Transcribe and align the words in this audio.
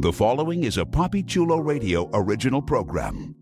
The 0.00 0.12
following 0.12 0.62
is 0.62 0.78
a 0.78 0.84
Papi 0.84 1.26
Chulo 1.26 1.58
Radio 1.58 2.08
original 2.14 2.62
program. 2.62 3.34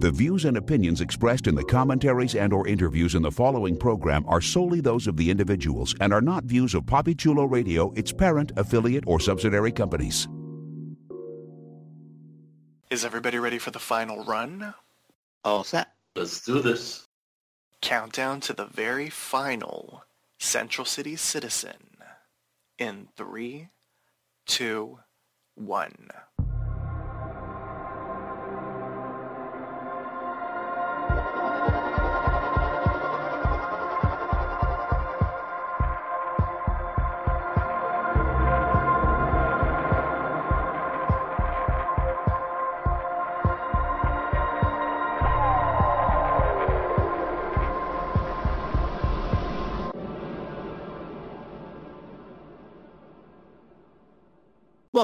The 0.00 0.10
views 0.10 0.44
and 0.44 0.58
opinions 0.58 1.00
expressed 1.00 1.46
in 1.46 1.54
the 1.54 1.64
commentaries 1.64 2.34
and 2.34 2.52
or 2.52 2.68
interviews 2.68 3.14
in 3.14 3.22
the 3.22 3.30
following 3.30 3.78
program 3.78 4.26
are 4.28 4.42
solely 4.42 4.82
those 4.82 5.06
of 5.06 5.16
the 5.16 5.30
individuals 5.30 5.94
and 6.02 6.12
are 6.12 6.20
not 6.20 6.44
views 6.44 6.74
of 6.74 6.84
Papi 6.84 7.18
Chulo 7.18 7.46
Radio, 7.46 7.94
its 7.96 8.12
parent, 8.12 8.52
affiliate, 8.58 9.04
or 9.06 9.18
subsidiary 9.18 9.72
companies. 9.72 10.28
Is 12.90 13.06
everybody 13.06 13.38
ready 13.38 13.58
for 13.58 13.70
the 13.70 13.78
final 13.78 14.22
run? 14.24 14.74
All 15.46 15.64
set. 15.64 15.94
Let's 16.14 16.44
do 16.44 16.60
this. 16.60 17.06
Countdown 17.80 18.40
to 18.40 18.52
the 18.52 18.66
very 18.66 19.08
final 19.08 20.04
Central 20.38 20.84
City 20.84 21.16
Citizen 21.16 21.88
in 22.78 23.08
three, 23.16 23.68
two, 24.46 24.98
one. 25.54 26.08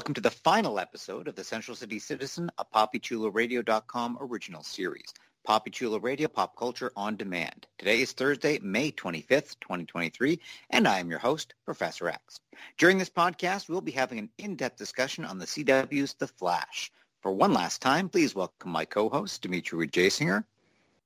Welcome 0.04 0.14
to 0.16 0.20
the 0.20 0.30
final 0.30 0.78
episode 0.78 1.28
of 1.28 1.34
the 1.34 1.42
Central 1.42 1.74
City 1.74 1.98
Citizen, 1.98 2.50
a 2.58 2.64
PapiChuloRadio.com 2.66 4.18
original 4.20 4.62
series. 4.62 5.14
Papi 5.48 5.72
Chulo 5.72 5.98
Radio, 5.98 6.28
pop 6.28 6.54
culture 6.58 6.92
on 6.94 7.16
demand. 7.16 7.66
Today 7.78 8.02
is 8.02 8.12
Thursday, 8.12 8.58
May 8.58 8.92
25th, 8.92 9.58
2023, 9.60 10.38
and 10.68 10.86
I 10.86 10.98
am 10.98 11.08
your 11.08 11.20
host, 11.20 11.54
Professor 11.64 12.10
Echs. 12.10 12.38
During 12.76 12.98
this 12.98 13.08
podcast, 13.08 13.70
we'll 13.70 13.80
be 13.80 13.92
having 13.92 14.18
an 14.18 14.28
in-depth 14.36 14.76
discussion 14.76 15.24
on 15.24 15.38
the 15.38 15.46
CW's 15.46 16.12
The 16.12 16.26
Flash. 16.26 16.92
For 17.22 17.32
one 17.32 17.54
last 17.54 17.80
time, 17.80 18.10
please 18.10 18.34
welcome 18.34 18.72
my 18.72 18.84
co-host, 18.84 19.40
Dimitri 19.40 19.88
Wejaysingher. 19.88 20.44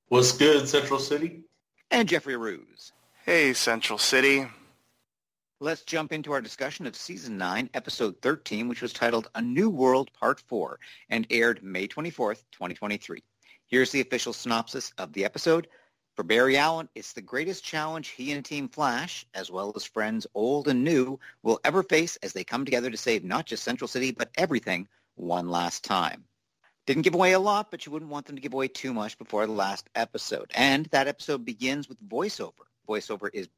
What's 0.09 0.33
good, 0.33 0.67
Central 0.67 0.99
City? 0.99 1.39
And 1.89 2.09
Jeffrey 2.09 2.33
Arauz. 2.33 2.91
Hey, 3.23 3.53
Central 3.53 3.97
City. 3.97 4.45
Let's 5.61 5.81
jump 5.81 6.13
into 6.13 6.31
our 6.31 6.39
discussion 6.39 6.87
of 6.87 6.95
Season 6.95 7.37
9, 7.37 7.71
Episode 7.73 8.21
13, 8.21 8.69
which 8.69 8.81
was 8.81 8.93
titled 8.93 9.29
A 9.35 9.41
New 9.41 9.69
World 9.69 10.09
Part 10.13 10.39
4 10.47 10.79
and 11.09 11.27
aired 11.29 11.61
May 11.61 11.85
24th, 11.85 12.45
2023. 12.53 13.21
Here's 13.67 13.91
the 13.91 13.99
official 13.99 14.31
synopsis 14.31 14.93
of 14.97 15.11
the 15.11 15.25
episode. 15.25 15.67
For 16.15 16.23
Barry 16.23 16.55
Allen, 16.55 16.87
it's 16.95 17.11
the 17.11 17.21
greatest 17.21 17.65
challenge 17.65 18.07
he 18.07 18.31
and 18.31 18.45
Team 18.45 18.69
Flash, 18.69 19.27
as 19.33 19.51
well 19.51 19.73
as 19.75 19.83
friends 19.83 20.25
old 20.33 20.69
and 20.69 20.81
new, 20.81 21.19
will 21.43 21.59
ever 21.65 21.83
face 21.83 22.15
as 22.23 22.31
they 22.31 22.45
come 22.45 22.63
together 22.63 22.89
to 22.89 22.95
save 22.95 23.25
not 23.25 23.45
just 23.45 23.65
Central 23.65 23.89
City, 23.89 24.11
but 24.11 24.31
everything 24.37 24.87
one 25.15 25.49
last 25.49 25.83
time. 25.83 26.23
Didn't 26.85 27.03
give 27.03 27.15
away 27.15 27.33
a 27.33 27.39
lot, 27.39 27.69
but 27.69 27.85
you 27.85 27.91
wouldn't 27.91 28.11
want 28.11 28.27
them 28.27 28.37
to 28.37 28.41
give 28.41 28.53
away 28.53 28.69
too 28.69 28.93
much 28.93 29.17
before 29.17 29.45
the 29.45 29.51
last 29.51 29.89
episode. 29.93 30.53
And 30.55 30.85
that 30.91 31.09
episode 31.09 31.43
begins 31.43 31.89
with 31.89 32.01
voiceover. 32.07 32.63
Voiceover 32.87 33.29
is 33.33 33.49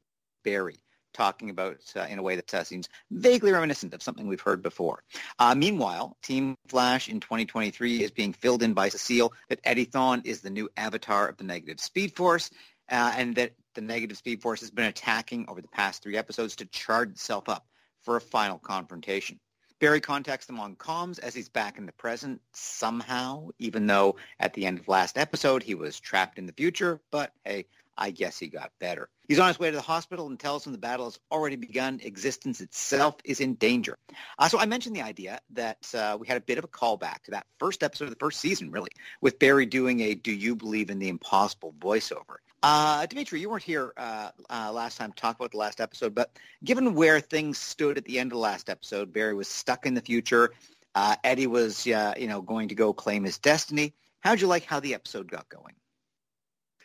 Barry 0.42 0.80
talking 1.12 1.50
about 1.50 1.78
uh, 1.96 2.06
in 2.08 2.18
a 2.18 2.22
way 2.22 2.36
that 2.36 2.52
uh, 2.54 2.64
seems 2.64 2.88
vaguely 3.10 3.52
reminiscent 3.52 3.94
of 3.94 4.02
something 4.02 4.26
we've 4.26 4.40
heard 4.40 4.62
before. 4.62 5.02
Uh, 5.38 5.54
meanwhile, 5.54 6.16
Team 6.22 6.56
Flash 6.68 7.08
in 7.08 7.20
2023 7.20 8.02
is 8.02 8.10
being 8.10 8.32
filled 8.32 8.62
in 8.62 8.74
by 8.74 8.88
Cecile 8.88 9.32
that 9.48 9.60
Eddie 9.64 9.86
Thawne 9.86 10.24
is 10.24 10.40
the 10.40 10.50
new 10.50 10.68
avatar 10.76 11.28
of 11.28 11.36
the 11.36 11.44
Negative 11.44 11.80
Speed 11.80 12.14
Force, 12.14 12.50
uh, 12.90 13.14
and 13.16 13.36
that 13.36 13.52
the 13.74 13.80
Negative 13.80 14.16
Speed 14.16 14.42
Force 14.42 14.60
has 14.60 14.70
been 14.70 14.86
attacking 14.86 15.46
over 15.48 15.60
the 15.60 15.68
past 15.68 16.02
three 16.02 16.16
episodes 16.16 16.56
to 16.56 16.66
charge 16.66 17.10
itself 17.10 17.48
up 17.48 17.66
for 18.02 18.16
a 18.16 18.20
final 18.20 18.58
confrontation. 18.58 19.38
Barry 19.82 20.00
contacts 20.00 20.46
them 20.46 20.60
on 20.60 20.76
comms 20.76 21.18
as 21.18 21.34
he's 21.34 21.48
back 21.48 21.76
in 21.76 21.86
the 21.86 21.92
present 21.92 22.40
somehow, 22.52 23.48
even 23.58 23.88
though 23.88 24.14
at 24.38 24.54
the 24.54 24.64
end 24.64 24.78
of 24.78 24.86
last 24.86 25.18
episode 25.18 25.60
he 25.60 25.74
was 25.74 25.98
trapped 25.98 26.38
in 26.38 26.46
the 26.46 26.52
future. 26.52 27.00
But 27.10 27.32
hey, 27.44 27.66
I 27.96 28.10
guess 28.10 28.38
he 28.38 28.48
got 28.48 28.72
better. 28.80 29.08
He's 29.28 29.38
on 29.38 29.48
his 29.48 29.58
way 29.58 29.70
to 29.70 29.76
the 29.76 29.82
hospital 29.82 30.26
and 30.26 30.38
tells 30.38 30.66
him 30.66 30.72
the 30.72 30.78
battle 30.78 31.06
has 31.06 31.18
already 31.30 31.56
begun. 31.56 32.00
Existence 32.02 32.60
itself 32.60 33.16
is 33.24 33.40
in 33.40 33.54
danger. 33.54 33.98
Uh, 34.38 34.48
so 34.48 34.58
I 34.58 34.66
mentioned 34.66 34.96
the 34.96 35.02
idea 35.02 35.40
that 35.50 35.94
uh, 35.94 36.16
we 36.20 36.26
had 36.26 36.36
a 36.36 36.40
bit 36.40 36.58
of 36.58 36.64
a 36.64 36.68
callback 36.68 37.22
to 37.24 37.32
that 37.32 37.46
first 37.58 37.82
episode 37.82 38.04
of 38.04 38.10
the 38.10 38.16
first 38.16 38.40
season, 38.40 38.70
really, 38.70 38.90
with 39.20 39.38
Barry 39.38 39.66
doing 39.66 40.00
a 40.00 40.14
"Do 40.14 40.32
you 40.32 40.56
believe 40.56 40.90
in 40.90 40.98
the 40.98 41.08
impossible?" 41.08 41.74
voiceover. 41.78 42.36
Uh, 42.62 43.06
Dimitri, 43.06 43.40
you 43.40 43.50
weren't 43.50 43.64
here 43.64 43.92
uh, 43.96 44.30
uh, 44.48 44.70
last 44.72 44.96
time 44.96 45.12
to 45.12 45.20
talk 45.20 45.36
about 45.36 45.50
the 45.50 45.56
last 45.56 45.80
episode, 45.80 46.14
but 46.14 46.38
given 46.62 46.94
where 46.94 47.18
things 47.20 47.58
stood 47.58 47.98
at 47.98 48.04
the 48.04 48.20
end 48.20 48.30
of 48.30 48.36
the 48.36 48.40
last 48.40 48.70
episode, 48.70 49.12
Barry 49.12 49.34
was 49.34 49.48
stuck 49.48 49.84
in 49.84 49.94
the 49.94 50.00
future. 50.00 50.52
Uh, 50.94 51.16
Eddie 51.24 51.48
was, 51.48 51.86
you 51.86 51.94
know, 52.28 52.40
going 52.40 52.68
to 52.68 52.74
go 52.74 52.92
claim 52.92 53.24
his 53.24 53.38
destiny. 53.38 53.94
How'd 54.20 54.40
you 54.40 54.46
like 54.46 54.64
how 54.64 54.78
the 54.78 54.94
episode 54.94 55.28
got 55.30 55.48
going? 55.48 55.74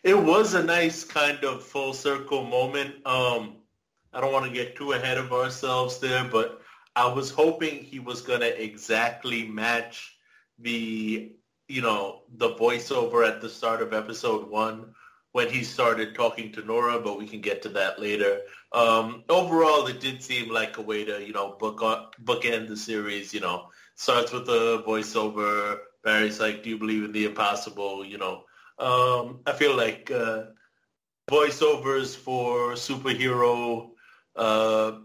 It 0.04 0.18
was 0.18 0.54
a 0.54 0.64
nice 0.64 1.04
kind 1.04 1.44
of 1.44 1.64
full 1.64 1.94
circle 1.94 2.44
moment. 2.44 3.06
Um, 3.06 3.58
I 4.14 4.22
don't 4.22 4.34
want 4.34 4.46
to 4.46 4.52
get 4.52 4.76
too 4.76 4.94
ahead 4.94 5.18
of 5.18 5.34
ourselves 5.34 6.00
there, 6.00 6.24
but 6.24 6.62
I 6.96 7.08
was 7.08 7.30
hoping 7.30 7.84
he 7.84 8.00
was 8.00 8.22
going 8.22 8.42
to 8.42 8.64
exactly 8.64 9.48
match 9.48 10.18
the, 10.60 11.34
you 11.68 11.82
know, 11.82 12.24
the 12.38 12.56
voiceover 12.56 13.28
at 13.28 13.42
the 13.42 13.50
start 13.50 13.82
of 13.82 13.94
episode 13.94 14.50
one 14.50 14.94
when 15.34 15.50
he 15.50 15.64
started 15.64 16.16
talking 16.16 16.52
to 16.54 16.66
Nora, 16.66 17.00
but 17.00 17.20
we 17.20 17.28
can 17.28 17.42
get 17.42 17.62
to 17.62 17.70
that 17.70 18.00
later. 18.00 18.42
Um, 18.72 19.24
overall, 19.30 19.86
it 19.88 20.00
did 20.00 20.24
seem 20.24 20.50
like 20.50 20.78
a 20.78 20.82
way 20.82 21.06
to, 21.06 21.24
you 21.24 21.34
know, 21.34 21.56
book 21.60 21.80
bookend 22.24 22.68
the 22.68 22.78
series. 22.78 23.34
You 23.34 23.42
know, 23.42 23.70
starts 23.96 24.32
with 24.32 24.46
the 24.48 24.82
voiceover. 24.82 25.80
Barry's 26.04 26.40
like, 26.40 26.64
"Do 26.64 26.70
you 26.70 26.78
believe 26.78 27.04
in 27.04 27.12
the 27.12 27.26
impossible?" 27.26 28.04
You 28.04 28.18
know, 28.18 28.46
um, 28.80 29.40
I 29.46 29.54
feel 29.54 29.76
like 29.76 30.12
uh, 30.12 30.46
voiceovers 31.30 32.16
for 32.16 32.74
superhero 32.74 33.92
uh, 34.36 35.00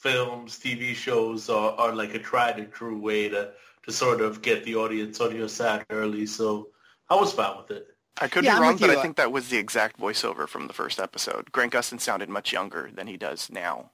films, 0.00 0.58
TV 0.58 0.94
shows 0.94 1.48
are, 1.48 1.72
are 1.72 1.94
like 1.94 2.14
a 2.14 2.18
tried 2.18 2.58
and 2.58 2.72
true 2.72 2.98
way 2.98 3.28
to, 3.28 3.52
to 3.82 3.92
sort 3.92 4.20
of 4.20 4.42
get 4.42 4.64
the 4.64 4.76
audience 4.76 5.20
on 5.20 5.34
your 5.34 5.48
side 5.48 5.84
early. 5.90 6.26
So 6.26 6.68
I 7.08 7.16
was 7.16 7.32
fine 7.32 7.56
with 7.56 7.70
it. 7.70 7.88
I 8.20 8.28
could 8.28 8.44
yeah, 8.44 8.56
be 8.56 8.62
wrong, 8.62 8.76
but 8.78 8.90
you. 8.90 8.98
I 8.98 9.02
think 9.02 9.16
that 9.16 9.30
was 9.30 9.48
the 9.48 9.58
exact 9.58 10.00
voiceover 10.00 10.48
from 10.48 10.68
the 10.68 10.72
first 10.72 10.98
episode. 10.98 11.52
Grant 11.52 11.72
Gustin 11.72 12.00
sounded 12.00 12.30
much 12.30 12.52
younger 12.52 12.90
than 12.94 13.06
he 13.06 13.16
does 13.16 13.50
now. 13.50 13.90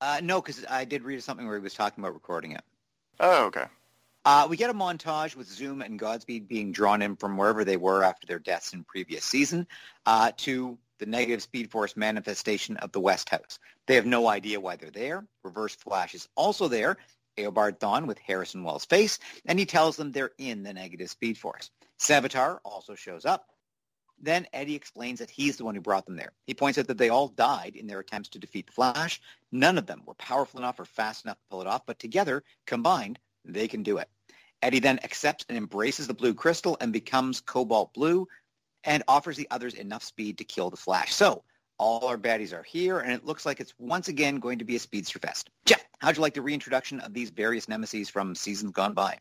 Uh, 0.00 0.20
no, 0.22 0.40
because 0.40 0.64
I 0.70 0.84
did 0.84 1.02
read 1.02 1.22
something 1.24 1.46
where 1.46 1.56
he 1.56 1.62
was 1.62 1.74
talking 1.74 2.04
about 2.04 2.14
recording 2.14 2.52
it. 2.52 2.62
Oh, 3.18 3.46
okay. 3.46 3.64
Uh, 4.28 4.46
we 4.46 4.58
get 4.58 4.68
a 4.68 4.74
montage 4.74 5.34
with 5.36 5.48
Zoom 5.48 5.80
and 5.80 5.98
Godspeed 5.98 6.46
being 6.46 6.70
drawn 6.70 7.00
in 7.00 7.16
from 7.16 7.38
wherever 7.38 7.64
they 7.64 7.78
were 7.78 8.04
after 8.04 8.26
their 8.26 8.38
deaths 8.38 8.74
in 8.74 8.84
previous 8.84 9.24
season 9.24 9.66
uh, 10.04 10.32
to 10.36 10.76
the 10.98 11.06
negative 11.06 11.40
Speed 11.40 11.70
Force 11.70 11.96
manifestation 11.96 12.76
of 12.76 12.92
the 12.92 13.00
West 13.00 13.30
House. 13.30 13.58
They 13.86 13.94
have 13.94 14.04
no 14.04 14.28
idea 14.28 14.60
why 14.60 14.76
they're 14.76 14.90
there. 14.90 15.26
Reverse 15.44 15.76
Flash 15.76 16.14
is 16.14 16.28
also 16.34 16.68
there, 16.68 16.98
Eobard 17.38 17.78
Thawne 17.78 18.06
with 18.06 18.18
Harrison 18.18 18.62
Wells' 18.62 18.84
face, 18.84 19.18
and 19.46 19.58
he 19.58 19.64
tells 19.64 19.96
them 19.96 20.12
they're 20.12 20.32
in 20.36 20.62
the 20.62 20.74
negative 20.74 21.08
Speed 21.08 21.38
Force. 21.38 21.70
Savitar 21.98 22.58
also 22.66 22.94
shows 22.94 23.24
up. 23.24 23.46
Then 24.20 24.46
Eddie 24.52 24.74
explains 24.74 25.20
that 25.20 25.30
he's 25.30 25.56
the 25.56 25.64
one 25.64 25.74
who 25.74 25.80
brought 25.80 26.04
them 26.04 26.16
there. 26.16 26.32
He 26.46 26.52
points 26.52 26.78
out 26.78 26.88
that 26.88 26.98
they 26.98 27.08
all 27.08 27.28
died 27.28 27.76
in 27.76 27.86
their 27.86 28.00
attempts 28.00 28.28
to 28.30 28.38
defeat 28.38 28.66
the 28.66 28.72
Flash. 28.72 29.22
None 29.52 29.78
of 29.78 29.86
them 29.86 30.02
were 30.04 30.12
powerful 30.12 30.60
enough 30.60 30.78
or 30.78 30.84
fast 30.84 31.24
enough 31.24 31.38
to 31.38 31.44
pull 31.48 31.62
it 31.62 31.66
off, 31.66 31.86
but 31.86 31.98
together, 31.98 32.44
combined, 32.66 33.18
they 33.46 33.66
can 33.66 33.82
do 33.82 33.96
it. 33.96 34.10
Eddie 34.62 34.80
then 34.80 34.98
accepts 35.04 35.44
and 35.48 35.56
embraces 35.56 36.06
the 36.06 36.14
blue 36.14 36.34
crystal 36.34 36.76
and 36.80 36.92
becomes 36.92 37.40
cobalt 37.40 37.94
blue 37.94 38.26
and 38.84 39.02
offers 39.08 39.36
the 39.36 39.48
others 39.50 39.74
enough 39.74 40.02
speed 40.02 40.38
to 40.38 40.44
kill 40.44 40.70
the 40.70 40.76
Flash. 40.76 41.14
So 41.14 41.42
all 41.78 42.06
our 42.06 42.18
baddies 42.18 42.52
are 42.52 42.62
here, 42.62 42.98
and 42.98 43.12
it 43.12 43.24
looks 43.24 43.46
like 43.46 43.60
it's 43.60 43.74
once 43.78 44.08
again 44.08 44.40
going 44.40 44.58
to 44.58 44.64
be 44.64 44.76
a 44.76 44.80
speedster 44.80 45.18
fest. 45.18 45.50
Jeff, 45.64 45.84
how'd 45.98 46.16
you 46.16 46.22
like 46.22 46.34
the 46.34 46.42
reintroduction 46.42 47.00
of 47.00 47.14
these 47.14 47.30
various 47.30 47.68
nemesis 47.68 48.08
from 48.08 48.34
seasons 48.34 48.72
gone 48.72 48.94
by? 48.94 49.18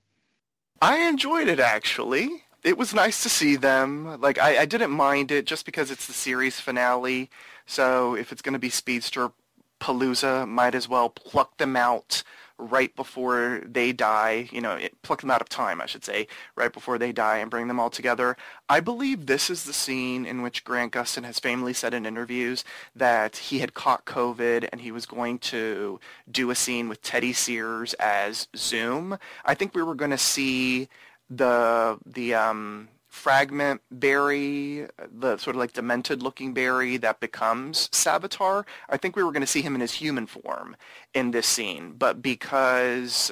I 0.81 1.07
enjoyed 1.07 1.47
it, 1.47 1.59
actually. 1.59 2.43
It 2.63 2.77
was 2.77 2.93
nice 2.93 3.23
to 3.23 3.29
see 3.29 3.55
them. 3.55 4.19
Like, 4.19 4.39
I, 4.39 4.59
I 4.59 4.65
didn't 4.65 4.91
mind 4.91 5.31
it 5.31 5.45
just 5.45 5.65
because 5.65 5.91
it's 5.91 6.07
the 6.07 6.13
series 6.13 6.59
finale. 6.59 7.29
So 7.65 8.15
if 8.15 8.31
it's 8.31 8.41
going 8.41 8.53
to 8.53 8.59
be 8.59 8.69
speedster 8.69 9.31
palooza, 9.79 10.47
might 10.47 10.73
as 10.73 10.89
well 10.89 11.09
pluck 11.09 11.57
them 11.57 11.75
out 11.75 12.23
right 12.57 12.95
before 12.95 13.61
they 13.65 13.91
die, 13.91 14.49
you 14.51 14.61
know, 14.61 14.79
pluck 15.03 15.21
them 15.21 15.31
out 15.31 15.41
of 15.41 15.49
time, 15.49 15.79
I 15.79 15.85
should 15.85 16.03
say, 16.03 16.27
right 16.55 16.73
before 16.73 16.97
they 16.97 17.11
die 17.11 17.37
and 17.37 17.51
bring 17.51 17.67
them 17.67 17.79
all 17.79 17.89
together. 17.89 18.35
I 18.67 18.79
believe 18.79 19.25
this 19.25 19.49
is 19.49 19.63
the 19.63 19.73
scene 19.73 20.25
in 20.25 20.41
which 20.41 20.63
Grant 20.63 20.91
Gustin 20.91 21.23
has 21.23 21.39
famously 21.39 21.73
said 21.73 21.93
in 21.93 22.05
interviews 22.05 22.63
that 22.95 23.37
he 23.37 23.59
had 23.59 23.73
caught 23.73 24.05
COVID 24.05 24.67
and 24.71 24.81
he 24.81 24.91
was 24.91 25.05
going 25.05 25.39
to 25.39 25.99
do 26.29 26.49
a 26.49 26.55
scene 26.55 26.89
with 26.89 27.01
Teddy 27.01 27.33
Sears 27.33 27.93
as 27.95 28.47
Zoom. 28.55 29.17
I 29.45 29.53
think 29.53 29.75
we 29.75 29.83
were 29.83 29.95
going 29.95 30.11
to 30.11 30.17
see 30.17 30.89
the 31.29 31.97
the 32.05 32.33
um 32.33 32.87
fragment 33.17 33.81
Barry, 33.91 34.87
the 35.11 35.37
sort 35.37 35.55
of 35.55 35.59
like 35.59 35.73
demented 35.73 36.23
looking 36.23 36.53
Barry 36.53 36.97
that 36.97 37.19
becomes 37.19 37.89
Savitar. 37.89 38.65
I 38.89 38.97
think 38.97 39.15
we 39.15 39.23
were 39.23 39.31
going 39.31 39.41
to 39.41 39.47
see 39.47 39.61
him 39.61 39.75
in 39.75 39.81
his 39.81 39.93
human 39.93 40.27
form 40.27 40.77
in 41.13 41.31
this 41.31 41.47
scene, 41.47 41.93
but 41.97 42.21
because 42.21 43.31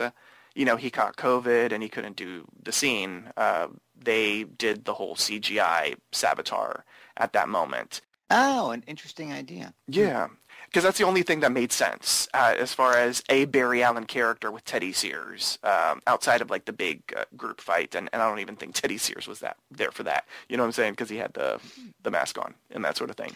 you 0.56 0.66
know 0.66 0.76
he 0.76 0.90
caught 0.90 1.18
COVID 1.18 1.72
and 1.72 1.82
he 1.84 1.90
couldn't 1.90 2.16
do 2.18 2.46
the 2.62 2.72
scene, 2.72 3.32
uh, 3.38 3.68
they 3.98 4.44
did 4.44 4.86
the 4.86 4.96
whole 4.96 5.16
CGI 5.16 5.96
Savitar 6.12 6.82
at 7.16 7.34
that 7.34 7.48
moment. 7.48 8.02
Oh, 8.32 8.72
an 8.72 8.84
interesting 8.88 9.32
idea. 9.32 9.74
Yeah 9.88 10.28
because 10.76 10.84
that's 10.84 10.98
the 10.98 11.06
only 11.06 11.24
thing 11.24 11.40
that 11.40 11.54
made 11.54 11.72
sense 11.72 12.28
uh, 12.34 12.54
as 12.60 12.74
far 12.74 12.98
as 12.98 13.24
a 13.30 13.46
Barry 13.46 13.82
Allen 13.82 14.04
character 14.04 14.52
with 14.52 14.66
Teddy 14.66 14.92
Sears 14.92 15.58
um, 15.64 16.02
outside 16.06 16.42
of 16.42 16.50
like 16.50 16.66
the 16.66 16.74
big 16.74 17.02
uh, 17.16 17.24
group 17.38 17.62
fight, 17.62 17.96
and, 17.96 18.10
and 18.12 18.22
I 18.22 18.28
don't 18.28 18.40
even 18.40 18.58
think 18.58 18.76
Teddy 18.76 18.98
Sears 18.98 19.26
was 19.26 19.40
that 19.40 19.56
there 19.72 19.92
for 19.92 20.04
that. 20.04 20.26
You 20.50 20.58
know 20.58 20.64
what 20.64 20.68
I'm 20.68 20.74
saying? 20.74 20.92
Because 20.92 21.10
he 21.10 21.16
had 21.16 21.34
the 21.34 21.62
the 22.04 22.12
mask 22.12 22.38
on 22.38 22.56
and 22.72 22.84
that 22.84 22.98
sort 22.98 23.10
of 23.10 23.16
thing. 23.16 23.32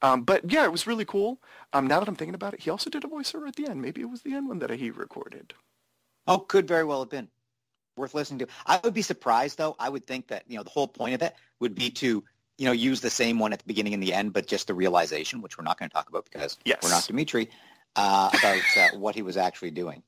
Um, 0.00 0.22
but 0.22 0.48
yeah, 0.48 0.62
it 0.62 0.70
was 0.70 0.86
really 0.86 1.04
cool. 1.04 1.40
Um, 1.72 1.88
now 1.88 1.98
that 1.98 2.08
I'm 2.08 2.14
thinking 2.14 2.36
about 2.36 2.54
it, 2.54 2.60
he 2.60 2.70
also 2.70 2.88
did 2.88 3.02
a 3.02 3.08
voiceover 3.08 3.48
at 3.48 3.56
the 3.56 3.68
end. 3.68 3.82
Maybe 3.82 4.00
it 4.02 4.08
was 4.08 4.22
the 4.22 4.34
end 4.34 4.46
one 4.46 4.60
that 4.60 4.70
he 4.70 4.92
recorded. 4.92 5.54
Oh, 6.28 6.38
could 6.38 6.68
very 6.68 6.84
well 6.84 7.00
have 7.00 7.10
been 7.10 7.26
worth 7.96 8.14
listening 8.14 8.38
to. 8.38 8.46
I 8.64 8.78
would 8.84 8.94
be 8.94 9.02
surprised 9.02 9.58
though. 9.58 9.74
I 9.80 9.88
would 9.88 10.06
think 10.06 10.28
that 10.28 10.44
you 10.46 10.56
know 10.56 10.62
the 10.62 10.70
whole 10.70 10.86
point 10.86 11.16
of 11.16 11.22
it 11.22 11.34
would 11.58 11.74
be 11.74 11.90
to 11.90 12.22
you 12.58 12.64
know, 12.64 12.72
use 12.72 13.00
the 13.00 13.10
same 13.10 13.38
one 13.38 13.52
at 13.52 13.58
the 13.58 13.66
beginning 13.66 13.94
and 13.94 14.02
the 14.02 14.12
end, 14.12 14.32
but 14.32 14.46
just 14.46 14.66
the 14.66 14.74
realization, 14.74 15.42
which 15.42 15.58
we're 15.58 15.64
not 15.64 15.78
going 15.78 15.88
to 15.88 15.94
talk 15.94 16.08
about 16.08 16.24
because 16.24 16.56
yes. 16.64 16.78
we're 16.82 16.90
not 16.90 17.06
Dimitri, 17.06 17.50
uh, 17.96 18.30
about 18.32 18.62
uh, 18.76 18.98
what 18.98 19.14
he 19.14 19.22
was 19.22 19.36
actually 19.36 19.70
doing. 19.70 20.02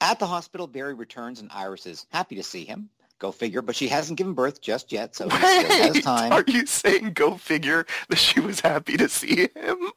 At 0.00 0.18
the 0.18 0.26
hospital, 0.26 0.66
Barry 0.66 0.94
returns 0.94 1.40
and 1.40 1.50
Iris 1.52 1.86
is 1.86 2.06
happy 2.10 2.34
to 2.36 2.42
see 2.42 2.64
him. 2.64 2.88
Go 3.20 3.30
figure, 3.30 3.62
but 3.62 3.76
she 3.76 3.86
hasn't 3.86 4.18
given 4.18 4.32
birth 4.32 4.60
just 4.60 4.90
yet, 4.90 5.14
so 5.14 5.28
he 5.28 5.36
still 5.36 5.70
has 5.70 6.00
time. 6.00 6.32
Are 6.32 6.42
you 6.48 6.66
saying 6.66 7.12
go 7.12 7.36
figure 7.36 7.86
that 8.08 8.16
she 8.16 8.40
was 8.40 8.58
happy 8.58 8.96
to 8.96 9.08
see 9.08 9.48
him? 9.54 9.92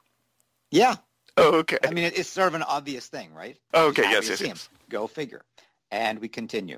Yeah. 0.69 0.97
Oh, 1.35 1.55
okay. 1.55 1.79
I 1.83 1.91
mean, 1.91 2.11
it's 2.15 2.29
sort 2.29 2.49
of 2.49 2.53
an 2.53 2.61
obvious 2.61 3.07
thing, 3.07 3.33
right? 3.33 3.57
okay, 3.73 4.03
yes, 4.03 4.29
yes, 4.29 4.41
yes. 4.41 4.69
Go 4.89 5.07
figure. 5.07 5.41
And 5.89 6.19
we 6.19 6.27
continue. 6.27 6.77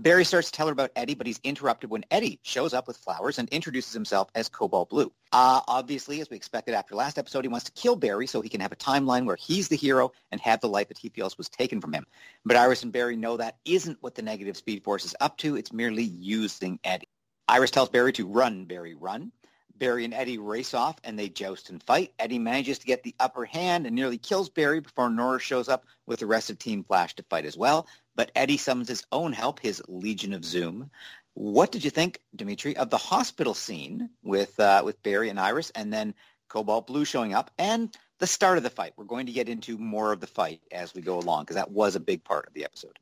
Barry 0.00 0.24
starts 0.24 0.50
to 0.50 0.56
tell 0.56 0.66
her 0.66 0.72
about 0.72 0.92
Eddie, 0.96 1.14
but 1.14 1.26
he's 1.26 1.40
interrupted 1.44 1.90
when 1.90 2.06
Eddie 2.10 2.40
shows 2.42 2.72
up 2.72 2.88
with 2.88 2.96
flowers 2.96 3.38
and 3.38 3.50
introduces 3.50 3.92
himself 3.92 4.30
as 4.34 4.48
Cobalt 4.48 4.88
Blue. 4.88 5.12
Uh, 5.30 5.60
obviously, 5.68 6.22
as 6.22 6.30
we 6.30 6.36
expected 6.36 6.74
after 6.74 6.94
last 6.94 7.18
episode, 7.18 7.44
he 7.44 7.48
wants 7.48 7.66
to 7.66 7.72
kill 7.72 7.96
Barry 7.96 8.26
so 8.26 8.40
he 8.40 8.48
can 8.48 8.62
have 8.62 8.72
a 8.72 8.76
timeline 8.76 9.26
where 9.26 9.36
he's 9.36 9.68
the 9.68 9.76
hero 9.76 10.10
and 10.32 10.40
have 10.40 10.62
the 10.62 10.70
life 10.70 10.88
that 10.88 10.96
he 10.96 11.10
feels 11.10 11.36
was 11.36 11.50
taken 11.50 11.82
from 11.82 11.92
him. 11.92 12.06
But 12.46 12.56
Iris 12.56 12.82
and 12.82 12.92
Barry 12.92 13.14
know 13.14 13.36
that 13.36 13.58
isn't 13.66 13.98
what 14.00 14.14
the 14.14 14.22
negative 14.22 14.56
Speed 14.56 14.84
Force 14.84 15.04
is 15.04 15.14
up 15.20 15.36
to. 15.38 15.56
It's 15.56 15.70
merely 15.70 16.04
using 16.04 16.80
Eddie. 16.82 17.10
Iris 17.46 17.70
tells 17.70 17.90
Barry 17.90 18.14
to 18.14 18.26
run, 18.26 18.64
Barry, 18.64 18.94
run. 18.94 19.32
Barry 19.80 20.04
and 20.04 20.12
Eddie 20.12 20.38
race 20.38 20.74
off 20.74 20.96
and 21.04 21.18
they 21.18 21.30
joust 21.30 21.70
and 21.70 21.82
fight. 21.82 22.12
Eddie 22.18 22.38
manages 22.38 22.78
to 22.78 22.86
get 22.86 23.02
the 23.02 23.14
upper 23.18 23.46
hand 23.46 23.86
and 23.86 23.96
nearly 23.96 24.18
kills 24.18 24.50
Barry 24.50 24.80
before 24.80 25.08
Nora 25.08 25.40
shows 25.40 25.68
up 25.70 25.86
with 26.06 26.20
the 26.20 26.26
rest 26.26 26.50
of 26.50 26.58
Team 26.58 26.84
Flash 26.84 27.14
to 27.16 27.24
fight 27.30 27.46
as 27.46 27.56
well. 27.56 27.86
But 28.16 28.32
Eddie 28.34 28.56
summons 28.56 28.88
his 28.88 29.04
own 29.12 29.32
help, 29.32 29.60
his 29.60 29.82
Legion 29.88 30.34
of 30.34 30.44
Zoom. 30.44 30.90
What 31.34 31.72
did 31.72 31.84
you 31.84 31.90
think, 31.90 32.20
Dimitri, 32.34 32.76
of 32.76 32.90
the 32.90 32.98
hospital 32.98 33.54
scene 33.54 34.10
with 34.22 34.58
uh, 34.58 34.82
with 34.84 35.02
Barry 35.02 35.28
and 35.30 35.40
Iris, 35.40 35.70
and 35.70 35.92
then 35.92 36.14
Cobalt 36.48 36.86
Blue 36.86 37.04
showing 37.04 37.34
up, 37.34 37.50
and 37.58 37.96
the 38.18 38.26
start 38.26 38.58
of 38.58 38.64
the 38.64 38.70
fight? 38.70 38.92
We're 38.96 39.04
going 39.04 39.26
to 39.26 39.32
get 39.32 39.48
into 39.48 39.78
more 39.78 40.12
of 40.12 40.20
the 40.20 40.26
fight 40.26 40.60
as 40.72 40.94
we 40.94 41.02
go 41.02 41.18
along 41.18 41.44
because 41.44 41.56
that 41.56 41.70
was 41.70 41.96
a 41.96 42.00
big 42.00 42.24
part 42.24 42.46
of 42.46 42.54
the 42.54 42.64
episode. 42.64 42.98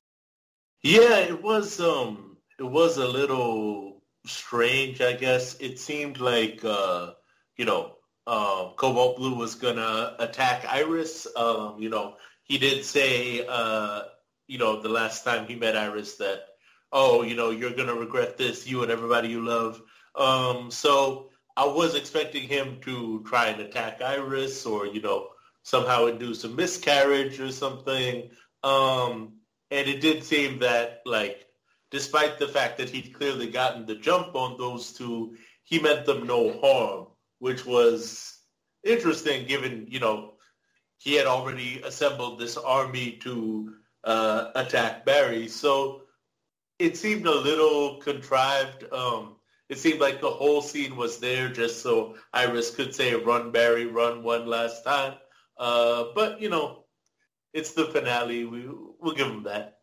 Yeah, 0.83 1.19
it 1.19 1.43
was. 1.43 1.81
Um, 1.81 2.37
it 2.59 2.65
was 2.65 2.99
a 2.99 3.07
little 3.07 4.03
strange, 4.27 5.01
I 5.01 5.15
guess. 5.15 5.57
It 5.61 5.79
seemed 5.79 6.21
like, 6.21 6.65
uh, 6.65 7.13
you 7.57 7.65
know, 7.65 7.97
uh, 8.27 8.71
Cobalt 8.77 9.17
Blue 9.17 9.35
was 9.35 9.55
going 9.55 9.77
to 9.77 10.15
attack 10.19 10.67
Iris. 10.69 11.27
Um, 11.35 11.81
you 11.81 11.89
know, 11.89 12.17
he 12.43 12.59
did 12.59 12.85
say, 12.85 13.47
uh, 13.49 14.03
you 14.49 14.59
know, 14.59 14.81
the 14.81 14.89
last 14.89 15.25
time 15.25 15.47
he 15.47 15.55
met 15.55 15.77
Iris 15.77 16.17
that, 16.17 16.41
oh, 16.91 17.23
you 17.23 17.37
know, 17.37 17.51
you're 17.51 17.71
going 17.71 17.89
to 17.89 17.95
regret 17.95 18.37
this, 18.37 18.67
you 18.67 18.83
and 18.83 18.91
everybody 18.91 19.29
you 19.29 19.45
love. 19.45 19.81
Um, 20.17 20.71
so 20.71 21.31
I 21.57 21.67
was 21.67 21.95
expecting 21.95 22.49
him 22.49 22.79
to 22.83 23.23
try 23.27 23.49
and 23.49 23.61
attack 23.61 24.01
Iris 24.03 24.65
or, 24.67 24.87
you 24.87 25.03
know, 25.03 25.29
somehow 25.63 26.07
induce 26.07 26.45
a 26.45 26.49
miscarriage 26.49 27.39
or 27.41 27.53
something. 27.53 28.31
Um, 28.65 29.35
and 29.71 29.87
it 29.87 30.01
did 30.01 30.25
seem 30.25 30.61
that, 30.61 31.03
like, 31.05 31.47
despite 31.91 32.39
the 32.39 32.49
fact 32.49 32.79
that 32.79 32.89
he'd 32.89 33.15
clearly 33.15 33.51
gotten 33.51 33.85
the 33.85 33.95
jump 33.95 34.35
on 34.35 34.57
those 34.57 34.93
two, 34.93 35.37
he 35.65 35.79
meant 35.79 36.07
them 36.07 36.27
no 36.27 36.59
harm, 36.59 37.09
which 37.39 37.67
was 37.67 38.39
interesting 38.83 39.47
given, 39.47 39.87
you 39.91 40.01
know, 40.01 40.35
he 40.97 41.15
had 41.15 41.27
already 41.27 41.83
assembled 41.85 42.39
this 42.39 42.57
army 42.57 43.13
to 43.23 43.75
uh, 44.09 44.53
attack 44.55 45.05
Barry. 45.05 45.49
So 45.49 46.03
it 46.79 46.97
seemed 46.97 47.27
a 47.27 47.35
little 47.35 47.97
contrived. 47.97 48.91
Um, 48.91 49.37
it 49.69 49.79
seemed 49.79 50.01
like 50.01 50.23
the 50.23 50.31
whole 50.31 50.63
scene 50.63 50.97
was 50.97 51.19
there 51.19 51.51
just 51.51 51.83
so 51.83 52.17
Iris 52.33 52.75
could 52.75 52.95
say, 52.95 53.15
run, 53.15 53.53
Barry, 53.53 53.85
run 53.85 54.23
one 54.23 54.47
last 54.47 54.83
time. 54.83 55.15
Uh, 55.59 56.05
but, 56.15 56.41
you 56.41 56.49
know, 56.49 56.85
it's 57.53 57.73
the 57.73 57.85
finale. 57.85 58.47
We, 58.47 58.67
we'll 58.99 59.15
give 59.15 59.27
him 59.27 59.43
that. 59.43 59.81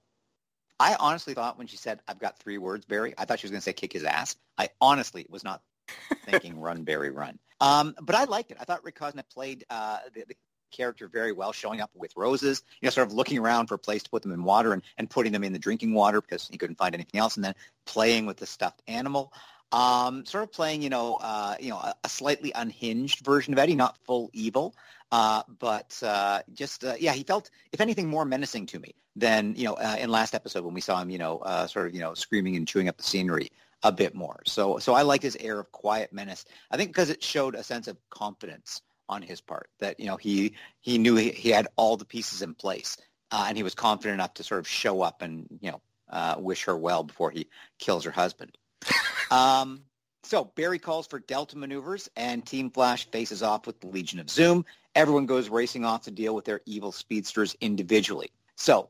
I 0.79 0.95
honestly 0.99 1.35
thought 1.35 1.59
when 1.59 1.67
she 1.67 1.77
said, 1.77 1.99
I've 2.07 2.19
got 2.19 2.39
three 2.39 2.57
words, 2.57 2.83
Barry, 2.83 3.13
I 3.19 3.25
thought 3.25 3.39
she 3.39 3.45
was 3.45 3.51
going 3.51 3.61
to 3.61 3.63
say 3.63 3.73
kick 3.73 3.93
his 3.93 4.03
ass. 4.05 4.35
I 4.57 4.69
honestly 4.81 5.27
was 5.29 5.43
not 5.43 5.61
thinking 6.25 6.59
run, 6.59 6.83
Barry, 6.83 7.11
run. 7.11 7.37
Um, 7.61 7.93
but 8.01 8.15
I 8.15 8.23
liked 8.23 8.49
it. 8.49 8.57
I 8.59 8.65
thought 8.65 8.83
Rick 8.83 8.97
Cosnett 8.97 9.29
played 9.31 9.65
uh, 9.69 9.99
the, 10.15 10.25
the, 10.27 10.35
character 10.75 11.07
very 11.07 11.31
well, 11.31 11.51
showing 11.51 11.81
up 11.81 11.91
with 11.93 12.15
roses, 12.15 12.63
you 12.81 12.87
know, 12.87 12.91
sort 12.91 13.07
of 13.07 13.13
looking 13.13 13.37
around 13.37 13.67
for 13.67 13.75
a 13.75 13.79
place 13.79 14.03
to 14.03 14.09
put 14.09 14.21
them 14.21 14.31
in 14.31 14.43
water 14.43 14.73
and, 14.73 14.81
and 14.97 15.09
putting 15.09 15.31
them 15.31 15.43
in 15.43 15.53
the 15.53 15.59
drinking 15.59 15.93
water 15.93 16.21
because 16.21 16.47
he 16.47 16.57
couldn't 16.57 16.77
find 16.77 16.93
anything 16.93 17.19
else, 17.19 17.35
and 17.35 17.45
then 17.45 17.55
playing 17.85 18.25
with 18.25 18.37
the 18.37 18.45
stuffed 18.45 18.81
animal. 18.87 19.31
Um, 19.71 20.25
sort 20.25 20.43
of 20.43 20.51
playing, 20.51 20.81
you 20.83 20.89
know, 20.89 21.15
uh, 21.15 21.55
you 21.59 21.69
know, 21.69 21.77
a, 21.77 21.95
a, 22.03 22.09
slightly 22.09 22.51
unhinged 22.53 23.25
version 23.25 23.51
of 23.51 23.59
Eddie, 23.59 23.75
not 23.75 23.97
full 24.05 24.29
evil, 24.31 24.75
uh, 25.11 25.41
but 25.59 25.97
uh, 26.03 26.41
just 26.53 26.85
uh, 26.85 26.95
yeah, 26.99 27.13
he 27.13 27.23
felt, 27.23 27.49
if 27.71 27.81
anything, 27.81 28.07
more 28.07 28.25
menacing 28.25 28.67
to 28.67 28.79
me 28.79 28.95
than 29.15 29.55
you 29.55 29.65
know 29.65 29.73
uh, 29.73 29.95
in 29.99 30.09
last 30.09 30.35
episode 30.35 30.63
when 30.63 30.73
we 30.73 30.81
saw 30.81 31.01
him, 31.01 31.09
you 31.09 31.17
know, 31.17 31.39
uh, 31.39 31.67
sort 31.67 31.87
of 31.87 31.93
you 31.93 31.99
know 31.99 32.13
screaming 32.13 32.55
and 32.55 32.67
chewing 32.67 32.87
up 32.87 32.97
the 32.97 33.03
scenery 33.03 33.49
a 33.83 33.91
bit 33.91 34.15
more. 34.15 34.41
So 34.45 34.77
so 34.77 34.93
I 34.93 35.01
like 35.01 35.21
his 35.21 35.35
air 35.39 35.59
of 35.59 35.71
quiet 35.71 36.13
menace. 36.13 36.45
I 36.71 36.77
think 36.77 36.91
because 36.91 37.09
it 37.09 37.23
showed 37.23 37.55
a 37.55 37.63
sense 37.63 37.87
of 37.87 37.97
confidence 38.09 38.81
on 39.07 39.21
his 39.21 39.41
part 39.41 39.69
that 39.79 39.99
you 39.99 40.07
know 40.07 40.17
he 40.17 40.53
he 40.79 40.97
knew 40.97 41.15
he, 41.15 41.29
he 41.29 41.49
had 41.49 41.67
all 41.75 41.97
the 41.97 42.05
pieces 42.05 42.41
in 42.41 42.53
place 42.53 42.97
uh, 43.31 43.45
and 43.47 43.57
he 43.57 43.63
was 43.63 43.75
confident 43.75 44.15
enough 44.15 44.33
to 44.33 44.43
sort 44.43 44.59
of 44.59 44.67
show 44.67 45.01
up 45.01 45.21
and 45.21 45.47
you 45.61 45.71
know 45.71 45.81
uh, 46.09 46.35
wish 46.37 46.65
her 46.65 46.77
well 46.77 47.03
before 47.03 47.31
he 47.31 47.47
kills 47.79 48.03
her 48.03 48.11
husband. 48.11 48.57
um, 49.31 49.81
so 50.23 50.43
Barry 50.43 50.79
calls 50.79 51.07
for 51.07 51.19
Delta 51.19 51.57
maneuvers 51.57 52.09
and 52.15 52.45
Team 52.45 52.69
Flash 52.69 53.09
faces 53.11 53.43
off 53.43 53.67
with 53.67 53.79
the 53.79 53.87
Legion 53.87 54.19
of 54.19 54.29
Zoom. 54.29 54.65
Everyone 54.93 55.25
goes 55.25 55.49
racing 55.49 55.85
off 55.85 56.03
to 56.03 56.11
deal 56.11 56.33
with 56.33 56.45
their 56.45 56.61
evil 56.65 56.91
speedsters 56.91 57.55
individually. 57.59 58.31
So 58.55 58.89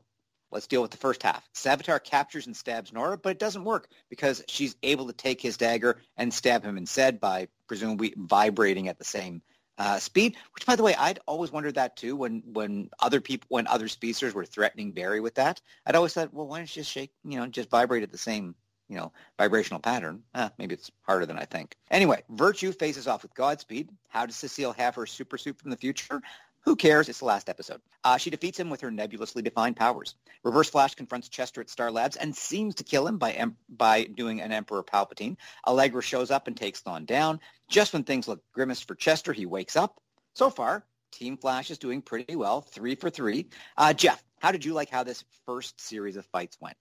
Let's 0.52 0.68
deal 0.68 0.82
with 0.82 0.92
the 0.92 0.96
first 0.96 1.22
half. 1.22 1.48
Savitar 1.54 2.02
captures 2.02 2.46
and 2.46 2.56
stabs 2.56 2.92
Nora, 2.92 3.18
but 3.18 3.30
it 3.30 3.38
doesn't 3.38 3.64
work 3.64 3.88
because 4.08 4.44
she's 4.48 4.76
able 4.82 5.06
to 5.08 5.12
take 5.12 5.40
his 5.40 5.56
dagger 5.56 6.00
and 6.16 6.32
stab 6.32 6.64
him 6.64 6.78
instead 6.78 7.20
by 7.20 7.48
presumably 7.66 8.14
vibrating 8.16 8.88
at 8.88 8.98
the 8.98 9.04
same 9.04 9.42
uh, 9.78 9.98
speed. 9.98 10.36
Which, 10.54 10.66
by 10.66 10.76
the 10.76 10.82
way, 10.82 10.94
I'd 10.94 11.20
always 11.26 11.52
wondered 11.52 11.74
that 11.74 11.96
too 11.96 12.16
when 12.16 12.42
when 12.52 12.90
other 13.00 13.20
people 13.20 13.46
when 13.48 13.66
other 13.66 13.88
speedsters 13.88 14.34
were 14.34 14.44
threatening 14.44 14.92
Barry 14.92 15.20
with 15.20 15.34
that. 15.34 15.60
I'd 15.86 15.96
always 15.96 16.14
thought, 16.14 16.32
well, 16.32 16.46
why 16.46 16.58
don't 16.58 16.76
you 16.76 16.80
just 16.80 16.90
shake, 16.90 17.12
you 17.24 17.38
know, 17.38 17.46
just 17.46 17.70
vibrate 17.70 18.02
at 18.02 18.12
the 18.12 18.18
same 18.18 18.54
you 18.88 18.96
know, 18.96 19.12
vibrational 19.38 19.80
pattern. 19.80 20.22
Eh, 20.34 20.48
maybe 20.58 20.74
it's 20.74 20.90
harder 21.02 21.26
than 21.26 21.38
I 21.38 21.44
think. 21.44 21.76
Anyway, 21.90 22.22
Virtue 22.30 22.72
faces 22.72 23.08
off 23.08 23.22
with 23.22 23.34
Godspeed. 23.34 23.90
How 24.08 24.26
does 24.26 24.36
Cecile 24.36 24.72
have 24.72 24.94
her 24.94 25.06
super 25.06 25.38
suit 25.38 25.58
from 25.58 25.70
the 25.70 25.76
future? 25.76 26.20
Who 26.66 26.74
cares? 26.74 27.08
It's 27.08 27.20
the 27.20 27.26
last 27.26 27.48
episode. 27.48 27.80
Uh, 28.02 28.16
she 28.16 28.28
defeats 28.28 28.58
him 28.58 28.70
with 28.70 28.80
her 28.80 28.90
nebulously 28.90 29.40
defined 29.40 29.76
powers. 29.76 30.16
Reverse 30.42 30.68
Flash 30.68 30.96
confronts 30.96 31.28
Chester 31.28 31.60
at 31.60 31.70
Star 31.70 31.92
Labs 31.92 32.16
and 32.16 32.34
seems 32.34 32.74
to 32.74 32.84
kill 32.84 33.06
him 33.06 33.18
by 33.18 33.32
em- 33.32 33.56
by 33.68 34.02
doing 34.02 34.40
an 34.40 34.50
Emperor 34.50 34.82
Palpatine. 34.82 35.36
Allegra 35.64 36.02
shows 36.02 36.32
up 36.32 36.48
and 36.48 36.56
takes 36.56 36.82
Thawne 36.82 37.06
down. 37.06 37.38
Just 37.68 37.92
when 37.92 38.02
things 38.02 38.26
look 38.26 38.42
grimmest 38.52 38.88
for 38.88 38.96
Chester, 38.96 39.32
he 39.32 39.46
wakes 39.46 39.76
up. 39.76 40.00
So 40.34 40.50
far, 40.50 40.84
Team 41.12 41.36
Flash 41.36 41.70
is 41.70 41.78
doing 41.78 42.02
pretty 42.02 42.34
well, 42.34 42.62
three 42.62 42.96
for 42.96 43.10
three. 43.10 43.46
Uh, 43.76 43.92
Jeff, 43.92 44.22
how 44.40 44.50
did 44.50 44.64
you 44.64 44.74
like 44.74 44.90
how 44.90 45.04
this 45.04 45.24
first 45.46 45.80
series 45.80 46.16
of 46.16 46.26
fights 46.26 46.58
went? 46.60 46.76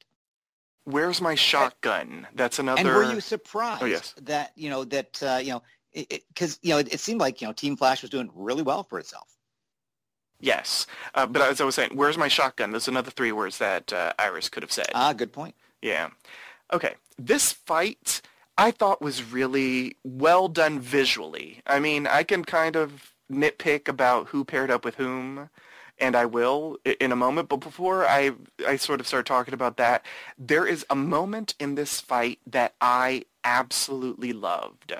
Where's 0.85 1.21
my 1.21 1.35
shotgun? 1.35 2.27
That's 2.33 2.57
another. 2.57 2.79
And 2.79 2.89
were 2.89 3.13
you 3.13 3.21
surprised 3.21 3.83
oh, 3.83 3.85
yes. 3.85 4.15
that 4.23 4.51
you 4.55 4.71
know 4.71 4.83
that 4.85 5.21
uh, 5.21 5.39
you 5.43 5.51
know 5.51 5.61
because 5.93 6.59
you 6.63 6.71
know 6.71 6.79
it, 6.79 6.93
it, 6.93 6.99
seemed 6.99 7.19
like 7.19 7.41
you 7.41 7.47
know 7.47 7.53
Team 7.53 7.77
Flash 7.77 8.01
was 8.01 8.09
doing 8.09 8.31
really 8.33 8.63
well 8.63 8.83
for 8.83 8.97
itself. 8.99 9.34
Yes, 10.39 10.85
uh, 11.13 11.25
but 11.25 11.41
as 11.41 11.61
I 11.61 11.65
was 11.65 11.75
saying, 11.75 11.91
where's 11.93 12.17
my 12.17 12.27
shotgun? 12.27 12.71
There's 12.71 12.87
another 12.87 13.11
three 13.11 13.31
words 13.31 13.57
that 13.57 13.91
uh, 13.93 14.13
Iris 14.19 14.49
could 14.49 14.63
have 14.63 14.71
said. 14.71 14.89
Ah, 14.93 15.13
good 15.13 15.31
point. 15.31 15.55
Yeah. 15.81 16.09
Okay. 16.73 16.95
This 17.17 17.53
fight 17.53 18.21
I 18.57 18.71
thought 18.71 19.01
was 19.01 19.23
really 19.23 19.97
well 20.03 20.47
done 20.47 20.79
visually. 20.79 21.61
I 21.67 21.79
mean, 21.79 22.07
I 22.07 22.23
can 22.23 22.45
kind 22.45 22.75
of 22.75 23.13
nitpick 23.31 23.87
about 23.87 24.27
who 24.27 24.45
paired 24.45 24.71
up 24.71 24.85
with 24.85 24.95
whom, 24.95 25.49
and 25.97 26.15
I 26.15 26.25
will 26.25 26.77
in 26.99 27.11
a 27.11 27.17
moment. 27.17 27.49
But 27.49 27.57
before 27.57 28.05
I, 28.05 28.31
I 28.65 28.77
sort 28.77 28.99
of 28.99 29.07
start 29.07 29.25
talking 29.25 29.53
about 29.53 29.77
that, 29.77 30.05
there 30.37 30.65
is 30.65 30.85
a 30.89 30.95
moment 30.95 31.55
in 31.59 31.75
this 31.75 31.99
fight 31.99 32.39
that 32.47 32.75
I 32.79 33.25
absolutely 33.43 34.31
loved. 34.31 34.93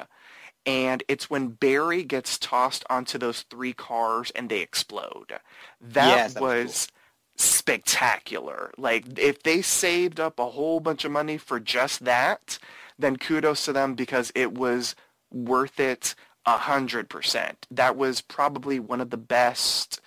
And 0.65 1.03
it's 1.07 1.29
when 1.29 1.50
Barry 1.50 2.03
gets 2.03 2.38
tossed 2.39 2.84
onto 2.89 3.17
those 3.17 3.43
three 3.43 3.74
cars 3.74 4.31
and 4.31 4.50
they 4.50 4.62
explode. 4.62 5.34
That, 5.79 6.07
yes, 6.07 6.34
that 6.34 6.41
was, 6.41 6.65
was 6.65 6.88
cool. 6.88 6.98
spectacular. 7.38 8.72
Like 8.77 9.19
if 9.19 9.43
they 9.43 9.62
saved 9.62 10.19
up 10.19 10.39
a 10.39 10.50
whole 10.51 10.79
bunch 10.79 11.05
of 11.05 11.12
money 11.12 11.38
for 11.38 11.60
just 11.60 12.05
that, 12.05 12.57
then 12.98 13.17
kudos 13.17 13.65
to 13.65 13.74
them 13.74 13.93
because 13.95 14.31
it 14.36 14.53
was 14.53 14.95
worth 15.31 15.79
it 15.79 16.15
a 16.45 16.57
hundred 16.57 17.10
percent. 17.10 17.67
That 17.69 17.95
was 17.95 18.22
probably 18.22 18.79
one 18.79 19.01
of 19.01 19.10
the 19.10 19.17
best 19.17 20.01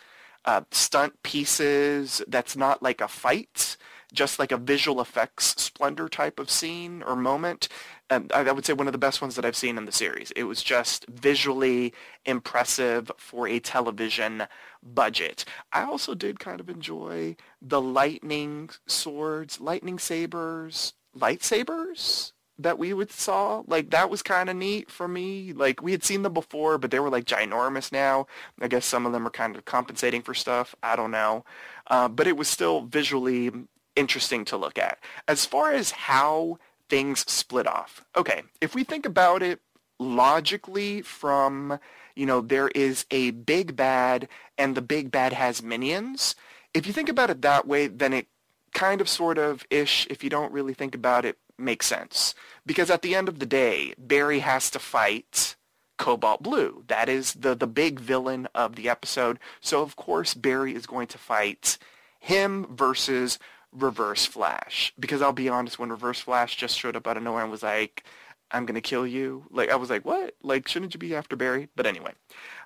uh, 0.44 0.62
stunt 0.70 1.22
pieces 1.22 2.22
that's 2.28 2.56
not 2.56 2.82
like 2.82 3.00
a 3.00 3.08
fight, 3.08 3.76
just 4.12 4.38
like 4.38 4.52
a 4.52 4.56
visual 4.56 5.00
effects 5.00 5.54
splendor 5.60 6.08
type 6.08 6.38
of 6.38 6.50
scene 6.50 7.02
or 7.02 7.14
moment. 7.14 7.68
And 8.10 8.32
I, 8.32 8.40
I 8.40 8.52
would 8.52 8.64
say 8.64 8.72
one 8.72 8.86
of 8.86 8.92
the 8.92 8.98
best 8.98 9.20
ones 9.20 9.34
that 9.36 9.44
I've 9.44 9.56
seen 9.56 9.76
in 9.76 9.84
the 9.84 9.92
series. 9.92 10.30
It 10.32 10.44
was 10.44 10.62
just 10.62 11.06
visually 11.08 11.92
impressive 12.24 13.10
for 13.18 13.46
a 13.46 13.60
television 13.60 14.44
budget. 14.82 15.44
I 15.72 15.82
also 15.84 16.14
did 16.14 16.40
kind 16.40 16.60
of 16.60 16.68
enjoy 16.68 17.36
the 17.60 17.80
lightning 17.80 18.70
swords, 18.86 19.60
lightning 19.60 19.98
sabers, 19.98 20.94
lightsabers 21.16 22.32
that 22.58 22.78
we 22.78 22.92
would 22.92 23.12
saw. 23.12 23.62
Like 23.66 23.90
that 23.90 24.10
was 24.10 24.22
kind 24.22 24.50
of 24.50 24.56
neat 24.56 24.90
for 24.90 25.06
me. 25.06 25.52
Like 25.52 25.82
we 25.82 25.92
had 25.92 26.02
seen 26.04 26.22
them 26.22 26.34
before 26.34 26.78
but 26.78 26.90
they 26.90 27.00
were 27.00 27.10
like 27.10 27.24
ginormous 27.24 27.92
now. 27.92 28.26
I 28.60 28.68
guess 28.68 28.84
some 28.86 29.06
of 29.06 29.12
them 29.12 29.26
are 29.26 29.30
kind 29.30 29.54
of 29.56 29.64
compensating 29.64 30.22
for 30.22 30.34
stuff. 30.34 30.74
I 30.82 30.96
don't 30.96 31.10
know. 31.10 31.44
Uh, 31.86 32.08
but 32.08 32.26
it 32.26 32.36
was 32.36 32.48
still 32.48 32.82
visually 32.82 33.50
interesting 33.96 34.44
to 34.46 34.56
look 34.56 34.78
at. 34.78 34.98
As 35.26 35.44
far 35.44 35.72
as 35.72 35.90
how 35.90 36.58
things 36.88 37.20
split 37.30 37.66
off 37.66 38.04
okay 38.16 38.42
if 38.60 38.74
we 38.74 38.84
think 38.84 39.06
about 39.06 39.42
it 39.42 39.60
logically 39.98 41.02
from 41.02 41.78
you 42.14 42.26
know 42.26 42.40
there 42.40 42.68
is 42.68 43.04
a 43.10 43.30
big 43.30 43.74
bad 43.76 44.28
and 44.56 44.74
the 44.74 44.82
big 44.82 45.10
bad 45.10 45.32
has 45.32 45.62
minions 45.62 46.34
if 46.74 46.86
you 46.86 46.92
think 46.92 47.08
about 47.08 47.30
it 47.30 47.42
that 47.42 47.66
way 47.66 47.86
then 47.86 48.12
it 48.12 48.26
kind 48.72 49.00
of 49.00 49.08
sort 49.08 49.38
of 49.38 49.66
ish 49.70 50.06
if 50.10 50.22
you 50.22 50.30
don't 50.30 50.52
really 50.52 50.74
think 50.74 50.94
about 50.94 51.24
it 51.24 51.38
makes 51.58 51.86
sense. 51.86 52.34
Because 52.64 52.90
at 52.90 53.02
the 53.02 53.14
end 53.14 53.28
of 53.28 53.38
the 53.38 53.46
day, 53.46 53.94
Barry 53.98 54.38
has 54.40 54.70
to 54.70 54.78
fight 54.78 55.56
Cobalt 55.98 56.42
Blue. 56.42 56.84
That 56.86 57.08
is 57.08 57.34
the, 57.34 57.54
the 57.54 57.66
big 57.66 57.98
villain 57.98 58.46
of 58.54 58.76
the 58.76 58.88
episode. 58.88 59.38
So 59.60 59.82
of 59.82 59.96
course 59.96 60.34
Barry 60.34 60.74
is 60.74 60.86
going 60.86 61.08
to 61.08 61.18
fight 61.18 61.76
him 62.20 62.66
versus 62.70 63.38
Reverse 63.72 64.26
Flash. 64.26 64.92
Because 64.98 65.22
I'll 65.22 65.32
be 65.32 65.48
honest, 65.48 65.78
when 65.78 65.90
Reverse 65.90 66.20
Flash 66.20 66.56
just 66.56 66.78
showed 66.78 66.96
up 66.96 67.06
out 67.06 67.16
of 67.16 67.22
nowhere 67.22 67.42
and 67.42 67.50
was 67.50 67.62
like, 67.62 68.04
I'm 68.50 68.64
going 68.64 68.74
to 68.76 68.80
kill 68.80 69.06
you, 69.06 69.44
like 69.50 69.70
I 69.70 69.76
was 69.76 69.90
like, 69.90 70.04
what? 70.04 70.34
Like, 70.42 70.68
shouldn't 70.68 70.94
you 70.94 71.00
be 71.00 71.14
after 71.14 71.36
Barry? 71.36 71.68
But 71.76 71.86
anyway. 71.86 72.12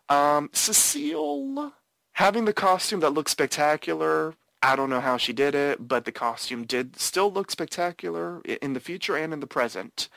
Um, 0.08 0.50
Cecile 0.52 1.72
having 2.12 2.44
the 2.44 2.52
costume 2.52 3.00
that 3.00 3.14
looks 3.14 3.32
spectacular 3.32 4.34
I 4.62 4.76
don't 4.76 4.90
know 4.90 5.00
how 5.00 5.16
she 5.16 5.32
did 5.32 5.56
it, 5.56 5.88
but 5.88 6.04
the 6.04 6.12
costume 6.12 6.64
did 6.64 6.98
still 6.98 7.32
look 7.32 7.50
spectacular 7.50 8.40
in 8.42 8.74
the 8.74 8.80
future 8.80 9.16
and 9.16 9.32
in 9.32 9.40
the 9.40 9.46
present. 9.46 10.08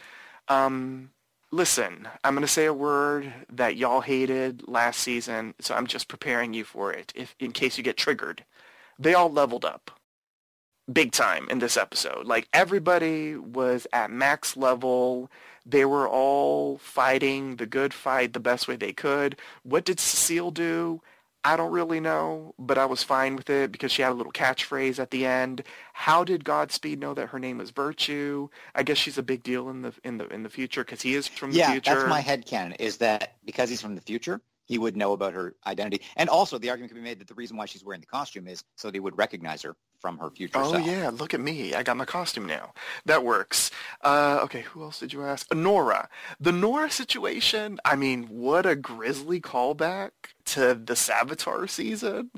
Um, 0.48 1.10
listen, 1.52 2.08
I'm 2.24 2.36
going 2.36 2.46
to 2.46 2.48
say 2.48 2.66
a 2.66 2.74
word 2.74 3.34
that 3.52 3.76
y'all 3.76 4.02
hated 4.02 4.68
last 4.68 5.00
season, 5.00 5.56
so 5.60 5.74
I'm 5.74 5.88
just 5.88 6.08
preparing 6.08 6.54
you 6.54 6.64
for 6.64 6.94
it 6.94 7.12
if 7.16 7.36
in 7.40 7.52
case 7.54 7.78
you 7.78 7.84
get 7.84 7.98
triggered. 7.98 8.46
They 9.00 9.16
all 9.16 9.32
leveled 9.32 9.66
up 9.66 9.92
big 10.92 11.12
time 11.12 11.48
in 11.50 11.60
this 11.60 11.78
episode. 11.78 12.26
Like 12.26 12.48
everybody 12.54 13.36
was 13.36 13.88
at 13.94 14.12
max 14.12 14.56
level. 14.56 15.30
They 15.66 15.86
were 15.86 16.08
all 16.08 16.78
fighting 16.78 17.56
the 17.56 17.66
good 17.66 17.94
fight 17.94 18.34
the 18.34 18.40
best 18.40 18.68
way 18.68 18.76
they 18.76 18.94
could. 18.94 19.38
What 19.64 19.86
did 19.86 20.00
Cecile 20.00 20.52
do? 20.52 21.02
I 21.44 21.58
don't 21.58 21.72
really 21.72 22.00
know, 22.00 22.56
but 22.58 22.80
I 22.80 22.86
was 22.86 23.04
fine 23.04 23.36
with 23.36 23.52
it 23.52 23.72
because 23.72 23.92
she 23.92 24.02
had 24.02 24.12
a 24.12 24.16
little 24.16 24.32
catchphrase 24.32 24.98
at 24.98 25.12
the 25.12 25.28
end. 25.28 25.62
How 25.94 26.24
did 26.24 26.44
Godspeed 26.44 27.00
know 27.00 27.14
that 27.14 27.28
her 27.28 27.38
name 27.38 27.60
was 27.60 27.70
Virtue? 27.70 28.50
I 28.74 28.82
guess 28.82 28.98
she's 28.98 29.20
a 29.20 29.24
big 29.24 29.44
deal 29.44 29.70
in 29.70 29.84
the 29.84 29.94
in 30.04 30.18
the 30.18 30.28
in 30.30 30.42
the 30.42 30.50
future 30.50 30.84
because 30.84 31.04
he 31.04 31.14
is 31.14 31.28
from 31.28 31.52
the 31.52 31.60
yeah, 31.60 31.72
future. 31.72 31.92
Yeah, 31.92 31.98
that's 31.98 32.10
my 32.10 32.20
head 32.20 32.48
canon. 32.48 32.74
Is 32.80 32.98
that 32.98 33.36
because 33.46 33.70
he's 33.70 33.80
from 33.80 33.94
the 33.94 34.02
future, 34.02 34.42
he 34.66 34.80
would 34.80 34.98
know 34.98 35.14
about 35.14 35.34
her 35.34 35.56
identity. 35.68 36.04
And 36.16 36.30
also, 36.30 36.58
the 36.58 36.72
argument 36.72 36.92
could 36.92 36.98
be 36.98 37.04
made 37.04 37.20
that 37.20 37.28
the 37.28 37.36
reason 37.36 37.58
why 37.58 37.66
she's 37.66 37.84
wearing 37.84 38.02
the 38.02 38.08
costume 38.08 38.48
is 38.48 38.64
so 38.76 38.90
they 38.90 39.00
would 39.00 39.16
recognize 39.16 39.62
her 39.62 39.76
from 40.06 40.20
her 40.20 40.30
future 40.30 40.60
oh, 40.60 40.74
self. 40.74 40.86
yeah, 40.86 41.10
look 41.12 41.34
at 41.34 41.40
me. 41.40 41.74
I 41.74 41.82
got 41.82 41.98
my 41.98 42.06
costume 42.06 42.46
now. 42.46 42.74
That 43.06 43.24
works. 43.24 43.72
Uh, 44.04 44.40
okay, 44.44 44.62
who 44.62 44.84
else 44.84 45.00
did 45.00 45.14
you 45.14 45.24
ask? 45.24 45.52
Nora. 45.52 46.10
The 46.40 46.52
Nora 46.52 46.92
situation, 46.92 47.80
I 47.84 47.96
mean, 47.96 48.26
what 48.26 48.68
a 48.68 48.76
grisly 48.76 49.42
callback 49.42 50.12
to 50.46 50.76
the 50.76 50.94
Savitar 50.94 51.68
season. 51.68 52.30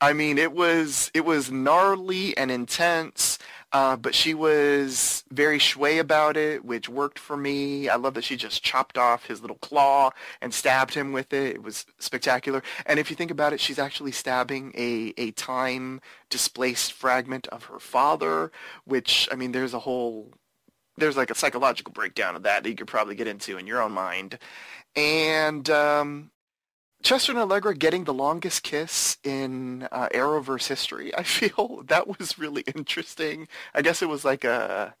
I 0.00 0.14
mean, 0.14 0.38
it 0.38 0.52
was 0.52 1.10
it 1.12 1.26
was 1.26 1.50
gnarly 1.50 2.34
and 2.38 2.50
intense. 2.50 3.38
Uh, 3.72 3.96
but 3.96 4.14
she 4.16 4.34
was 4.34 5.22
very 5.30 5.58
shui 5.58 5.98
about 5.98 6.36
it, 6.36 6.64
which 6.64 6.88
worked 6.88 7.20
for 7.20 7.36
me. 7.36 7.88
I 7.88 7.94
love 7.94 8.14
that 8.14 8.24
she 8.24 8.36
just 8.36 8.64
chopped 8.64 8.98
off 8.98 9.26
his 9.26 9.42
little 9.42 9.58
claw 9.58 10.10
and 10.40 10.52
stabbed 10.52 10.94
him 10.94 11.12
with 11.12 11.32
it. 11.32 11.54
It 11.54 11.62
was 11.62 11.86
spectacular. 11.98 12.62
And 12.84 12.98
if 12.98 13.10
you 13.10 13.16
think 13.16 13.30
about 13.30 13.52
it, 13.52 13.60
she's 13.60 13.78
actually 13.78 14.10
stabbing 14.10 14.72
a, 14.76 15.14
a 15.16 15.30
time 15.32 16.00
displaced 16.30 16.92
fragment 16.92 17.46
of 17.48 17.64
her 17.64 17.78
father, 17.78 18.50
which, 18.84 19.28
I 19.30 19.36
mean, 19.36 19.52
there's 19.52 19.74
a 19.74 19.78
whole, 19.78 20.32
there's 20.96 21.16
like 21.16 21.30
a 21.30 21.36
psychological 21.36 21.92
breakdown 21.92 22.34
of 22.34 22.42
that 22.42 22.64
that 22.64 22.68
you 22.68 22.76
could 22.76 22.88
probably 22.88 23.14
get 23.14 23.28
into 23.28 23.56
in 23.56 23.68
your 23.68 23.80
own 23.80 23.92
mind. 23.92 24.38
And 24.96 25.70
um, 25.70 26.32
Chester 27.02 27.32
and 27.32 27.40
Allegra 27.40 27.74
getting 27.74 28.04
the 28.04 28.14
longest 28.14 28.62
kiss 28.62 29.16
in 29.24 29.88
uh, 29.90 30.08
Arrowverse 30.14 30.68
history. 30.68 31.14
I 31.18 31.22
feel 31.22 31.82
that 31.86 32.18
was 32.18 32.38
really 32.38 32.62
interesting. 32.74 33.48
I 33.74 33.82
guess 33.82 34.02
it 34.02 34.08
was 34.08 34.24
like 34.24 34.44
a, 34.44 34.94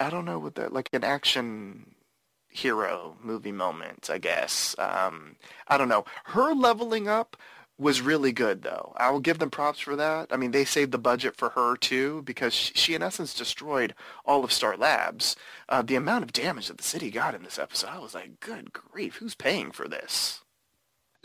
I 0.00 0.10
don't 0.10 0.24
know 0.24 0.38
what 0.38 0.54
that 0.56 0.72
like 0.72 0.88
an 0.92 1.04
action 1.04 1.94
hero 2.48 3.16
movie 3.22 3.52
moment. 3.52 4.08
I 4.10 4.18
guess 4.18 4.74
um, 4.78 5.36
I 5.68 5.76
don't 5.78 5.88
know. 5.88 6.04
Her 6.26 6.54
leveling 6.54 7.08
up 7.08 7.36
was 7.78 8.00
really 8.00 8.32
good 8.32 8.62
though. 8.62 8.94
I 8.96 9.10
will 9.10 9.20
give 9.20 9.38
them 9.38 9.50
props 9.50 9.80
for 9.80 9.96
that. 9.96 10.28
I 10.30 10.36
mean, 10.36 10.50
they 10.52 10.64
saved 10.64 10.92
the 10.92 10.98
budget 10.98 11.36
for 11.36 11.50
her 11.50 11.76
too 11.76 12.22
because 12.22 12.54
she, 12.54 12.72
she 12.74 12.94
in 12.94 13.02
essence 13.02 13.34
destroyed 13.34 13.94
all 14.24 14.44
of 14.44 14.52
Star 14.52 14.76
Labs. 14.76 15.36
Uh, 15.68 15.82
the 15.82 15.96
amount 15.96 16.24
of 16.24 16.32
damage 16.32 16.68
that 16.68 16.78
the 16.78 16.84
city 16.84 17.10
got 17.10 17.34
in 17.34 17.42
this 17.42 17.58
episode, 17.58 17.90
I 17.90 17.98
was 17.98 18.14
like, 18.14 18.40
good 18.40 18.72
grief, 18.72 19.16
who's 19.16 19.34
paying 19.34 19.70
for 19.72 19.88
this? 19.88 20.40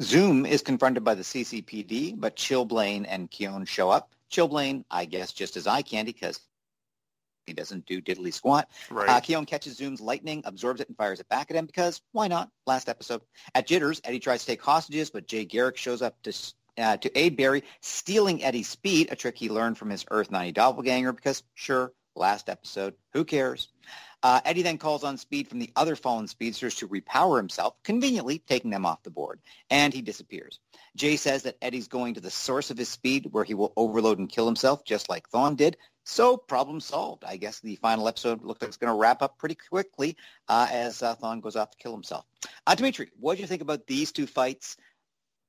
Zoom 0.01 0.45
is 0.45 0.61
confronted 0.61 1.03
by 1.03 1.15
the 1.15 1.23
CCPD, 1.23 2.19
but 2.19 2.35
Chillblaine 2.35 3.05
and 3.07 3.29
Khione 3.29 3.67
show 3.67 3.89
up. 3.89 4.13
Chillblaine, 4.31 4.83
I 4.89 5.05
guess, 5.05 5.31
just 5.31 5.57
as 5.57 5.67
eye 5.67 5.81
candy 5.81 6.13
because 6.13 6.39
he 7.45 7.53
doesn't 7.53 7.85
do 7.85 8.01
diddly 8.01 8.33
squat. 8.33 8.69
Right. 8.89 9.09
Uh, 9.09 9.43
catches 9.45 9.77
Zoom's 9.77 10.01
lightning, 10.01 10.41
absorbs 10.45 10.81
it, 10.81 10.87
and 10.87 10.97
fires 10.97 11.19
it 11.19 11.29
back 11.29 11.51
at 11.51 11.57
him 11.57 11.65
because 11.65 12.01
why 12.11 12.27
not? 12.27 12.49
Last 12.65 12.89
episode. 12.89 13.21
At 13.53 13.67
Jitters, 13.67 14.01
Eddie 14.03 14.19
tries 14.19 14.41
to 14.41 14.47
take 14.47 14.61
hostages, 14.61 15.09
but 15.09 15.27
Jay 15.27 15.45
Garrick 15.45 15.77
shows 15.77 16.01
up 16.01 16.21
to 16.23 16.33
uh, 16.77 16.97
to 16.97 17.19
aid 17.19 17.35
Barry, 17.35 17.63
stealing 17.81 18.43
Eddie's 18.43 18.69
speed, 18.69 19.09
a 19.11 19.15
trick 19.15 19.37
he 19.37 19.49
learned 19.49 19.77
from 19.77 19.89
his 19.89 20.05
Earth 20.09 20.31
90 20.31 20.53
doppelganger 20.53 21.11
because, 21.11 21.43
sure, 21.53 21.91
last 22.15 22.49
episode, 22.49 22.93
who 23.13 23.25
cares? 23.25 23.67
Uh, 24.23 24.41
Eddie 24.45 24.61
then 24.61 24.77
calls 24.77 25.03
on 25.03 25.17
Speed 25.17 25.47
from 25.47 25.59
the 25.59 25.71
other 25.75 25.95
fallen 25.95 26.27
speedsters 26.27 26.75
to 26.75 26.87
repower 26.87 27.37
himself, 27.37 27.75
conveniently 27.83 28.39
taking 28.39 28.71
them 28.71 28.85
off 28.85 29.03
the 29.03 29.09
board, 29.09 29.39
and 29.69 29.93
he 29.93 30.01
disappears. 30.01 30.59
Jay 30.95 31.15
says 31.15 31.43
that 31.43 31.57
Eddie's 31.61 31.87
going 31.87 32.13
to 32.13 32.21
the 32.21 32.29
source 32.29 32.69
of 32.69 32.77
his 32.77 32.89
speed 32.89 33.27
where 33.31 33.43
he 33.43 33.53
will 33.53 33.73
overload 33.77 34.19
and 34.19 34.29
kill 34.29 34.45
himself 34.45 34.83
just 34.85 35.09
like 35.09 35.29
Thawne 35.29 35.55
did. 35.55 35.77
So 36.03 36.35
problem 36.35 36.79
solved. 36.79 37.23
I 37.23 37.37
guess 37.37 37.59
the 37.59 37.75
final 37.77 38.07
episode 38.07 38.43
looks 38.43 38.61
like 38.61 38.69
it's 38.69 38.77
going 38.77 38.93
to 38.93 38.99
wrap 38.99 39.21
up 39.21 39.37
pretty 39.37 39.55
quickly 39.55 40.17
uh, 40.47 40.67
as 40.69 41.01
uh, 41.01 41.15
Thawne 41.15 41.41
goes 41.41 41.55
off 41.55 41.71
to 41.71 41.77
kill 41.77 41.93
himself. 41.93 42.25
Uh, 42.67 42.75
Dimitri, 42.75 43.09
what 43.19 43.35
do 43.35 43.41
you 43.41 43.47
think 43.47 43.61
about 43.61 43.87
these 43.87 44.11
two 44.11 44.27
fights? 44.27 44.77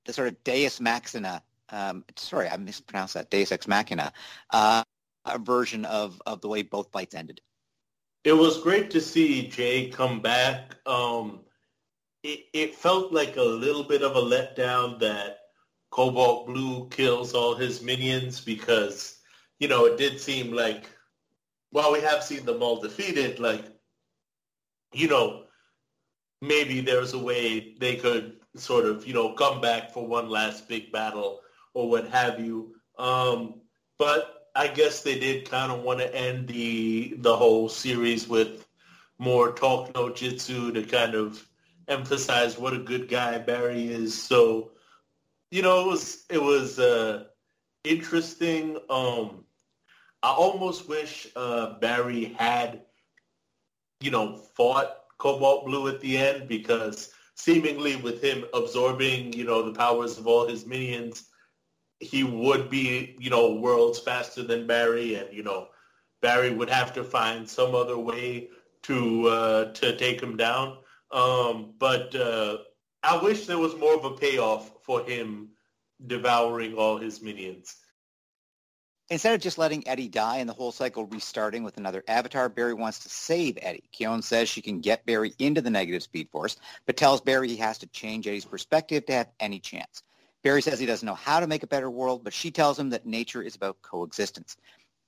the 0.05 0.13
sort 0.13 0.29
of 0.29 0.45
Deus 0.45 0.81
Machina. 0.81 1.43
Um, 1.69 2.05
sorry, 2.17 2.49
I 2.49 2.57
mispronounced 2.57 3.15
that. 3.15 3.31
Deus 3.31 3.53
Ex 3.53 3.67
Machina 3.67 4.13
uh, 4.51 4.85
version 5.41 5.85
of 5.85 6.21
of 6.27 6.41
the 6.41 6.49
way 6.49 6.63
both 6.63 6.91
fights 6.93 7.15
ended. 7.15 7.41
It 8.25 8.33
was 8.33 8.63
great 8.63 8.91
to 8.93 9.01
see 9.01 9.49
Jay 9.49 9.89
come 9.89 10.21
back. 10.21 10.77
Um, 10.87 11.41
it, 12.23 12.45
it 12.53 12.75
felt 12.77 13.13
like 13.13 13.37
a 13.37 13.43
little 13.43 13.83
bit 13.83 14.03
of 14.03 14.15
a 14.15 14.21
letdown 14.21 15.01
that 15.01 15.39
Cobalt 15.91 16.47
Blue 16.47 16.89
kills 16.89 17.35
all 17.35 17.55
his 17.55 17.83
minions 17.83 18.41
because, 18.41 19.19
you 19.59 19.67
know, 19.67 19.87
it 19.87 19.99
did 19.99 20.21
seem 20.21 20.53
like, 20.53 20.89
while 21.71 21.93
we 21.93 22.01
have 22.01 22.23
seen 22.23 22.45
them 22.45 22.63
all 22.63 22.81
defeated, 22.81 23.41
like, 23.41 23.65
you 24.93 25.09
know, 25.09 25.45
maybe 26.41 26.81
there's 26.81 27.15
a 27.15 27.19
way 27.19 27.75
they 27.81 27.97
could 27.97 28.37
sort 28.55 28.85
of, 28.85 29.07
you 29.07 29.15
know, 29.15 29.33
come 29.33 29.61
back 29.61 29.91
for 29.91 30.07
one 30.07 30.29
last 30.29 30.69
big 30.69 30.93
battle 30.93 31.41
or 31.75 31.89
what 31.89 32.09
have 32.09 32.39
you. 32.39 32.75
Um, 32.99 33.63
but 33.99 34.42
I 34.55 34.69
guess 34.69 35.03
they 35.03 35.19
did 35.19 35.51
kind 35.51 35.73
of 35.73 35.83
want 35.83 36.01
to 36.01 36.15
end 36.15 36.49
the 36.49 37.15
the 37.19 37.37
whole 37.37 37.69
series 37.69 38.29
with 38.29 38.67
more 39.19 39.53
talk 39.53 39.95
no 39.95 40.11
jitsu 40.11 40.73
to 40.73 40.83
kind 40.83 41.15
of 41.15 41.47
emphasize 41.89 42.59
what 42.59 42.75
a 42.75 42.79
good 42.79 43.09
guy 43.09 43.39
Barry 43.39 43.87
is. 43.89 44.21
So, 44.21 44.73
you 45.51 45.63
know, 45.63 45.81
it 45.81 45.87
was 45.87 46.25
it 46.29 46.43
was 46.43 46.79
uh, 46.79 47.25
interesting. 47.85 48.79
Um, 48.91 49.45
I 50.23 50.31
almost 50.31 50.89
wish 50.89 51.29
uh, 51.35 51.79
Barry 51.81 52.25
had, 52.39 52.83
you 54.01 54.11
know, 54.11 54.37
fought 54.37 54.97
Cobalt 55.19 55.67
Blue 55.67 55.89
at 55.89 56.01
the 56.01 56.17
end 56.17 56.49
because 56.49 57.13
seemingly 57.35 57.97
with 57.97 58.23
him 58.23 58.45
absorbing, 58.55 59.33
you 59.33 59.45
know, 59.45 59.63
the 59.63 59.77
powers 59.77 60.19
of 60.19 60.27
all 60.27 60.47
his 60.47 60.67
minions, 60.67 61.29
he 62.03 62.25
would 62.25 62.69
be, 62.69 63.17
you 63.19 63.31
know, 63.31 63.55
worlds 63.55 63.99
faster 63.99 64.43
than 64.43 64.67
Barry, 64.67 65.15
and 65.15 65.33
you 65.33 65.43
know, 65.43 65.69
Barry 66.21 66.51
would 66.51 66.69
have 66.69 66.93
to 66.95 67.05
find 67.05 67.49
some 67.49 67.75
other 67.75 67.97
way 67.97 68.51
to 68.83 69.29
uh, 69.29 69.73
to 69.73 69.97
take 69.97 70.21
him 70.21 70.37
down. 70.37 70.79
Um, 71.13 71.75
but 71.79 72.15
uh, 72.15 72.59
I 73.03 73.23
wish 73.23 73.47
there 73.47 73.59
was 73.59 73.77
more 73.77 73.95
of 73.95 74.05
a 74.05 74.13
payoff 74.13 74.73
for 74.83 75.05
him 75.05 75.51
devouring 76.05 76.75
all 76.75 76.99
his 76.99 77.23
minions. 77.23 77.77
Instead 79.11 79.35
of 79.35 79.41
just 79.41 79.59
letting 79.59 79.87
Eddie 79.87 80.09
die 80.09 80.39
and 80.39 80.49
the 80.49 80.55
whole 80.55 80.73
cycle 80.73 81.05
restarting 81.05 81.63
with 81.63 81.77
another 81.77 82.03
avatar, 82.09 82.49
Barry 82.49 82.73
wants 82.73 83.01
to 83.01 83.11
save 83.11 83.59
Eddie. 83.61 83.85
Khione 83.95 84.25
says 84.25 84.49
she 84.49 84.63
can 84.63 84.81
get 84.81 85.05
Barry 85.05 85.35
into 85.39 85.61
the 85.61 85.69
negative 85.69 86.03
speed 86.03 86.31
force, 86.31 86.57
but 86.87 86.97
tells 86.97 87.21
Barry 87.21 87.49
he 87.49 87.57
has 87.57 87.79
to 87.79 87.87
change 87.89 88.27
Eddie's 88.27 88.47
perspective 88.47 89.05
to 89.07 89.13
have 89.13 89.29
any 89.39 89.61
chance. 89.61 90.03
Barry 90.43 90.63
says 90.63 90.79
he 90.79 90.87
doesn't 90.87 91.07
know 91.07 91.15
how 91.15 91.41
to 91.41 91.47
make 91.47 91.63
a 91.63 91.69
better 91.69 91.91
world, 91.91 92.25
but 92.25 92.33
she 92.33 92.51
tells 92.51 92.79
him 92.79 92.91
that 92.91 93.07
nature 93.07 93.43
is 93.43 93.55
about 93.55 93.83
coexistence. 93.83 94.57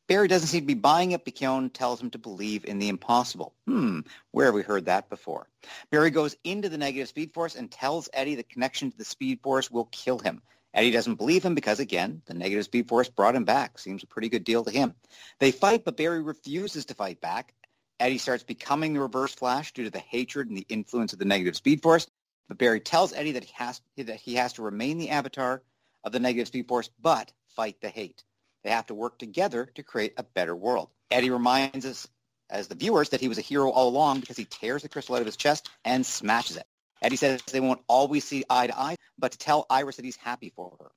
Barry 0.06 0.28
doesn't 0.28 0.48
seem 0.48 0.60
to 0.60 0.66
be 0.66 0.74
buying 0.74 1.12
it, 1.12 1.24
but 1.24 1.34
Khione 1.34 1.72
tells 1.72 2.00
him 2.00 2.10
to 2.10 2.18
believe 2.18 2.66
in 2.66 2.78
the 2.78 2.90
impossible. 2.90 3.54
Hmm, 3.66 4.00
where 4.32 4.46
have 4.46 4.54
we 4.54 4.62
heard 4.62 4.84
that 4.84 5.08
before? 5.08 5.48
Barry 5.90 6.10
goes 6.10 6.36
into 6.44 6.68
the 6.68 6.76
negative 6.76 7.08
speed 7.08 7.32
force 7.32 7.54
and 7.54 7.70
tells 7.70 8.10
Eddie 8.12 8.34
the 8.34 8.42
connection 8.42 8.90
to 8.90 8.98
the 8.98 9.04
speed 9.04 9.40
force 9.42 9.70
will 9.70 9.86
kill 9.86 10.18
him. 10.18 10.42
Eddie 10.74 10.90
doesn't 10.90 11.14
believe 11.14 11.44
him 11.44 11.54
because, 11.54 11.80
again, 11.80 12.20
the 12.26 12.34
negative 12.34 12.64
speed 12.64 12.88
force 12.88 13.08
brought 13.08 13.36
him 13.36 13.44
back. 13.44 13.78
Seems 13.78 14.02
a 14.02 14.06
pretty 14.06 14.28
good 14.28 14.44
deal 14.44 14.64
to 14.64 14.70
him. 14.70 14.94
They 15.38 15.52
fight, 15.52 15.84
but 15.84 15.96
Barry 15.96 16.22
refuses 16.22 16.84
to 16.86 16.94
fight 16.94 17.20
back. 17.20 17.54
Eddie 18.00 18.18
starts 18.18 18.42
becoming 18.42 18.92
the 18.92 19.00
reverse 19.00 19.32
flash 19.32 19.72
due 19.72 19.84
to 19.84 19.90
the 19.90 20.00
hatred 20.00 20.48
and 20.48 20.58
the 20.58 20.66
influence 20.68 21.12
of 21.12 21.18
the 21.18 21.24
negative 21.24 21.56
speed 21.56 21.80
force. 21.80 22.08
But 22.48 22.58
Barry 22.58 22.80
tells 22.80 23.12
Eddie 23.12 23.32
that 23.32 23.44
he 23.44 23.52
has 23.54 23.80
that 23.96 24.16
he 24.16 24.34
has 24.34 24.52
to 24.54 24.62
remain 24.62 24.98
the 24.98 25.10
avatar 25.10 25.62
of 26.04 26.12
the 26.12 26.20
negative 26.20 26.48
speed 26.48 26.68
force, 26.68 26.90
but 27.00 27.32
fight 27.48 27.80
the 27.80 27.88
hate. 27.88 28.22
They 28.62 28.70
have 28.70 28.86
to 28.86 28.94
work 28.94 29.18
together 29.18 29.70
to 29.74 29.82
create 29.82 30.14
a 30.16 30.22
better 30.22 30.56
world. 30.56 30.90
Eddie 31.10 31.30
reminds 31.30 31.86
us 31.86 32.06
as 32.50 32.68
the 32.68 32.74
viewers 32.74 33.08
that 33.10 33.20
he 33.20 33.28
was 33.28 33.38
a 33.38 33.42
hero 33.42 33.70
all 33.70 33.88
along 33.88 34.20
because 34.20 34.36
he 34.36 34.44
tears 34.44 34.82
the 34.82 34.88
crystal 34.88 35.14
out 35.14 35.20
of 35.20 35.26
his 35.26 35.36
chest 35.36 35.70
and 35.84 36.04
smashes 36.04 36.56
it. 36.56 36.66
Eddie 37.02 37.16
says 37.16 37.42
they 37.42 37.60
won't 37.60 37.82
always 37.86 38.24
see 38.24 38.44
eye 38.48 38.66
to 38.66 38.78
eye, 38.78 38.96
but 39.18 39.32
to 39.32 39.38
tell 39.38 39.66
Iris 39.68 39.96
that 39.96 40.04
he's 40.04 40.16
happy 40.16 40.52
for 40.54 40.74
her. 40.80 40.90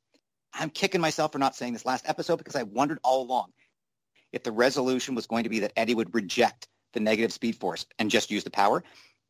I'm 0.54 0.70
kicking 0.70 1.02
myself 1.02 1.32
for 1.32 1.40
not 1.40 1.56
saying 1.56 1.74
this 1.74 1.86
last 1.86 2.08
episode 2.08 2.38
because 2.38 2.56
I 2.56 2.64
wondered 2.64 3.00
all 3.04 3.22
along 3.22 3.52
if 4.32 4.44
the 4.44 4.52
resolution 4.52 5.16
was 5.16 5.28
going 5.28 5.44
to 5.44 5.50
be 5.50 5.60
that 5.60 5.74
Eddie 5.76 5.96
would 5.96 6.14
reject 6.14 6.68
the 6.94 7.00
negative 7.00 7.34
speed 7.34 7.56
force 7.56 7.86
and 8.00 8.10
just 8.10 8.32
use 8.32 8.44
the 8.44 8.50
power. 8.50 8.84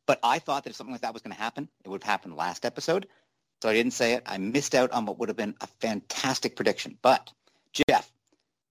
But 0.08 0.18
I 0.22 0.38
thought 0.40 0.64
that 0.64 0.70
if 0.70 0.76
something 0.76 0.92
like 0.92 1.02
that 1.02 1.12
was 1.12 1.22
going 1.22 1.36
to 1.36 1.40
happen, 1.40 1.68
it 1.84 1.88
would 1.88 2.02
have 2.02 2.10
happened 2.10 2.34
last 2.34 2.64
episode. 2.64 3.06
So 3.62 3.68
I 3.68 3.74
didn't 3.74 3.92
say 3.92 4.14
it. 4.14 4.22
I 4.24 4.38
missed 4.38 4.74
out 4.74 4.90
on 4.90 5.04
what 5.04 5.18
would 5.18 5.28
have 5.28 5.36
been 5.36 5.54
a 5.60 5.66
fantastic 5.66 6.56
prediction. 6.56 6.96
But 7.02 7.30
Jeff, 7.72 8.10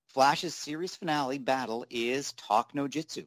Flash's 0.07 0.55
series 0.55 0.95
finale 0.95 1.37
battle 1.37 1.85
is 1.91 2.33
Talk 2.33 2.73
No 2.73 2.87
Jitsu. 2.87 3.25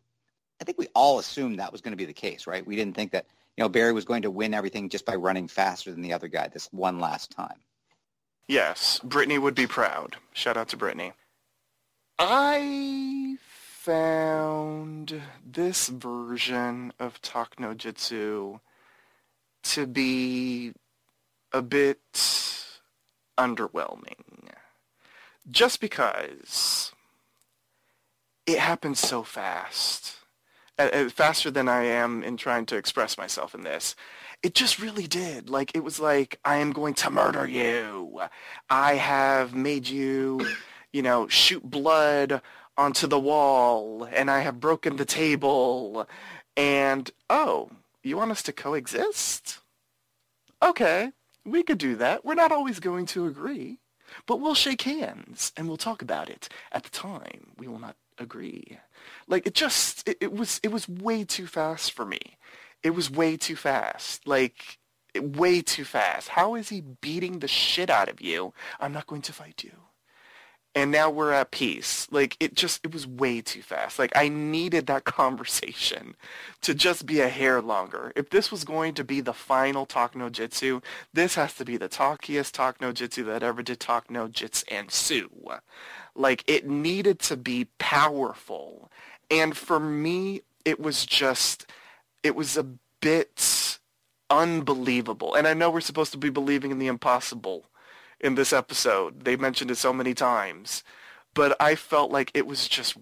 I 0.60 0.64
think 0.64 0.76
we 0.76 0.88
all 0.92 1.20
assumed 1.20 1.60
that 1.60 1.70
was 1.70 1.82
going 1.82 1.92
to 1.92 1.96
be 1.96 2.04
the 2.04 2.12
case, 2.12 2.48
right? 2.48 2.66
We 2.66 2.74
didn't 2.74 2.96
think 2.96 3.12
that, 3.12 3.26
you 3.56 3.62
know, 3.62 3.68
Barry 3.68 3.92
was 3.92 4.04
going 4.04 4.22
to 4.22 4.30
win 4.30 4.54
everything 4.54 4.88
just 4.88 5.06
by 5.06 5.14
running 5.14 5.46
faster 5.46 5.92
than 5.92 6.02
the 6.02 6.12
other 6.12 6.26
guy 6.26 6.48
this 6.48 6.68
one 6.72 6.98
last 6.98 7.30
time. 7.30 7.60
Yes, 8.48 8.98
Brittany 9.04 9.38
would 9.38 9.54
be 9.54 9.68
proud. 9.68 10.16
Shout 10.32 10.56
out 10.56 10.68
to 10.70 10.76
Brittany. 10.76 11.12
I 12.18 13.36
found 13.80 15.22
this 15.42 15.88
version 15.88 16.92
of 16.98 17.22
Talk 17.22 17.58
No 17.58 17.72
Jitsu 17.72 18.58
to 19.62 19.86
be 19.86 20.74
a 21.50 21.62
bit 21.62 21.98
underwhelming. 23.38 24.50
Just 25.50 25.80
because 25.80 26.92
it 28.44 28.58
happened 28.58 28.98
so 28.98 29.22
fast. 29.22 30.16
Faster 31.08 31.50
than 31.50 31.66
I 31.66 31.84
am 31.84 32.22
in 32.22 32.36
trying 32.36 32.66
to 32.66 32.76
express 32.76 33.16
myself 33.16 33.54
in 33.54 33.62
this. 33.62 33.96
It 34.42 34.54
just 34.54 34.78
really 34.78 35.06
did. 35.06 35.48
Like, 35.48 35.74
it 35.74 35.82
was 35.82 35.98
like, 35.98 36.38
I 36.44 36.56
am 36.56 36.72
going 36.72 36.92
to 36.94 37.08
murder 37.08 37.46
you. 37.46 38.20
I 38.68 38.96
have 38.96 39.54
made 39.54 39.88
you, 39.88 40.46
you 40.92 41.00
know, 41.00 41.28
shoot 41.28 41.62
blood 41.62 42.42
onto 42.76 43.06
the 43.06 43.20
wall 43.20 44.08
and 44.12 44.30
I 44.30 44.40
have 44.40 44.60
broken 44.60 44.96
the 44.96 45.04
table 45.04 46.08
and 46.56 47.10
oh, 47.28 47.70
you 48.02 48.16
want 48.16 48.30
us 48.30 48.42
to 48.44 48.52
coexist? 48.52 49.58
Okay, 50.62 51.12
we 51.44 51.62
could 51.62 51.78
do 51.78 51.96
that. 51.96 52.24
We're 52.24 52.34
not 52.34 52.52
always 52.52 52.80
going 52.80 53.06
to 53.06 53.26
agree, 53.26 53.78
but 54.26 54.40
we'll 54.40 54.54
shake 54.54 54.82
hands 54.82 55.52
and 55.56 55.68
we'll 55.68 55.76
talk 55.76 56.02
about 56.02 56.28
it. 56.28 56.48
At 56.72 56.84
the 56.84 56.90
time, 56.90 57.52
we 57.58 57.66
will 57.66 57.78
not 57.78 57.96
agree. 58.18 58.78
Like 59.26 59.46
it 59.46 59.54
just 59.54 60.06
it, 60.08 60.18
it 60.20 60.32
was 60.32 60.60
it 60.62 60.72
was 60.72 60.88
way 60.88 61.24
too 61.24 61.46
fast 61.46 61.92
for 61.92 62.04
me. 62.04 62.20
It 62.82 62.90
was 62.90 63.10
way 63.10 63.36
too 63.36 63.56
fast. 63.56 64.26
Like 64.26 64.78
way 65.14 65.60
too 65.62 65.84
fast. 65.84 66.28
How 66.28 66.54
is 66.54 66.68
he 66.68 66.80
beating 66.80 67.38
the 67.38 67.48
shit 67.48 67.90
out 67.90 68.08
of 68.08 68.20
you? 68.20 68.52
I'm 68.78 68.92
not 68.92 69.06
going 69.06 69.22
to 69.22 69.32
fight 69.32 69.64
you 69.64 69.72
and 70.74 70.90
now 70.90 71.10
we're 71.10 71.32
at 71.32 71.50
peace. 71.50 72.06
Like 72.10 72.36
it 72.40 72.54
just 72.54 72.84
it 72.84 72.92
was 72.92 73.06
way 73.06 73.40
too 73.40 73.62
fast. 73.62 73.98
Like 73.98 74.12
I 74.14 74.28
needed 74.28 74.86
that 74.86 75.04
conversation 75.04 76.14
to 76.62 76.74
just 76.74 77.06
be 77.06 77.20
a 77.20 77.28
hair 77.28 77.60
longer. 77.60 78.12
If 78.16 78.30
this 78.30 78.50
was 78.50 78.64
going 78.64 78.94
to 78.94 79.04
be 79.04 79.20
the 79.20 79.32
final 79.32 79.86
Talk 79.86 80.14
No 80.14 80.28
Jitsu, 80.28 80.80
this 81.12 81.34
has 81.34 81.54
to 81.54 81.64
be 81.64 81.76
the 81.76 81.88
talkiest 81.88 82.52
Talk 82.52 82.80
No 82.80 82.92
Jitsu 82.92 83.24
that 83.24 83.42
ever 83.42 83.62
did 83.62 83.80
Talk 83.80 84.10
No 84.10 84.28
Jits 84.28 84.64
and 84.70 84.90
Sue. 84.90 85.30
Like 86.14 86.44
it 86.46 86.68
needed 86.68 87.18
to 87.20 87.36
be 87.36 87.66
powerful. 87.78 88.90
And 89.30 89.56
for 89.56 89.80
me, 89.80 90.42
it 90.64 90.80
was 90.80 91.06
just 91.06 91.66
it 92.22 92.36
was 92.36 92.56
a 92.56 92.66
bit 93.00 93.78
unbelievable. 94.28 95.34
And 95.34 95.48
I 95.48 95.54
know 95.54 95.70
we're 95.70 95.80
supposed 95.80 96.12
to 96.12 96.18
be 96.18 96.30
believing 96.30 96.70
in 96.70 96.78
the 96.78 96.86
impossible 96.86 97.66
in 98.20 98.34
this 98.34 98.52
episode. 98.52 99.24
They 99.24 99.36
mentioned 99.36 99.70
it 99.70 99.76
so 99.76 99.92
many 99.92 100.14
times. 100.14 100.82
But 101.34 101.56
I 101.60 101.74
felt 101.74 102.10
like 102.10 102.30
it 102.34 102.46
was 102.46 102.68
just 102.68 102.96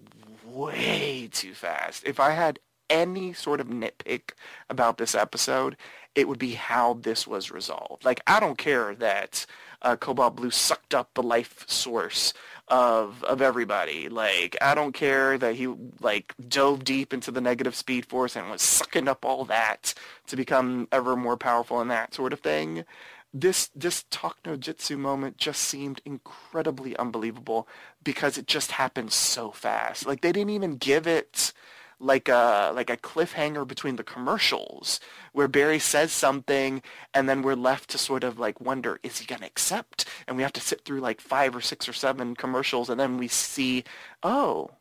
way 0.45 1.29
too 1.31 1.53
fast. 1.53 2.03
If 2.05 2.19
I 2.19 2.31
had 2.31 2.59
any 2.89 3.33
sort 3.33 3.59
of 3.59 3.67
nitpick 3.67 4.31
about 4.69 4.97
this 4.97 5.15
episode, 5.15 5.77
it 6.15 6.27
would 6.27 6.39
be 6.39 6.53
how 6.53 6.95
this 6.95 7.27
was 7.27 7.51
resolved. 7.51 8.03
Like, 8.03 8.21
I 8.27 8.39
don't 8.39 8.57
care 8.57 8.95
that 8.95 9.45
uh, 9.81 9.95
Cobalt 9.95 10.35
Blue 10.35 10.51
sucked 10.51 10.93
up 10.93 11.13
the 11.13 11.23
life 11.23 11.65
source 11.67 12.33
of 12.67 13.23
of 13.23 13.41
everybody. 13.41 14.09
Like, 14.09 14.55
I 14.61 14.75
don't 14.75 14.93
care 14.93 15.37
that 15.37 15.55
he 15.55 15.67
like 16.01 16.33
dove 16.47 16.83
deep 16.83 17.13
into 17.13 17.31
the 17.31 17.41
negative 17.41 17.75
speed 17.75 18.05
force 18.05 18.35
and 18.35 18.49
was 18.49 18.61
sucking 18.61 19.07
up 19.07 19.25
all 19.25 19.45
that 19.45 19.93
to 20.27 20.35
become 20.35 20.87
ever 20.91 21.15
more 21.15 21.37
powerful 21.37 21.79
and 21.79 21.89
that 21.89 22.13
sort 22.13 22.33
of 22.33 22.41
thing 22.41 22.85
this 23.33 23.69
this 23.75 24.05
talk 24.09 24.37
no 24.45 24.55
jitsu 24.55 24.97
moment 24.97 25.37
just 25.37 25.61
seemed 25.61 26.01
incredibly 26.05 26.97
unbelievable 26.97 27.67
because 28.03 28.37
it 28.37 28.47
just 28.47 28.71
happened 28.71 29.11
so 29.11 29.51
fast. 29.51 30.05
Like 30.05 30.21
they 30.21 30.31
didn't 30.31 30.49
even 30.51 30.77
give 30.77 31.05
it 31.07 31.53
like 31.99 32.29
a 32.29 32.71
like 32.73 32.89
a 32.89 32.97
cliffhanger 32.97 33.67
between 33.67 33.97
the 33.97 34.03
commercials 34.03 34.99
where 35.33 35.47
Barry 35.47 35.79
says 35.79 36.11
something 36.11 36.81
and 37.13 37.27
then 37.27 37.41
we're 37.41 37.55
left 37.55 37.89
to 37.89 37.97
sort 37.97 38.23
of 38.23 38.39
like 38.39 38.61
wonder 38.61 38.99
is 39.03 39.19
he 39.19 39.25
going 39.25 39.41
to 39.41 39.47
accept 39.47 40.05
and 40.27 40.37
we 40.37 40.43
have 40.43 40.53
to 40.53 40.61
sit 40.61 40.85
through 40.85 41.01
like 41.01 41.19
five 41.19 41.55
or 41.55 41.61
six 41.61 41.89
or 41.89 41.93
seven 41.93 42.35
commercials 42.35 42.89
and 42.89 42.99
then 42.99 43.17
we 43.17 43.27
see 43.27 43.83
oh 44.23 44.71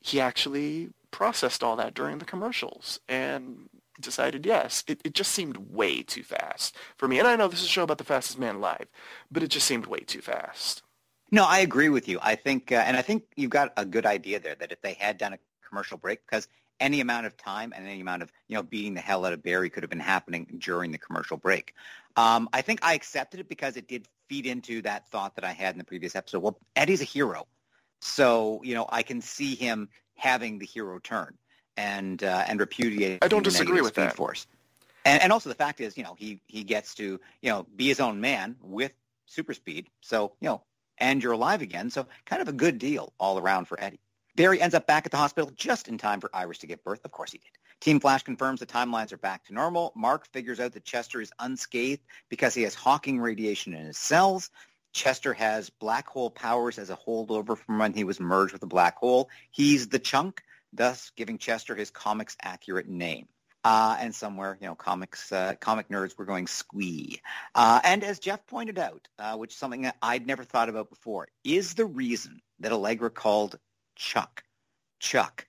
he 0.00 0.20
actually 0.20 0.90
processed 1.10 1.64
all 1.64 1.74
that 1.76 1.94
during 1.94 2.18
the 2.18 2.24
commercials 2.24 3.00
and 3.08 3.68
decided 4.00 4.46
yes. 4.46 4.84
It, 4.86 5.00
it 5.04 5.14
just 5.14 5.32
seemed 5.32 5.56
way 5.56 6.02
too 6.02 6.22
fast 6.22 6.76
for 6.96 7.08
me. 7.08 7.18
And 7.18 7.28
I 7.28 7.36
know 7.36 7.48
this 7.48 7.60
is 7.60 7.66
a 7.66 7.68
show 7.68 7.82
about 7.82 7.98
the 7.98 8.04
fastest 8.04 8.38
man 8.38 8.56
alive, 8.56 8.86
but 9.30 9.42
it 9.42 9.48
just 9.48 9.66
seemed 9.66 9.86
way 9.86 10.00
too 10.00 10.20
fast. 10.20 10.82
No, 11.30 11.44
I 11.44 11.58
agree 11.58 11.88
with 11.88 12.08
you. 12.08 12.18
I 12.22 12.34
think, 12.36 12.72
uh, 12.72 12.76
and 12.76 12.96
I 12.96 13.02
think 13.02 13.24
you've 13.36 13.50
got 13.50 13.72
a 13.76 13.84
good 13.84 14.06
idea 14.06 14.40
there 14.40 14.54
that 14.54 14.72
if 14.72 14.80
they 14.80 14.94
had 14.94 15.18
done 15.18 15.34
a 15.34 15.38
commercial 15.68 15.98
break, 15.98 16.24
because 16.24 16.48
any 16.80 17.00
amount 17.00 17.26
of 17.26 17.36
time 17.36 17.72
and 17.76 17.86
any 17.86 18.00
amount 18.00 18.22
of, 18.22 18.32
you 18.46 18.56
know, 18.56 18.62
beating 18.62 18.94
the 18.94 19.00
hell 19.00 19.26
out 19.26 19.32
of 19.32 19.42
Barry 19.42 19.68
could 19.68 19.82
have 19.82 19.90
been 19.90 20.00
happening 20.00 20.46
during 20.58 20.92
the 20.92 20.98
commercial 20.98 21.36
break. 21.36 21.74
Um, 22.16 22.48
I 22.52 22.62
think 22.62 22.80
I 22.82 22.94
accepted 22.94 23.40
it 23.40 23.48
because 23.48 23.76
it 23.76 23.88
did 23.88 24.06
feed 24.28 24.46
into 24.46 24.80
that 24.82 25.08
thought 25.08 25.34
that 25.34 25.44
I 25.44 25.52
had 25.52 25.74
in 25.74 25.78
the 25.78 25.84
previous 25.84 26.14
episode. 26.14 26.42
Well, 26.42 26.58
Eddie's 26.76 27.00
a 27.00 27.04
hero. 27.04 27.46
So, 28.00 28.60
you 28.62 28.74
know, 28.74 28.86
I 28.88 29.02
can 29.02 29.20
see 29.20 29.54
him 29.54 29.88
having 30.14 30.58
the 30.58 30.66
hero 30.66 30.98
turn 30.98 31.36
and 31.78 32.24
uh, 32.24 32.44
and 32.46 32.60
repudiate. 32.60 33.24
I 33.24 33.28
don't 33.28 33.44
disagree 33.44 33.80
with 33.80 33.94
that. 33.94 34.16
Force. 34.16 34.46
And, 35.04 35.22
and 35.22 35.32
also 35.32 35.48
the 35.48 35.54
fact 35.54 35.80
is, 35.80 35.96
you 35.96 36.02
know, 36.02 36.14
he 36.18 36.42
he 36.48 36.64
gets 36.64 36.94
to 36.96 37.18
you 37.40 37.50
know 37.50 37.66
be 37.76 37.86
his 37.86 38.00
own 38.00 38.20
man 38.20 38.56
with 38.60 38.92
super 39.26 39.54
speed. 39.54 39.86
So 40.02 40.32
you 40.40 40.48
know, 40.48 40.62
and 40.98 41.22
you're 41.22 41.32
alive 41.32 41.62
again. 41.62 41.88
So 41.88 42.06
kind 42.26 42.42
of 42.42 42.48
a 42.48 42.52
good 42.52 42.78
deal 42.78 43.14
all 43.18 43.38
around 43.38 43.66
for 43.66 43.82
Eddie. 43.82 44.00
Barry 44.34 44.60
ends 44.60 44.74
up 44.74 44.86
back 44.86 45.06
at 45.06 45.12
the 45.12 45.18
hospital 45.18 45.50
just 45.56 45.88
in 45.88 45.98
time 45.98 46.20
for 46.20 46.30
Iris 46.34 46.58
to 46.58 46.66
give 46.66 46.82
birth. 46.84 47.00
Of 47.04 47.12
course 47.12 47.32
he 47.32 47.38
did. 47.38 47.50
Team 47.80 48.00
Flash 48.00 48.24
confirms 48.24 48.60
the 48.60 48.66
timelines 48.66 49.12
are 49.12 49.18
back 49.18 49.44
to 49.46 49.54
normal. 49.54 49.92
Mark 49.94 50.26
figures 50.26 50.58
out 50.60 50.72
that 50.72 50.84
Chester 50.84 51.20
is 51.20 51.32
unscathed 51.38 52.02
because 52.28 52.54
he 52.54 52.62
has 52.62 52.74
Hawking 52.74 53.20
radiation 53.20 53.72
in 53.72 53.86
his 53.86 53.98
cells. 53.98 54.50
Chester 54.92 55.32
has 55.32 55.70
black 55.70 56.08
hole 56.08 56.30
powers 56.30 56.78
as 56.78 56.90
a 56.90 56.96
holdover 56.96 57.56
from 57.56 57.78
when 57.78 57.92
he 57.92 58.04
was 58.04 58.18
merged 58.18 58.52
with 58.52 58.62
a 58.62 58.66
black 58.66 58.96
hole. 58.96 59.28
He's 59.50 59.88
the 59.88 59.98
chunk 59.98 60.42
thus 60.72 61.10
giving 61.16 61.38
Chester 61.38 61.74
his 61.74 61.90
comics 61.90 62.36
accurate 62.42 62.88
name. 62.88 63.28
Uh, 63.64 63.96
and 64.00 64.14
somewhere, 64.14 64.56
you 64.60 64.68
know, 64.68 64.74
comics, 64.74 65.32
uh, 65.32 65.54
comic 65.60 65.88
nerds 65.88 66.16
were 66.16 66.24
going 66.24 66.46
squee. 66.46 67.20
Uh, 67.54 67.80
and 67.82 68.04
as 68.04 68.20
Jeff 68.20 68.46
pointed 68.46 68.78
out, 68.78 69.08
uh, 69.18 69.36
which 69.36 69.52
is 69.52 69.58
something 69.58 69.90
I'd 70.00 70.26
never 70.26 70.44
thought 70.44 70.68
about 70.68 70.88
before, 70.88 71.28
is 71.44 71.74
the 71.74 71.84
reason 71.84 72.40
that 72.60 72.72
Allegra 72.72 73.10
called 73.10 73.58
Chuck, 73.96 74.44
Chuck, 75.00 75.46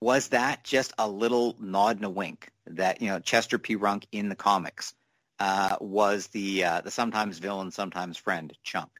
was 0.00 0.28
that 0.28 0.64
just 0.64 0.92
a 0.98 1.08
little 1.08 1.56
nod 1.60 1.96
and 1.96 2.04
a 2.04 2.10
wink 2.10 2.50
that, 2.66 3.00
you 3.00 3.08
know, 3.08 3.20
Chester 3.20 3.58
P. 3.58 3.76
Runk 3.76 4.04
in 4.10 4.28
the 4.28 4.36
comics 4.36 4.94
uh, 5.38 5.76
was 5.80 6.26
the, 6.28 6.64
uh, 6.64 6.80
the 6.80 6.90
sometimes 6.90 7.38
villain, 7.38 7.70
sometimes 7.70 8.16
friend, 8.16 8.52
Chunk. 8.64 8.90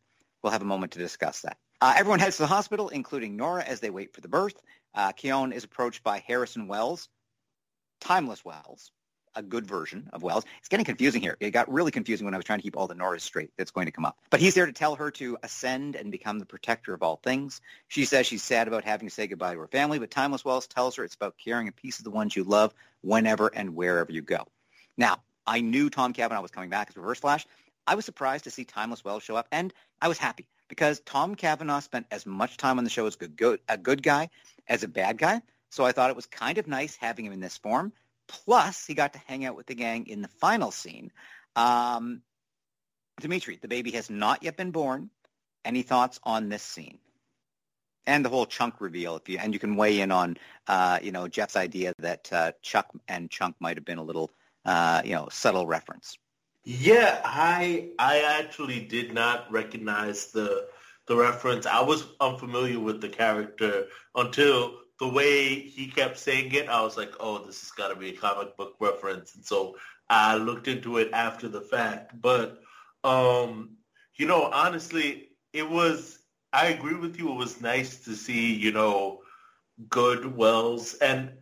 We'll 0.42 0.52
have 0.52 0.62
a 0.62 0.66
moment 0.66 0.92
to 0.92 1.00
discuss 1.00 1.42
that. 1.42 1.58
Everyone 1.80 2.18
heads 2.18 2.36
to 2.36 2.42
the 2.42 2.48
hospital, 2.48 2.88
including 2.88 3.36
Nora, 3.36 3.62
as 3.62 3.80
they 3.80 3.90
wait 3.90 4.12
for 4.12 4.20
the 4.20 4.28
birth. 4.28 4.60
Uh, 4.94 5.12
Khione 5.12 5.52
is 5.52 5.62
approached 5.64 6.02
by 6.02 6.18
Harrison 6.26 6.66
Wells, 6.66 7.08
timeless 8.00 8.44
Wells, 8.44 8.90
a 9.36 9.42
good 9.42 9.64
version 9.64 10.10
of 10.12 10.24
Wells. 10.24 10.44
It's 10.58 10.68
getting 10.68 10.84
confusing 10.84 11.22
here. 11.22 11.36
It 11.38 11.52
got 11.52 11.70
really 11.72 11.92
confusing 11.92 12.24
when 12.24 12.34
I 12.34 12.36
was 12.36 12.44
trying 12.44 12.58
to 12.58 12.64
keep 12.64 12.76
all 12.76 12.88
the 12.88 12.96
Noras 12.96 13.20
straight 13.20 13.52
that's 13.56 13.70
going 13.70 13.86
to 13.86 13.92
come 13.92 14.04
up. 14.04 14.18
But 14.30 14.40
he's 14.40 14.54
there 14.54 14.66
to 14.66 14.72
tell 14.72 14.96
her 14.96 15.12
to 15.12 15.38
ascend 15.44 15.94
and 15.94 16.10
become 16.10 16.40
the 16.40 16.46
protector 16.46 16.94
of 16.94 17.02
all 17.04 17.20
things. 17.22 17.60
She 17.86 18.04
says 18.04 18.26
she's 18.26 18.42
sad 18.42 18.66
about 18.66 18.82
having 18.82 19.06
to 19.06 19.14
say 19.14 19.28
goodbye 19.28 19.54
to 19.54 19.60
her 19.60 19.68
family, 19.68 20.00
but 20.00 20.10
Timeless 20.10 20.44
Wells 20.44 20.66
tells 20.66 20.96
her 20.96 21.04
it's 21.04 21.14
about 21.14 21.36
carrying 21.42 21.68
a 21.68 21.72
piece 21.72 21.98
of 21.98 22.04
the 22.04 22.10
ones 22.10 22.34
you 22.34 22.42
love 22.42 22.74
whenever 23.02 23.48
and 23.54 23.76
wherever 23.76 24.10
you 24.10 24.22
go. 24.22 24.48
Now, 24.96 25.22
I 25.46 25.60
knew 25.60 25.90
Tom 25.90 26.12
Cavanagh 26.12 26.42
was 26.42 26.50
coming 26.50 26.70
back 26.70 26.88
as 26.90 26.96
Reverse 26.96 27.20
Flash. 27.20 27.46
I 27.88 27.94
was 27.94 28.04
surprised 28.04 28.44
to 28.44 28.50
see 28.50 28.66
Timeless 28.66 29.02
Wells 29.02 29.22
show 29.22 29.34
up, 29.34 29.48
and 29.50 29.72
I 30.02 30.08
was 30.08 30.18
happy 30.18 30.46
because 30.68 31.00
Tom 31.00 31.34
Cavanagh 31.34 31.80
spent 31.80 32.04
as 32.10 32.26
much 32.26 32.58
time 32.58 32.76
on 32.76 32.84
the 32.84 32.90
show 32.90 33.06
as 33.06 33.16
good, 33.16 33.34
good, 33.34 33.60
a 33.66 33.78
good 33.78 34.02
guy 34.02 34.28
as 34.68 34.82
a 34.82 34.88
bad 34.88 35.16
guy. 35.16 35.40
So 35.70 35.86
I 35.86 35.92
thought 35.92 36.10
it 36.10 36.16
was 36.16 36.26
kind 36.26 36.58
of 36.58 36.66
nice 36.66 36.96
having 36.96 37.24
him 37.24 37.32
in 37.32 37.40
this 37.40 37.56
form. 37.56 37.94
Plus, 38.28 38.84
he 38.84 38.92
got 38.92 39.14
to 39.14 39.18
hang 39.26 39.46
out 39.46 39.56
with 39.56 39.66
the 39.66 39.74
gang 39.74 40.06
in 40.06 40.20
the 40.20 40.28
final 40.28 40.70
scene. 40.70 41.10
Um, 41.56 42.20
Dimitri, 43.22 43.58
the 43.60 43.68
baby 43.68 43.92
has 43.92 44.10
not 44.10 44.42
yet 44.42 44.58
been 44.58 44.70
born. 44.70 45.08
Any 45.64 45.80
thoughts 45.80 46.20
on 46.24 46.50
this 46.50 46.62
scene? 46.62 46.98
And 48.06 48.22
the 48.22 48.28
whole 48.28 48.44
chunk 48.44 48.82
reveal, 48.82 49.16
if 49.16 49.30
you 49.30 49.38
and 49.38 49.54
you 49.54 49.58
can 49.58 49.76
weigh 49.76 50.00
in 50.00 50.12
on, 50.12 50.36
uh, 50.66 50.98
you 51.02 51.10
know, 51.10 51.26
Jeff's 51.26 51.56
idea 51.56 51.94
that 52.00 52.30
uh, 52.34 52.52
Chuck 52.60 52.90
and 53.08 53.30
Chunk 53.30 53.56
might 53.60 53.78
have 53.78 53.86
been 53.86 53.98
a 53.98 54.02
little, 54.04 54.30
uh, 54.66 55.00
you 55.06 55.14
know, 55.14 55.28
subtle 55.30 55.66
reference. 55.66 56.18
Yeah, 56.70 57.22
I 57.24 57.92
I 57.98 58.18
actually 58.20 58.80
did 58.80 59.14
not 59.14 59.50
recognize 59.50 60.26
the 60.26 60.68
the 61.06 61.16
reference. 61.16 61.64
I 61.64 61.80
was 61.80 62.08
unfamiliar 62.20 62.78
with 62.78 63.00
the 63.00 63.08
character 63.08 63.86
until 64.14 64.80
the 65.00 65.08
way 65.08 65.60
he 65.60 65.86
kept 65.88 66.18
saying 66.18 66.52
it. 66.52 66.68
I 66.68 66.82
was 66.82 66.98
like, 66.98 67.14
oh, 67.20 67.38
this 67.46 67.60
has 67.62 67.70
got 67.70 67.88
to 67.88 67.96
be 67.96 68.10
a 68.10 68.16
comic 68.16 68.54
book 68.58 68.74
reference, 68.80 69.34
and 69.34 69.44
so 69.46 69.78
I 70.10 70.36
looked 70.36 70.68
into 70.68 70.98
it 70.98 71.10
after 71.14 71.48
the 71.48 71.62
fact. 71.62 72.20
But 72.20 72.60
um, 73.02 73.78
you 74.16 74.26
know, 74.26 74.44
honestly, 74.52 75.30
it 75.54 75.68
was. 75.68 76.18
I 76.52 76.66
agree 76.66 76.96
with 76.96 77.18
you. 77.18 77.30
It 77.32 77.36
was 77.36 77.62
nice 77.62 78.04
to 78.04 78.14
see, 78.14 78.54
you 78.54 78.72
know, 78.72 79.22
good 79.88 80.36
Wells, 80.36 80.96
and 80.96 81.32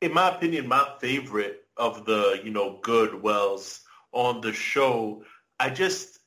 in 0.00 0.14
my 0.14 0.28
opinion, 0.34 0.68
my 0.68 0.86
favorite 1.00 1.64
of 1.76 2.04
the, 2.04 2.40
you 2.44 2.50
know, 2.50 2.78
good 2.82 3.20
Wells 3.22 3.83
on 4.14 4.40
the 4.40 4.52
show, 4.52 5.24
I 5.58 5.70
just 5.70 6.18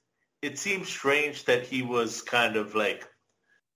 it 0.42 0.58
seems 0.58 0.88
strange 0.88 1.46
that 1.46 1.64
he 1.64 1.82
was 1.82 2.22
kind 2.22 2.56
of 2.56 2.76
like, 2.76 3.08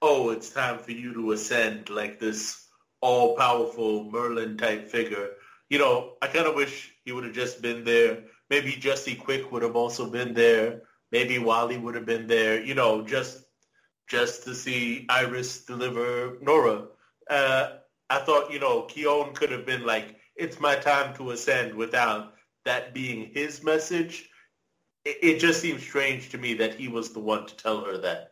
oh, 0.02 0.30
it's 0.30 0.50
time 0.50 0.78
for 0.78 0.92
you 0.92 1.14
to 1.14 1.32
ascend 1.32 1.90
like 1.90 2.20
this 2.20 2.68
all-powerful 3.02 4.12
Merlin 4.12 4.58
type 4.58 4.88
figure. 4.88 5.32
You 5.70 5.80
know, 5.80 6.14
I 6.22 6.28
kind 6.28 6.46
of 6.46 6.56
wish 6.56 6.94
he 7.04 7.12
would 7.12 7.24
have 7.24 7.34
just 7.34 7.62
been 7.62 7.84
there. 7.84 8.24
Maybe 8.50 8.74
Jesse 8.74 9.16
Quick 9.16 9.52
would 9.52 9.64
have 9.64 9.76
also 9.76 10.10
been 10.10 10.34
there. 10.34 10.84
Maybe 11.12 11.40
Wally 11.40 11.78
would 11.78 11.96
have 11.96 12.06
been 12.06 12.28
there. 12.28 12.62
You 12.62 12.76
know, 12.76 13.02
just 13.02 13.46
just 14.08 14.44
to 14.44 14.54
see 14.54 15.06
Iris 15.10 15.66
deliver 15.66 16.38
Nora. 16.42 16.88
Uh, 17.30 17.78
I 18.10 18.20
thought, 18.20 18.52
you 18.52 18.60
know, 18.60 18.84
Khione 18.84 19.34
could 19.34 19.52
have 19.52 19.66
been 19.66 19.86
like, 19.86 20.18
it's 20.36 20.60
my 20.60 20.76
time 20.76 21.16
to 21.16 21.32
ascend 21.32 21.74
without 21.74 22.34
that 22.66 22.94
being 22.94 23.32
his 23.34 23.64
message, 23.64 24.30
it, 25.06 25.18
it 25.22 25.40
just 25.40 25.62
seems 25.62 25.82
strange 25.82 26.30
to 26.30 26.38
me 26.38 26.54
that 26.56 26.76
he 26.76 26.88
was 26.88 27.12
the 27.12 27.20
one 27.20 27.46
to 27.46 27.56
tell 27.56 27.84
her 27.86 27.98
that. 27.98 28.32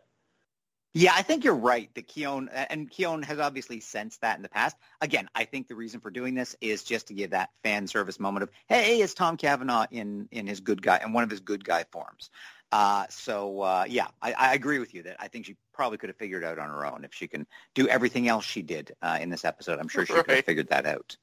Yeah, 0.94 1.13
I 1.15 1.22
think 1.22 1.44
you're 1.44 1.56
right. 1.56 1.94
That 1.94 2.08
Khione 2.08 2.48
and 2.70 2.89
Khione 2.89 3.24
has 3.26 3.38
obviously 3.38 3.80
sensed 3.80 4.22
that 4.22 4.38
in 4.38 4.42
the 4.42 4.50
past. 4.50 4.76
Again, 5.02 5.30
I 5.36 5.46
think 5.46 5.68
the 5.68 5.76
reason 5.76 6.00
for 6.00 6.10
doing 6.10 6.34
this 6.34 6.56
is 6.62 6.84
just 6.84 7.08
to 7.08 7.13
give 7.13 7.30
that 7.30 7.50
fan 7.63 7.86
service 7.86 8.20
moment 8.20 8.44
of, 8.44 8.50
hey, 8.68 9.00
it's 9.00 9.13
Tom 9.13 9.38
Cavanagh 9.38 9.86
in 9.92 10.28
in 10.32 10.48
his 10.48 10.62
good 10.62 10.82
guy 10.82 11.00
in 11.06 11.13
one 11.13 11.24
of 11.24 11.30
his 11.30 11.42
good 11.42 11.63
guy 11.63 11.86
forms. 11.92 12.32
Uh, 12.72 13.06
so 13.10 13.62
uh, 13.62 13.86
yeah, 13.88 14.08
I, 14.22 14.34
I, 14.34 14.54
agree 14.54 14.78
with 14.78 14.94
you 14.94 15.02
that 15.04 15.15
I 15.20 15.28
think 15.28 15.48
she 15.48 15.56
probably 15.74 15.98
could 15.98 16.10
have 16.10 16.18
figured 16.18 16.44
out 16.44 16.60
on 16.60 16.70
her 16.70 16.86
own 16.86 17.04
if 17.04 17.12
she 17.12 17.28
can 17.28 17.48
do 17.74 17.88
everything 17.88 18.28
else 18.28 18.46
she 18.46 18.62
did 18.62 18.92
uh, 19.02 19.18
in 19.20 19.30
this 19.30 19.44
episode. 19.44 19.80
I'm 19.80 19.88
sure 19.88 20.06
she 20.06 20.13
right. 20.13 20.24
could 20.24 20.36
have 20.36 20.46
figured 20.46 20.70
that 20.70 20.86
out. 20.86 21.18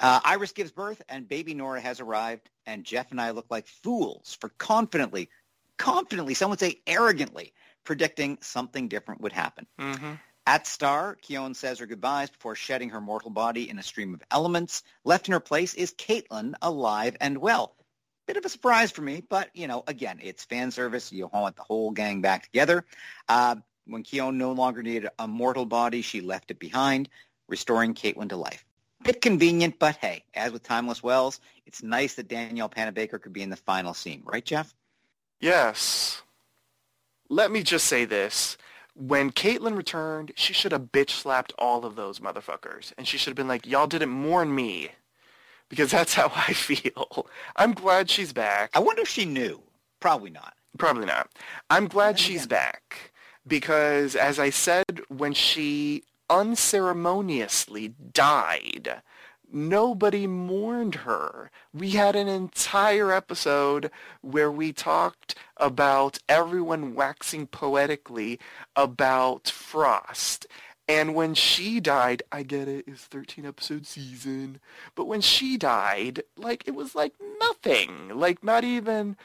Uh, 0.00 0.18
Iris 0.24 0.52
gives 0.52 0.70
birth, 0.70 1.02
and 1.10 1.28
baby 1.28 1.52
Nora 1.52 1.80
has 1.80 2.00
arrived, 2.00 2.48
and 2.64 2.84
Jeff 2.84 3.10
and 3.10 3.20
I 3.20 3.30
look 3.30 3.46
like 3.50 3.66
fools 3.66 4.36
for 4.40 4.48
confidently, 4.48 5.28
confidently, 5.76 6.32
some 6.32 6.48
would 6.50 6.58
say 6.58 6.80
arrogantly, 6.86 7.52
predicting 7.84 8.38
something 8.40 8.88
different 8.88 9.20
would 9.20 9.32
happen. 9.32 9.66
Mm-hmm. 9.78 10.12
At 10.46 10.66
Star, 10.66 11.18
Khione 11.22 11.54
says 11.54 11.78
her 11.78 11.86
goodbyes 11.86 12.30
before 12.30 12.54
shedding 12.54 12.88
her 12.90 13.00
mortal 13.00 13.30
body 13.30 13.68
in 13.68 13.78
a 13.78 13.82
stream 13.82 14.14
of 14.14 14.22
elements. 14.30 14.82
Left 15.04 15.28
in 15.28 15.32
her 15.32 15.40
place 15.40 15.74
is 15.74 15.92
Caitlin, 15.92 16.54
alive 16.62 17.16
and 17.20 17.38
well. 17.38 17.76
Bit 18.26 18.38
of 18.38 18.44
a 18.44 18.48
surprise 18.48 18.90
for 18.90 19.02
me, 19.02 19.22
but, 19.28 19.50
you 19.54 19.66
know, 19.66 19.84
again, 19.86 20.18
it's 20.22 20.44
fan 20.44 20.70
service. 20.70 21.12
You 21.12 21.28
want 21.32 21.56
the 21.56 21.62
whole 21.62 21.90
gang 21.90 22.22
back 22.22 22.44
together. 22.44 22.86
Uh, 23.28 23.56
when 23.86 24.02
Khione 24.02 24.36
no 24.36 24.52
longer 24.52 24.82
needed 24.82 25.10
a 25.18 25.28
mortal 25.28 25.66
body, 25.66 26.00
she 26.00 26.20
left 26.20 26.50
it 26.50 26.58
behind, 26.58 27.10
restoring 27.48 27.92
Caitlin 27.94 28.30
to 28.30 28.36
life. 28.36 28.64
Bit 29.02 29.22
convenient, 29.22 29.78
but 29.78 29.96
hey, 29.96 30.24
as 30.34 30.52
with 30.52 30.62
Timeless 30.62 31.02
Wells, 31.02 31.40
it's 31.66 31.82
nice 31.82 32.14
that 32.14 32.28
Danielle 32.28 32.68
Panabaker 32.68 33.20
could 33.20 33.32
be 33.32 33.42
in 33.42 33.50
the 33.50 33.56
final 33.56 33.94
scene, 33.94 34.22
right, 34.24 34.44
Jeff? 34.44 34.74
Yes. 35.40 36.22
Let 37.28 37.50
me 37.50 37.62
just 37.62 37.86
say 37.86 38.04
this. 38.04 38.58
When 38.94 39.30
Caitlin 39.30 39.76
returned, 39.76 40.32
she 40.34 40.52
should 40.52 40.72
have 40.72 40.92
bitch 40.92 41.10
slapped 41.10 41.54
all 41.58 41.86
of 41.86 41.96
those 41.96 42.18
motherfuckers. 42.18 42.92
And 42.98 43.06
she 43.08 43.16
should 43.16 43.30
have 43.30 43.36
been 43.36 43.48
like, 43.48 43.66
y'all 43.66 43.86
didn't 43.86 44.10
mourn 44.10 44.54
me. 44.54 44.90
Because 45.68 45.90
that's 45.92 46.14
how 46.14 46.30
I 46.34 46.52
feel. 46.52 47.26
I'm 47.56 47.72
glad 47.72 48.10
she's 48.10 48.32
back. 48.32 48.70
I 48.74 48.80
wonder 48.80 49.02
if 49.02 49.08
she 49.08 49.24
knew. 49.24 49.62
Probably 50.00 50.30
not. 50.30 50.54
Probably 50.76 51.06
not. 51.06 51.30
I'm 51.70 51.88
glad 51.88 52.18
she's 52.18 52.46
back. 52.46 53.12
Because 53.46 54.14
as 54.14 54.38
I 54.38 54.50
said 54.50 55.00
when 55.08 55.32
she 55.32 56.04
unceremoniously 56.30 57.94
died 58.12 59.02
nobody 59.52 60.26
mourned 60.26 60.96
her. 60.96 61.50
We 61.72 61.90
had 61.90 62.16
an 62.16 62.28
entire 62.28 63.12
episode 63.12 63.90
where 64.20 64.50
we 64.50 64.72
talked 64.72 65.34
about 65.56 66.18
everyone 66.28 66.94
waxing 66.94 67.46
poetically 67.46 68.38
about 68.76 69.48
Frost. 69.48 70.46
And 70.88 71.14
when 71.14 71.34
she 71.34 71.78
died, 71.78 72.22
I 72.32 72.42
get 72.42 72.66
it, 72.66 72.84
it's 72.88 73.04
13 73.04 73.46
episode 73.46 73.86
season. 73.86 74.60
But 74.94 75.06
when 75.06 75.20
she 75.20 75.56
died, 75.56 76.22
like, 76.36 76.64
it 76.66 76.74
was 76.74 76.94
like 76.94 77.14
nothing. 77.40 78.10
Like, 78.14 78.42
not 78.42 78.64
even, 78.64 79.16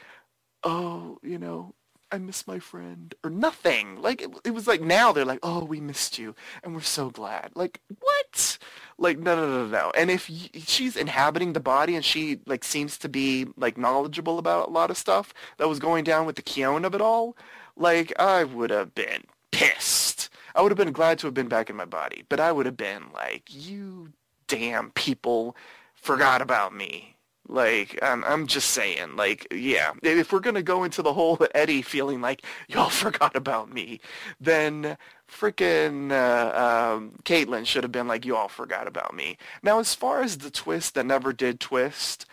oh, 0.62 1.18
you 1.22 1.38
know, 1.38 1.74
I 2.16 2.18
miss 2.18 2.46
my 2.46 2.58
friend 2.58 3.14
or 3.22 3.28
nothing. 3.28 4.00
Like 4.00 4.22
it, 4.22 4.30
it, 4.42 4.52
was 4.52 4.66
like 4.66 4.80
now 4.80 5.12
they're 5.12 5.26
like, 5.26 5.40
oh, 5.42 5.62
we 5.62 5.80
missed 5.80 6.18
you 6.18 6.34
and 6.62 6.74
we're 6.74 6.80
so 6.80 7.10
glad. 7.10 7.50
Like 7.54 7.82
what? 8.00 8.56
Like 8.96 9.18
no, 9.18 9.36
no, 9.36 9.46
no, 9.46 9.66
no. 9.66 9.92
And 9.94 10.10
if 10.10 10.30
y- 10.30 10.48
she's 10.54 10.96
inhabiting 10.96 11.52
the 11.52 11.60
body 11.60 11.94
and 11.94 12.02
she 12.02 12.40
like 12.46 12.64
seems 12.64 12.96
to 12.98 13.10
be 13.10 13.48
like 13.58 13.76
knowledgeable 13.76 14.38
about 14.38 14.68
a 14.68 14.72
lot 14.72 14.90
of 14.90 14.96
stuff 14.96 15.34
that 15.58 15.68
was 15.68 15.78
going 15.78 16.04
down 16.04 16.24
with 16.24 16.36
the 16.36 16.42
Khione 16.42 16.86
of 16.86 16.94
it 16.94 17.02
all, 17.02 17.36
like 17.76 18.18
I 18.18 18.44
would 18.44 18.70
have 18.70 18.94
been 18.94 19.24
pissed. 19.52 20.30
I 20.54 20.62
would 20.62 20.72
have 20.72 20.78
been 20.78 20.92
glad 20.92 21.18
to 21.18 21.26
have 21.26 21.34
been 21.34 21.48
back 21.48 21.68
in 21.68 21.76
my 21.76 21.84
body, 21.84 22.24
but 22.30 22.40
I 22.40 22.50
would 22.50 22.64
have 22.64 22.78
been 22.78 23.12
like, 23.12 23.42
you 23.50 24.14
damn 24.48 24.90
people 24.92 25.54
forgot 25.94 26.40
about 26.40 26.74
me 26.74 27.15
like, 27.48 27.98
I'm, 28.02 28.24
I'm 28.24 28.46
just 28.46 28.70
saying, 28.70 29.16
like, 29.16 29.46
yeah, 29.52 29.92
if 30.02 30.32
we're 30.32 30.40
going 30.40 30.54
to 30.54 30.62
go 30.62 30.84
into 30.84 31.02
the 31.02 31.12
whole 31.12 31.38
Eddie 31.54 31.82
feeling 31.82 32.20
like, 32.20 32.42
y'all 32.68 32.88
forgot 32.90 33.36
about 33.36 33.72
me, 33.72 34.00
then 34.40 34.96
freaking 35.30 36.12
uh, 36.12 36.96
um, 36.96 37.12
Caitlin 37.24 37.66
should 37.66 37.84
have 37.84 37.92
been 37.92 38.08
like, 38.08 38.24
you 38.24 38.36
all 38.36 38.48
forgot 38.48 38.86
about 38.86 39.14
me. 39.14 39.36
Now, 39.62 39.78
as 39.78 39.94
far 39.94 40.22
as 40.22 40.38
the 40.38 40.50
twist 40.50 40.94
that 40.94 41.06
never 41.06 41.32
did 41.32 41.60
twist, 41.60 42.26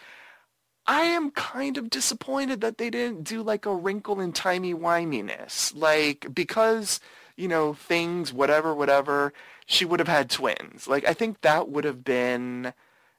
I 0.85 1.03
am 1.03 1.31
kind 1.31 1.77
of 1.77 1.89
disappointed 1.89 2.61
that 2.61 2.77
they 2.77 2.89
didn't 2.89 3.23
do 3.23 3.41
like 3.41 3.65
a 3.65 3.75
wrinkle 3.75 4.19
in 4.19 4.33
timey-wiminess. 4.33 5.73
Like, 5.75 6.27
because, 6.33 6.99
you 7.37 7.47
know, 7.47 7.73
things, 7.73 8.33
whatever, 8.33 8.73
whatever, 8.75 9.33
she 9.65 9.85
would 9.85 9.99
have 9.99 10.09
had 10.09 10.29
twins. 10.29 10.87
Like, 10.87 11.07
I 11.07 11.13
think 11.13 11.41
that 11.41 11.69
would 11.69 11.85
have 11.85 12.03
been 12.03 12.73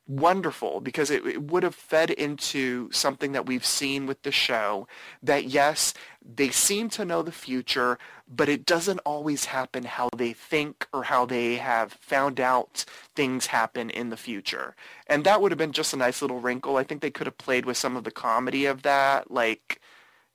wonderful 0.06 0.80
because 0.80 1.10
it, 1.10 1.26
it, 1.26 1.42
would 1.42 1.62
have 1.62 1.74
fed 1.74 2.10
into 2.10 2.90
something 2.92 3.32
that 3.32 3.46
we've 3.46 3.64
seen 3.64 4.06
with 4.06 4.22
the 4.22 4.30
show 4.30 4.86
that 5.22 5.44
yes 5.44 5.94
they 6.22 6.50
seem 6.50 6.90
to 6.90 7.04
know 7.06 7.22
the 7.22 7.32
future 7.32 7.98
but 8.28 8.48
it 8.48 8.66
doesn't 8.66 9.00
always 9.00 9.46
happen 9.46 9.84
how 9.84 10.08
they 10.16 10.32
think 10.32 10.86
or 10.92 11.04
how 11.04 11.24
they 11.26 11.56
have 11.56 11.92
found 11.94 12.40
out 12.40 12.84
things 13.14 13.46
happen 13.46 13.90
in 13.90 14.10
the 14.10 14.16
future. 14.16 14.74
And 15.06 15.24
that 15.24 15.40
would 15.40 15.52
have 15.52 15.58
been 15.58 15.72
just 15.72 15.92
a 15.92 15.96
nice 15.96 16.22
little 16.22 16.40
wrinkle. 16.40 16.76
I 16.76 16.84
think 16.84 17.02
they 17.02 17.10
could 17.10 17.26
have 17.26 17.38
played 17.38 17.66
with 17.66 17.76
some 17.76 17.96
of 17.96 18.04
the 18.04 18.10
comedy 18.10 18.64
of 18.64 18.82
that 18.82 19.30
like 19.30 19.80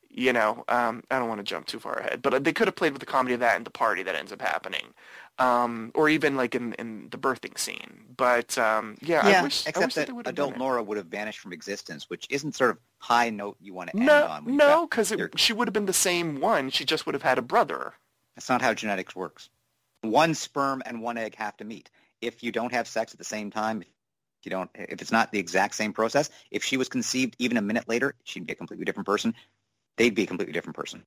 you 0.09 0.33
know 0.33 0.63
um, 0.67 1.03
i 1.11 1.19
don't 1.19 1.27
want 1.27 1.39
to 1.39 1.43
jump 1.43 1.67
too 1.67 1.79
far 1.79 1.93
ahead 1.99 2.21
but 2.21 2.43
they 2.43 2.51
could 2.51 2.67
have 2.67 2.75
played 2.75 2.93
with 2.93 2.99
the 2.99 3.05
comedy 3.05 3.33
of 3.33 3.39
that 3.39 3.55
and 3.55 3.65
the 3.65 3.71
party 3.71 4.03
that 4.03 4.15
ends 4.15 4.31
up 4.31 4.41
happening 4.41 4.93
um, 5.39 5.91
or 5.95 6.09
even 6.09 6.35
like 6.35 6.53
in, 6.53 6.73
in 6.73 7.07
the 7.09 7.17
birthing 7.17 7.57
scene. 7.57 8.03
But 8.15 8.57
um, 8.57 8.97
yeah, 9.01 9.27
yeah, 9.27 9.39
I 9.39 9.43
wish, 9.43 9.65
except 9.65 9.77
I 9.77 9.85
wish 9.85 9.93
that, 9.95 10.07
that 10.07 10.27
adult 10.27 10.57
Nora 10.57 10.83
would 10.83 10.97
have 10.97 11.07
vanished 11.07 11.39
from 11.39 11.53
existence, 11.53 12.09
which 12.09 12.27
isn't 12.29 12.55
sort 12.55 12.71
of 12.71 12.77
high 12.99 13.29
note 13.29 13.57
you 13.61 13.73
want 13.73 13.89
to 13.89 13.97
end 13.97 14.05
no, 14.05 14.27
on. 14.27 14.57
No, 14.57 14.85
because 14.85 15.13
she 15.37 15.53
would 15.53 15.67
have 15.67 15.73
been 15.73 15.85
the 15.85 15.93
same 15.93 16.41
one. 16.41 16.69
She 16.69 16.85
just 16.85 17.05
would 17.05 17.15
have 17.15 17.23
had 17.23 17.37
a 17.37 17.41
brother. 17.41 17.93
That's 18.35 18.49
not 18.49 18.61
how 18.61 18.73
genetics 18.73 19.15
works. 19.15 19.49
One 20.01 20.35
sperm 20.35 20.83
and 20.85 21.01
one 21.01 21.17
egg 21.17 21.35
have 21.35 21.57
to 21.57 21.63
meet. 21.63 21.89
If 22.21 22.43
you 22.43 22.51
don't 22.51 22.73
have 22.73 22.87
sex 22.87 23.13
at 23.13 23.17
the 23.17 23.25
same 23.25 23.49
time, 23.49 23.81
if 23.81 23.87
you 24.45 24.49
don't, 24.49 24.69
if 24.75 25.01
it's 25.01 25.11
not 25.11 25.31
the 25.31 25.39
exact 25.39 25.75
same 25.75 25.93
process, 25.93 26.29
if 26.51 26.63
she 26.63 26.75
was 26.75 26.89
conceived 26.89 27.35
even 27.39 27.55
a 27.57 27.61
minute 27.61 27.87
later, 27.87 28.15
she'd 28.25 28.45
be 28.45 28.53
a 28.53 28.55
completely 28.55 28.85
different 28.85 29.07
person. 29.07 29.33
They'd 29.97 30.15
be 30.15 30.23
a 30.23 30.27
completely 30.27 30.53
different 30.53 30.75
person. 30.75 31.03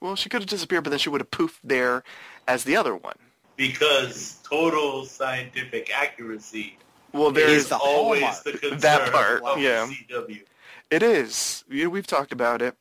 Well, 0.00 0.16
she 0.16 0.28
could 0.28 0.42
have 0.42 0.48
disappeared, 0.48 0.84
but 0.84 0.90
then 0.90 0.98
she 0.98 1.08
would 1.08 1.22
have 1.22 1.30
poofed 1.30 1.60
there 1.62 2.02
as 2.46 2.64
the 2.64 2.76
other 2.76 2.94
one 2.94 3.16
because 3.56 4.38
total 4.42 5.04
scientific 5.04 5.90
accuracy 5.94 6.78
well, 7.14 7.30
there 7.30 7.48
is, 7.48 7.68
the 7.68 7.76
always 7.76 8.22
hallmark. 8.22 8.42
the 8.42 8.52
concern 8.52 8.80
that 8.80 9.12
part. 9.12 9.42
Of 9.44 9.58
yeah, 9.58 9.86
CW. 9.86 10.42
it 10.90 11.02
is. 11.02 11.64
We've 11.68 12.06
talked 12.06 12.32
about 12.32 12.60
it. 12.60 12.76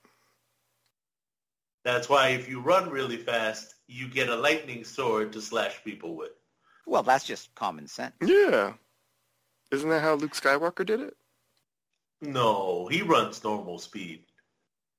That's 1.86 2.09
why 2.09 2.29
if 2.29 2.49
you 2.49 2.59
run 2.59 2.89
really 2.89 3.17
fast, 3.17 3.75
you 3.88 4.07
get 4.07 4.29
a 4.29 4.36
lightning 4.36 4.83
sword 4.83 5.33
to 5.33 5.41
slash 5.41 5.83
people 5.83 6.15
with. 6.15 6.31
Well, 6.88 7.03
that's 7.03 7.25
just 7.25 7.53
common 7.53 7.88
sense. 7.88 8.15
Yeah. 8.21 8.73
Isn't 9.71 9.89
that 9.89 10.01
how 10.01 10.15
Luke 10.15 10.33
Skywalker 10.33 10.86
did 10.86 11.01
it? 11.01 11.15
No, 12.21 12.88
he 12.88 13.01
runs 13.01 13.43
normal 13.43 13.77
speed. 13.77 14.23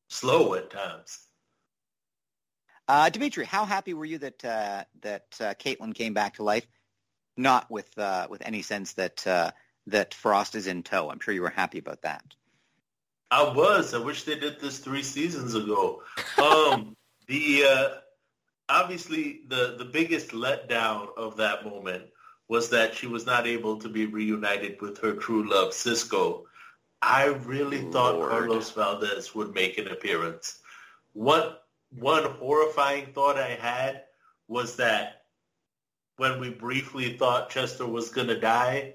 Slow 0.09 0.55
at 0.55 0.71
times. 0.71 1.24
Uh, 2.87 3.09
Dimitri, 3.09 3.47
how 3.47 3.65
happy 3.65 3.95
were 3.95 4.05
you 4.05 4.19
that 4.19 4.45
uh, 4.45 4.85
that 5.01 5.27
uh, 5.41 5.55
Caitlin 5.55 5.95
came 5.95 6.13
back 6.13 6.35
to 6.35 6.43
life? 6.43 6.67
Not 7.37 7.71
with 7.71 7.97
uh, 7.99 8.27
with 8.29 8.43
any 8.45 8.63
sense 8.63 8.93
that 8.95 9.27
uh, 9.27 9.51
that 9.87 10.15
Frost 10.15 10.55
is 10.55 10.67
in 10.67 10.83
tow. 10.83 11.11
I'm 11.11 11.21
sure 11.21 11.35
you 11.35 11.43
were 11.43 11.51
happy 11.51 11.79
about 11.79 12.03
that. 12.03 12.23
I 13.31 13.43
was. 13.43 13.95
I 13.95 13.99
wish 13.99 14.25
they 14.25 14.39
did 14.39 14.61
this 14.61 14.79
three 14.79 15.03
seasons 15.03 15.55
ago. 15.55 16.03
Um, 16.39 16.95
the 17.27 17.65
uh, 17.65 17.89
obviously 18.69 19.41
the 19.49 19.77
the 19.79 19.87
biggest 19.87 20.31
letdown 20.31 21.09
of 21.17 21.37
that 21.39 21.65
moment 21.65 22.05
was 22.49 22.69
that 22.69 22.95
she 22.95 23.07
was 23.07 23.25
not 23.25 23.47
able 23.47 23.79
to 23.79 23.89
be 23.89 24.05
reunited 24.05 24.81
with 24.83 24.99
her 24.99 25.15
true 25.15 25.49
love, 25.49 25.73
Cisco. 25.73 26.45
I 27.01 27.27
really 27.27 27.81
Lord. 27.81 27.93
thought 27.93 28.29
Carlos 28.29 28.71
Valdes 28.71 29.35
would 29.35 29.55
make 29.55 29.79
an 29.79 29.89
appearance. 29.89 30.61
What 31.15 31.64
one 31.99 32.25
horrifying 32.25 33.07
thought 33.13 33.39
I 33.39 33.51
had 33.51 34.03
was 34.49 34.77
that 34.77 35.23
when 36.17 36.41
we 36.41 36.51
briefly 36.51 37.17
thought 37.17 37.51
Chester 37.51 37.87
was 37.87 38.11
going 38.11 38.29
to 38.29 38.39
die, 38.39 38.95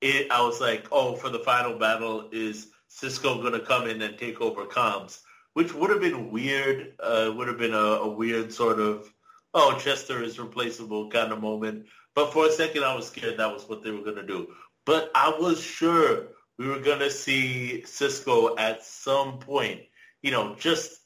it, 0.00 0.30
I 0.30 0.42
was 0.42 0.60
like, 0.60 0.86
oh, 0.92 1.16
for 1.16 1.28
the 1.28 1.38
final 1.38 1.78
battle, 1.78 2.28
is 2.32 2.68
Cisco 2.88 3.40
going 3.40 3.54
to 3.54 3.60
come 3.60 3.88
in 3.88 4.02
and 4.02 4.18
take 4.18 4.40
over 4.40 4.66
comms? 4.66 5.20
Which 5.54 5.72
would 5.72 5.90
have 5.90 6.00
been 6.00 6.30
weird. 6.30 6.94
Uh, 7.00 7.32
would 7.34 7.48
have 7.48 7.58
been 7.58 7.74
a, 7.74 7.76
a 7.76 8.08
weird 8.08 8.52
sort 8.52 8.80
of, 8.80 9.12
oh, 9.54 9.78
Chester 9.78 10.22
is 10.22 10.38
replaceable 10.38 11.10
kind 11.10 11.32
of 11.32 11.40
moment. 11.40 11.86
But 12.14 12.32
for 12.32 12.46
a 12.46 12.52
second, 12.52 12.84
I 12.84 12.94
was 12.94 13.08
scared 13.08 13.38
that 13.38 13.52
was 13.52 13.68
what 13.68 13.82
they 13.82 13.90
were 13.90 14.02
going 14.02 14.16
to 14.16 14.26
do. 14.26 14.48
But 14.84 15.10
I 15.14 15.34
was 15.38 15.60
sure 15.60 16.28
we 16.58 16.68
were 16.68 16.80
going 16.80 17.00
to 17.00 17.10
see 17.10 17.84
Cisco 17.84 18.56
at 18.56 18.84
some 18.84 19.38
point, 19.38 19.82
you 20.22 20.30
know, 20.30 20.54
just 20.56 21.00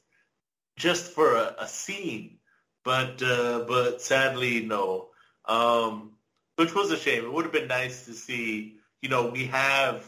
just 0.79 1.13
for 1.13 1.35
a, 1.35 1.55
a 1.59 1.69
scene, 1.69 2.39
but 2.85 3.23
uh, 3.23 3.65
but 3.69 4.01
sadly 4.01 4.65
no. 4.65 5.09
Um, 5.45 6.13
which 6.57 6.75
was 6.75 6.91
a 6.91 6.97
shame. 6.97 7.25
It 7.25 7.33
would 7.33 7.45
have 7.45 7.53
been 7.53 7.69
nice 7.69 8.05
to 8.07 8.13
see. 8.13 8.77
You 9.03 9.09
know, 9.09 9.27
we 9.27 9.47
have 9.47 10.05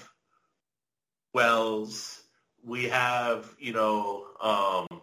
Wells, 1.32 2.22
we 2.64 2.84
have 2.84 3.54
you 3.58 3.72
know 3.72 4.26
um, 4.40 5.00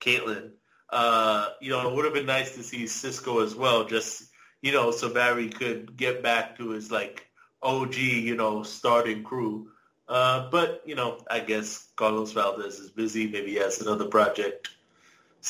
Caitlin. 0.00 0.50
Uh, 0.90 1.48
you 1.60 1.70
know, 1.70 1.88
it 1.88 1.94
would 1.94 2.04
have 2.04 2.14
been 2.14 2.26
nice 2.26 2.54
to 2.56 2.62
see 2.62 2.86
Cisco 2.86 3.40
as 3.40 3.54
well. 3.54 3.84
Just 3.84 4.30
you 4.60 4.72
know, 4.72 4.90
so 4.90 5.08
Barry 5.12 5.48
could 5.48 5.96
get 5.96 6.22
back 6.22 6.58
to 6.58 6.70
his 6.70 6.90
like 6.90 7.26
OG, 7.62 7.96
you 7.96 8.36
know, 8.36 8.62
starting 8.62 9.24
crew. 9.24 9.68
Uh, 10.08 10.50
but 10.50 10.82
you 10.84 10.94
know, 10.94 11.18
I 11.30 11.40
guess 11.40 11.88
Carlos 11.96 12.32
Valdes 12.32 12.78
is 12.78 12.90
busy. 12.90 13.26
Maybe 13.28 13.52
he 13.52 13.56
has 13.56 13.80
another 13.80 14.06
project 14.06 14.68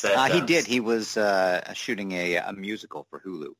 uh, 0.04 0.28
he 0.28 0.40
did. 0.40 0.66
He 0.66 0.80
was 0.80 1.16
uh, 1.16 1.72
shooting 1.74 2.12
a, 2.12 2.36
a 2.36 2.52
musical 2.52 3.06
for 3.10 3.20
Hulu. 3.20 3.54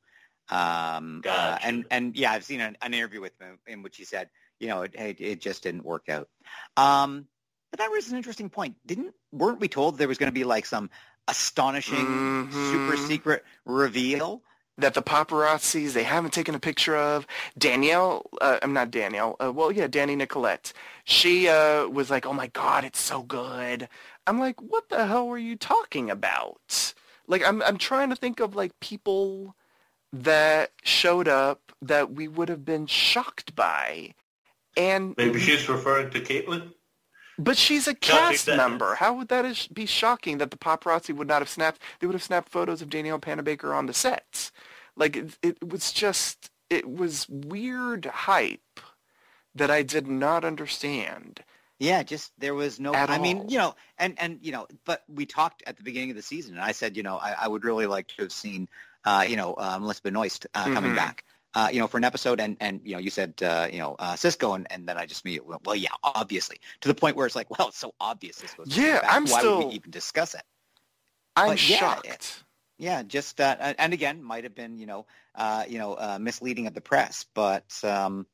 Um, 0.49 1.19
uh, 1.19 1.21
gotcha. 1.23 1.31
uh, 1.31 1.59
and 1.63 1.85
and 1.91 2.17
yeah, 2.17 2.33
I've 2.33 2.45
seen 2.45 2.61
an, 2.61 2.77
an, 2.83 2.95
interview 2.95 3.21
with 3.21 3.33
him 3.41 3.59
in 3.67 3.83
which 3.83 3.97
he 3.97 4.05
said, 4.05 4.29
you 4.59 4.69
know, 4.69 4.83
it, 4.83 4.95
it, 4.95 5.21
it 5.21 5.41
just 5.41 5.63
didn't 5.63 5.85
work 5.85 6.09
out. 6.09 6.29
Um, 6.77 7.27
but 7.71 7.79
that 7.79 7.91
was 7.91 8.11
an 8.11 8.17
interesting 8.17 8.51
point. 8.51 8.77
Didn't 8.85 9.15
weren't 9.31 9.61
we 9.61 9.69
told 9.69 9.99
there 9.99 10.09
was 10.09 10.19
going 10.19 10.31
to 10.31 10.35
be 10.35 10.45
like 10.45 10.67
some 10.67 10.91
astonishing 11.29 12.05
mm-hmm. 12.05 12.73
super 12.73 12.97
secret 12.97 13.45
reveal? 13.65 14.43
that 14.79 14.95
the 14.95 15.03
paparazzis 15.03 15.93
they 15.93 16.03
haven't 16.03 16.33
taken 16.33 16.55
a 16.55 16.61
picture 16.61 16.97
of 16.97 17.27
Danielle. 17.59 18.27
Uh, 18.41 18.59
I'm 18.63 18.73
not 18.73 18.91
Danielle. 18.91 19.37
Uh, 19.43 19.53
well, 19.53 19.71
yeah, 19.71 19.87
Danny 19.87 20.17
Nicolet. 20.17 20.73
She 21.05 21.49
uh, 21.49 21.87
was 21.89 22.11
like, 22.11 22.27
"Oh 22.27 22.33
my 22.33 22.49
God, 22.49 22.85
it's 22.85 23.01
so 23.01 23.23
good." 23.23 23.89
I'm 24.27 24.41
like, 24.41 24.61
"What 24.63 24.89
the 24.91 25.07
hell 25.07 25.27
were 25.29 25.39
you 25.39 25.57
talking 25.57 26.11
about?" 26.11 26.95
Like, 27.29 27.45
I'm 27.47 27.63
I'm 27.63 27.79
trying 27.79 28.11
to 28.11 28.17
think 28.17 28.41
of 28.41 28.55
like 28.57 28.79
people 28.81 29.57
that 30.13 30.73
showed 30.85 31.29
up 31.29 31.73
that 31.83 32.13
we 32.13 32.29
would 32.29 32.49
have 32.51 32.65
been 32.65 32.87
shocked 32.87 33.55
by, 33.57 34.15
and 34.77 35.15
maybe 35.17 35.41
she's 35.41 35.69
referring 35.69 36.11
to 36.11 36.21
Caitlin. 36.21 36.75
But 37.39 37.57
she's 37.59 37.89
a 37.89 37.95
cast 37.95 38.47
member. 38.49 38.97
How 38.97 39.15
would 39.15 39.29
that 39.29 39.69
be 39.73 39.87
shocking 39.87 40.39
that 40.39 40.51
the 40.53 40.59
paparazzi 40.59 41.15
would 41.15 41.29
not 41.29 41.41
have 41.43 41.49
snapped? 41.49 41.81
They 42.01 42.07
would 42.07 42.15
have 42.15 42.23
snapped 42.23 42.51
photos 42.51 42.83
of 42.83 42.91
Danielle 42.91 43.19
Panabaker 43.21 43.75
on 43.77 43.87
the 43.87 43.95
sets. 43.95 44.53
Like 44.97 45.17
it, 45.17 45.39
it 45.43 45.69
was 45.69 45.93
just, 45.93 46.51
it 46.71 46.89
was 46.89 47.29
weird 47.29 48.07
hype. 48.07 48.81
that 49.55 49.71
I 49.71 49.83
did 49.83 50.07
not 50.07 50.45
understand. 50.45 51.45
Yeah, 51.83 52.05
just 52.05 52.31
there 52.39 52.55
was 52.55 52.79
no. 52.79 52.95
At 52.95 53.11
I 53.11 53.19
mean, 53.19 53.49
you 53.49 53.59
know, 53.59 53.75
and 53.99 54.17
and 54.21 54.39
you 54.41 54.53
know, 54.53 54.69
but 54.85 55.03
we 55.09 55.27
talked 55.27 55.65
at 55.67 55.77
the 55.77 55.83
beginning 55.83 56.11
of 56.11 56.17
the 56.17 56.23
season, 56.23 56.55
and 56.55 56.63
I 56.63 56.71
said, 56.71 56.97
you 56.97 57.03
know, 57.03 57.17
I, 57.17 57.35
I 57.41 57.49
would 57.49 57.65
really 57.65 57.87
like 57.87 58.07
to 58.15 58.23
have 58.23 58.33
seen, 58.33 58.69
uh, 59.05 59.25
you 59.29 59.35
know, 59.35 59.55
uh, 59.55 59.79
Melissa 59.81 60.03
Benoist 60.03 60.47
uh, 60.55 60.73
coming 60.75 60.93
Mhm. 60.93 60.97
back, 60.97 61.25
uh, 61.55 61.71
you 61.73 61.81
know, 61.81 61.89
for 61.89 61.97
an 61.99 62.05
episode, 62.05 62.39
and 62.39 62.57
and 62.61 62.81
you 62.85 62.93
know, 62.93 63.01
you 63.01 63.11
said, 63.11 63.35
uh, 63.43 63.67
you 63.73 63.81
know, 63.81 63.97
uh, 63.99 64.15
Cisco, 64.15 64.53
and 64.55 64.71
and 64.71 64.89
then 64.89 64.97
I 64.97 65.07
just 65.07 65.25
went, 65.25 65.45
well, 65.65 65.75
yeah, 65.75 65.89
obviously, 66.05 66.61
to 66.83 66.89
the 66.89 66.95
point 66.95 67.17
where 67.17 67.27
it's 67.27 67.35
like, 67.35 67.51
well, 67.59 67.67
it's 67.69 67.79
so 67.79 67.95
obvious 67.99 68.37
Cisco's 68.37 68.69
coming 68.69 68.87
Yeah, 68.87 69.01
back. 69.01 69.11
I'm 69.13 69.27
Why 69.27 69.43
would 69.43 69.49
still- 69.49 69.69
we 69.69 69.75
even 69.75 69.91
discuss 69.91 70.35
it? 70.35 70.43
I'm 71.35 71.49
But 71.49 71.69
yeah, 71.69 71.79
shocked. 71.79 72.45
Yeah, 72.79 73.03
just 73.03 73.41
uh, 73.41 73.57
and- 73.59 73.81
and 73.81 73.93
again, 73.93 74.23
might 74.23 74.45
have 74.45 74.55
been, 74.55 74.79
you 74.79 74.87
know, 74.87 75.07
uh, 75.35 75.65
you 75.69 75.79
know, 75.79 75.95
uh, 75.95 76.19
misleading 76.21 76.69
of 76.69 76.75
the 76.75 76.81
press, 76.81 77.27
but 77.35 77.67
um, 77.85 78.27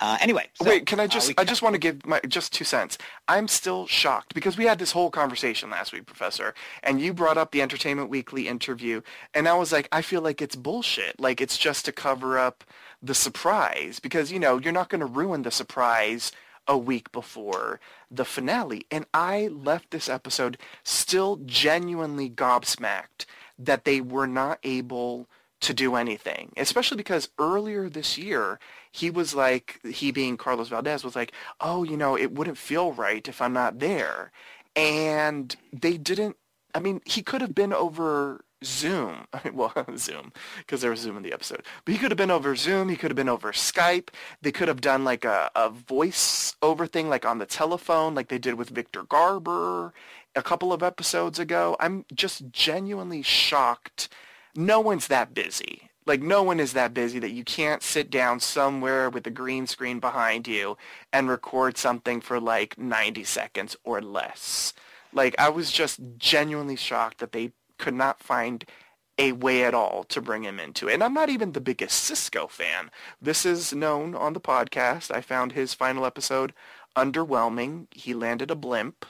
uh, 0.00 0.18
anyway. 0.20 0.48
so, 0.54 0.68
Wait, 0.68 0.86
can 0.86 1.00
I 1.00 1.04
uh, 1.04 1.08
just? 1.08 1.28
we 1.28 1.34
I 1.38 1.44
just 1.44 1.62
want 1.62 1.74
to 1.74 1.78
give 1.78 2.06
my 2.06 2.20
just 2.28 2.52
two 2.52 2.64
cents. 2.64 2.98
I'm 3.26 3.48
still 3.48 3.86
shocked 3.86 4.34
because 4.34 4.56
we 4.56 4.64
had 4.64 4.78
this 4.78 4.92
whole 4.92 5.10
conversation 5.10 5.70
last 5.70 5.92
week, 5.92 6.06
Professor, 6.06 6.54
and 6.82 7.00
you 7.00 7.12
brought 7.12 7.38
up 7.38 7.50
the 7.50 7.62
Entertainment 7.62 8.08
Weekly 8.08 8.48
interview, 8.48 9.02
and 9.34 9.48
I 9.48 9.54
was 9.54 9.72
like, 9.72 9.88
I 9.90 10.02
feel 10.02 10.20
like 10.20 10.40
it's 10.40 10.56
bullshit. 10.56 11.18
Like 11.18 11.40
it's 11.40 11.58
just 11.58 11.84
to 11.86 11.92
cover 11.92 12.38
up 12.38 12.64
the 13.02 13.14
surprise 13.14 14.00
because 14.00 14.30
you 14.30 14.38
know 14.38 14.58
you're 14.58 14.72
not 14.72 14.88
going 14.88 15.00
to 15.00 15.06
ruin 15.06 15.42
the 15.42 15.50
surprise 15.50 16.32
a 16.68 16.76
week 16.76 17.10
before 17.10 17.80
the 18.10 18.24
finale. 18.24 18.86
And 18.90 19.06
I 19.14 19.48
left 19.48 19.90
this 19.90 20.08
episode 20.08 20.58
still 20.84 21.40
genuinely 21.46 22.28
gobsmacked 22.28 23.24
that 23.58 23.84
they 23.84 24.00
were 24.00 24.26
not 24.26 24.58
able 24.62 25.26
to 25.60 25.74
do 25.74 25.96
anything, 25.96 26.52
especially 26.56 26.96
because 26.96 27.30
earlier 27.38 27.88
this 27.88 28.16
year, 28.16 28.60
he 28.92 29.10
was 29.10 29.34
like, 29.34 29.80
he 29.84 30.10
being 30.10 30.36
Carlos 30.36 30.68
Valdez 30.68 31.04
was 31.04 31.16
like, 31.16 31.32
oh, 31.60 31.82
you 31.84 31.96
know, 31.96 32.16
it 32.16 32.32
wouldn't 32.32 32.58
feel 32.58 32.92
right 32.92 33.26
if 33.28 33.40
I'm 33.40 33.52
not 33.52 33.78
there. 33.78 34.32
And 34.76 35.54
they 35.72 35.96
didn't, 35.96 36.36
I 36.74 36.80
mean, 36.80 37.00
he 37.04 37.22
could 37.22 37.40
have 37.40 37.54
been 37.54 37.72
over 37.72 38.44
Zoom. 38.64 39.26
I 39.32 39.40
mean, 39.44 39.54
well, 39.54 39.72
Zoom, 39.96 40.32
because 40.58 40.80
there 40.80 40.90
was 40.90 41.00
Zoom 41.00 41.16
in 41.16 41.22
the 41.22 41.32
episode. 41.32 41.62
But 41.84 41.92
he 41.92 41.98
could 41.98 42.10
have 42.10 42.18
been 42.18 42.30
over 42.30 42.56
Zoom. 42.56 42.88
He 42.88 42.96
could 42.96 43.10
have 43.10 43.16
been 43.16 43.28
over 43.28 43.52
Skype. 43.52 44.08
They 44.42 44.52
could 44.52 44.68
have 44.68 44.80
done 44.80 45.04
like 45.04 45.24
a, 45.24 45.50
a 45.54 45.70
voice 45.70 46.54
over 46.62 46.86
thing, 46.86 47.08
like 47.08 47.26
on 47.26 47.38
the 47.38 47.46
telephone, 47.46 48.14
like 48.14 48.28
they 48.28 48.38
did 48.38 48.54
with 48.54 48.70
Victor 48.70 49.02
Garber 49.04 49.92
a 50.34 50.42
couple 50.42 50.72
of 50.72 50.82
episodes 50.82 51.38
ago. 51.38 51.76
I'm 51.80 52.04
just 52.14 52.50
genuinely 52.50 53.22
shocked. 53.22 54.08
No 54.54 54.80
one's 54.80 55.08
that 55.08 55.34
busy. 55.34 55.87
Like 56.08 56.22
no 56.22 56.42
one 56.42 56.58
is 56.58 56.72
that 56.72 56.94
busy 56.94 57.18
that 57.18 57.32
you 57.32 57.44
can't 57.44 57.82
sit 57.82 58.10
down 58.10 58.40
somewhere 58.40 59.10
with 59.10 59.26
a 59.26 59.30
green 59.30 59.66
screen 59.66 60.00
behind 60.00 60.48
you 60.48 60.78
and 61.12 61.28
record 61.28 61.76
something 61.76 62.20
for 62.22 62.40
like 62.40 62.78
90 62.78 63.24
seconds 63.24 63.76
or 63.84 64.00
less. 64.00 64.72
Like 65.12 65.34
I 65.38 65.50
was 65.50 65.70
just 65.70 66.00
genuinely 66.16 66.76
shocked 66.76 67.18
that 67.18 67.32
they 67.32 67.52
could 67.78 67.94
not 67.94 68.20
find 68.20 68.64
a 69.18 69.32
way 69.32 69.64
at 69.64 69.74
all 69.74 70.04
to 70.04 70.20
bring 70.20 70.44
him 70.44 70.58
into 70.58 70.88
it. 70.88 70.94
And 70.94 71.04
I'm 71.04 71.14
not 71.14 71.28
even 71.28 71.52
the 71.52 71.60
biggest 71.60 72.04
Cisco 72.04 72.46
fan. 72.46 72.90
This 73.20 73.44
is 73.44 73.74
known 73.74 74.14
on 74.14 74.32
the 74.32 74.40
podcast. 74.40 75.14
I 75.14 75.20
found 75.20 75.52
his 75.52 75.74
final 75.74 76.06
episode 76.06 76.54
underwhelming. 76.96 77.86
He 77.90 78.14
landed 78.14 78.50
a 78.50 78.54
blimp. 78.54 79.04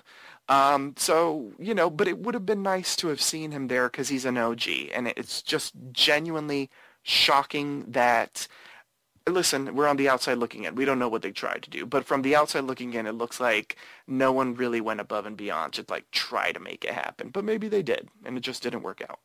Um, 0.48 0.94
so, 0.96 1.52
you 1.58 1.74
know, 1.74 1.90
but 1.90 2.08
it 2.08 2.18
would 2.18 2.34
have 2.34 2.46
been 2.46 2.62
nice 2.62 2.96
to 2.96 3.08
have 3.08 3.20
seen 3.20 3.50
him 3.52 3.68
there 3.68 3.88
because 3.88 4.08
he's 4.08 4.24
an 4.24 4.38
OG. 4.38 4.66
And 4.94 5.08
it's 5.08 5.42
just 5.42 5.74
genuinely 5.92 6.70
shocking 7.08 7.84
that, 7.88 8.46
listen, 9.26 9.74
we're 9.74 9.88
on 9.88 9.96
the 9.96 10.08
outside 10.08 10.38
looking 10.38 10.64
in. 10.64 10.74
We 10.74 10.84
don't 10.84 10.98
know 10.98 11.08
what 11.08 11.22
they 11.22 11.30
tried 11.32 11.62
to 11.62 11.70
do. 11.70 11.86
But 11.86 12.04
from 12.04 12.22
the 12.22 12.36
outside 12.36 12.64
looking 12.64 12.94
in, 12.94 13.06
it 13.06 13.12
looks 13.14 13.40
like 13.40 13.76
no 14.06 14.30
one 14.32 14.54
really 14.54 14.80
went 14.80 15.00
above 15.00 15.26
and 15.26 15.36
beyond 15.36 15.72
to, 15.74 15.84
like, 15.88 16.10
try 16.10 16.52
to 16.52 16.60
make 16.60 16.84
it 16.84 16.92
happen. 16.92 17.30
But 17.30 17.44
maybe 17.44 17.68
they 17.68 17.82
did, 17.82 18.08
and 18.24 18.36
it 18.36 18.40
just 18.40 18.62
didn't 18.62 18.82
work 18.82 19.02
out. 19.08 19.20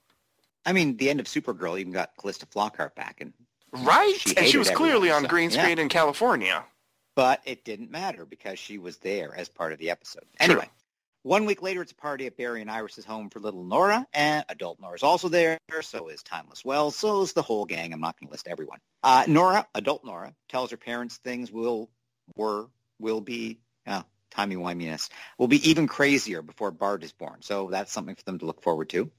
I 0.65 0.71
mean, 0.71 0.95
the 0.97 1.09
end 1.09 1.19
of 1.19 1.25
Supergirl 1.25 1.79
even 1.79 1.91
got 1.91 2.15
Calista 2.17 2.45
Flockhart 2.45 2.95
back, 2.95 3.19
and 3.21 3.33
Right? 3.73 4.13
She 4.17 4.37
and 4.37 4.45
she 4.45 4.57
was 4.59 4.69
clearly 4.69 5.09
on 5.11 5.23
so- 5.23 5.27
green 5.27 5.49
yeah. 5.49 5.61
screen 5.63 5.79
in 5.79 5.89
California. 5.89 6.63
but 7.15 7.41
it 7.45 7.63
didn't 7.63 7.91
matter 7.91 8.25
because 8.25 8.57
she 8.59 8.77
was 8.77 8.97
there 8.97 9.35
as 9.35 9.47
part 9.49 9.71
of 9.73 9.79
the 9.79 9.89
episode. 9.89 10.25
Anyway, 10.39 10.69
one 11.23 11.45
week 11.45 11.61
later, 11.61 11.81
it's 11.81 11.91
a 11.91 11.95
party 11.95 12.27
at 12.27 12.37
Barry 12.37 12.61
and 12.61 12.69
Iris's 12.69 13.05
home 13.05 13.29
for 13.29 13.39
little 13.39 13.63
Nora, 13.63 14.05
and 14.13 14.45
adult 14.49 14.79
Nora's 14.79 15.03
also 15.03 15.29
there. 15.29 15.57
So 15.81 16.09
is 16.09 16.21
Timeless 16.21 16.63
Wells. 16.63 16.95
So 16.95 17.21
is 17.21 17.33
the 17.33 17.41
whole 17.41 17.65
gang. 17.65 17.93
I'm 17.93 18.01
not 18.01 18.19
going 18.19 18.27
to 18.27 18.31
list 18.31 18.47
everyone. 18.47 18.79
Uh, 19.01 19.25
Nora, 19.27 19.67
adult 19.73 20.05
Nora, 20.05 20.33
tells 20.49 20.71
her 20.71 20.77
parents 20.77 21.17
things 21.17 21.51
will 21.51 21.89
were 22.35 22.67
will 22.99 23.21
be 23.21 23.59
uh, 23.87 24.03
timey 24.31 24.55
wiminess 24.55 25.09
will 25.37 25.47
be 25.47 25.69
even 25.69 25.87
crazier 25.87 26.41
before 26.41 26.71
Bart 26.71 27.03
is 27.03 27.11
born. 27.11 27.41
So 27.41 27.69
that's 27.69 27.91
something 27.91 28.15
for 28.15 28.23
them 28.23 28.39
to 28.39 28.45
look 28.45 28.61
forward 28.61 28.89
to. 28.89 29.11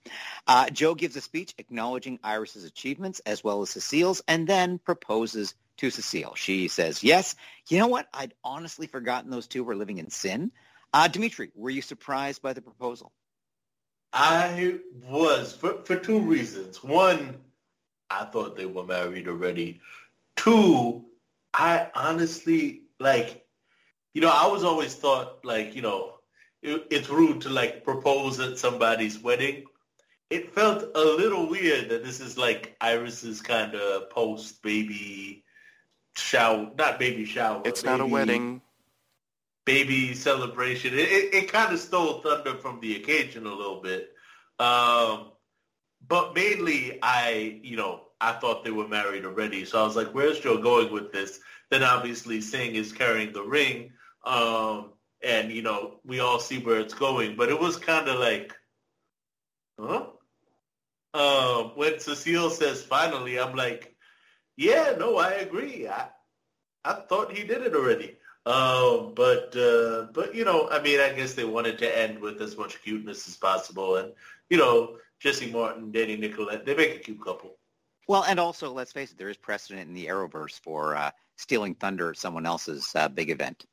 Uh, 0.46 0.70
Joe 0.70 0.94
gives 0.94 1.16
a 1.16 1.20
speech 1.20 1.54
acknowledging 1.58 2.18
Iris's 2.22 2.64
achievements 2.64 3.20
as 3.20 3.42
well 3.42 3.62
as 3.62 3.70
Cecile's, 3.70 4.22
and 4.28 4.46
then 4.46 4.78
proposes 4.78 5.54
to 5.78 5.90
Cecile. 5.90 6.34
She 6.36 6.68
says, 6.68 7.02
yes, 7.02 7.34
you 7.68 7.78
know 7.78 7.88
what? 7.88 8.08
I'd 8.12 8.34
honestly 8.44 8.86
forgotten 8.86 9.30
those 9.30 9.46
two 9.46 9.64
were 9.64 9.76
living 9.76 9.98
in 9.98 10.10
sin. 10.10 10.52
Uh, 10.94 11.08
Dimitri, 11.08 11.50
were 11.56 11.70
you 11.70 11.82
surprised 11.82 12.40
by 12.40 12.52
the 12.52 12.62
proposal? 12.62 13.10
I 14.12 14.78
was 15.10 15.52
for 15.52 15.82
for 15.84 15.96
two 15.96 16.20
reasons. 16.20 16.84
One, 16.84 17.36
I 18.10 18.26
thought 18.26 18.56
they 18.56 18.66
were 18.66 18.84
married 18.84 19.26
already. 19.26 19.80
Two, 20.36 21.04
I 21.52 21.88
honestly 21.96 22.82
like, 23.00 23.44
you 24.14 24.20
know, 24.20 24.30
I 24.32 24.46
was 24.46 24.62
always 24.62 24.94
thought 24.94 25.44
like, 25.44 25.74
you 25.74 25.82
know, 25.82 26.14
it, 26.62 26.86
it's 26.92 27.10
rude 27.10 27.40
to 27.40 27.48
like 27.48 27.82
propose 27.82 28.38
at 28.38 28.56
somebody's 28.56 29.18
wedding. 29.18 29.64
It 30.30 30.54
felt 30.54 30.84
a 30.94 31.02
little 31.02 31.48
weird 31.48 31.88
that 31.88 32.04
this 32.04 32.20
is 32.20 32.38
like 32.38 32.76
Iris's 32.80 33.42
kind 33.42 33.74
of 33.74 34.10
post 34.10 34.62
baby 34.62 35.42
shower, 36.16 36.70
not 36.78 37.00
baby 37.00 37.24
shower. 37.24 37.62
It's 37.64 37.82
not 37.82 38.00
a 38.00 38.06
wedding. 38.06 38.62
Baby 39.64 40.14
celebration. 40.14 40.94
It, 40.94 41.08
it, 41.08 41.34
it 41.34 41.52
kind 41.52 41.72
of 41.72 41.80
stole 41.80 42.20
thunder 42.20 42.56
from 42.56 42.80
the 42.80 42.96
occasion 42.96 43.46
a 43.46 43.54
little 43.54 43.80
bit. 43.80 44.10
Um, 44.58 45.32
but 46.06 46.34
mainly, 46.34 46.98
I, 47.02 47.60
you 47.62 47.76
know, 47.76 48.02
I 48.20 48.32
thought 48.32 48.64
they 48.64 48.70
were 48.70 48.88
married 48.88 49.24
already. 49.24 49.64
So 49.64 49.80
I 49.80 49.86
was 49.86 49.96
like, 49.96 50.14
where's 50.14 50.40
Joe 50.40 50.58
going 50.58 50.92
with 50.92 51.12
this? 51.12 51.40
Then 51.70 51.82
obviously 51.82 52.40
Singh 52.40 52.74
is 52.74 52.92
carrying 52.92 53.32
the 53.32 53.42
ring. 53.42 53.92
Um, 54.24 54.92
and, 55.22 55.50
you 55.50 55.62
know, 55.62 56.00
we 56.04 56.20
all 56.20 56.38
see 56.38 56.58
where 56.58 56.80
it's 56.80 56.94
going. 56.94 57.36
But 57.36 57.48
it 57.48 57.58
was 57.58 57.76
kind 57.76 58.08
of 58.08 58.18
like, 58.18 58.54
huh? 59.80 60.06
Um, 61.14 61.72
when 61.76 62.00
Cecile 62.00 62.50
says 62.50 62.82
finally, 62.82 63.38
I'm 63.38 63.54
like, 63.54 63.94
yeah, 64.56 64.94
no, 64.98 65.16
I 65.16 65.32
agree. 65.32 65.88
I, 65.88 66.08
I 66.84 66.94
thought 66.94 67.32
he 67.32 67.44
did 67.44 67.62
it 67.62 67.74
already. 67.74 68.16
Um, 68.46 69.12
but 69.14 69.56
uh, 69.56 70.08
but 70.12 70.34
you 70.34 70.44
know, 70.44 70.68
I 70.70 70.80
mean, 70.82 71.00
I 71.00 71.12
guess 71.12 71.34
they 71.34 71.44
wanted 71.44 71.78
to 71.78 71.98
end 71.98 72.18
with 72.18 72.42
as 72.42 72.56
much 72.58 72.82
cuteness 72.82 73.26
as 73.26 73.36
possible, 73.36 73.96
and 73.96 74.12
you 74.50 74.58
know, 74.58 74.96
Jesse 75.18 75.50
Martin, 75.50 75.90
Danny 75.90 76.16
Nicolet, 76.16 76.66
they 76.66 76.74
make 76.74 76.94
a 76.94 76.98
cute 76.98 77.24
couple. 77.24 77.56
Well, 78.06 78.24
and 78.24 78.38
also, 78.38 78.70
let's 78.70 78.92
face 78.92 79.12
it, 79.12 79.18
there 79.18 79.30
is 79.30 79.38
precedent 79.38 79.88
in 79.88 79.94
the 79.94 80.06
Arrowverse 80.06 80.60
for 80.60 80.94
uh, 80.94 81.10
stealing 81.36 81.74
thunder 81.74 82.10
at 82.10 82.18
someone 82.18 82.44
else's 82.44 82.92
uh, 82.94 83.08
big 83.08 83.30
event. 83.30 83.64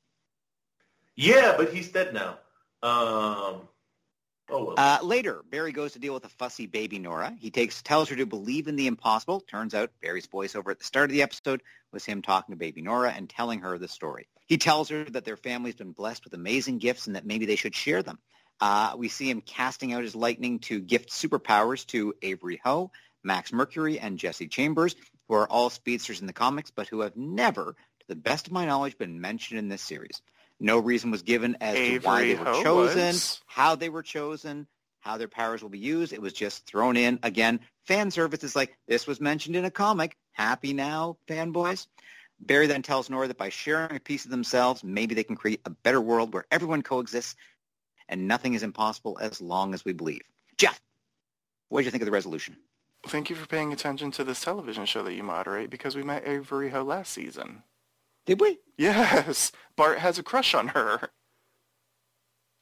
Yeah, 1.17 1.55
but 1.57 1.73
he's 1.73 1.89
dead 1.89 2.13
now. 2.13 2.37
Um, 2.81 3.67
oh 4.49 4.63
well. 4.63 4.75
Uh, 4.77 4.99
later, 5.03 5.43
Barry 5.49 5.73
goes 5.73 5.91
to 5.93 5.99
deal 5.99 6.13
with 6.13 6.23
a 6.23 6.29
fussy 6.29 6.65
baby 6.65 6.97
Nora. 6.97 7.35
He 7.39 7.51
takes 7.51 7.81
tells 7.81 8.07
her 8.07 8.15
to 8.15 8.25
believe 8.25 8.69
in 8.69 8.77
the 8.77 8.87
impossible. 8.87 9.41
Turns 9.41 9.73
out 9.73 9.91
Barry's 10.01 10.27
voiceover 10.27 10.71
at 10.71 10.79
the 10.79 10.85
start 10.85 11.09
of 11.09 11.13
the 11.13 11.23
episode 11.23 11.61
was 11.91 12.05
him 12.05 12.21
talking 12.21 12.53
to 12.53 12.57
baby 12.57 12.81
Nora 12.81 13.11
and 13.11 13.29
telling 13.29 13.59
her 13.59 13.77
the 13.77 13.89
story. 13.89 14.29
He 14.51 14.57
tells 14.57 14.89
her 14.89 15.05
that 15.05 15.23
their 15.23 15.37
family's 15.37 15.75
been 15.75 15.93
blessed 15.93 16.25
with 16.25 16.33
amazing 16.33 16.79
gifts 16.79 17.07
and 17.07 17.15
that 17.15 17.25
maybe 17.25 17.45
they 17.45 17.55
should 17.55 17.73
share 17.73 18.03
them. 18.03 18.19
Uh, 18.59 18.95
we 18.97 19.07
see 19.07 19.29
him 19.29 19.39
casting 19.39 19.93
out 19.93 20.03
his 20.03 20.13
lightning 20.13 20.59
to 20.59 20.81
gift 20.81 21.09
superpowers 21.09 21.87
to 21.87 22.13
Avery 22.21 22.59
Ho, 22.65 22.91
Max 23.23 23.53
Mercury, 23.53 23.97
and 23.97 24.19
Jesse 24.19 24.49
Chambers, 24.49 24.97
who 25.29 25.35
are 25.35 25.47
all 25.47 25.69
speedsters 25.69 26.19
in 26.19 26.27
the 26.27 26.33
comics, 26.33 26.69
but 26.69 26.89
who 26.89 26.99
have 26.99 27.15
never, 27.15 27.77
to 28.01 28.07
the 28.09 28.15
best 28.17 28.47
of 28.47 28.51
my 28.51 28.65
knowledge, 28.65 28.97
been 28.97 29.21
mentioned 29.21 29.57
in 29.57 29.69
this 29.69 29.81
series. 29.81 30.21
No 30.59 30.79
reason 30.79 31.11
was 31.11 31.21
given 31.21 31.55
as 31.61 31.77
to 31.77 31.99
why 31.99 32.23
they 32.23 32.35
were 32.35 32.43
Ho 32.43 32.61
chosen, 32.61 33.07
was? 33.07 33.41
how 33.45 33.75
they 33.75 33.87
were 33.87 34.03
chosen, 34.03 34.67
how 34.99 35.15
their 35.15 35.29
powers 35.29 35.61
will 35.61 35.69
be 35.69 35.79
used. 35.79 36.11
It 36.11 36.21
was 36.21 36.33
just 36.33 36.65
thrown 36.65 36.97
in. 36.97 37.19
Again, 37.23 37.61
fan 37.85 38.11
service 38.11 38.43
is 38.43 38.53
like, 38.53 38.77
this 38.85 39.07
was 39.07 39.21
mentioned 39.21 39.55
in 39.55 39.63
a 39.63 39.71
comic. 39.71 40.17
Happy 40.33 40.73
now, 40.73 41.15
fanboys? 41.25 41.87
Barry 42.41 42.67
then 42.67 42.81
tells 42.81 43.09
Nora 43.09 43.27
that 43.27 43.37
by 43.37 43.49
sharing 43.49 43.95
a 43.95 43.99
piece 43.99 44.25
of 44.25 44.31
themselves, 44.31 44.83
maybe 44.83 45.13
they 45.13 45.23
can 45.23 45.35
create 45.35 45.61
a 45.65 45.69
better 45.69 46.01
world 46.01 46.33
where 46.33 46.45
everyone 46.51 46.81
coexists 46.81 47.35
and 48.09 48.27
nothing 48.27 48.53
is 48.53 48.63
impossible 48.63 49.17
as 49.21 49.41
long 49.41 49.73
as 49.73 49.85
we 49.85 49.93
believe. 49.93 50.21
Jeff, 50.57 50.81
what 51.69 51.79
did 51.79 51.85
you 51.85 51.91
think 51.91 52.01
of 52.01 52.07
the 52.07 52.11
resolution? 52.11 52.57
Thank 53.07 53.29
you 53.29 53.35
for 53.35 53.47
paying 53.47 53.73
attention 53.73 54.11
to 54.11 54.23
this 54.23 54.41
television 54.41 54.85
show 54.85 55.03
that 55.03 55.13
you 55.13 55.23
moderate 55.23 55.69
because 55.69 55.95
we 55.95 56.03
met 56.03 56.27
Avery 56.27 56.69
Ho 56.69 56.83
last 56.83 57.13
season. 57.13 57.63
Did 58.25 58.39
we? 58.39 58.59
Yes, 58.77 59.51
Bart 59.75 59.99
has 59.99 60.19
a 60.19 60.23
crush 60.23 60.53
on 60.53 60.69
her. 60.69 61.09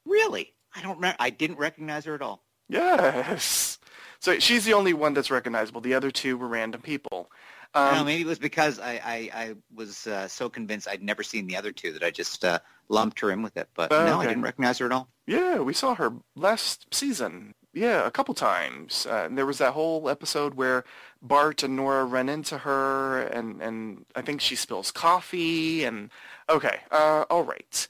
Really? 0.06 0.54
I 0.76 0.82
don't. 0.82 1.00
Re- 1.00 1.16
I 1.20 1.30
didn't 1.30 1.58
recognize 1.58 2.06
her 2.06 2.16
at 2.16 2.22
all. 2.22 2.44
Yes. 2.70 3.80
So 4.20 4.40
she's 4.40 4.66
the 4.66 4.74
only 4.74 4.94
one 4.94 5.14
that's 5.14 5.32
recognizable. 5.32 5.82
The 5.82 5.94
other 5.94 6.12
two 6.12 6.38
were 6.38 6.48
random 6.48 6.82
people. 6.82 7.32
Um, 7.74 7.96
know, 7.96 8.04
maybe 8.04 8.22
it 8.22 8.28
was 8.28 8.40
because 8.40 8.80
I, 8.80 8.94
I, 9.04 9.30
I 9.34 9.56
was 9.74 10.08
uh, 10.08 10.28
so 10.28 10.50
convinced 10.50 10.88
I'd 10.88 11.04
never 11.04 11.22
seen 11.22 11.46
the 11.46 11.56
other 11.56 11.72
two 11.72 11.92
that 11.94 12.04
I 12.04 12.10
just 12.10 12.44
uh, 12.44 12.60
lumped 12.88 13.20
her 13.20 13.32
in 13.32 13.44
with 13.44 13.58
it. 13.58 13.70
But 13.76 13.92
no, 13.92 14.20
I 14.20 14.26
didn't 14.26 14.42
recognize 14.42 14.80
her 14.80 14.88
at 14.88 14.92
all. 14.92 15.10
Yeah, 15.28 15.60
we 15.60 15.74
saw 15.74 15.94
her 15.96 16.14
last 16.36 16.88
season. 16.92 17.54
Yeah, 17.72 18.08
a 18.08 18.12
couple 18.12 18.34
times. 18.34 19.06
Uh, 19.08 19.26
and 19.26 19.38
there 19.38 19.46
was 19.46 19.60
that 19.60 19.74
whole 19.74 20.10
episode 20.10 20.56
where 20.56 20.84
Bart 21.22 21.62
and 21.62 21.76
Nora 21.76 22.06
run 22.06 22.28
into 22.28 22.60
her, 22.60 23.22
and, 23.22 23.62
and 23.62 24.06
I 24.16 24.24
think 24.24 24.42
she 24.42 24.56
spills 24.56 24.92
coffee. 24.92 25.84
And 25.84 26.10
okay, 26.50 26.80
uh, 26.90 27.26
all 27.30 27.44
right. 27.44 27.88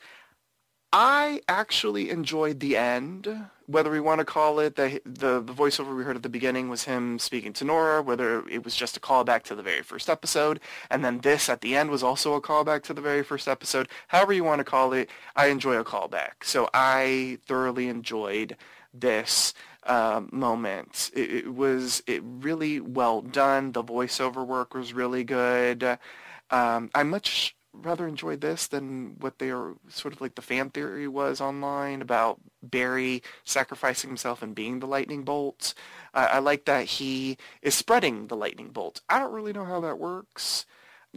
I 0.91 1.41
actually 1.47 2.09
enjoyed 2.09 2.59
the 2.59 2.75
end. 2.75 3.27
Whether 3.69 3.91
we 3.91 3.99
want 3.99 4.17
to 4.17 4.25
call 4.25 4.59
it 4.59 4.75
the, 4.75 4.99
the 5.05 5.41
the 5.41 5.53
voiceover 5.53 5.95
we 5.95 6.03
heard 6.03 6.15
at 6.15 6.23
the 6.23 6.29
beginning 6.29 6.69
was 6.69 6.85
him 6.85 7.19
speaking 7.19 7.53
to 7.53 7.63
Nora, 7.63 8.01
whether 8.01 8.47
it 8.47 8.63
was 8.63 8.75
just 8.75 8.97
a 8.97 8.99
callback 8.99 9.43
to 9.43 9.55
the 9.55 9.61
very 9.61 9.83
first 9.83 10.09
episode, 10.09 10.59
and 10.89 11.05
then 11.05 11.19
this 11.19 11.49
at 11.49 11.61
the 11.61 11.75
end 11.75 11.91
was 11.91 12.01
also 12.01 12.33
a 12.33 12.41
callback 12.41 12.81
to 12.83 12.93
the 12.95 13.01
very 13.01 13.21
first 13.21 13.47
episode. 13.47 13.87
However 14.07 14.33
you 14.33 14.43
want 14.43 14.59
to 14.59 14.63
call 14.63 14.93
it, 14.93 15.09
I 15.35 15.47
enjoy 15.47 15.77
a 15.77 15.83
callback. 15.83 16.43
So 16.43 16.67
I 16.73 17.37
thoroughly 17.45 17.89
enjoyed 17.89 18.57
this 18.91 19.53
uh, 19.83 20.21
moment. 20.31 21.11
It, 21.13 21.31
it, 21.31 21.53
was 21.53 22.01
it 22.07 22.23
really 22.23 22.79
well 22.79 23.21
done. 23.21 23.71
The 23.73 23.83
voiceover 23.83 24.45
work 24.45 24.73
was 24.73 24.93
really 24.93 25.23
good. 25.23 25.83
Um, 26.49 26.89
I 26.95 27.03
much 27.03 27.55
rather 27.81 28.07
enjoyed 28.07 28.41
this 28.41 28.67
than 28.67 29.15
what 29.19 29.39
they 29.39 29.49
are 29.51 29.75
sort 29.87 30.13
of 30.13 30.21
like 30.21 30.35
the 30.35 30.41
fan 30.41 30.69
theory 30.69 31.07
was 31.07 31.41
online 31.41 32.01
about 32.01 32.39
Barry 32.61 33.23
sacrificing 33.43 34.09
himself 34.09 34.41
and 34.41 34.55
being 34.55 34.79
the 34.79 34.87
lightning 34.87 35.23
bolt. 35.23 35.73
Uh, 36.13 36.27
I 36.31 36.39
like 36.39 36.65
that 36.65 36.85
he 36.85 37.37
is 37.61 37.75
spreading 37.75 38.27
the 38.27 38.35
lightning 38.35 38.69
bolt. 38.69 39.01
I 39.09 39.19
don't 39.19 39.33
really 39.33 39.53
know 39.53 39.65
how 39.65 39.79
that 39.81 39.99
works. 39.99 40.65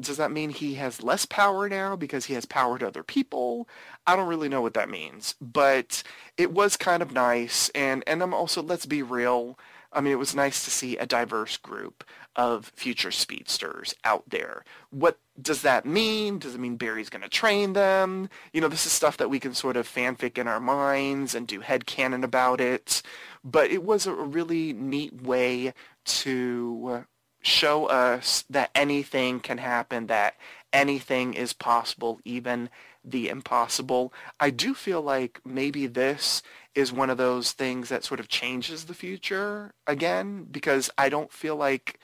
Does 0.00 0.16
that 0.16 0.30
mean 0.30 0.50
he 0.50 0.74
has 0.74 1.02
less 1.02 1.26
power 1.26 1.68
now 1.68 1.96
because 1.96 2.24
he 2.24 2.34
has 2.34 2.46
power 2.46 2.78
to 2.78 2.86
other 2.86 3.02
people? 3.02 3.68
I 4.06 4.16
don't 4.16 4.28
really 4.28 4.48
know 4.48 4.62
what 4.62 4.74
that 4.74 4.88
means, 4.88 5.34
but 5.40 6.02
it 6.38 6.50
was 6.52 6.78
kind 6.78 7.02
of 7.02 7.12
nice. 7.12 7.68
And, 7.74 8.02
and 8.06 8.22
I'm 8.22 8.32
also, 8.32 8.62
let's 8.62 8.86
be 8.86 9.02
real, 9.02 9.58
I 9.92 10.00
mean, 10.00 10.14
it 10.14 10.18
was 10.18 10.34
nice 10.34 10.64
to 10.64 10.70
see 10.70 10.96
a 10.96 11.04
diverse 11.04 11.58
group 11.58 12.04
of 12.34 12.72
future 12.74 13.10
speedsters 13.10 13.94
out 14.04 14.24
there. 14.30 14.64
What 14.88 15.18
does 15.41 15.62
that 15.62 15.87
mean? 15.87 16.39
Does 16.39 16.55
it 16.55 16.61
mean 16.61 16.76
Barry's 16.76 17.09
going 17.09 17.22
to 17.22 17.28
train 17.28 17.72
them? 17.72 18.28
You 18.53 18.61
know, 18.61 18.68
this 18.68 18.87
is 18.87 18.93
stuff 18.93 19.16
that 19.16 19.30
we 19.30 19.41
can 19.41 19.55
sort 19.55 19.76
of 19.76 19.89
fanfic 19.89 20.37
in 20.37 20.47
our 20.47 20.61
minds 20.61 21.35
and 21.35 21.47
do 21.47 21.61
head 21.61 21.87
canon 21.87 22.22
about 22.22 22.61
it. 22.61 23.03
But 23.43 23.70
it 23.70 23.83
was 23.83 24.07
a 24.07 24.12
really 24.12 24.72
neat 24.72 25.22
way 25.22 25.72
to 26.05 27.07
show 27.43 27.87
us 27.87 28.45
that 28.51 28.70
anything 28.74 29.41
can 29.41 29.59
happen, 29.59 30.07
that 30.07 30.37
anything 30.72 31.35
is 31.35 31.53
possible, 31.53 32.20
even 32.24 32.70
the 33.05 33.28
impossible. 33.28 34.12
I 34.39 34.51
do 34.51 34.74
feel 34.74 35.03
like 35.03 35.41
maybe 35.45 35.87
this 35.87 36.43
is 36.74 36.93
one 36.93 37.11
of 37.11 37.18
those 37.18 37.53
things 37.53 37.89
that 37.89 38.05
sort 38.05 38.20
of 38.20 38.28
changes 38.28 38.85
the 38.85 38.95
future 38.95 39.74
again 39.87 40.47
because 40.51 40.91
I 40.97 41.09
don't 41.09 41.33
feel 41.33 41.57
like 41.57 41.99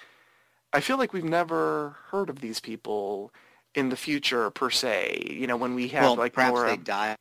I 0.73 0.81
feel 0.81 0.99
like 0.99 1.13
we've 1.13 1.25
never 1.25 1.97
heard 2.11 2.29
of 2.31 2.41
these 2.41 2.61
people 2.61 3.33
in 3.75 3.89
the 3.89 3.97
future 3.97 4.51
per 4.51 4.71
se. 4.71 5.27
You 5.31 5.47
know, 5.47 5.57
when 5.57 5.75
we 5.75 5.89
have 5.89 6.03
well, 6.03 6.17
like 6.17 6.35
perhaps 6.35 6.55
Nora... 6.55 6.71
they 6.71 6.77
die 6.77 7.17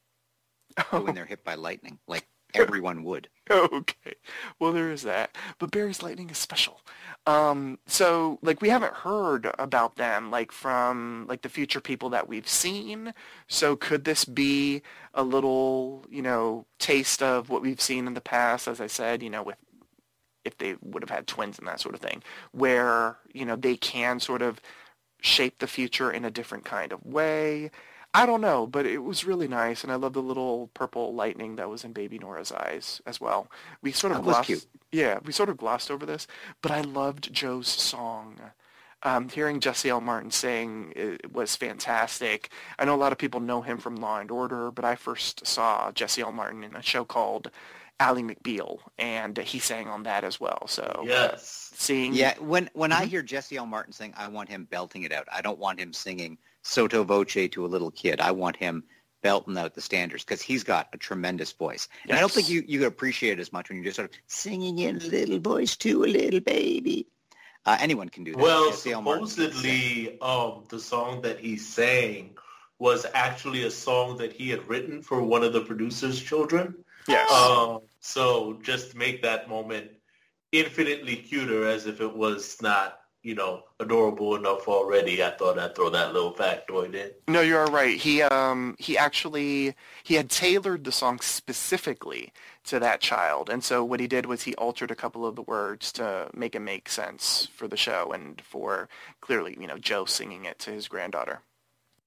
when 0.91 1.15
they're 1.15 1.25
hit 1.25 1.43
by 1.43 1.55
lightning, 1.55 1.99
like 2.07 2.27
everyone 2.53 3.03
would. 3.03 3.29
okay, 3.49 4.15
well 4.59 4.73
there 4.73 4.91
is 4.91 5.03
that, 5.03 5.35
but 5.59 5.71
Barry's 5.71 6.03
lightning 6.03 6.29
is 6.29 6.37
special. 6.37 6.81
Um, 7.25 7.79
so 7.85 8.39
like 8.41 8.61
we 8.61 8.69
haven't 8.69 8.93
heard 8.93 9.51
about 9.59 9.95
them 9.95 10.31
like 10.31 10.51
from 10.51 11.25
like 11.29 11.41
the 11.41 11.49
future 11.49 11.81
people 11.81 12.09
that 12.09 12.27
we've 12.27 12.47
seen. 12.47 13.13
So 13.47 13.75
could 13.75 14.03
this 14.03 14.25
be 14.25 14.81
a 15.13 15.23
little, 15.23 16.05
you 16.09 16.21
know, 16.21 16.65
taste 16.79 17.21
of 17.21 17.49
what 17.49 17.61
we've 17.61 17.81
seen 17.81 18.07
in 18.07 18.13
the 18.13 18.21
past? 18.21 18.67
As 18.67 18.81
I 18.81 18.87
said, 18.87 19.23
you 19.23 19.29
know, 19.29 19.43
with 19.43 19.57
if 20.47 20.57
they 20.57 20.75
would 20.81 21.03
have 21.03 21.09
had 21.09 21.27
twins 21.27 21.59
and 21.59 21.67
that 21.67 21.79
sort 21.79 21.93
of 21.93 22.01
thing, 22.01 22.23
where, 22.51 23.17
you 23.33 23.45
know, 23.45 23.55
they 23.55 23.75
can 23.77 24.19
sort 24.19 24.41
of 24.41 24.59
shape 25.21 25.59
the 25.59 25.67
future 25.67 26.11
in 26.11 26.25
a 26.25 26.31
different 26.31 26.65
kind 26.65 26.91
of 26.91 27.05
way. 27.05 27.69
I 28.13 28.25
don't 28.25 28.41
know, 28.41 28.65
but 28.65 28.85
it 28.85 28.99
was 28.99 29.25
really 29.25 29.47
nice, 29.47 29.83
and 29.83 29.91
I 29.91 29.95
love 29.95 30.13
the 30.13 30.21
little 30.21 30.71
purple 30.73 31.13
lightning 31.13 31.57
that 31.57 31.69
was 31.69 31.83
in 31.83 31.93
Baby 31.93 32.17
Nora's 32.17 32.51
eyes 32.51 33.01
as 33.05 33.21
well. 33.21 33.47
We 33.83 33.91
sort 33.91 34.11
of 34.11 34.19
that 34.19 34.23
glossed, 34.23 34.47
cute. 34.47 34.65
yeah, 34.91 35.19
we 35.23 35.31
sort 35.31 35.49
of 35.49 35.57
glossed 35.57 35.91
over 35.91 36.05
this, 36.05 36.25
but 36.61 36.71
I 36.71 36.81
loved 36.81 37.31
Joe's 37.31 37.67
song. 37.67 38.39
Um, 39.03 39.29
hearing 39.29 39.59
Jesse 39.59 39.89
L. 39.89 40.01
Martin 40.01 40.31
sing 40.31 40.91
it 40.95 41.31
was 41.31 41.55
fantastic. 41.55 42.49
I 42.79 42.85
know 42.85 42.95
a 42.95 42.97
lot 42.97 43.11
of 43.11 43.19
people 43.19 43.39
know 43.39 43.61
him 43.61 43.77
from 43.77 43.97
Law 43.97 44.19
and 44.19 44.31
Order, 44.31 44.71
but 44.71 44.83
I 44.83 44.95
first 44.95 45.45
saw 45.45 45.91
Jesse 45.91 46.23
L. 46.23 46.31
Martin 46.31 46.63
in 46.63 46.75
a 46.75 46.81
show 46.81 47.05
called 47.05 47.51
Ally 47.99 48.21
McBeal, 48.21 48.79
and 48.99 49.37
he 49.37 49.59
sang 49.59 49.87
on 49.87 50.03
that 50.03 50.23
as 50.23 50.39
well. 50.39 50.67
So 50.67 50.83
uh, 50.83 51.03
yes, 51.03 51.71
uh, 51.73 51.75
seeing 51.77 52.13
yeah, 52.13 52.35
when 52.39 52.69
when 52.73 52.91
mm-hmm. 52.91 53.01
I 53.01 53.05
hear 53.05 53.21
Jesse 53.21 53.57
L. 53.57 53.65
Martin 53.65 53.93
sing, 53.93 54.13
I 54.15 54.27
want 54.27 54.49
him 54.49 54.67
belting 54.69 55.03
it 55.03 55.11
out. 55.11 55.27
I 55.31 55.41
don't 55.41 55.59
want 55.59 55.79
him 55.79 55.93
singing 55.93 56.37
sotto 56.61 57.03
voce 57.03 57.49
to 57.51 57.65
a 57.65 57.67
little 57.67 57.91
kid. 57.91 58.21
I 58.21 58.31
want 58.31 58.55
him 58.55 58.83
belting 59.23 59.57
out 59.57 59.73
the 59.73 59.81
standards 59.81 60.23
because 60.23 60.41
he's 60.41 60.63
got 60.63 60.89
a 60.93 60.97
tremendous 60.97 61.51
voice. 61.51 61.87
And 62.03 62.11
yes. 62.11 62.17
I 62.17 62.21
don't 62.21 62.31
think 62.31 62.49
you 62.49 62.63
you 62.67 62.79
could 62.79 62.87
appreciate 62.87 63.39
it 63.39 63.41
as 63.41 63.51
much 63.51 63.69
when 63.69 63.77
you're 63.77 63.85
just 63.85 63.97
sort 63.97 64.11
of 64.11 64.17
singing 64.27 64.79
in 64.79 64.97
a 64.97 65.05
little 65.05 65.39
voice 65.39 65.75
to 65.77 66.03
a 66.03 66.07
little 66.07 66.39
baby. 66.39 67.07
Uh, 67.65 67.77
anyone 67.79 68.09
can 68.09 68.23
do 68.23 68.31
that. 68.31 68.41
Well, 68.41 68.69
Jesse 68.69 68.91
supposedly, 68.91 70.17
um, 70.21 70.63
the 70.69 70.79
song 70.79 71.21
that 71.23 71.39
he 71.39 71.57
sang 71.57 72.37
was 72.79 73.05
actually 73.13 73.63
a 73.63 73.71
song 73.71 74.17
that 74.17 74.31
he 74.31 74.49
had 74.49 74.65
written 74.69 75.01
for 75.01 75.21
one 75.21 75.43
of 75.43 75.51
the 75.51 75.61
producer's 75.61 76.21
children. 76.21 76.75
Yes. 77.07 77.31
Um, 77.31 77.81
so 78.08 78.58
just 78.64 78.95
make 78.95 79.22
that 79.22 79.49
moment 79.49 79.91
infinitely 80.53 81.18
cuter 81.18 81.68
as 81.68 81.88
if 81.88 81.99
it 81.99 82.16
was 82.16 82.55
not, 82.62 82.99
you 83.22 83.36
know, 83.36 83.64
adorable 83.82 84.38
enough 84.38 84.66
already. 84.70 85.22
I 85.22 85.32
thought 85.32 85.60
I'd 85.60 85.76
throw 85.76 85.89
that 85.89 86.14
little 86.14 86.34
factoid 86.34 86.95
in. 86.95 87.12
No, 87.28 87.41
you're 87.41 87.66
right. 87.66 87.97
He 87.97 88.22
um 88.22 88.78
he 88.80 88.97
actually 88.97 89.76
he 90.03 90.14
had 90.14 90.30
tailored 90.30 90.86
the 90.86 90.91
song 90.91 91.20
specifically 91.20 92.32
to 92.64 92.80
that 92.80 93.01
child. 93.01 93.49
And 93.49 93.62
so 93.62 93.84
what 93.84 93.99
he 93.99 94.08
did 94.08 94.26
was 94.26 94.43
he 94.43 94.55
altered 94.55 94.89
a 94.89 94.95
couple 94.95 95.26
of 95.26 95.36
the 95.36 95.41
words 95.41 95.91
to 95.93 96.30
make 96.34 96.55
it 96.55 96.62
make 96.62 96.88
sense 96.88 97.49
for 97.53 97.68
the 97.68 97.76
show 97.76 98.14
and 98.14 98.41
for 98.41 98.88
clearly, 99.20 99.58
you 99.60 99.68
know, 99.68 99.78
Joe 99.78 100.05
singing 100.05 100.45
it 100.45 100.60
to 100.60 100.72
his 100.72 100.88
granddaughter. 100.88 101.41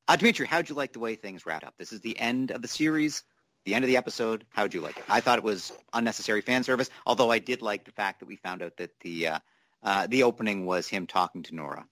Uh, 0.09 0.17
Dimitri, 0.17 0.47
how'd 0.47 0.69
you 0.71 0.75
like 0.75 0.95
the 0.95 0.99
way 0.99 1.15
things 1.15 1.45
wrapped 1.45 1.65
up? 1.65 1.75
This 1.79 1.93
is 1.93 2.01
the 2.01 2.19
end 2.19 2.53
of 2.53 2.63
the 2.63 2.69
series 2.69 3.23
the 3.65 3.75
end 3.75 3.85
of 3.85 3.89
the 3.89 3.97
episode, 3.97 4.45
how'd 4.51 4.75
you 4.75 4.81
like 4.81 4.97
it? 4.97 5.05
I 5.09 5.21
thought 5.21 5.39
it 5.39 5.45
was 5.45 5.73
unnecessary 5.93 6.41
fan 6.41 6.63
service, 6.65 6.91
although 7.07 7.31
I 7.31 7.39
did 7.39 7.63
like 7.63 7.85
the 7.85 7.93
fact 7.93 8.21
that 8.21 8.27
we 8.27 8.37
found 8.37 8.63
out 8.63 8.77
that 8.79 8.99
the 9.01 9.29
uh, 9.29 9.39
uh, 9.83 10.07
the 10.07 10.23
opening 10.23 10.67
was 10.67 10.89
him 10.89 11.07
talking 11.07 11.43
to 11.45 11.55
Nora. 11.55 11.87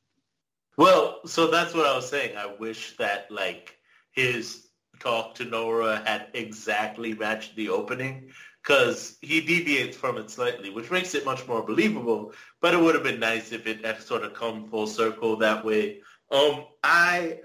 Well, 0.77 1.21
so 1.27 1.51
that's 1.51 1.75
what 1.75 1.87
I 1.87 1.95
was 1.97 2.09
saying. 2.09 2.37
I 2.37 2.47
wish 2.47 2.97
that 2.99 3.31
like 3.31 3.79
his 4.11 4.69
talk 5.01 5.35
to 5.37 5.45
Nora 5.45 6.03
had 6.05 6.29
exactly 6.35 7.15
matched 7.15 7.57
the 7.57 7.69
opening 7.69 8.31
because 8.63 9.17
he 9.23 9.41
deviates 9.41 9.97
from 9.97 10.19
it 10.19 10.31
slightly, 10.31 10.71
which 10.71 10.91
makes 10.91 11.15
it 11.15 11.25
much 11.25 11.47
more 11.47 11.63
believable. 11.63 12.33
But 12.61 12.75
it 12.75 12.81
would 12.81 12.95
have 12.95 13.05
been 13.05 13.21
nice 13.21 13.53
if 13.53 13.67
it 13.67 13.85
had 13.85 14.03
sort 14.03 14.25
of 14.25 14.35
come 14.35 14.69
full 14.69 14.87
circle 14.87 15.37
that 15.37 15.65
way. 15.65 16.01
Um, 16.31 16.67
I 16.83 17.41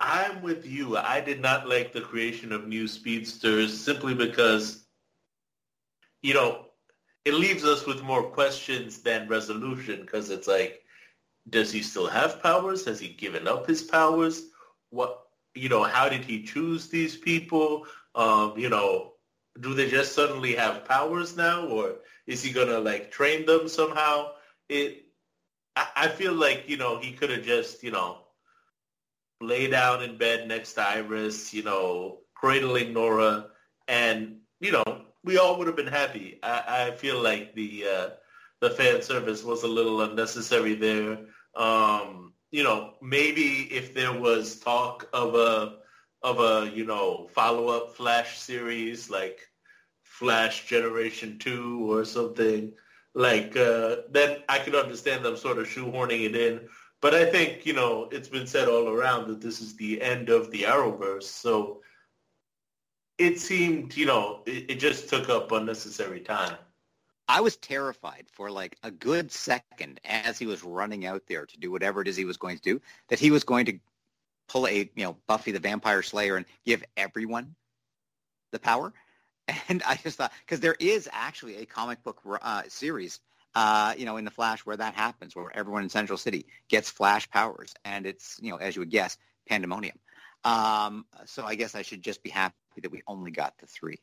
I'm 0.00 0.42
with 0.42 0.66
you. 0.66 0.96
I 0.96 1.20
did 1.20 1.40
not 1.40 1.68
like 1.68 1.92
the 1.92 2.00
creation 2.00 2.52
of 2.52 2.66
new 2.66 2.88
speedsters 2.88 3.78
simply 3.78 4.14
because, 4.14 4.84
you 6.22 6.34
know, 6.34 6.66
it 7.24 7.34
leaves 7.34 7.64
us 7.64 7.86
with 7.86 8.02
more 8.02 8.22
questions 8.22 9.02
than 9.02 9.28
resolution 9.28 10.00
because 10.00 10.30
it's 10.30 10.48
like, 10.48 10.82
does 11.50 11.70
he 11.70 11.82
still 11.82 12.06
have 12.06 12.42
powers? 12.42 12.84
Has 12.86 12.98
he 13.00 13.08
given 13.08 13.46
up 13.46 13.66
his 13.66 13.82
powers? 13.82 14.44
What, 14.90 15.20
you 15.54 15.68
know, 15.68 15.82
how 15.82 16.08
did 16.08 16.24
he 16.24 16.42
choose 16.42 16.88
these 16.88 17.16
people? 17.16 17.86
Um, 18.14 18.54
you 18.56 18.70
know, 18.70 19.12
do 19.60 19.74
they 19.74 19.88
just 19.88 20.14
suddenly 20.14 20.54
have 20.54 20.84
powers 20.86 21.36
now 21.36 21.66
or 21.66 21.96
is 22.26 22.42
he 22.42 22.52
going 22.52 22.68
to 22.68 22.78
like 22.80 23.10
train 23.10 23.44
them 23.46 23.68
somehow? 23.68 24.32
It, 24.68 25.04
I, 25.76 25.86
I 25.96 26.08
feel 26.08 26.32
like, 26.32 26.64
you 26.68 26.76
know, 26.78 26.98
he 26.98 27.12
could 27.12 27.30
have 27.30 27.44
just, 27.44 27.82
you 27.82 27.90
know, 27.90 28.18
lay 29.40 29.68
down 29.68 30.02
in 30.02 30.18
bed 30.18 30.48
next 30.48 30.74
to 30.74 30.82
Iris, 30.82 31.52
you 31.54 31.62
know, 31.62 32.18
cradling 32.34 32.92
Nora, 32.92 33.46
and 33.88 34.38
you 34.60 34.72
know, 34.72 35.02
we 35.24 35.38
all 35.38 35.58
would 35.58 35.66
have 35.66 35.76
been 35.76 35.86
happy. 35.86 36.38
I, 36.42 36.86
I 36.86 36.90
feel 36.92 37.20
like 37.20 37.54
the 37.54 37.84
uh, 37.86 38.08
the 38.60 38.70
fan 38.70 39.02
service 39.02 39.42
was 39.42 39.62
a 39.62 39.68
little 39.68 40.02
unnecessary 40.02 40.74
there. 40.74 41.18
Um, 41.54 42.34
you 42.50 42.62
know, 42.62 42.94
maybe 43.00 43.68
if 43.70 43.94
there 43.94 44.12
was 44.12 44.58
talk 44.58 45.08
of 45.12 45.34
a 45.34 45.78
of 46.22 46.40
a 46.40 46.70
you 46.74 46.84
know 46.84 47.28
follow 47.32 47.68
up 47.68 47.96
Flash 47.96 48.38
series 48.38 49.10
like 49.10 49.40
Flash 50.02 50.66
Generation 50.66 51.38
Two 51.38 51.90
or 51.90 52.04
something 52.04 52.72
like 53.14 53.56
uh, 53.56 53.96
then 54.10 54.38
I 54.48 54.58
could 54.58 54.74
understand 54.74 55.24
them 55.24 55.36
sort 55.36 55.58
of 55.58 55.66
shoehorning 55.66 56.24
it 56.24 56.36
in. 56.36 56.68
But 57.00 57.14
I 57.14 57.24
think 57.24 57.64
you 57.66 57.72
know 57.72 58.08
it's 58.12 58.28
been 58.28 58.46
said 58.46 58.68
all 58.68 58.88
around 58.88 59.28
that 59.28 59.40
this 59.40 59.60
is 59.60 59.76
the 59.76 60.00
end 60.02 60.28
of 60.28 60.50
the 60.50 60.62
Arrowverse, 60.62 61.24
so 61.24 61.80
it 63.18 63.38
seemed 63.38 63.96
you 63.96 64.06
know 64.06 64.42
it, 64.46 64.72
it 64.72 64.80
just 64.80 65.08
took 65.08 65.28
up 65.28 65.52
unnecessary 65.52 66.20
time. 66.20 66.56
I 67.30 67.40
was 67.40 67.56
terrified 67.56 68.26
for 68.32 68.50
like 68.50 68.76
a 68.82 68.90
good 68.90 69.30
second 69.30 70.00
as 70.04 70.36
he 70.36 70.46
was 70.46 70.64
running 70.64 71.06
out 71.06 71.22
there 71.28 71.46
to 71.46 71.58
do 71.60 71.70
whatever 71.70 72.02
it 72.02 72.08
is 72.08 72.16
he 72.16 72.24
was 72.24 72.36
going 72.36 72.56
to 72.56 72.62
do, 72.62 72.80
that 73.08 73.20
he 73.20 73.30
was 73.30 73.44
going 73.44 73.66
to 73.66 73.78
pull 74.48 74.66
a, 74.66 74.90
you 74.96 75.04
know, 75.04 75.16
Buffy 75.28 75.52
the 75.52 75.60
Vampire 75.60 76.02
Slayer 76.02 76.36
and 76.36 76.46
give 76.66 76.82
everyone 76.96 77.54
the 78.52 78.58
power. 78.58 78.92
And 79.68 79.82
I 79.84 79.96
just 79.96 80.16
thought, 80.16 80.32
because 80.44 80.60
there 80.60 80.76
is 80.78 81.08
actually 81.12 81.56
a 81.56 81.66
comic 81.66 82.04
book 82.04 82.20
uh, 82.40 82.62
series, 82.68 83.18
uh, 83.54 83.94
you 83.96 84.04
know, 84.04 84.16
in 84.16 84.24
the 84.24 84.30
Flash 84.30 84.60
where 84.60 84.76
that 84.76 84.94
happens, 84.94 85.34
where 85.34 85.50
everyone 85.54 85.82
in 85.82 85.88
Central 85.88 86.18
City 86.18 86.46
gets 86.68 86.90
Flash 86.90 87.28
powers, 87.30 87.74
and 87.84 88.06
it's, 88.06 88.38
you 88.40 88.50
know, 88.50 88.56
as 88.56 88.76
you 88.76 88.80
would 88.80 88.90
guess, 88.90 89.16
pandemonium. 89.48 89.98
Um, 90.44 91.04
so 91.26 91.44
I 91.44 91.54
guess 91.54 91.74
I 91.74 91.82
should 91.82 92.02
just 92.02 92.22
be 92.22 92.30
happy 92.30 92.54
that 92.82 92.90
we 92.90 93.02
only 93.06 93.30
got 93.30 93.58
the 93.58 93.66
three. 93.66 93.98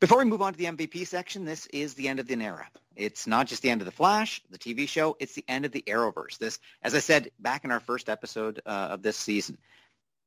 Before 0.00 0.18
we 0.18 0.24
move 0.24 0.42
on 0.42 0.52
to 0.52 0.58
the 0.58 0.66
MVP 0.66 1.06
section, 1.06 1.44
this 1.44 1.66
is 1.66 1.94
the 1.94 2.08
end 2.08 2.20
of 2.20 2.30
an 2.30 2.42
era. 2.42 2.68
It's 2.96 3.26
not 3.26 3.46
just 3.46 3.62
the 3.62 3.70
end 3.70 3.80
of 3.80 3.86
The 3.86 3.92
Flash, 3.92 4.42
the 4.50 4.58
TV 4.58 4.88
show, 4.88 5.16
it's 5.18 5.34
the 5.34 5.44
end 5.48 5.64
of 5.64 5.72
the 5.72 5.82
Arrowverse. 5.86 6.38
This, 6.38 6.58
as 6.82 6.94
I 6.94 6.98
said 6.98 7.30
back 7.38 7.64
in 7.64 7.70
our 7.70 7.80
first 7.80 8.08
episode 8.08 8.60
uh, 8.66 8.88
of 8.90 9.02
this 9.02 9.16
season, 9.16 9.58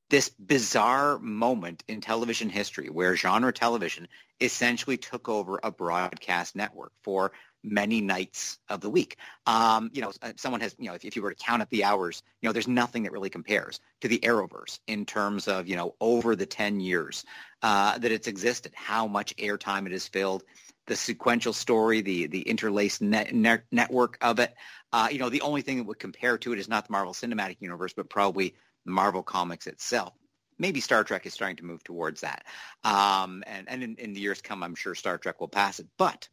this 0.10 0.30
bizarre 0.30 1.20
moment 1.20 1.84
in 1.88 2.00
television 2.00 2.50
history 2.50 2.90
where 2.90 3.16
genre 3.16 3.52
television 3.52 4.08
essentially 4.40 4.98
took 4.98 5.28
over 5.28 5.60
a 5.64 5.72
broadcast 5.72 6.56
network 6.56 6.94
for 7.04 7.34
many 7.64 8.02
nights 8.02 8.60
of 8.70 8.82
the 8.82 8.90
week. 8.90 9.18
Um, 9.46 9.90
you 9.94 10.02
know, 10.02 10.12
uh, 10.22 10.34
someone 10.38 10.62
has, 10.62 10.76
you 10.80 10.88
know, 10.88 10.94
if, 10.94 11.04
if, 11.04 11.16
you 11.16 11.22
were 11.22 11.34
to 11.34 11.44
count 11.44 11.62
up 11.62 11.70
the 11.70 11.84
hours, 11.84 12.24
you 12.42 12.48
know, 12.48 12.54
there's 12.54 12.68
nothing 12.68 13.04
that 13.04 13.12
really 13.12 13.30
compares 13.30 13.80
to 14.02 14.08
the 14.08 14.20
Arrowverse 14.20 14.80
in 14.88 15.06
terms 15.06 15.48
of, 15.48 15.68
you 15.68 15.76
know, 15.76 15.96
over 16.00 16.36
the 16.36 16.46
10 16.46 16.80
years 16.80 17.26
uh, 17.62 17.98
that 17.98 18.12
it's 18.12 18.28
existed, 18.28 18.72
how 18.76 19.08
much 19.08 19.36
airtime 19.38 19.86
it 19.86 19.92
has 19.92 20.08
filled, 20.08 20.44
the 20.88 20.96
sequential 20.96 21.54
story, 21.54 22.02
the 22.02 22.28
the 22.28 22.42
interlaced 22.42 23.02
net, 23.02 23.34
net, 23.34 23.64
network 23.72 24.18
of 24.22 24.40
it. 24.40 24.56
Uh, 24.94 25.10
you 25.12 25.20
know, 25.20 25.30
the 25.30 25.42
only 25.42 25.62
thing 25.62 25.78
that 25.78 25.84
would 25.84 26.00
compare 26.00 26.38
to 26.38 26.54
it 26.54 26.60
is 26.60 26.70
not 26.70 26.88
the 26.88 26.92
Marvel 26.92 27.14
Cinematic 27.14 27.58
Universe, 27.60 27.94
but 27.94 28.10
probably 28.10 28.56
Marvel 28.86 29.22
Comics 29.22 29.68
itself. 29.68 30.14
Maybe 30.58 30.80
Star 30.80 31.04
Trek 31.04 31.26
is 31.26 31.34
starting 31.34 31.58
to 31.58 31.66
move 31.66 31.84
towards 31.84 32.22
that. 32.22 32.46
Um, 32.84 33.44
and 33.46 33.70
and 33.70 33.84
in, 33.84 33.96
in 33.98 34.14
the 34.14 34.22
years 34.22 34.42
come, 34.42 34.64
I'm 34.64 34.76
sure 34.76 34.96
Star 34.96 35.18
Trek 35.18 35.40
will 35.40 35.50
pass 35.50 35.80
it. 35.80 35.88
But 35.98 36.30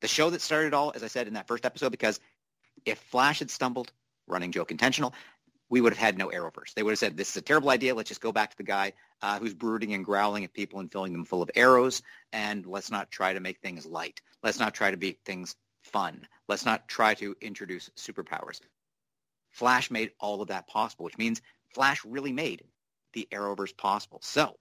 the 0.00 0.08
show 0.08 0.30
that 0.30 0.40
started 0.40 0.74
all, 0.74 0.92
as 0.94 1.02
I 1.02 1.08
said 1.08 1.26
in 1.26 1.34
that 1.34 1.48
first 1.48 1.64
episode, 1.64 1.90
because 1.90 2.20
if 2.84 2.98
Flash 2.98 3.40
had 3.40 3.50
stumbled, 3.50 3.92
running 4.26 4.52
joke 4.52 4.70
intentional, 4.70 5.14
we 5.70 5.80
would 5.80 5.92
have 5.92 5.98
had 5.98 6.16
no 6.16 6.28
Arrowverse. 6.28 6.74
They 6.74 6.82
would 6.82 6.92
have 6.92 6.98
said, 6.98 7.16
this 7.16 7.30
is 7.30 7.36
a 7.36 7.42
terrible 7.42 7.70
idea. 7.70 7.94
Let's 7.94 8.08
just 8.08 8.20
go 8.20 8.32
back 8.32 8.50
to 8.50 8.56
the 8.56 8.62
guy 8.62 8.92
uh, 9.20 9.38
who's 9.38 9.54
brooding 9.54 9.92
and 9.92 10.04
growling 10.04 10.44
at 10.44 10.54
people 10.54 10.80
and 10.80 10.90
filling 10.90 11.12
them 11.12 11.24
full 11.24 11.42
of 11.42 11.50
arrows. 11.54 12.02
And 12.32 12.64
let's 12.66 12.90
not 12.90 13.10
try 13.10 13.32
to 13.34 13.40
make 13.40 13.60
things 13.60 13.84
light. 13.84 14.20
Let's 14.42 14.58
not 14.58 14.74
try 14.74 14.90
to 14.90 14.96
make 14.96 15.20
things 15.24 15.56
fun. 15.82 16.26
Let's 16.48 16.64
not 16.64 16.88
try 16.88 17.14
to 17.14 17.36
introduce 17.40 17.90
superpowers. 17.96 18.60
Flash 19.50 19.90
made 19.90 20.12
all 20.20 20.40
of 20.40 20.48
that 20.48 20.68
possible, 20.68 21.04
which 21.04 21.18
means 21.18 21.42
Flash 21.74 22.04
really 22.04 22.32
made 22.32 22.62
the 23.12 23.28
Arrowverse 23.30 23.76
possible. 23.76 24.20
So 24.22 24.56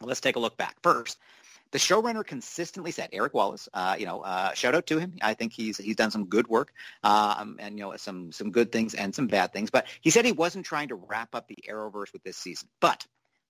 let's 0.00 0.20
take 0.20 0.36
a 0.36 0.40
look 0.40 0.56
back. 0.56 0.76
First, 0.82 1.18
the 1.74 1.80
showrunner 1.80 2.24
consistently 2.24 2.92
said, 2.92 3.08
Eric 3.12 3.34
Wallace, 3.34 3.68
uh, 3.74 3.96
you 3.98 4.06
know, 4.06 4.20
uh, 4.20 4.52
shout 4.52 4.76
out 4.76 4.86
to 4.86 5.00
him. 5.00 5.16
I 5.20 5.34
think 5.34 5.52
he's 5.52 5.76
he's 5.76 5.96
done 5.96 6.12
some 6.12 6.26
good 6.26 6.46
work 6.46 6.72
um, 7.02 7.56
and, 7.58 7.76
you 7.76 7.84
know, 7.84 7.96
some, 7.96 8.30
some 8.30 8.52
good 8.52 8.70
things 8.70 8.94
and 8.94 9.12
some 9.12 9.26
bad 9.26 9.52
things. 9.52 9.70
But 9.70 9.88
he 10.00 10.10
said 10.10 10.24
he 10.24 10.30
wasn't 10.30 10.66
trying 10.66 10.90
to 10.90 10.94
wrap 10.94 11.34
up 11.34 11.48
the 11.48 11.58
Arrowverse 11.68 12.12
with 12.12 12.22
this 12.22 12.36
season. 12.36 12.68
But 12.80 13.04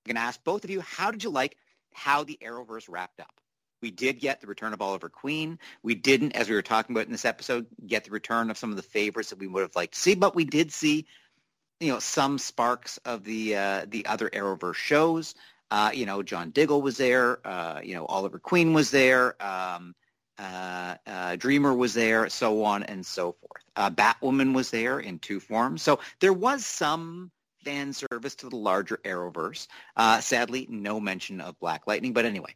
I'm 0.06 0.14
going 0.14 0.16
to 0.16 0.26
ask 0.26 0.42
both 0.42 0.64
of 0.64 0.70
you, 0.70 0.80
how 0.80 1.10
did 1.10 1.22
you 1.22 1.28
like 1.28 1.58
how 1.92 2.24
the 2.24 2.38
Arrowverse 2.42 2.88
wrapped 2.88 3.20
up? 3.20 3.42
We 3.82 3.90
did 3.90 4.20
get 4.20 4.40
the 4.40 4.46
return 4.46 4.72
of 4.72 4.80
Oliver 4.80 5.10
Queen. 5.10 5.58
We 5.82 5.94
didn't, 5.94 6.32
as 6.32 6.48
we 6.48 6.54
were 6.54 6.62
talking 6.62 6.96
about 6.96 7.04
in 7.04 7.12
this 7.12 7.26
episode, 7.26 7.66
get 7.86 8.04
the 8.04 8.10
return 8.10 8.50
of 8.50 8.56
some 8.56 8.70
of 8.70 8.76
the 8.76 8.82
favorites 8.82 9.28
that 9.28 9.38
we 9.38 9.48
would 9.48 9.60
have 9.60 9.76
liked 9.76 9.92
to 9.92 10.00
see, 10.00 10.14
but 10.14 10.34
we 10.34 10.46
did 10.46 10.72
see, 10.72 11.04
you 11.78 11.92
know, 11.92 11.98
some 11.98 12.38
sparks 12.38 12.96
of 13.04 13.22
the 13.24 13.56
uh, 13.56 13.84
the 13.86 14.06
other 14.06 14.30
Arrowverse 14.30 14.76
shows. 14.76 15.34
Uh, 15.70 15.90
you 15.92 16.06
know, 16.06 16.22
John 16.22 16.50
Diggle 16.50 16.82
was 16.82 16.96
there. 16.96 17.46
Uh, 17.46 17.80
you 17.82 17.94
know, 17.94 18.06
Oliver 18.06 18.38
Queen 18.38 18.72
was 18.72 18.90
there. 18.90 19.42
Um, 19.44 19.94
uh, 20.38 20.96
uh, 21.06 21.36
Dreamer 21.36 21.74
was 21.74 21.94
there, 21.94 22.28
so 22.28 22.64
on 22.64 22.82
and 22.84 23.04
so 23.04 23.32
forth. 23.32 23.64
Uh, 23.76 23.90
Batwoman 23.90 24.54
was 24.54 24.70
there 24.70 25.00
in 25.00 25.18
two 25.18 25.40
forms. 25.40 25.82
So 25.82 26.00
there 26.20 26.32
was 26.32 26.66
some 26.66 27.30
fan 27.64 27.92
service 27.92 28.34
to 28.36 28.48
the 28.48 28.56
larger 28.56 28.98
Arrowverse. 29.04 29.68
Uh, 29.96 30.20
sadly, 30.20 30.66
no 30.68 31.00
mention 31.00 31.40
of 31.40 31.58
Black 31.60 31.86
Lightning. 31.86 32.12
But 32.12 32.24
anyway, 32.24 32.54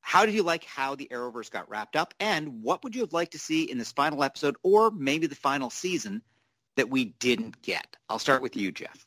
how 0.00 0.24
did 0.24 0.34
you 0.34 0.42
like 0.42 0.64
how 0.64 0.94
the 0.94 1.08
Arrowverse 1.10 1.50
got 1.50 1.68
wrapped 1.68 1.96
up? 1.96 2.14
And 2.20 2.62
what 2.62 2.84
would 2.84 2.94
you 2.94 3.02
have 3.02 3.12
liked 3.12 3.32
to 3.32 3.38
see 3.38 3.64
in 3.64 3.78
this 3.78 3.92
final 3.92 4.22
episode 4.22 4.56
or 4.62 4.90
maybe 4.90 5.26
the 5.26 5.34
final 5.34 5.70
season 5.70 6.22
that 6.76 6.88
we 6.88 7.06
didn't 7.18 7.60
get? 7.62 7.96
I'll 8.08 8.18
start 8.18 8.42
with 8.42 8.56
you, 8.56 8.72
Jeff. 8.72 9.04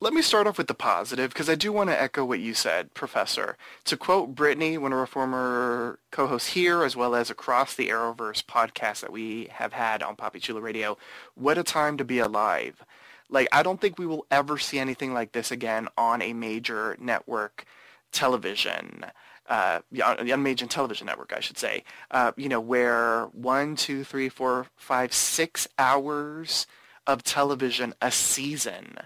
Let 0.00 0.12
me 0.12 0.22
start 0.22 0.46
off 0.46 0.58
with 0.58 0.66
the 0.66 0.74
positive 0.74 1.30
because 1.32 1.48
I 1.48 1.54
do 1.54 1.72
want 1.72 1.88
to 1.88 1.98
echo 2.00 2.24
what 2.24 2.40
you 2.40 2.52
said, 2.52 2.92
Professor. 2.94 3.56
To 3.84 3.96
quote 3.96 4.34
Brittany, 4.34 4.76
one 4.76 4.92
of 4.92 4.98
our 4.98 5.06
former 5.06 5.98
co-hosts 6.10 6.50
here, 6.50 6.82
as 6.82 6.96
well 6.96 7.14
as 7.14 7.30
across 7.30 7.74
the 7.74 7.88
Arrowverse 7.88 8.44
podcast 8.44 9.00
that 9.00 9.12
we 9.12 9.48
have 9.52 9.72
had 9.72 10.02
on 10.02 10.16
Papi 10.16 10.42
Chulo 10.42 10.60
Radio, 10.60 10.98
what 11.34 11.58
a 11.58 11.62
time 11.62 11.96
to 11.96 12.04
be 12.04 12.18
alive. 12.18 12.84
Like, 13.30 13.48
I 13.52 13.62
don't 13.62 13.80
think 13.80 13.98
we 13.98 14.06
will 14.06 14.26
ever 14.30 14.58
see 14.58 14.78
anything 14.78 15.14
like 15.14 15.32
this 15.32 15.50
again 15.50 15.88
on 15.96 16.20
a 16.20 16.32
major 16.32 16.96
network 17.00 17.64
television. 18.12 19.06
Uh, 19.48 19.80
on 20.04 20.42
major 20.42 20.66
television 20.66 21.06
network, 21.06 21.32
I 21.34 21.40
should 21.40 21.56
say. 21.58 21.84
Uh, 22.10 22.32
you 22.36 22.48
know, 22.48 22.60
where 22.60 23.26
one, 23.32 23.76
two, 23.76 24.02
three, 24.02 24.28
four, 24.28 24.66
five, 24.76 25.14
six 25.14 25.68
hours 25.78 26.66
of 27.06 27.22
television 27.22 27.94
a 28.02 28.10
season 28.10 28.98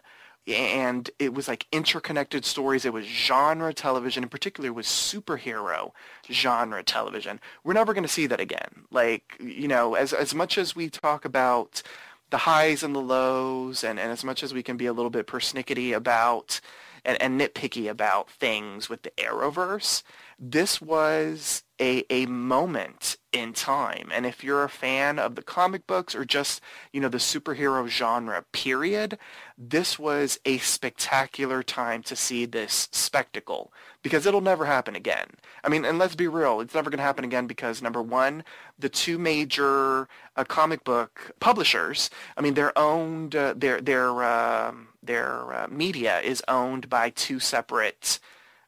and 0.49 1.11
it 1.19 1.35
was 1.35 1.49
like 1.49 1.67
interconnected 1.73 2.45
stories. 2.45 2.85
It 2.85 2.93
was 2.93 3.05
genre 3.05 3.73
television, 3.75 4.23
in 4.23 4.29
particular, 4.29 4.73
was 4.73 4.87
superhero 4.87 5.93
genre 6.31 6.83
television. 6.83 7.41
We're 7.65 7.75
never 7.75 7.93
going 7.93 8.05
to 8.05 8.09
see 8.09 8.27
that 8.27 8.41
again. 8.41 8.85
Like 8.91 9.37
you 9.41 9.69
know, 9.69 9.95
as 9.95 10.13
as 10.13 10.35
much 10.35 10.59
as 10.59 10.75
we 10.75 10.89
talk 10.89 11.25
about 11.25 11.83
the 12.31 12.39
highs 12.39 12.83
and 12.83 12.95
the 12.95 13.01
lows, 13.01 13.83
and, 13.83 13.99
and 13.99 14.13
as 14.13 14.25
much 14.25 14.43
as 14.43 14.53
we 14.53 14.63
can 14.63 14.77
be 14.77 14.87
a 14.87 14.93
little 14.93 15.11
bit 15.11 15.27
persnickety 15.27 15.95
about 15.95 16.61
and, 17.09 17.21
and 17.23 17.41
nitpicky 17.41 17.89
about 17.89 18.31
things 18.31 18.91
with 18.91 19.01
the 19.01 19.11
Arrowverse, 19.17 20.03
this 20.39 20.79
was 20.81 21.65
a, 21.81 22.05
a 22.11 22.27
moment 22.27 23.17
in 23.33 23.55
time. 23.55 24.11
And 24.13 24.27
if 24.27 24.45
you're 24.45 24.63
a 24.63 24.69
fan 24.69 25.19
of 25.19 25.35
the 25.35 25.43
comic 25.43 25.87
books 25.87 26.15
or 26.15 26.27
just, 26.27 26.61
you 26.93 27.01
know, 27.01 27.09
the 27.09 27.17
superhero 27.17 27.89
genre 27.89 28.45
period, 28.53 29.19
this 29.57 29.99
was 29.99 30.39
a 30.45 30.59
spectacular 30.59 31.63
time 31.63 32.03
to 32.03 32.15
see 32.15 32.45
this 32.45 32.89
spectacle 32.93 33.73
because 34.03 34.27
it'll 34.27 34.43
never 34.43 34.67
happen 34.67 34.95
again. 34.95 35.29
I 35.65 35.71
mean, 35.71 35.87
and 35.87 35.99
let's 35.99 36.15
be 36.15 36.29
real, 36.29 36.61
it's 36.61 36.75
never 36.75 36.91
going 36.91 36.99
to 36.99 37.05
happen 37.05 37.25
again 37.25 37.47
because 37.47 37.81
number 37.81 38.03
one, 38.03 38.45
the 38.79 38.91
two 38.91 39.19
major 39.19 40.09
uh, 40.37 40.45
comic 40.45 40.85
book 40.85 41.33
publishers, 41.41 42.11
I 42.37 42.43
mean, 42.43 42.53
they're 42.53 42.79
owned, 42.79 43.35
uh, 43.35 43.55
their, 43.57 43.81
their, 43.81 44.23
uh, 44.23 44.73
their 45.09 45.53
uh, 45.53 45.67
media 45.69 46.21
is 46.21 46.43
owned 46.47 46.89
by 46.89 47.11
two 47.11 47.41
separate 47.41 48.21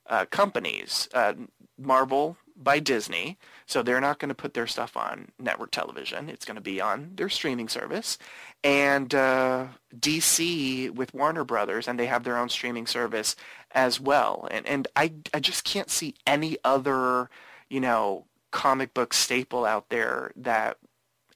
uh, 0.09 0.25
companies. 0.25 1.09
Uh, 1.15 1.35
Marvel 1.79 2.37
by 2.57 2.79
Disney, 2.79 3.39
so 3.65 3.83
they're 3.83 4.01
not 4.01 4.19
going 4.19 4.29
to 4.29 4.35
put 4.35 4.53
their 4.53 4.67
stuff 4.67 4.97
on 4.97 5.29
network 5.39 5.71
television. 5.71 6.29
It's 6.29 6.45
going 6.45 6.57
to 6.57 6.61
be 6.61 6.81
on 6.81 7.13
their 7.15 7.29
streaming 7.29 7.69
service. 7.69 8.19
And 8.63 9.15
uh, 9.15 9.69
DC 9.99 10.91
with 10.91 11.15
Warner 11.15 11.45
Brothers, 11.45 11.89
and 11.89 11.99
they 11.99 12.07
have 12.07 12.25
their 12.25 12.37
own 12.37 12.51
streaming 12.51 12.87
service 12.87 13.37
as 13.73 14.01
well. 14.01 14.49
And 14.51 14.67
and 14.67 14.89
I 14.97 15.13
I 15.33 15.41
just 15.41 15.65
can't 15.65 15.91
see 15.91 16.15
any 16.27 16.59
other 16.65 17.31
you 17.71 17.81
know 17.81 18.25
comic 18.51 18.93
book 18.93 19.15
staple 19.15 19.65
out 19.65 19.89
there 19.89 20.33
that 20.37 20.77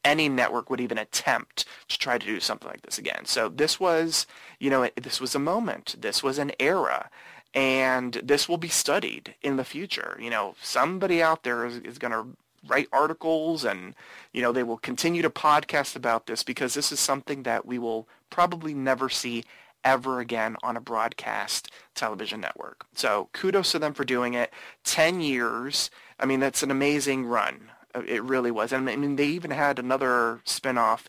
any 0.05 0.29
network 0.29 0.71
would 0.71 0.81
even 0.81 0.99
attempt 0.99 1.65
to 1.89 1.99
try 1.99 2.19
to 2.19 2.27
do 2.27 2.41
something 2.41 2.69
like 2.69 2.83
this 2.83 2.99
again. 2.99 3.25
So 3.25 3.49
this 3.49 3.81
was, 3.81 4.27
you 4.59 4.71
know, 4.71 4.89
this 5.01 5.21
was 5.21 5.35
a 5.35 5.39
moment. 5.39 5.97
This 5.99 6.23
was 6.23 6.39
an 6.39 6.53
era 6.61 7.11
and 7.55 8.15
this 8.15 8.49
will 8.49 8.59
be 8.59 8.69
studied 8.69 9.35
in 9.43 9.57
the 9.57 9.65
future. 9.65 10.19
You 10.21 10.31
know, 10.31 10.57
somebody 10.61 11.23
out 11.23 11.45
there 11.45 11.65
is, 11.65 11.77
is 11.79 11.99
going 11.99 12.13
to 12.13 12.27
write 12.67 12.89
articles 12.93 13.65
and, 13.65 13.95
you 14.33 14.43
know, 14.43 14.53
they 14.53 14.63
will 14.63 14.79
continue 14.79 15.23
to 15.23 15.31
podcast 15.31 15.97
about 15.97 16.27
this 16.27 16.43
because 16.43 16.75
this 16.75 16.91
is 16.91 17.01
something 17.01 17.45
that 17.45 17.65
we 17.65 17.79
will 17.79 18.09
probably 18.31 18.75
never 18.75 19.09
see 19.09 19.45
ever 19.85 20.19
again 20.19 20.57
on 20.63 20.77
a 20.77 20.81
broadcast 20.81 21.71
television 21.95 22.41
network. 22.41 22.87
So 22.95 23.29
kudos 23.33 23.73
to 23.73 23.79
them 23.79 23.95
for 23.95 24.05
doing 24.05 24.35
it. 24.35 24.51
10 24.85 25.21
years. 25.21 25.91
I 26.19 26.27
mean, 26.27 26.41
that's 26.41 26.63
an 26.63 26.71
amazing 26.71 27.27
run. 27.27 27.71
It 27.95 28.23
really 28.23 28.51
was. 28.51 28.73
And 28.73 28.89
I 28.89 28.97
mean, 28.97 29.17
they 29.17 29.27
even 29.27 29.51
had 29.51 29.79
another 29.79 30.41
spinoff 30.45 31.05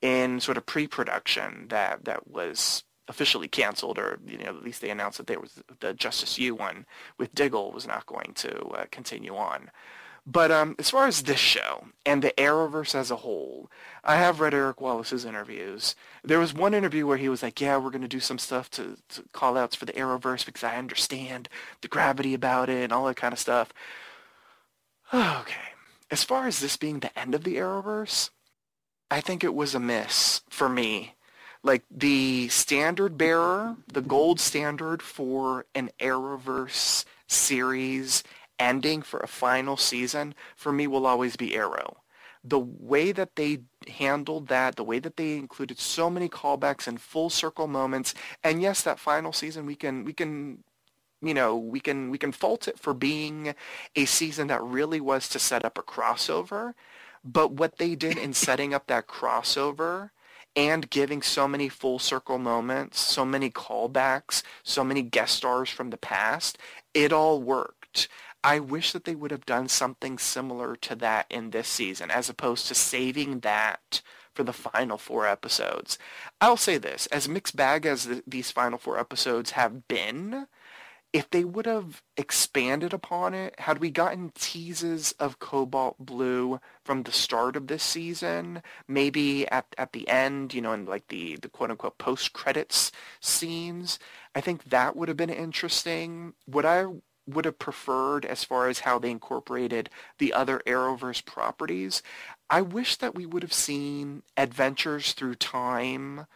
in 0.00 0.40
sort 0.40 0.56
of 0.56 0.66
pre-production 0.66 1.66
that, 1.68 2.04
that 2.04 2.28
was 2.28 2.84
officially 3.08 3.48
canceled, 3.48 3.98
or 3.98 4.18
you 4.26 4.38
know, 4.38 4.44
at 4.44 4.62
least 4.62 4.80
they 4.80 4.90
announced 4.90 5.18
that 5.18 5.26
there 5.26 5.40
was 5.40 5.62
the 5.80 5.94
Justice 5.94 6.38
U 6.38 6.54
one 6.54 6.86
with 7.16 7.34
Diggle 7.34 7.72
was 7.72 7.86
not 7.86 8.06
going 8.06 8.32
to 8.36 8.66
uh, 8.68 8.84
continue 8.90 9.34
on. 9.34 9.70
But 10.30 10.50
um, 10.50 10.76
as 10.78 10.90
far 10.90 11.06
as 11.06 11.22
this 11.22 11.40
show 11.40 11.86
and 12.04 12.22
the 12.22 12.34
Arrowverse 12.36 12.94
as 12.94 13.10
a 13.10 13.16
whole, 13.16 13.70
I 14.04 14.16
have 14.16 14.40
read 14.40 14.52
Eric 14.52 14.78
Wallace's 14.78 15.24
interviews. 15.24 15.94
There 16.22 16.38
was 16.38 16.52
one 16.52 16.74
interview 16.74 17.06
where 17.06 17.16
he 17.16 17.30
was 17.30 17.42
like, 17.42 17.60
"Yeah, 17.62 17.78
we're 17.78 17.90
going 17.90 18.02
to 18.02 18.08
do 18.08 18.20
some 18.20 18.38
stuff 18.38 18.70
to, 18.72 18.98
to 19.08 19.22
call 19.32 19.56
outs 19.56 19.74
for 19.74 19.86
the 19.86 19.94
Arrowverse 19.94 20.44
because 20.44 20.62
I 20.64 20.76
understand 20.76 21.48
the 21.80 21.88
gravity 21.88 22.34
about 22.34 22.68
it 22.68 22.84
and 22.84 22.92
all 22.92 23.06
that 23.06 23.16
kind 23.16 23.32
of 23.32 23.38
stuff." 23.40 23.72
Okay, 25.14 25.72
as 26.10 26.24
far 26.24 26.46
as 26.46 26.60
this 26.60 26.76
being 26.76 27.00
the 27.00 27.16
end 27.18 27.34
of 27.34 27.44
the 27.44 27.56
Arrowverse, 27.56 28.30
I 29.10 29.20
think 29.20 29.42
it 29.42 29.54
was 29.54 29.74
a 29.74 29.80
miss 29.80 30.42
for 30.48 30.68
me 30.68 31.14
like 31.62 31.84
the 31.90 32.48
standard 32.48 33.18
bearer, 33.18 33.76
the 33.92 34.00
gold 34.00 34.40
standard 34.40 35.02
for 35.02 35.66
an 35.74 35.90
Arrowverse 36.00 37.04
series 37.26 38.22
ending 38.58 39.02
for 39.02 39.20
a 39.20 39.28
final 39.28 39.76
season, 39.76 40.34
for 40.56 40.72
me 40.72 40.86
will 40.86 41.06
always 41.06 41.36
be 41.36 41.54
Arrow. 41.54 41.98
The 42.44 42.58
way 42.58 43.12
that 43.12 43.36
they 43.36 43.58
handled 43.88 44.48
that, 44.48 44.76
the 44.76 44.84
way 44.84 45.00
that 45.00 45.16
they 45.16 45.36
included 45.36 45.78
so 45.78 46.08
many 46.08 46.28
callbacks 46.28 46.86
and 46.86 47.00
full 47.00 47.30
circle 47.30 47.66
moments, 47.66 48.14
and 48.42 48.62
yes, 48.62 48.82
that 48.82 48.98
final 48.98 49.32
season 49.32 49.66
we 49.66 49.74
can 49.74 50.04
we 50.04 50.12
can 50.12 50.62
you 51.20 51.34
know, 51.34 51.56
we 51.56 51.80
can 51.80 52.10
we 52.10 52.18
can 52.18 52.32
fault 52.32 52.68
it 52.68 52.78
for 52.78 52.94
being 52.94 53.54
a 53.96 54.04
season 54.04 54.48
that 54.48 54.62
really 54.62 55.00
was 55.00 55.28
to 55.30 55.38
set 55.38 55.64
up 55.64 55.78
a 55.78 55.82
crossover, 55.82 56.74
but 57.24 57.52
what 57.52 57.78
they 57.78 57.94
did 57.94 58.18
in 58.18 58.32
setting 58.34 58.74
up 58.74 58.86
that 58.86 59.08
crossover 59.08 60.10
and 60.56 60.90
giving 60.90 61.22
so 61.22 61.46
many 61.46 61.68
full 61.68 61.98
circle 61.98 62.38
moments, 62.38 63.00
so 63.00 63.24
many 63.24 63.50
callbacks, 63.50 64.42
so 64.62 64.82
many 64.82 65.02
guest 65.02 65.36
stars 65.36 65.70
from 65.70 65.90
the 65.90 65.96
past, 65.96 66.58
it 66.94 67.12
all 67.12 67.40
worked. 67.40 68.08
I 68.42 68.60
wish 68.60 68.92
that 68.92 69.04
they 69.04 69.14
would 69.14 69.30
have 69.30 69.46
done 69.46 69.68
something 69.68 70.18
similar 70.18 70.76
to 70.76 70.94
that 70.96 71.26
in 71.30 71.50
this 71.50 71.68
season, 71.68 72.10
as 72.10 72.28
opposed 72.28 72.68
to 72.68 72.74
saving 72.74 73.40
that 73.40 74.00
for 74.32 74.44
the 74.44 74.52
final 74.52 74.98
four 74.98 75.26
episodes. 75.26 75.98
I'll 76.40 76.56
say 76.56 76.78
this, 76.78 77.06
as 77.06 77.28
mixed 77.28 77.56
bag 77.56 77.84
as 77.86 78.04
the, 78.04 78.22
these 78.26 78.52
final 78.52 78.78
four 78.78 78.98
episodes 78.98 79.52
have 79.52 79.88
been, 79.88 80.46
if 81.12 81.30
they 81.30 81.42
would 81.42 81.66
have 81.66 82.02
expanded 82.16 82.92
upon 82.92 83.32
it, 83.32 83.58
had 83.58 83.78
we 83.78 83.90
gotten 83.90 84.30
teases 84.34 85.12
of 85.18 85.38
Cobalt 85.38 85.96
Blue 85.98 86.60
from 86.84 87.02
the 87.02 87.12
start 87.12 87.56
of 87.56 87.66
this 87.66 87.82
season, 87.82 88.62
maybe 88.86 89.48
at, 89.48 89.66
at 89.78 89.92
the 89.92 90.06
end, 90.08 90.52
you 90.52 90.60
know, 90.60 90.72
in 90.72 90.84
like 90.84 91.08
the, 91.08 91.36
the 91.40 91.48
quote-unquote 91.48 91.96
post-credits 91.96 92.92
scenes, 93.20 93.98
I 94.34 94.42
think 94.42 94.64
that 94.64 94.96
would 94.96 95.08
have 95.08 95.16
been 95.16 95.30
interesting. 95.30 96.34
What 96.44 96.66
I 96.66 96.84
would 97.26 97.44
have 97.46 97.58
preferred 97.58 98.24
as 98.24 98.44
far 98.44 98.68
as 98.68 98.80
how 98.80 98.98
they 98.98 99.10
incorporated 99.10 99.90
the 100.18 100.32
other 100.32 100.60
Arrowverse 100.66 101.24
properties, 101.24 102.02
I 102.50 102.60
wish 102.62 102.96
that 102.96 103.14
we 103.14 103.26
would 103.26 103.42
have 103.42 103.52
seen 103.52 104.22
adventures 104.36 105.12
through 105.12 105.36
time 105.36 106.26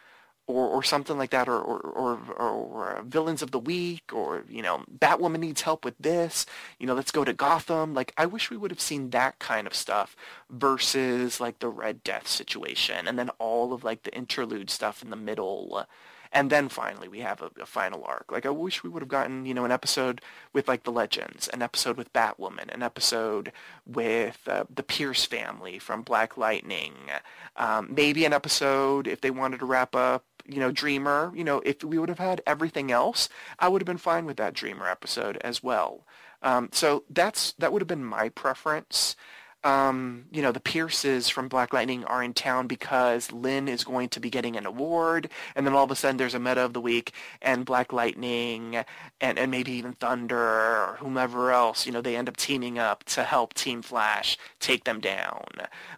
or, 0.47 0.69
or 0.69 0.83
something 0.83 1.17
like 1.17 1.31
that, 1.31 1.49
or, 1.49 1.59
or, 1.59 1.79
or, 1.81 2.19
or 2.39 2.97
uh, 2.97 3.03
villains 3.03 3.43
of 3.43 3.53
the 3.53 3.59
week, 3.59 4.13
or, 4.13 4.45
you 4.49 4.63
know, 4.63 4.85
Batwoman 4.99 5.41
needs 5.41 5.63
help 5.63 5.85
with 5.85 5.97
this, 5.99 6.47
you 6.79 6.87
know, 6.87 6.95
let's 6.95 7.13
go 7.13 7.25
to 7.25 7.33
Gotham. 7.33 7.95
Like, 7.95 8.13
I 8.17 8.27
wish 8.27 8.51
we 8.51 8.57
would 8.57 8.71
have 8.71 8.81
seen 8.81 9.11
that 9.11 9.39
kind 9.39 9.67
of 9.67 9.75
stuff 9.75 10.17
versus, 10.51 11.41
like, 11.41 11.61
the 11.61 11.69
Red 11.69 12.03
Death 12.03 12.27
situation, 12.27 13.07
and 13.07 13.19
then 13.19 13.31
all 13.39 13.73
of, 13.73 13.85
like, 13.85 14.03
the 14.03 14.15
interlude 14.15 14.71
stuff 14.71 15.03
in 15.03 15.11
the 15.11 15.17
middle. 15.17 15.87
And 16.33 16.49
then 16.49 16.71
finally, 16.71 17.09
we 17.09 17.21
have 17.21 17.43
a, 17.43 17.51
a, 17.61 17.67
final 17.67 18.05
arc. 18.05 18.33
Like, 18.33 18.47
I 18.47 18.51
wish 18.51 18.83
we 18.83 18.89
would 18.89 19.03
have 19.03 19.09
gotten, 19.09 19.45
you 19.45 19.53
know, 19.53 19.67
an 19.67 19.71
episode 19.71 20.23
with, 20.55 20.67
like, 20.67 20.85
the 20.85 20.91
Legends, 20.91 21.47
an 21.49 21.61
episode 21.61 21.99
with 21.99 22.13
Batwoman, 22.15 22.73
an 22.75 22.83
episode 22.83 23.53
with 23.87 24.41
uh, 24.47 24.65
the 24.75 24.83
Pierce 24.83 25.27
family 25.27 25.79
from 25.79 26.03
Black 26.03 26.39
Lightning, 26.39 26.95
um, 27.57 27.89
maybe 27.95 28.25
an 28.25 28.33
episode, 28.33 29.07
if 29.07 29.21
they 29.21 29.31
wanted 29.31 29.61
to 29.61 29.67
wrap 29.67 29.95
up 29.95 30.25
you 30.47 30.59
know, 30.59 30.73
Dreamer, 30.73 31.33
you 31.35 31.45
know, 31.45 31.61
if 31.65 31.83
we 31.85 31.99
would 31.99 32.09
have 32.09 32.19
had 32.19 32.43
everything 32.47 32.91
else, 32.91 33.29
I 33.59 33.69
would 33.69 33.81
have 33.81 33.87
been 33.87 33.99
fine 33.99 34.25
with 34.25 34.37
that 34.39 34.55
Dreamer 34.55 34.89
episode 34.89 35.37
as 35.39 35.63
well. 35.63 36.07
Um, 36.43 36.71
so 36.73 37.05
that's 37.09 37.53
that 37.59 37.73
would 37.73 37.83
have 37.83 37.89
been 37.89 38.05
my 38.05 38.29
preference 38.29 39.17
um, 39.65 40.25
you 40.33 40.43
know, 40.43 40.53
the 40.53 40.61
Pierces 40.61 41.29
from 41.29 41.49
Black 41.49 41.73
Lightning 41.73 42.05
are 42.05 42.23
in 42.23 42.35
town 42.35 42.67
because 42.67 43.31
Lynn 43.33 43.69
is 43.69 43.85
going 43.85 44.09
to 44.11 44.21
be 44.21 44.31
getting 44.31 44.57
an 44.57 44.67
award, 44.67 45.29
and 45.55 45.67
then 45.67 45.75
all 45.75 45.85
of 45.85 45.91
a 45.91 45.97
sudden 45.97 46.17
there's 46.17 46.35
a 46.35 46.39
meta 46.41 46.65
of 46.65 46.73
the 46.73 46.81
week, 46.81 47.13
and 47.41 47.65
Black 47.65 47.93
Lightning 47.93 48.85
and, 49.21 49.39
and 49.39 49.51
maybe 49.51 49.73
even 49.73 49.93
Thunder 49.93 50.37
or 50.37 50.97
whomever 50.99 51.53
else, 51.53 51.87
you 51.87 51.93
know, 51.93 52.01
they 52.01 52.17
end 52.17 52.29
up 52.29 52.37
teaming 52.37 52.79
up 52.79 53.05
to 53.05 53.23
help 53.23 53.55
Team 53.55 53.83
Flash 53.83 54.37
take 54.59 54.85
them 54.85 55.01
down. 55.01 55.45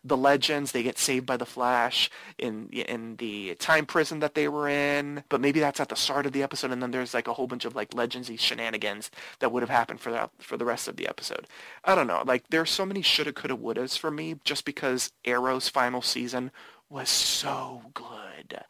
The 0.04 0.16
Legends, 0.16 0.72
they 0.72 0.82
get 0.82 0.98
saved 0.98 1.26
by 1.26 1.36
the 1.36 1.46
Flash 1.46 2.10
in 2.38 2.68
in 2.70 3.16
the 3.16 3.54
time 3.56 3.86
prison 3.86 4.20
that 4.20 4.34
they 4.34 4.48
were 4.48 4.68
in, 4.68 5.24
but 5.28 5.40
maybe 5.40 5.60
that's 5.60 5.80
at 5.80 5.88
the 5.88 5.96
start 5.96 6.26
of 6.26 6.32
the 6.32 6.42
episode, 6.42 6.70
and 6.70 6.82
then 6.82 6.90
there's 6.90 7.14
like 7.14 7.28
a 7.28 7.32
whole 7.32 7.46
bunch 7.46 7.64
of 7.64 7.74
like 7.74 7.90
Legendsy 7.90 8.38
shenanigans 8.38 9.10
that 9.38 9.50
would 9.52 9.62
have 9.62 9.70
happened 9.70 10.00
for 10.00 10.10
that 10.10 10.30
for 10.38 10.56
the 10.56 10.64
rest 10.64 10.88
of 10.88 10.96
the 10.96 11.08
episode. 11.08 11.46
I 11.84 11.94
don't 11.94 12.06
know, 12.06 12.22
like 12.26 12.48
there's 12.50 12.70
so 12.70 12.84
many 12.84 13.02
shoulda, 13.02 13.32
coulda, 13.32 13.53
wouldas 13.56 13.98
for 13.98 14.10
me 14.10 14.36
just 14.44 14.64
because 14.64 15.12
Arrow's 15.24 15.68
final 15.68 16.02
season 16.02 16.50
was 16.88 17.08
so 17.08 17.82
good 17.94 18.64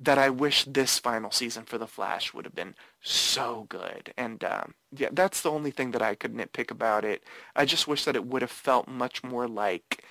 that 0.00 0.18
I 0.18 0.28
wish 0.28 0.64
this 0.64 0.98
final 0.98 1.30
season 1.30 1.64
for 1.64 1.78
The 1.78 1.86
Flash 1.86 2.34
would 2.34 2.44
have 2.44 2.54
been 2.54 2.74
so 3.00 3.66
good. 3.68 4.12
And 4.16 4.42
um, 4.42 4.74
yeah, 4.94 5.08
that's 5.12 5.40
the 5.40 5.50
only 5.50 5.70
thing 5.70 5.92
that 5.92 6.02
I 6.02 6.14
could 6.14 6.34
nitpick 6.34 6.70
about 6.70 7.04
it. 7.04 7.22
I 7.54 7.64
just 7.64 7.86
wish 7.86 8.04
that 8.04 8.16
it 8.16 8.26
would 8.26 8.42
have 8.42 8.50
felt 8.50 8.88
much 8.88 9.22
more 9.22 9.46
like 9.46 10.04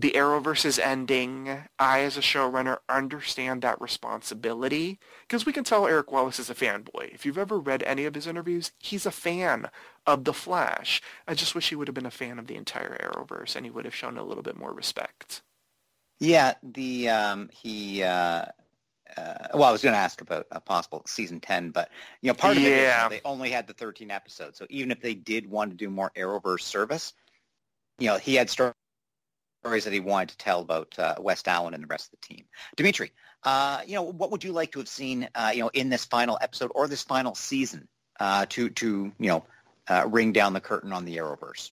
the 0.00 0.12
Arrowverse 0.12 0.64
is 0.64 0.78
ending. 0.78 1.64
I, 1.78 2.00
as 2.00 2.16
a 2.16 2.20
showrunner, 2.20 2.78
understand 2.88 3.62
that 3.62 3.80
responsibility 3.80 5.00
because 5.22 5.44
we 5.44 5.52
can 5.52 5.64
tell 5.64 5.88
Eric 5.88 6.12
Wallace 6.12 6.38
is 6.38 6.50
a 6.50 6.54
fanboy. 6.54 7.12
If 7.12 7.26
you've 7.26 7.38
ever 7.38 7.58
read 7.58 7.82
any 7.82 8.04
of 8.04 8.14
his 8.14 8.28
interviews, 8.28 8.70
he's 8.78 9.06
a 9.06 9.10
fan 9.10 9.68
of 10.06 10.22
The 10.22 10.32
Flash. 10.32 11.02
I 11.26 11.34
just 11.34 11.54
wish 11.54 11.68
he 11.68 11.74
would 11.74 11.88
have 11.88 11.96
been 11.96 12.06
a 12.06 12.12
fan 12.12 12.38
of 12.38 12.46
the 12.46 12.54
entire 12.54 12.96
Arrowverse 13.02 13.56
and 13.56 13.66
he 13.66 13.70
would 13.70 13.84
have 13.84 13.94
shown 13.94 14.18
a 14.18 14.22
little 14.22 14.44
bit 14.44 14.56
more 14.56 14.72
respect. 14.72 15.42
Yeah, 16.20 16.54
the 16.62 17.08
um, 17.08 17.48
he. 17.52 18.02
Uh, 18.02 18.44
uh, 19.16 19.34
well, 19.54 19.64
I 19.64 19.72
was 19.72 19.82
going 19.82 19.94
to 19.94 19.98
ask 19.98 20.20
about 20.20 20.46
a 20.52 20.60
possible 20.60 21.02
season 21.06 21.40
ten, 21.40 21.70
but 21.70 21.90
you 22.20 22.28
know, 22.28 22.34
part 22.34 22.56
of 22.56 22.62
yeah. 22.62 23.06
it 23.06 23.06
is 23.06 23.10
they 23.10 23.28
only 23.28 23.50
had 23.50 23.66
the 23.66 23.72
thirteen 23.72 24.10
episodes. 24.10 24.58
So 24.58 24.66
even 24.68 24.90
if 24.90 25.00
they 25.00 25.14
did 25.14 25.48
want 25.48 25.70
to 25.70 25.76
do 25.76 25.88
more 25.88 26.12
Arrowverse 26.16 26.62
service, 26.62 27.14
you 27.98 28.08
know, 28.08 28.18
he 28.18 28.34
had 28.34 28.50
stories 29.68 29.84
that 29.84 29.92
he 29.92 30.00
wanted 30.00 30.30
to 30.30 30.38
tell 30.38 30.60
about 30.60 30.98
uh, 30.98 31.14
West 31.20 31.46
Allen 31.46 31.74
and 31.74 31.82
the 31.82 31.88
rest 31.88 32.06
of 32.06 32.18
the 32.18 32.34
team. 32.34 32.46
Dimitri, 32.76 33.12
uh, 33.42 33.82
you 33.86 33.96
know, 33.96 34.02
what 34.02 34.30
would 34.30 34.42
you 34.42 34.52
like 34.52 34.72
to 34.72 34.78
have 34.78 34.88
seen, 34.88 35.28
uh, 35.34 35.50
you 35.54 35.60
know, 35.60 35.70
in 35.74 35.90
this 35.90 36.06
final 36.06 36.38
episode 36.40 36.70
or 36.74 36.88
this 36.88 37.02
final 37.02 37.34
season 37.34 37.86
uh, 38.18 38.46
to 38.48 38.70
to 38.70 39.12
you 39.18 39.28
know 39.28 39.44
uh, 39.86 40.06
ring 40.08 40.32
down 40.32 40.54
the 40.54 40.60
curtain 40.60 40.94
on 40.94 41.04
the 41.04 41.18
Arrowverse? 41.18 41.70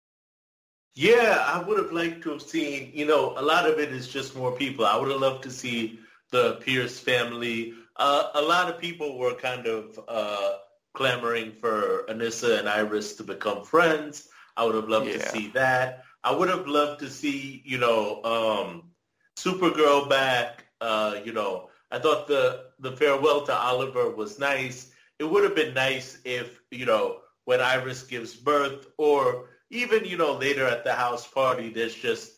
Yeah, 0.93 1.43
I 1.45 1.61
would 1.61 1.79
have 1.79 1.91
liked 1.91 2.23
to 2.23 2.31
have 2.31 2.41
seen, 2.41 2.91
you 2.93 3.05
know, 3.05 3.33
a 3.37 3.41
lot 3.41 3.69
of 3.69 3.77
it 3.77 3.91
is 3.91 4.07
just 4.07 4.37
more 4.37 4.53
people. 4.53 4.85
I 4.85 4.97
would 4.97 5.11
have 5.11 5.19
loved 5.19 5.43
to 5.43 5.51
see 5.51 5.99
the 6.31 6.59
Pierce 6.61 6.97
family. 6.97 7.73
Uh, 7.97 8.29
a 8.35 8.41
lot 8.41 8.69
of 8.69 8.79
people 8.79 9.17
were 9.17 9.33
kind 9.33 9.67
of 9.67 9.99
uh, 10.07 10.53
clamoring 10.93 11.51
for 11.51 12.05
Anissa 12.09 12.59
and 12.59 12.69
Iris 12.69 13.15
to 13.15 13.23
become 13.23 13.65
friends. 13.65 14.29
I 14.55 14.65
would 14.65 14.75
have 14.75 14.89
loved 14.89 15.07
yeah. 15.07 15.17
to 15.17 15.29
see 15.29 15.47
that. 15.49 16.03
I 16.23 16.31
would 16.31 16.49
have 16.49 16.67
loved 16.67 16.99
to 17.01 17.09
see, 17.09 17.61
you 17.65 17.77
know, 17.77 18.23
um, 18.23 18.91
Supergirl 19.35 20.09
back. 20.09 20.65
Uh, 20.79 21.19
you 21.23 21.33
know, 21.33 21.69
I 21.91 21.99
thought 21.99 22.27
the 22.27 22.65
the 22.79 22.91
farewell 22.91 23.45
to 23.45 23.55
Oliver 23.55 24.09
was 24.09 24.39
nice. 24.39 24.91
It 25.19 25.25
would 25.25 25.43
have 25.43 25.55
been 25.55 25.73
nice 25.73 26.17
if, 26.25 26.61
you 26.71 26.85
know, 26.85 27.19
when 27.45 27.61
Iris 27.61 28.03
gives 28.03 28.33
birth 28.35 28.87
or 28.97 29.49
even, 29.69 30.05
you 30.05 30.17
know, 30.17 30.33
later 30.33 30.65
at 30.65 30.83
the 30.83 30.93
house 30.93 31.27
party, 31.27 31.69
there's 31.69 31.93
just, 31.95 32.31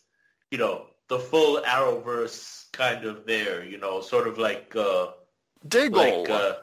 you 0.52 0.58
know, 0.58 0.88
the 1.08 1.20
full 1.20 1.62
Arrowverse 1.62 2.72
kind 2.74 3.06
of 3.06 3.26
there, 3.26 3.64
you 3.64 3.78
know, 3.78 4.02
sort 4.02 4.28
of 4.28 4.38
like 4.38 4.76
uh 4.76 5.12
Diggle. 5.68 5.98
Like, 6.00 6.30
uh, 6.30 6.54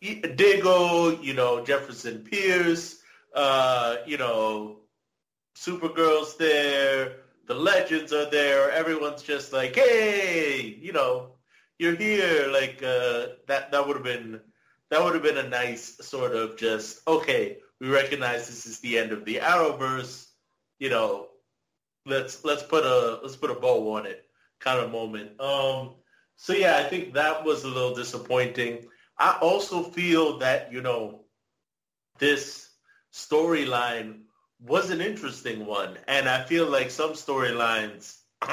Diggle, 0.00 1.14
you 1.22 1.34
know, 1.34 1.64
Jefferson 1.64 2.24
Pierce, 2.24 3.02
uh, 3.34 3.96
you 4.06 4.18
know, 4.18 4.81
Supergirl's 5.56 6.36
there, 6.36 7.16
the 7.46 7.54
legends 7.54 8.12
are 8.12 8.30
there, 8.30 8.70
everyone's 8.70 9.22
just 9.22 9.52
like, 9.52 9.74
hey, 9.74 10.78
you 10.80 10.92
know, 10.92 11.32
you're 11.78 11.96
here. 11.96 12.48
Like 12.50 12.82
uh, 12.82 13.26
that 13.48 13.72
that 13.72 13.86
would 13.86 13.96
have 13.96 14.04
been 14.04 14.40
that 14.90 15.02
would 15.02 15.14
have 15.14 15.22
been 15.22 15.38
a 15.38 15.48
nice 15.48 15.96
sort 16.00 16.34
of 16.34 16.56
just 16.56 17.06
okay. 17.06 17.58
We 17.80 17.88
recognize 17.88 18.46
this 18.46 18.66
is 18.66 18.78
the 18.78 18.98
end 18.98 19.12
of 19.12 19.24
the 19.24 19.36
Arrowverse. 19.36 20.28
You 20.78 20.90
know, 20.90 21.28
let's 22.06 22.44
let's 22.44 22.62
put 22.62 22.84
a 22.84 23.18
let's 23.22 23.36
put 23.36 23.50
a 23.50 23.54
bow 23.54 23.96
on 23.96 24.06
it 24.06 24.24
kind 24.60 24.80
of 24.80 24.92
moment. 24.92 25.40
Um, 25.40 25.94
so 26.36 26.52
yeah, 26.52 26.76
I 26.78 26.84
think 26.84 27.14
that 27.14 27.44
was 27.44 27.64
a 27.64 27.68
little 27.68 27.94
disappointing. 27.94 28.86
I 29.18 29.38
also 29.40 29.82
feel 29.82 30.38
that 30.38 30.72
you 30.72 30.80
know 30.80 31.24
this 32.18 32.70
storyline 33.12 34.22
was 34.66 34.90
an 34.90 35.00
interesting 35.00 35.66
one, 35.66 35.98
and 36.06 36.28
I 36.28 36.44
feel 36.44 36.66
like 36.66 36.90
some 36.90 37.12
storylines, 37.12 38.18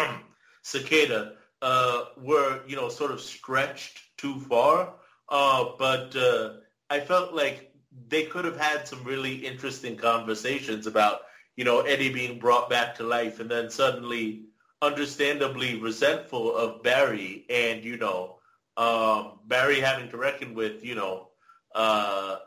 Cicada, 0.63 1.33
uh, 1.61 2.05
were 2.17 2.61
you 2.67 2.75
know 2.75 2.89
sort 2.89 3.11
of 3.11 3.21
stretched 3.21 4.01
too 4.17 4.39
far. 4.39 4.93
Uh, 5.29 5.71
but 5.77 6.15
uh, 6.15 6.53
I 6.89 6.99
felt 6.99 7.33
like 7.33 7.71
they 8.07 8.23
could 8.23 8.45
have 8.45 8.59
had 8.59 8.87
some 8.87 9.03
really 9.03 9.35
interesting 9.35 9.95
conversations 9.95 10.87
about 10.87 11.21
you 11.55 11.63
know 11.63 11.81
Eddie 11.81 12.13
being 12.13 12.39
brought 12.39 12.69
back 12.69 12.95
to 12.95 13.03
life, 13.03 13.39
and 13.39 13.49
then 13.49 13.69
suddenly, 13.69 14.45
understandably 14.81 15.79
resentful 15.79 16.55
of 16.55 16.81
Barry, 16.81 17.45
and 17.49 17.83
you 17.83 17.97
know 17.97 18.39
um, 18.77 19.39
Barry 19.45 19.79
having 19.79 20.09
to 20.09 20.17
reckon 20.17 20.55
with 20.55 20.83
you 20.83 20.95
know 20.95 21.29
uh, 21.75 22.37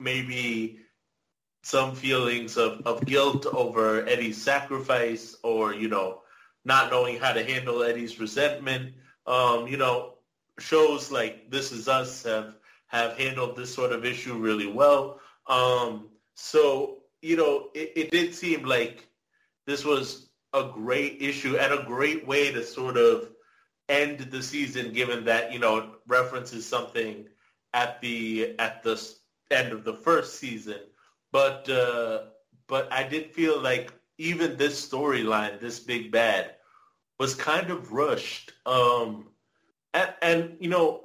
maybe 0.00 0.80
some 1.66 1.96
feelings 1.96 2.56
of, 2.56 2.80
of 2.86 3.04
guilt 3.04 3.44
over 3.46 4.06
Eddie's 4.06 4.40
sacrifice 4.40 5.34
or, 5.42 5.74
you 5.74 5.88
know, 5.88 6.22
not 6.64 6.92
knowing 6.92 7.18
how 7.18 7.32
to 7.32 7.42
handle 7.42 7.82
Eddie's 7.82 8.20
resentment. 8.20 8.94
Um, 9.26 9.66
you 9.66 9.76
know, 9.76 10.14
shows 10.60 11.10
like 11.10 11.50
This 11.50 11.72
Is 11.72 11.88
Us 11.88 12.22
have, 12.22 12.54
have 12.86 13.18
handled 13.18 13.56
this 13.56 13.74
sort 13.74 13.90
of 13.90 14.04
issue 14.04 14.38
really 14.38 14.68
well. 14.68 15.18
Um, 15.48 16.10
so, 16.36 16.98
you 17.20 17.36
know, 17.36 17.70
it, 17.74 17.92
it 17.96 18.10
did 18.12 18.32
seem 18.32 18.62
like 18.62 19.08
this 19.66 19.84
was 19.84 20.28
a 20.52 20.70
great 20.72 21.20
issue 21.20 21.56
and 21.56 21.74
a 21.74 21.82
great 21.82 22.28
way 22.28 22.52
to 22.52 22.62
sort 22.62 22.96
of 22.96 23.28
end 23.88 24.20
the 24.20 24.40
season, 24.40 24.92
given 24.92 25.24
that, 25.24 25.52
you 25.52 25.58
know, 25.58 25.78
it 25.78 25.90
references 26.06 26.64
something 26.64 27.26
at 27.74 28.00
the 28.00 28.54
at 28.60 28.84
the 28.84 29.02
end 29.50 29.72
of 29.72 29.82
the 29.82 29.94
first 29.94 30.38
season 30.38 30.78
but 31.36 31.68
uh, 31.68 32.22
but 32.66 32.90
I 32.90 33.02
did 33.02 33.30
feel 33.30 33.60
like 33.60 33.92
even 34.16 34.56
this 34.56 34.74
storyline, 34.88 35.60
this 35.60 35.78
big 35.78 36.10
bad, 36.10 36.54
was 37.20 37.34
kind 37.34 37.68
of 37.70 37.92
rushed. 37.92 38.54
Um, 38.64 39.26
and, 39.92 40.14
and 40.22 40.56
you 40.60 40.70
know, 40.70 41.04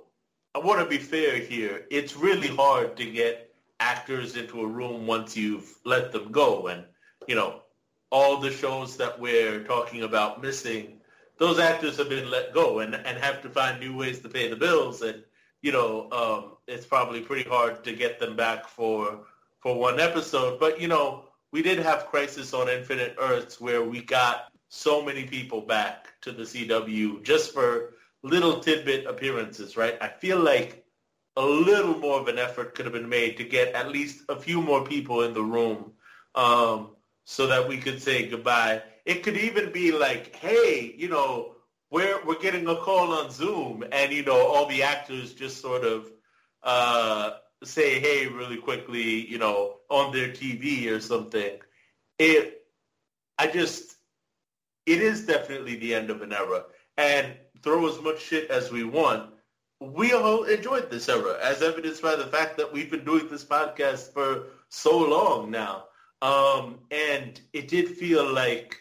I 0.55 0.59
want 0.59 0.79
to 0.79 0.85
be 0.85 0.99
fair 0.99 1.35
here. 1.35 1.85
It's 1.91 2.15
really 2.15 2.47
hard 2.47 2.95
to 2.95 3.05
get 3.11 3.53
actors 3.81 4.37
into 4.37 4.61
a 4.61 4.65
room 4.65 5.05
once 5.05 5.35
you've 5.35 5.69
let 5.83 6.13
them 6.13 6.31
go, 6.31 6.67
and 6.67 6.85
you 7.27 7.35
know, 7.35 7.63
all 8.09 8.37
the 8.37 8.51
shows 8.51 8.95
that 8.95 9.19
we're 9.19 9.65
talking 9.65 10.03
about 10.03 10.41
missing, 10.41 11.01
those 11.39 11.59
actors 11.59 11.97
have 11.97 12.07
been 12.07 12.31
let 12.31 12.53
go 12.53 12.79
and, 12.79 12.95
and 12.95 13.17
have 13.17 13.41
to 13.41 13.49
find 13.49 13.81
new 13.81 13.97
ways 13.97 14.19
to 14.21 14.29
pay 14.29 14.47
the 14.47 14.55
bills. 14.55 15.01
And, 15.01 15.23
you 15.61 15.73
know, 15.73 16.09
um, 16.13 16.57
it's 16.67 16.85
probably 16.85 17.19
pretty 17.19 17.49
hard 17.49 17.83
to 17.83 17.91
get 17.91 18.17
them 18.17 18.37
back 18.37 18.69
for 18.69 19.25
for 19.61 19.77
one 19.77 19.99
episode. 19.99 20.59
But, 20.59 20.81
you 20.81 20.87
know, 20.87 21.25
we 21.51 21.61
did 21.61 21.79
have 21.79 22.07
Crisis 22.07 22.53
on 22.53 22.69
Infinite 22.69 23.15
Earths 23.19 23.61
where 23.61 23.83
we 23.83 24.01
got 24.01 24.51
so 24.69 25.03
many 25.03 25.25
people 25.25 25.61
back 25.61 26.07
to 26.21 26.31
the 26.31 26.43
CW 26.43 27.23
just 27.23 27.53
for 27.53 27.93
little 28.23 28.59
tidbit 28.59 29.05
appearances, 29.05 29.75
right? 29.77 29.97
I 30.01 30.07
feel 30.07 30.39
like 30.39 30.85
a 31.37 31.45
little 31.45 31.97
more 31.97 32.19
of 32.19 32.27
an 32.27 32.37
effort 32.37 32.75
could 32.75 32.85
have 32.85 32.93
been 32.93 33.09
made 33.09 33.37
to 33.37 33.43
get 33.43 33.73
at 33.73 33.89
least 33.89 34.23
a 34.29 34.35
few 34.35 34.61
more 34.61 34.83
people 34.83 35.23
in 35.23 35.33
the 35.33 35.43
room 35.43 35.91
um, 36.35 36.91
so 37.25 37.47
that 37.47 37.67
we 37.67 37.77
could 37.77 38.01
say 38.01 38.27
goodbye. 38.27 38.81
It 39.05 39.23
could 39.23 39.37
even 39.37 39.71
be 39.71 39.91
like, 39.91 40.35
hey, 40.35 40.93
you 40.97 41.09
know, 41.09 41.55
we're 41.89 42.23
we're 42.25 42.39
getting 42.39 42.67
a 42.67 42.75
call 42.75 43.11
on 43.13 43.31
Zoom, 43.31 43.83
and 43.91 44.13
you 44.13 44.23
know, 44.23 44.47
all 44.47 44.67
the 44.67 44.83
actors 44.83 45.33
just 45.33 45.61
sort 45.61 45.83
of 45.83 46.09
uh, 46.63 47.31
say 47.63 47.99
hey 47.99 48.27
really 48.27 48.57
quickly, 48.57 49.27
you 49.27 49.37
know, 49.37 49.77
on 49.89 50.11
their 50.11 50.29
TV 50.29 50.89
or 50.89 50.99
something. 50.99 51.59
It, 52.19 52.65
I 53.37 53.47
just, 53.47 53.95
it 54.85 55.01
is 55.01 55.25
definitely 55.25 55.75
the 55.75 55.93
end 55.93 56.09
of 56.09 56.21
an 56.21 56.33
era. 56.33 56.63
And 56.97 57.33
throw 57.63 57.87
as 57.87 58.01
much 58.01 58.21
shit 58.21 58.49
as 58.49 58.71
we 58.71 58.83
want. 58.83 59.31
We 59.79 60.13
all 60.13 60.43
enjoyed 60.43 60.91
this 60.91 61.09
era, 61.09 61.37
as 61.41 61.61
evidenced 61.61 62.01
by 62.01 62.15
the 62.15 62.27
fact 62.27 62.57
that 62.57 62.71
we've 62.71 62.91
been 62.91 63.05
doing 63.05 63.27
this 63.27 63.45
podcast 63.45 64.13
for 64.13 64.47
so 64.69 64.97
long 64.97 65.49
now. 65.49 65.85
Um, 66.21 66.79
and 66.91 67.41
it 67.53 67.67
did 67.67 67.89
feel 67.89 68.31
like 68.31 68.77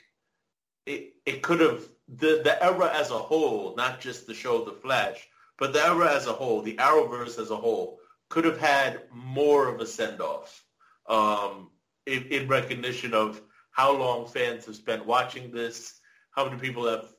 it, 0.86 1.14
it 1.24 1.42
could 1.42 1.60
have, 1.60 1.84
the, 2.08 2.42
the 2.44 2.62
era 2.62 2.90
as 2.92 3.10
a 3.10 3.18
whole, 3.18 3.74
not 3.76 4.00
just 4.00 4.26
the 4.26 4.34
show 4.34 4.64
The 4.64 4.72
Flash, 4.72 5.28
but 5.58 5.72
the 5.72 5.82
era 5.82 6.14
as 6.14 6.26
a 6.26 6.32
whole, 6.32 6.60
the 6.60 6.76
Arrowverse 6.76 7.38
as 7.38 7.50
a 7.50 7.56
whole, 7.56 7.99
could 8.30 8.44
have 8.44 8.58
had 8.58 9.02
more 9.12 9.68
of 9.68 9.80
a 9.80 9.86
send-off 9.86 10.64
um, 11.08 11.68
in, 12.06 12.22
in, 12.26 12.48
recognition 12.48 13.12
of 13.12 13.42
how 13.72 13.92
long 13.92 14.24
fans 14.26 14.64
have 14.64 14.76
spent 14.76 15.04
watching 15.04 15.50
this, 15.50 16.00
how 16.30 16.44
many 16.46 16.58
people 16.58 16.88
have, 16.88 17.12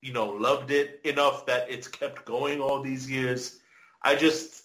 you 0.00 0.12
know, 0.12 0.28
loved 0.28 0.70
it 0.70 1.00
enough 1.04 1.44
that 1.46 1.68
it's 1.68 1.88
kept 1.88 2.24
going 2.24 2.60
all 2.60 2.80
these 2.80 3.10
years. 3.10 3.58
I 4.02 4.14
just, 4.14 4.62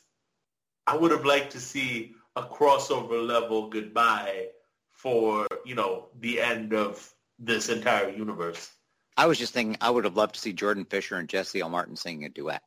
I 0.86 0.96
would 0.96 1.12
have 1.12 1.26
liked 1.26 1.52
to 1.54 1.60
see 1.60 2.14
a 2.36 2.44
crossover 2.44 3.26
level 3.26 3.68
goodbye 3.68 4.48
for, 4.92 5.48
you 5.66 5.74
know, 5.74 6.10
the 6.20 6.40
end 6.40 6.74
of 6.74 7.12
this 7.40 7.70
entire 7.70 8.10
universe. 8.10 8.70
I 9.18 9.26
was 9.26 9.40
just 9.40 9.54
thinking 9.54 9.78
I 9.82 9.90
would 9.90 10.06
have 10.06 10.18
loved 10.18 10.36
to 10.36 10.42
see 10.42 10.54
Jordan 10.54 10.86
Fisher 10.86 11.18
and 11.18 11.28
Jesse 11.28 11.62
L. 11.62 11.70
Martin 11.70 11.96
singing 11.96 12.26
a 12.26 12.30
duet. 12.30 12.62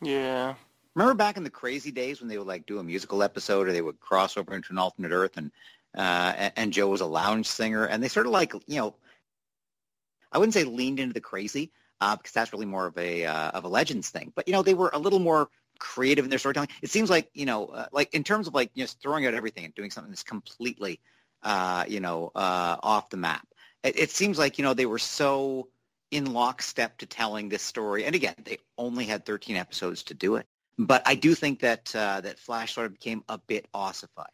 Yeah. 0.00 0.54
Remember 0.94 1.14
back 1.14 1.36
in 1.36 1.44
the 1.44 1.50
crazy 1.50 1.90
days 1.90 2.20
when 2.20 2.28
they 2.28 2.38
would 2.38 2.46
like 2.46 2.66
do 2.66 2.78
a 2.78 2.84
musical 2.84 3.22
episode 3.22 3.68
or 3.68 3.72
they 3.72 3.82
would 3.82 4.00
cross 4.00 4.36
over 4.36 4.54
into 4.54 4.72
an 4.72 4.78
alternate 4.78 5.12
Earth 5.12 5.36
and 5.36 5.50
uh, 5.96 6.50
and 6.56 6.72
Joe 6.72 6.88
was 6.88 7.00
a 7.00 7.06
lounge 7.06 7.46
singer 7.46 7.84
and 7.84 8.02
they 8.02 8.08
sort 8.08 8.26
of 8.26 8.32
like 8.32 8.52
you 8.66 8.76
know 8.76 8.94
I 10.32 10.38
wouldn't 10.38 10.54
say 10.54 10.64
leaned 10.64 11.00
into 11.00 11.14
the 11.14 11.20
crazy 11.20 11.70
uh, 12.00 12.16
because 12.16 12.32
that's 12.32 12.52
really 12.52 12.66
more 12.66 12.86
of 12.86 12.96
a 12.98 13.24
uh, 13.24 13.50
of 13.50 13.64
a 13.64 13.68
legends 13.68 14.10
thing, 14.10 14.32
but 14.34 14.46
you 14.46 14.52
know 14.52 14.62
they 14.62 14.74
were 14.74 14.90
a 14.92 14.98
little 14.98 15.18
more 15.18 15.48
creative 15.78 16.24
in 16.24 16.30
their 16.30 16.38
storytelling. 16.38 16.68
It 16.82 16.90
seems 16.90 17.10
like 17.10 17.30
you 17.34 17.46
know 17.46 17.66
uh, 17.66 17.86
like 17.92 18.14
in 18.14 18.24
terms 18.24 18.46
of 18.46 18.54
like 18.54 18.74
just 18.74 19.00
throwing 19.00 19.26
out 19.26 19.34
everything 19.34 19.64
and 19.64 19.74
doing 19.74 19.90
something 19.90 20.10
that's 20.10 20.22
completely 20.22 21.00
uh, 21.42 21.84
you 21.88 22.00
know 22.00 22.30
uh, 22.34 22.76
off 22.82 23.10
the 23.10 23.16
map. 23.16 23.46
It, 23.82 23.98
it 23.98 24.10
seems 24.10 24.38
like 24.38 24.58
you 24.58 24.64
know 24.64 24.74
they 24.74 24.86
were 24.86 24.98
so 24.98 25.68
in 26.10 26.32
lockstep 26.32 26.98
to 26.98 27.06
telling 27.06 27.48
this 27.48 27.62
story. 27.62 28.04
And 28.04 28.14
again, 28.14 28.34
they 28.44 28.58
only 28.78 29.04
had 29.04 29.26
13 29.26 29.56
episodes 29.56 30.02
to 30.04 30.14
do 30.14 30.36
it. 30.36 30.46
But 30.78 31.02
I 31.06 31.14
do 31.14 31.34
think 31.34 31.60
that 31.60 31.94
uh, 31.94 32.20
that 32.20 32.38
Flash 32.38 32.74
sort 32.74 32.86
of 32.86 32.92
became 32.92 33.24
a 33.28 33.38
bit 33.38 33.66
ossified 33.74 34.26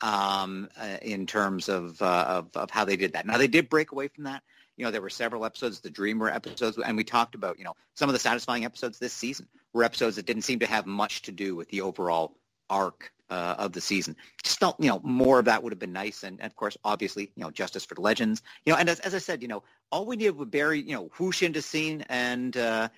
um, 0.00 0.68
uh, 0.80 0.98
in 1.02 1.26
terms 1.26 1.68
of, 1.68 2.00
uh, 2.02 2.24
of, 2.28 2.56
of 2.56 2.70
how 2.70 2.84
they 2.84 2.96
did 2.96 3.12
that. 3.14 3.26
Now 3.26 3.38
they 3.38 3.48
did 3.48 3.68
break 3.68 3.92
away 3.92 4.08
from 4.08 4.24
that. 4.24 4.42
You 4.76 4.84
know, 4.84 4.90
there 4.90 5.02
were 5.02 5.10
several 5.10 5.44
episodes, 5.44 5.80
the 5.80 5.90
Dreamer 5.90 6.28
episodes, 6.28 6.78
and 6.78 6.96
we 6.96 7.04
talked 7.04 7.34
about 7.34 7.58
you 7.58 7.64
know 7.64 7.74
some 7.94 8.08
of 8.08 8.12
the 8.12 8.18
satisfying 8.18 8.64
episodes 8.64 8.98
this 8.98 9.12
season 9.12 9.48
were 9.72 9.82
episodes 9.82 10.16
that 10.16 10.26
didn't 10.26 10.42
seem 10.42 10.58
to 10.60 10.66
have 10.66 10.86
much 10.86 11.22
to 11.22 11.32
do 11.32 11.56
with 11.56 11.68
the 11.70 11.80
overall 11.80 12.36
arc 12.70 13.12
uh, 13.30 13.54
of 13.58 13.72
the 13.72 13.80
season. 13.80 14.16
Just 14.42 14.58
felt, 14.58 14.76
you 14.78 14.88
know, 14.88 15.00
more 15.02 15.38
of 15.38 15.44
that 15.46 15.62
would 15.62 15.72
have 15.72 15.78
been 15.78 15.92
nice. 15.92 16.22
And, 16.22 16.40
and, 16.40 16.50
of 16.50 16.56
course, 16.56 16.76
obviously, 16.84 17.30
you 17.36 17.44
know, 17.44 17.50
justice 17.50 17.84
for 17.84 17.94
the 17.94 18.00
legends. 18.00 18.42
You 18.64 18.72
know, 18.72 18.78
and 18.78 18.88
as, 18.88 19.00
as 19.00 19.14
I 19.14 19.18
said, 19.18 19.42
you 19.42 19.48
know, 19.48 19.62
all 19.92 20.06
we 20.06 20.16
needed 20.16 20.36
was 20.36 20.48
Barry, 20.48 20.80
you 20.80 20.94
know, 20.94 21.10
whoosh 21.18 21.42
into 21.42 21.62
scene 21.62 22.04
and 22.08 22.56
uh, 22.56 22.88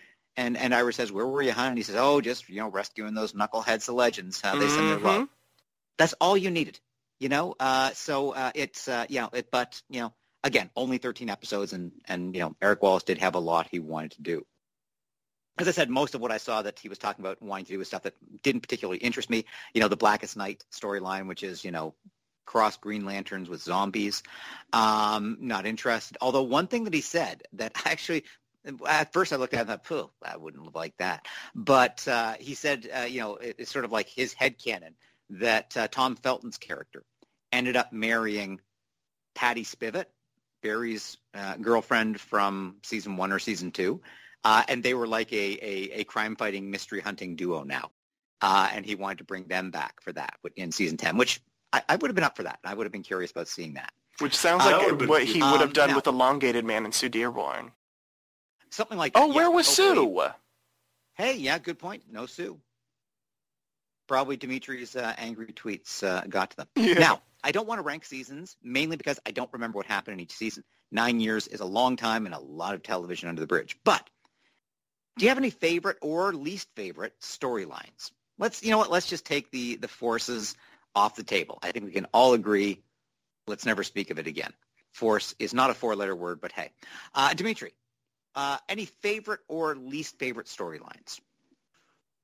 and 0.41 0.57
and 0.57 0.74
Ira 0.74 0.93
says, 0.93 1.12
"Where 1.12 1.26
were 1.26 1.43
you, 1.43 1.53
hon?" 1.53 1.68
And 1.68 1.78
he 1.78 1.84
says, 1.84 1.97
"Oh, 1.97 2.20
just 2.20 2.49
you 2.49 2.57
know, 2.57 2.68
rescuing 2.68 3.14
those 3.14 3.34
knuckleheads, 3.34 3.84
the 3.84 3.93
legends. 3.93 4.41
How 4.41 4.57
they 4.57 4.64
mm-hmm. 4.64 4.74
send 4.74 4.88
their 4.88 4.99
love." 4.99 5.28
That's 5.99 6.14
all 6.14 6.36
you 6.36 6.51
needed, 6.51 6.80
you 7.18 7.28
know. 7.28 7.55
Uh, 7.61 7.91
so 7.91 8.30
uh, 8.30 8.51
it's 8.55 8.88
uh, 8.88 9.05
you 9.09 9.20
know, 9.20 9.28
it, 9.34 9.51
but 9.51 9.82
you 9.91 10.01
know, 10.01 10.14
again, 10.43 10.70
only 10.74 10.97
13 10.97 11.28
episodes, 11.28 11.74
and 11.74 11.93
and 12.07 12.34
you 12.34 12.41
know, 12.41 12.57
Eric 12.62 12.82
Wallace 12.82 13.03
did 13.03 13.18
have 13.18 13.34
a 13.34 13.38
lot 13.38 13.68
he 13.70 13.80
wanted 13.80 14.12
to 14.12 14.22
do. 14.22 14.47
As 15.59 15.68
I 15.68 15.72
said, 15.72 15.91
most 15.91 16.14
of 16.14 16.22
what 16.22 16.32
I 16.32 16.38
saw 16.38 16.62
that 16.62 16.78
he 16.78 16.88
was 16.88 16.97
talking 16.97 17.22
about 17.22 17.43
wanting 17.43 17.66
to 17.66 17.72
do 17.72 17.78
was 17.78 17.88
stuff 17.88 18.05
that 18.05 18.14
didn't 18.43 18.62
particularly 18.62 18.99
interest 18.99 19.28
me. 19.28 19.45
You 19.74 19.82
know, 19.82 19.88
the 19.88 19.97
Blackest 19.97 20.38
Night 20.38 20.64
storyline, 20.72 21.28
which 21.28 21.43
is 21.43 21.64
you 21.64 21.70
know 21.70 21.95
cross 22.47 22.78
Green 22.78 23.05
Lanterns 23.05 23.49
with 23.49 23.61
zombies. 23.61 24.22
Um, 24.72 25.36
not 25.41 25.66
interested. 25.66 26.16
Although 26.20 26.43
one 26.43 26.66
thing 26.66 26.84
that 26.84 26.95
he 26.95 27.03
said 27.03 27.43
that 27.53 27.72
actually 27.84 28.24
at 28.86 29.12
first 29.12 29.32
I 29.32 29.36
looked 29.36 29.54
at 29.54 29.68
it 29.68 29.72
and 29.72 29.82
thought, 29.82 30.12
I 30.22 30.36
wouldn't 30.36 30.74
like 30.74 30.96
that. 30.98 31.26
But 31.54 32.06
uh, 32.06 32.34
he 32.38 32.54
said, 32.54 32.88
uh, 32.96 33.02
you 33.02 33.20
know, 33.20 33.36
it, 33.36 33.56
it's 33.58 33.72
sort 33.72 33.84
of 33.84 33.92
like 33.92 34.08
his 34.08 34.32
head 34.32 34.58
canon 34.58 34.94
that 35.30 35.76
uh, 35.76 35.88
Tom 35.88 36.16
Felton's 36.16 36.58
character 36.58 37.04
ended 37.52 37.76
up 37.76 37.92
marrying 37.92 38.61
Patty 39.34 39.64
Spivot, 39.64 40.06
Barry's 40.62 41.16
uh, 41.34 41.56
girlfriend 41.56 42.20
from 42.20 42.76
season 42.82 43.16
one 43.16 43.32
or 43.32 43.38
season 43.38 43.70
two, 43.70 44.00
uh, 44.44 44.62
and 44.68 44.82
they 44.82 44.94
were 44.94 45.06
like 45.06 45.32
a, 45.32 45.36
a, 45.36 46.00
a 46.00 46.04
crime-fighting, 46.04 46.70
mystery-hunting 46.70 47.36
duo 47.36 47.62
now. 47.62 47.90
Uh, 48.42 48.68
and 48.72 48.86
he 48.86 48.94
wanted 48.94 49.18
to 49.18 49.24
bring 49.24 49.44
them 49.48 49.70
back 49.70 50.00
for 50.00 50.12
that 50.12 50.34
in 50.56 50.72
season 50.72 50.96
10, 50.96 51.18
which 51.18 51.42
I, 51.72 51.82
I 51.90 51.96
would 51.96 52.08
have 52.08 52.14
been 52.14 52.24
up 52.24 52.36
for 52.36 52.44
that. 52.44 52.58
I 52.64 52.72
would 52.72 52.84
have 52.84 52.92
been 52.92 53.02
curious 53.02 53.30
about 53.30 53.48
seeing 53.48 53.74
that. 53.74 53.92
Which 54.18 54.34
sounds 54.34 54.64
like 54.64 55.08
what 55.08 55.24
he 55.24 55.42
would 55.42 55.61
have 55.61 55.68
um, 55.68 55.72
done 55.72 55.90
now, 55.90 55.96
with 55.96 56.06
Elongated 56.06 56.64
Man 56.64 56.84
and 56.84 56.94
Sue 56.94 57.08
Dearborn. 57.08 57.72
Something 58.70 58.98
like 58.98 59.14
that. 59.14 59.22
Oh, 59.22 59.34
where 59.34 59.50
was 59.50 59.66
Sue? 59.66 60.22
Hey, 61.14 61.36
yeah, 61.36 61.58
good 61.58 61.78
point. 61.78 62.04
No 62.10 62.26
Sue. 62.26 62.58
Probably 64.06 64.36
Dimitri's 64.36 64.96
uh, 64.96 65.14
angry 65.18 65.52
tweets 65.52 66.02
uh, 66.02 66.24
got 66.28 66.50
to 66.52 66.56
them. 66.56 66.66
Yeah. 66.76 66.94
Now, 66.94 67.22
I 67.42 67.52
don't 67.52 67.66
want 67.66 67.78
to 67.78 67.82
rank 67.82 68.04
seasons, 68.04 68.56
mainly 68.62 68.96
because 68.96 69.18
I 69.26 69.30
don't 69.30 69.52
remember 69.52 69.76
what 69.76 69.86
happened 69.86 70.14
in 70.14 70.20
each 70.20 70.32
season. 70.32 70.64
Nine 70.90 71.20
years 71.20 71.46
is 71.46 71.60
a 71.60 71.64
long 71.64 71.96
time 71.96 72.26
and 72.26 72.34
a 72.34 72.38
lot 72.38 72.74
of 72.74 72.82
television 72.82 73.28
under 73.28 73.40
the 73.40 73.46
bridge. 73.46 73.76
But 73.84 74.08
do 75.16 75.24
you 75.24 75.28
have 75.28 75.38
any 75.38 75.50
favorite 75.50 75.98
or 76.00 76.32
least 76.32 76.68
favorite 76.74 77.14
storylines? 77.20 78.10
Let's, 78.38 78.62
you 78.62 78.70
know 78.70 78.78
what, 78.78 78.90
let's 78.90 79.06
just 79.06 79.24
take 79.24 79.50
the, 79.50 79.76
the 79.76 79.88
forces 79.88 80.56
off 80.94 81.16
the 81.16 81.22
table. 81.22 81.58
I 81.62 81.72
think 81.72 81.84
we 81.84 81.92
can 81.92 82.06
all 82.12 82.34
agree, 82.34 82.82
let's 83.46 83.66
never 83.66 83.82
speak 83.82 84.10
of 84.10 84.18
it 84.18 84.26
again. 84.26 84.52
Force 84.92 85.34
is 85.38 85.54
not 85.54 85.70
a 85.70 85.74
four-letter 85.74 86.16
word, 86.16 86.40
but 86.40 86.52
hey. 86.52 86.72
Uh, 87.14 87.32
Dimitri, 87.34 87.72
uh, 88.34 88.58
any 88.68 88.84
favorite 88.86 89.40
or 89.48 89.74
least 89.74 90.18
favorite 90.18 90.46
storylines? 90.46 91.20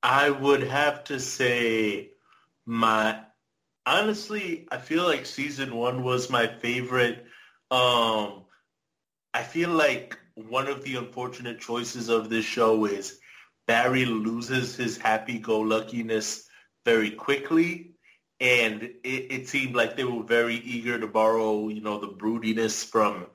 I 0.03 0.29
would 0.29 0.63
have 0.63 1.03
to 1.05 1.19
say 1.19 2.11
my 2.65 3.19
honestly, 3.85 4.67
I 4.71 4.77
feel 4.77 5.03
like 5.03 5.25
season 5.25 5.75
one 5.75 6.03
was 6.03 6.29
my 6.29 6.47
favorite. 6.47 7.25
Um, 7.71 8.45
I 9.33 9.43
feel 9.43 9.69
like 9.69 10.17
one 10.35 10.67
of 10.67 10.83
the 10.83 10.95
unfortunate 10.97 11.59
choices 11.59 12.09
of 12.09 12.29
this 12.29 12.45
show 12.45 12.85
is 12.85 13.19
Barry 13.65 14.05
loses 14.05 14.75
his 14.75 14.97
happy-go-luckiness 14.97 16.47
very 16.85 17.11
quickly. 17.11 17.91
And 18.39 18.83
it, 18.83 19.31
it 19.31 19.47
seemed 19.49 19.75
like 19.75 19.95
they 19.95 20.03
were 20.03 20.23
very 20.23 20.55
eager 20.55 20.99
to 20.99 21.07
borrow, 21.07 21.69
you 21.69 21.81
know, 21.81 21.99
the 21.99 22.07
broodiness 22.07 22.85
from 22.85 23.25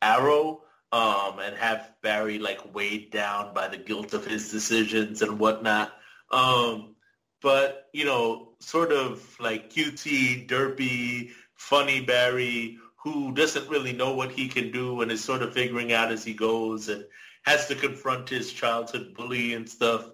Arrow 0.00 0.62
um, 0.92 1.38
and 1.40 1.56
have 1.56 1.92
Barry 2.02 2.38
like 2.38 2.74
weighed 2.74 3.10
down 3.10 3.54
by 3.54 3.68
the 3.68 3.76
guilt 3.76 4.14
of 4.14 4.24
his 4.24 4.50
decisions 4.50 5.22
and 5.22 5.38
whatnot. 5.38 5.92
Um, 6.30 6.94
but 7.42 7.88
you 7.92 8.04
know, 8.04 8.54
sort 8.60 8.92
of 8.92 9.36
like 9.40 9.70
QT, 9.70 10.48
derpy, 10.48 11.30
funny 11.54 12.00
Barry, 12.00 12.78
who 12.96 13.32
doesn't 13.32 13.68
really 13.68 13.92
know 13.92 14.14
what 14.14 14.32
he 14.32 14.48
can 14.48 14.70
do 14.70 15.00
and 15.00 15.12
is 15.12 15.22
sort 15.22 15.42
of 15.42 15.52
figuring 15.52 15.92
out 15.92 16.10
as 16.10 16.24
he 16.24 16.34
goes 16.34 16.88
and 16.88 17.04
has 17.42 17.68
to 17.68 17.74
confront 17.74 18.28
his 18.28 18.52
childhood 18.52 19.14
bully 19.14 19.54
and 19.54 19.68
stuff. 19.68 20.10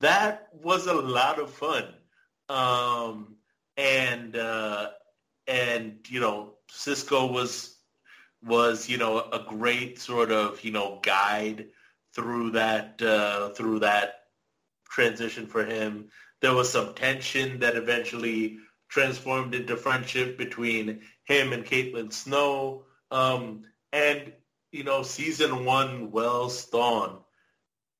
That 0.00 0.48
was 0.52 0.86
a 0.86 0.94
lot 0.94 1.38
of 1.38 1.50
fun. 1.50 1.84
Um, 2.48 3.36
and 3.76 4.36
uh, 4.36 4.90
and 5.46 5.98
you 6.08 6.20
know, 6.20 6.54
Cisco 6.70 7.26
was 7.26 7.76
was 8.42 8.88
you 8.88 8.98
know 8.98 9.18
a 9.18 9.44
great 9.46 9.98
sort 9.98 10.30
of 10.30 10.62
you 10.64 10.72
know 10.72 10.98
guide 11.02 11.66
through 12.14 12.52
that 12.52 13.00
uh, 13.02 13.50
through 13.50 13.80
that 13.80 14.24
transition 14.88 15.46
for 15.46 15.64
him. 15.64 16.08
There 16.40 16.54
was 16.54 16.70
some 16.72 16.94
tension 16.94 17.60
that 17.60 17.76
eventually 17.76 18.58
transformed 18.88 19.54
into 19.54 19.76
friendship 19.76 20.36
between 20.36 21.02
him 21.24 21.52
and 21.52 21.64
Caitlin 21.64 22.12
Snow. 22.12 22.84
Um, 23.10 23.62
and 23.92 24.32
you 24.72 24.84
know, 24.84 25.02
season 25.02 25.64
one, 25.64 26.10
Wells 26.10 26.68
Thawne. 26.70 27.18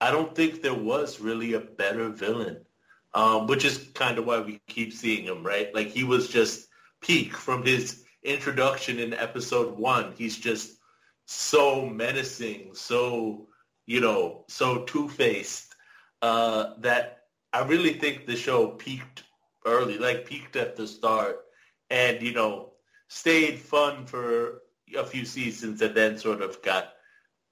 I 0.01 0.11
don't 0.11 0.34
think 0.34 0.62
there 0.62 0.74
was 0.74 1.20
really 1.20 1.53
a 1.55 1.61
better 1.61 2.09
villain, 2.09 2.64
um, 3.12 3.47
which 3.47 3.64
is 3.64 3.91
kind 3.95 4.18
of 4.18 4.26
why 4.26 4.41
we 4.41 4.61
keep 4.66 4.93
seeing 4.93 5.24
him, 5.24 5.45
right? 5.45 5.74
Like 5.74 5.88
he 5.88 6.05
was 6.05 6.28
just 6.28 6.68
peak 7.03 7.34
from 7.34 7.64
his 7.64 8.05
introduction 8.23 8.99
in 8.99 9.14
episode 9.14 9.77
one. 9.79 10.12
He's 10.16 10.37
just 10.37 10.79
so 11.27 11.87
menacing, 11.87 12.75
so, 12.75 13.49
you 13.87 14.01
know, 14.01 14.45
so 14.49 14.85
two-faced 14.85 15.75
uh, 16.23 16.75
that 16.79 17.25
I 17.53 17.64
really 17.64 17.95
think 17.95 18.27
the 18.27 18.37
show 18.37 18.68
peaked 18.68 19.25
early, 19.64 19.99
like 19.99 20.27
peaked 20.27 20.57
at 20.57 20.77
the 20.77 20.87
start 20.87 21.41
and, 21.89 22.23
you 22.23 22.33
know, 22.33 22.73
stayed 23.09 23.59
fun 23.59 24.07
for 24.07 24.62
a 24.97 25.05
few 25.05 25.25
seasons 25.25 25.83
and 25.83 25.95
then 25.95 26.18
sort 26.18 26.43
of 26.43 26.62
got 26.62 26.95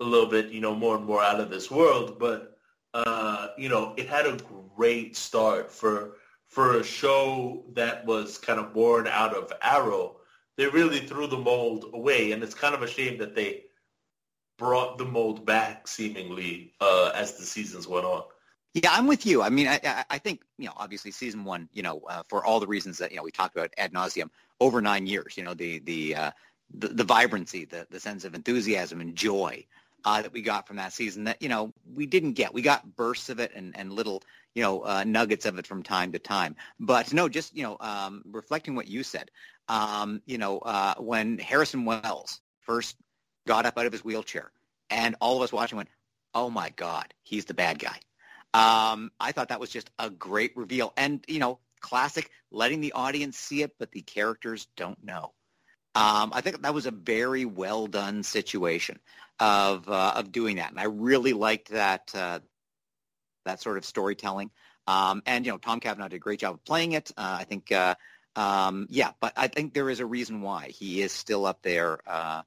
a 0.00 0.04
little 0.04 0.28
bit, 0.28 0.50
you 0.50 0.60
know, 0.60 0.74
more 0.74 0.96
and 0.96 1.04
more 1.04 1.22
out 1.22 1.40
of 1.40 1.50
this 1.50 1.70
world. 1.70 2.18
But, 2.18 2.56
uh, 2.94 3.48
you 3.56 3.68
know, 3.68 3.94
it 3.96 4.08
had 4.08 4.26
a 4.26 4.38
great 4.76 5.16
start 5.16 5.70
for 5.70 6.16
for 6.46 6.78
a 6.78 6.84
show 6.84 7.64
that 7.74 8.06
was 8.06 8.38
kind 8.38 8.58
of 8.58 8.72
born 8.72 9.06
out 9.06 9.36
of 9.36 9.52
Arrow 9.60 10.17
they 10.58 10.66
really 10.66 10.98
threw 10.98 11.26
the 11.26 11.38
mold 11.38 11.86
away, 11.94 12.32
and 12.32 12.42
it's 12.42 12.54
kind 12.54 12.74
of 12.74 12.82
a 12.82 12.88
shame 12.88 13.16
that 13.18 13.34
they 13.34 13.64
brought 14.58 14.98
the 14.98 15.04
mold 15.04 15.46
back 15.46 15.86
seemingly 15.86 16.74
uh, 16.80 17.12
as 17.14 17.38
the 17.38 17.44
seasons 17.44 17.86
went 17.86 18.04
on. 18.04 18.24
Yeah, 18.74 18.90
I'm 18.92 19.06
with 19.06 19.24
you. 19.24 19.40
I 19.40 19.48
mean, 19.48 19.68
I, 19.68 20.04
I 20.10 20.18
think 20.18 20.42
you 20.58 20.66
know, 20.66 20.74
obviously, 20.76 21.12
season 21.12 21.44
one, 21.44 21.68
you 21.72 21.82
know, 21.82 22.02
uh, 22.10 22.22
for 22.28 22.44
all 22.44 22.60
the 22.60 22.66
reasons 22.66 22.98
that 22.98 23.12
you 23.12 23.16
know 23.16 23.22
we 23.22 23.30
talked 23.30 23.56
about 23.56 23.72
ad 23.78 23.92
nauseum 23.94 24.28
over 24.60 24.82
nine 24.82 25.06
years. 25.06 25.36
You 25.36 25.44
know, 25.44 25.54
the 25.54 25.78
the 25.78 26.14
uh, 26.14 26.30
the, 26.76 26.88
the 26.88 27.04
vibrancy, 27.04 27.64
the 27.64 27.86
the 27.88 28.00
sense 28.00 28.24
of 28.24 28.34
enthusiasm 28.34 29.00
and 29.00 29.14
joy 29.14 29.64
uh, 30.04 30.22
that 30.22 30.32
we 30.32 30.42
got 30.42 30.66
from 30.66 30.76
that 30.76 30.92
season 30.92 31.24
that 31.24 31.40
you 31.40 31.48
know 31.48 31.72
we 31.94 32.04
didn't 32.04 32.32
get. 32.32 32.52
We 32.52 32.62
got 32.62 32.96
bursts 32.96 33.28
of 33.28 33.38
it 33.38 33.52
and 33.54 33.76
and 33.76 33.92
little 33.92 34.22
you 34.58 34.64
know 34.64 34.80
uh, 34.80 35.04
nuggets 35.06 35.46
of 35.46 35.56
it 35.60 35.68
from 35.68 35.84
time 35.84 36.10
to 36.12 36.18
time. 36.18 36.56
But 36.80 37.12
no, 37.12 37.28
just 37.28 37.56
you 37.56 37.62
know, 37.62 37.76
um, 37.78 38.22
reflecting 38.26 38.74
what 38.74 38.88
you 38.88 39.04
said, 39.04 39.30
um, 39.68 40.20
you 40.26 40.36
know, 40.36 40.58
uh, 40.58 40.94
when 40.98 41.38
Harrison 41.38 41.84
Wells 41.84 42.40
first 42.62 42.96
got 43.46 43.66
up 43.66 43.78
out 43.78 43.86
of 43.86 43.92
his 43.92 44.04
wheelchair 44.04 44.50
and 44.90 45.14
all 45.20 45.36
of 45.36 45.42
us 45.42 45.52
watching 45.52 45.76
went, 45.76 45.90
oh 46.34 46.50
my 46.50 46.70
God, 46.70 47.14
he's 47.22 47.44
the 47.44 47.54
bad 47.54 47.78
guy. 47.78 48.00
Um, 48.52 49.12
I 49.20 49.30
thought 49.30 49.50
that 49.50 49.60
was 49.60 49.70
just 49.70 49.90
a 49.98 50.10
great 50.10 50.56
reveal. 50.56 50.92
And, 50.96 51.24
you 51.28 51.38
know, 51.38 51.60
classic, 51.80 52.30
letting 52.50 52.80
the 52.80 52.92
audience 52.92 53.38
see 53.38 53.62
it, 53.62 53.72
but 53.78 53.92
the 53.92 54.00
characters 54.00 54.66
don't 54.76 55.02
know. 55.04 55.32
Um, 55.94 56.32
I 56.34 56.40
think 56.40 56.60
that 56.62 56.74
was 56.74 56.86
a 56.86 56.90
very 56.90 57.44
well 57.44 57.86
done 57.86 58.22
situation 58.22 58.98
of 59.40 59.88
uh, 59.88 60.12
of 60.16 60.30
doing 60.32 60.56
that, 60.56 60.70
and 60.70 60.78
I 60.78 60.84
really 60.84 61.32
liked 61.32 61.70
that 61.70 62.12
uh, 62.14 62.40
that 63.48 63.60
sort 63.60 63.78
of 63.78 63.84
storytelling. 63.84 64.50
Um, 64.86 65.22
and 65.26 65.44
you 65.44 65.52
know, 65.52 65.58
Tom 65.58 65.80
Cavanagh 65.80 66.08
did 66.08 66.16
a 66.16 66.20
great 66.20 66.40
job 66.40 66.54
of 66.54 66.64
playing 66.64 66.92
it. 66.92 67.10
Uh, 67.16 67.38
I 67.40 67.44
think 67.44 67.70
uh, 67.72 67.94
um, 68.36 68.86
yeah, 68.90 69.10
but 69.20 69.32
I 69.36 69.48
think 69.48 69.74
there 69.74 69.90
is 69.90 70.00
a 70.00 70.06
reason 70.06 70.40
why 70.40 70.68
he 70.68 71.02
is 71.02 71.12
still 71.12 71.44
up 71.44 71.62
there 71.62 71.98
uh, 72.06 72.42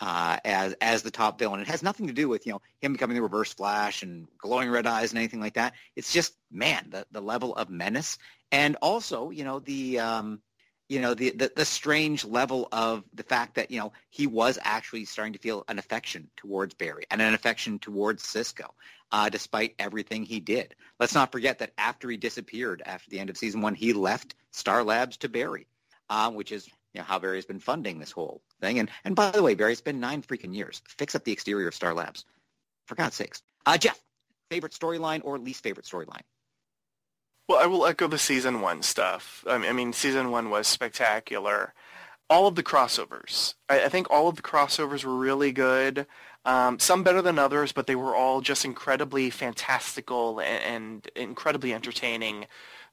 uh, 0.00 0.38
as 0.44 0.74
as 0.80 1.02
the 1.02 1.10
top 1.10 1.38
villain. 1.38 1.60
It 1.60 1.68
has 1.68 1.82
nothing 1.82 2.08
to 2.08 2.12
do 2.12 2.28
with 2.28 2.46
you 2.46 2.52
know 2.52 2.62
him 2.80 2.92
becoming 2.92 3.16
the 3.16 3.22
Reverse 3.22 3.54
Flash 3.54 4.02
and 4.02 4.26
glowing 4.38 4.68
red 4.68 4.86
eyes 4.86 5.12
and 5.12 5.18
anything 5.18 5.40
like 5.40 5.54
that. 5.54 5.74
It's 5.94 6.12
just 6.12 6.34
man, 6.50 6.88
the 6.90 7.06
the 7.12 7.22
level 7.22 7.54
of 7.54 7.70
menace 7.70 8.18
and 8.52 8.76
also 8.82 9.30
you 9.30 9.44
know 9.44 9.58
the 9.60 9.98
um, 9.98 10.40
you 10.88 11.00
know 11.00 11.14
the, 11.14 11.30
the 11.30 11.52
the 11.54 11.64
strange 11.64 12.24
level 12.24 12.68
of 12.72 13.04
the 13.14 13.22
fact 13.22 13.54
that 13.56 13.70
you 13.70 13.78
know 13.80 13.92
he 14.10 14.26
was 14.26 14.58
actually 14.62 15.04
starting 15.04 15.32
to 15.32 15.38
feel 15.38 15.64
an 15.68 15.78
affection 15.78 16.28
towards 16.36 16.74
Barry 16.74 17.06
and 17.10 17.20
an 17.20 17.34
affection 17.34 17.78
towards 17.78 18.22
Cisco 18.22 18.74
uh, 19.12 19.28
despite 19.28 19.74
everything 19.78 20.24
he 20.24 20.40
did. 20.40 20.74
Let's 20.98 21.14
not 21.14 21.32
forget 21.32 21.58
that 21.58 21.72
after 21.78 22.08
he 22.08 22.16
disappeared 22.16 22.82
after 22.84 23.10
the 23.10 23.18
end 23.18 23.30
of 23.30 23.36
season 23.36 23.60
one, 23.60 23.74
he 23.74 23.92
left 23.92 24.34
Star 24.50 24.82
Labs 24.82 25.16
to 25.18 25.28
Barry, 25.28 25.66
uh, 26.08 26.30
which 26.30 26.52
is 26.52 26.66
you 26.92 27.00
know, 27.00 27.04
how 27.04 27.18
Barry's 27.18 27.46
been 27.46 27.60
funding 27.60 27.98
this 27.98 28.12
whole 28.12 28.42
thing. 28.60 28.78
And 28.78 28.90
and 29.04 29.14
by 29.14 29.30
the 29.30 29.42
way, 29.42 29.54
Barry, 29.54 29.72
it's 29.72 29.80
been 29.80 30.00
nine 30.00 30.22
freaking 30.22 30.54
years. 30.54 30.82
Fix 30.86 31.14
up 31.14 31.24
the 31.24 31.32
exterior 31.32 31.68
of 31.68 31.74
Star 31.74 31.94
Labs, 31.94 32.24
for 32.86 32.94
God's 32.94 33.16
sakes. 33.16 33.42
Uh, 33.64 33.78
Jeff, 33.78 34.00
favorite 34.50 34.72
storyline 34.72 35.20
or 35.24 35.38
least 35.38 35.62
favorite 35.62 35.86
storyline? 35.86 36.22
Well, 37.48 37.58
I 37.62 37.66
will 37.66 37.86
echo 37.86 38.08
the 38.08 38.18
season 38.18 38.60
one 38.60 38.82
stuff. 38.82 39.44
I 39.46 39.58
mean, 39.58 39.70
I 39.70 39.72
mean 39.72 39.92
season 39.92 40.30
one 40.30 40.50
was 40.50 40.66
spectacular. 40.66 41.74
All 42.28 42.48
of 42.48 42.56
the 42.56 42.62
crossovers. 42.62 43.54
I, 43.68 43.84
I 43.84 43.88
think 43.88 44.10
all 44.10 44.28
of 44.28 44.36
the 44.36 44.42
crossovers 44.42 45.04
were 45.04 45.16
really 45.16 45.52
good. 45.52 46.06
Um, 46.44 46.78
some 46.78 47.02
better 47.04 47.22
than 47.22 47.38
others, 47.38 47.72
but 47.72 47.86
they 47.86 47.94
were 47.96 48.16
all 48.16 48.40
just 48.40 48.64
incredibly 48.64 49.30
fantastical 49.30 50.40
and, 50.40 50.62
and 50.62 51.10
incredibly 51.14 51.72
entertaining 51.72 52.46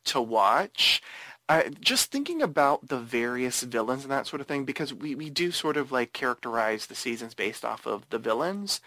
to 0.06 0.22
watch. 0.22 1.02
Uh, 1.50 1.64
just 1.80 2.12
thinking 2.12 2.42
about 2.42 2.88
the 2.88 3.00
various 3.00 3.64
villains 3.64 4.04
and 4.04 4.12
that 4.12 4.28
sort 4.28 4.40
of 4.40 4.48
thing, 4.48 4.66
because 4.66 4.94
we, 4.94 5.14
we 5.14 5.30
do 5.30 5.52
sort 5.52 5.78
of 5.78 5.92
like 5.92 6.14
characterize 6.14 6.86
the 6.86 6.96
seasons 6.96 7.34
based 7.34 7.66
off 7.66 7.86
of 7.86 8.08
the 8.12 8.20
villains. 8.20 8.82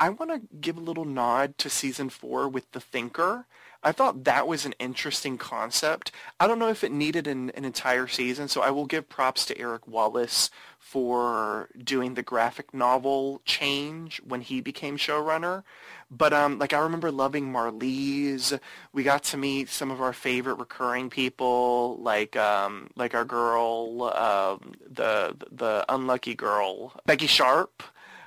I 0.00 0.10
want 0.10 0.30
to 0.30 0.56
give 0.56 0.76
a 0.76 0.80
little 0.80 1.04
nod 1.04 1.58
to 1.58 1.68
season 1.68 2.08
four 2.08 2.48
with 2.48 2.70
The 2.70 2.80
Thinker. 2.80 3.46
I 3.82 3.92
thought 3.92 4.24
that 4.24 4.48
was 4.48 4.66
an 4.66 4.74
interesting 4.80 5.38
concept. 5.38 6.10
I 6.40 6.48
don't 6.48 6.58
know 6.58 6.68
if 6.68 6.82
it 6.82 6.90
needed 6.90 7.28
an, 7.28 7.50
an 7.50 7.64
entire 7.64 8.08
season, 8.08 8.48
so 8.48 8.60
I 8.60 8.70
will 8.70 8.86
give 8.86 9.08
props 9.08 9.46
to 9.46 9.58
Eric 9.58 9.86
Wallace 9.86 10.50
for 10.78 11.68
doing 11.82 12.14
the 12.14 12.22
graphic 12.22 12.74
novel 12.74 13.40
change 13.44 14.20
when 14.26 14.40
he 14.40 14.60
became 14.60 14.96
showrunner. 14.96 15.62
But 16.10 16.32
um, 16.32 16.58
like 16.58 16.72
I 16.72 16.78
remember 16.78 17.12
loving 17.12 17.52
Marlize. 17.52 18.58
We 18.92 19.02
got 19.02 19.22
to 19.24 19.36
meet 19.36 19.68
some 19.68 19.90
of 19.90 20.00
our 20.00 20.12
favorite 20.12 20.54
recurring 20.54 21.10
people, 21.10 21.98
like 22.00 22.36
um, 22.36 22.88
like 22.96 23.14
our 23.14 23.24
girl, 23.24 24.04
uh, 24.04 24.56
the 24.90 25.36
the 25.52 25.84
unlucky 25.88 26.34
girl, 26.34 26.94
Becky 27.06 27.26
Sharp. 27.26 27.82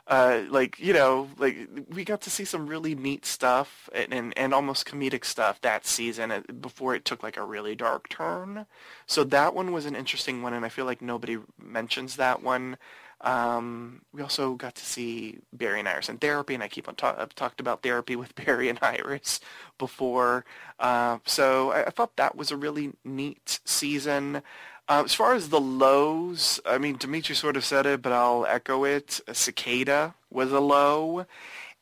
Uh, 0.08 0.42
like 0.50 0.80
you 0.80 0.94
know, 0.94 1.30
like 1.38 1.70
we 1.90 2.04
got 2.04 2.22
to 2.22 2.30
see 2.30 2.44
some 2.44 2.68
really 2.68 2.96
neat 2.96 3.26
stuff 3.26 3.90
and, 3.94 4.14
and, 4.14 4.38
and 4.38 4.54
almost 4.54 4.86
comedic 4.86 5.24
stuff 5.24 5.62
that 5.62 5.86
season 5.86 6.32
uh, 6.32 6.42
before 6.60 6.96
it 6.96 7.06
took 7.06 7.24
like 7.24 7.38
a 7.38 7.44
really 7.44 7.76
dark 7.76 8.10
turn. 8.10 8.66
So 9.06 9.24
that 9.26 9.54
one 9.54 9.72
was 9.72 9.86
an 9.86 9.96
interesting 9.96 10.42
one, 10.42 10.54
and 10.54 10.66
I 10.66 10.70
feel 10.70 10.86
like 10.86 11.02
nobody 11.02 11.38
mentions 11.60 12.16
that 12.18 12.42
one. 12.42 12.78
Um, 13.24 14.02
we 14.14 14.24
also 14.24 14.56
got 14.56 14.74
to 14.76 14.86
see 14.86 15.38
Barry 15.54 15.80
and 15.80 15.88
Iris 15.88 16.10
in 16.10 16.18
therapy, 16.18 16.56
and 16.56 16.64
I 16.64 16.68
keep 16.68 16.88
on 16.88 16.96
talk- 16.96 17.20
I've 17.20 17.36
talked 17.36 17.60
about 17.60 17.84
therapy 17.84 18.16
with 18.16 18.34
Barry 18.46 18.68
and 18.68 18.80
Iris 18.82 19.40
before. 19.78 20.44
Uh, 20.80 21.20
so 21.26 21.72
I-, 21.72 21.86
I, 21.86 21.90
thought 21.92 22.16
that 22.18 22.36
was 22.36 22.50
a 22.50 22.58
really 22.58 22.94
neat 23.06 23.60
season. 23.64 24.42
Uh, 24.88 25.04
as 25.06 25.14
far 25.14 25.34
as 25.34 25.50
the 25.50 25.62
lows, 25.62 26.60
I 26.66 26.78
mean, 26.78 26.98
Dimitri 26.98 27.36
sort 27.36 27.56
of 27.56 27.64
said 27.64 27.86
it, 27.86 28.02
but 28.02 28.12
I'll 28.12 28.46
echo 28.46 28.84
it. 28.84 29.22
Cicada 29.32 30.16
was 30.30 30.52
a 30.52 30.60
low. 30.60 31.26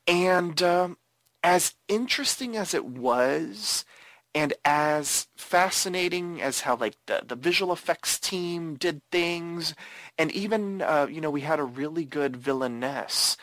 And 0.08 0.62
um, 0.62 0.98
as 1.44 1.76
interesting 1.88 2.56
as 2.56 2.74
it 2.74 2.86
was, 2.86 3.86
and 4.36 4.54
as 4.64 5.28
fascinating 5.36 6.42
as 6.42 6.62
how 6.62 6.76
like 6.76 6.96
the, 7.08 7.24
the 7.28 7.36
visual 7.36 7.74
effects 7.74 8.20
team 8.20 8.76
did 8.76 9.02
things 9.12 9.74
and 10.18 10.32
even 10.32 10.82
uh, 10.82 11.08
you 11.10 11.22
know 11.22 11.32
we 11.32 11.42
had 11.42 11.60
a 11.60 11.64
really 11.64 12.06
good 12.06 12.36
villainess 12.38 13.38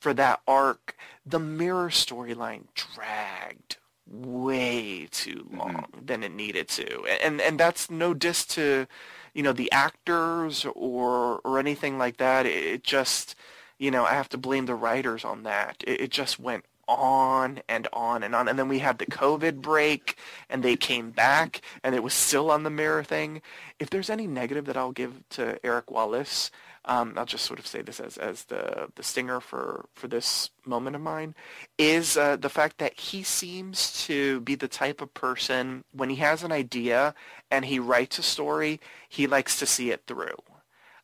for 0.00 0.14
that 0.14 0.40
arc 0.46 0.94
the 1.26 1.40
mirror 1.40 1.88
storyline 1.88 2.64
dragged 2.74 3.77
way 4.10 5.06
too 5.10 5.46
mm-hmm. 5.48 5.58
long 5.58 5.74
mm-hmm. 5.74 6.06
than 6.06 6.22
it 6.22 6.32
needed 6.32 6.68
to 6.68 7.04
and 7.22 7.40
and 7.40 7.58
that's 7.58 7.90
no 7.90 8.14
diss 8.14 8.44
to 8.44 8.86
you 9.34 9.42
know 9.42 9.52
the 9.52 9.70
actors 9.70 10.64
or 10.74 11.40
or 11.44 11.58
anything 11.58 11.98
like 11.98 12.16
that 12.16 12.46
it 12.46 12.82
just 12.82 13.34
you 13.78 13.90
know 13.90 14.04
i 14.04 14.12
have 14.12 14.28
to 14.28 14.38
blame 14.38 14.66
the 14.66 14.74
writers 14.74 15.24
on 15.24 15.42
that 15.42 15.82
it, 15.86 16.00
it 16.00 16.10
just 16.10 16.38
went 16.38 16.64
on 16.88 17.60
and 17.68 17.86
on 17.92 18.22
and 18.22 18.34
on. 18.34 18.48
And 18.48 18.58
then 18.58 18.66
we 18.66 18.78
had 18.78 18.98
the 18.98 19.06
COVID 19.06 19.60
break 19.60 20.16
and 20.48 20.62
they 20.62 20.74
came 20.74 21.10
back 21.10 21.60
and 21.84 21.94
it 21.94 22.02
was 22.02 22.14
still 22.14 22.50
on 22.50 22.62
the 22.62 22.70
mirror 22.70 23.04
thing. 23.04 23.42
If 23.78 23.90
there's 23.90 24.10
any 24.10 24.26
negative 24.26 24.64
that 24.64 24.76
I'll 24.76 24.92
give 24.92 25.22
to 25.30 25.64
Eric 25.64 25.90
Wallace, 25.90 26.50
um, 26.88 27.12
I'll 27.16 27.26
just 27.26 27.44
sort 27.44 27.58
of 27.58 27.66
say 27.66 27.82
this 27.82 28.00
as, 28.00 28.16
as 28.16 28.44
the, 28.44 28.88
the 28.94 29.02
stinger 29.02 29.40
for, 29.40 29.84
for 29.94 30.08
this 30.08 30.50
moment 30.64 30.96
of 30.96 31.02
mine, 31.02 31.34
is 31.76 32.16
uh, 32.16 32.36
the 32.36 32.48
fact 32.48 32.78
that 32.78 32.98
he 32.98 33.22
seems 33.22 34.04
to 34.06 34.40
be 34.40 34.54
the 34.54 34.68
type 34.68 35.02
of 35.02 35.12
person, 35.12 35.84
when 35.92 36.08
he 36.08 36.16
has 36.16 36.42
an 36.42 36.50
idea 36.50 37.14
and 37.50 37.66
he 37.66 37.78
writes 37.78 38.18
a 38.18 38.22
story, 38.22 38.80
he 39.08 39.26
likes 39.26 39.58
to 39.58 39.66
see 39.66 39.90
it 39.90 40.02
through. 40.06 40.36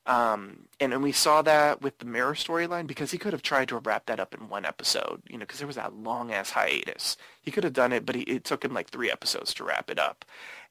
Um, 0.07 0.67
and, 0.81 0.93
and 0.93 1.03
we 1.03 1.13
saw 1.13 1.41
that 1.43 1.81
with 1.81 1.99
the 1.99 2.05
mirror 2.05 2.35
storyline 2.35 2.87
because 2.87 3.11
he 3.11 3.19
could 3.19 3.33
have 3.33 3.41
tried 3.43 3.69
to 3.69 3.79
wrap 3.79 4.07
that 4.07 4.21
up 4.21 4.35
in 4.35 4.49
one 4.51 4.67
episode, 4.67 5.23
you 5.29 5.39
know, 5.39 5.41
because 5.41 5.59
there 5.59 5.67
was 5.67 5.77
that 5.77 5.95
long 5.95 6.33
ass 6.33 6.51
hiatus. 6.51 7.17
He 7.41 7.51
could 7.51 7.65
have 7.65 7.73
done 7.73 7.93
it, 7.93 8.05
but 8.05 8.15
he, 8.15 8.23
it 8.23 8.45
took 8.45 8.65
him 8.65 8.75
like 8.75 8.91
three 8.91 9.11
episodes 9.11 9.55
to 9.55 9.65
wrap 9.65 9.91
it 9.91 9.99
up. 9.99 10.25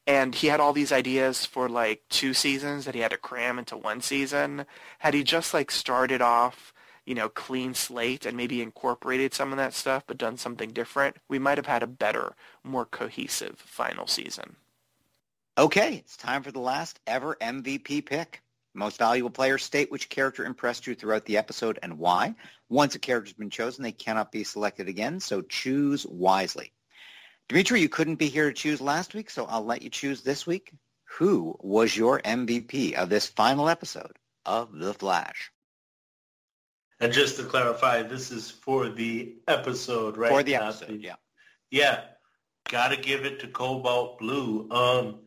And 0.06 0.36
he 0.36 0.48
had 0.48 0.60
all 0.60 0.74
these 0.74 0.92
ideas 0.92 1.46
for 1.46 1.70
like 1.70 2.04
two 2.10 2.34
seasons 2.34 2.86
that 2.86 2.96
he 2.96 3.02
had 3.02 3.12
to 3.12 3.18
cram 3.18 3.58
into 3.58 3.78
one 3.78 4.02
season. 4.02 4.66
Had 5.00 5.14
he 5.14 5.24
just 5.24 5.54
like 5.54 5.72
started 5.72 6.22
off, 6.22 6.74
you 7.06 7.16
know, 7.16 7.30
clean 7.30 7.74
slate 7.74 8.26
and 8.26 8.36
maybe 8.36 8.62
incorporated 8.62 9.34
some 9.34 9.52
of 9.52 9.58
that 9.58 9.74
stuff, 9.74 10.04
but 10.06 10.18
done 10.18 10.38
something 10.38 10.72
different, 10.72 11.18
we 11.30 11.40
might 11.40 11.58
have 11.58 11.68
had 11.68 11.84
a 11.84 11.88
better, 11.88 12.36
more 12.64 12.86
cohesive 12.86 13.58
final 13.58 14.08
season. 14.08 14.58
Okay, 15.58 15.96
it's 15.96 16.18
time 16.18 16.44
for 16.44 16.52
the 16.52 16.60
last 16.60 17.00
ever 17.06 17.38
MVP 17.40 18.06
pick. 18.06 18.42
Most 18.74 18.98
valuable 18.98 19.30
player, 19.30 19.60
state 19.60 19.92
which 19.92 20.10
character 20.10 20.46
impressed 20.46 20.88
you 20.88 20.96
throughout 20.96 21.26
the 21.26 21.38
episode 21.38 21.78
and 21.84 22.00
why. 22.00 22.34
Once 22.70 22.96
a 22.96 23.00
character's 23.00 23.34
been 23.34 23.52
chosen, 23.52 23.84
they 23.84 23.92
cannot 23.92 24.32
be 24.32 24.44
selected 24.44 24.90
again, 24.90 25.20
so 25.20 25.42
choose 25.44 26.08
wisely. 26.08 26.74
Dimitri, 27.50 27.82
you 27.82 27.90
couldn't 27.90 28.16
be 28.16 28.30
here 28.30 28.48
to 28.48 28.54
choose 28.54 28.82
last 28.82 29.14
week, 29.14 29.30
so 29.30 29.46
I'll 29.46 29.66
let 29.66 29.82
you 29.82 29.90
choose 29.90 30.22
this 30.22 30.48
week. 30.48 30.72
Who 31.18 31.56
was 31.60 31.96
your 31.96 32.20
MVP 32.22 32.94
of 32.94 33.10
this 33.10 33.28
final 33.28 33.70
episode 33.70 34.18
of 34.46 34.74
The 34.74 34.94
Flash? 34.94 35.52
And 37.00 37.12
just 37.12 37.38
to 37.38 37.44
clarify, 37.44 38.04
this 38.04 38.32
is 38.32 38.50
for 38.50 38.90
the 38.90 39.36
episode, 39.48 40.18
right? 40.18 40.32
For 40.32 40.42
the 40.42 40.56
episode, 40.56 40.88
the, 40.88 40.98
yeah. 40.98 41.16
Yeah. 41.70 42.02
Gotta 42.70 42.96
give 42.96 43.26
it 43.26 43.42
to 43.42 43.48
Cobalt 43.48 44.20
Blue. 44.20 44.70
Um, 44.72 45.20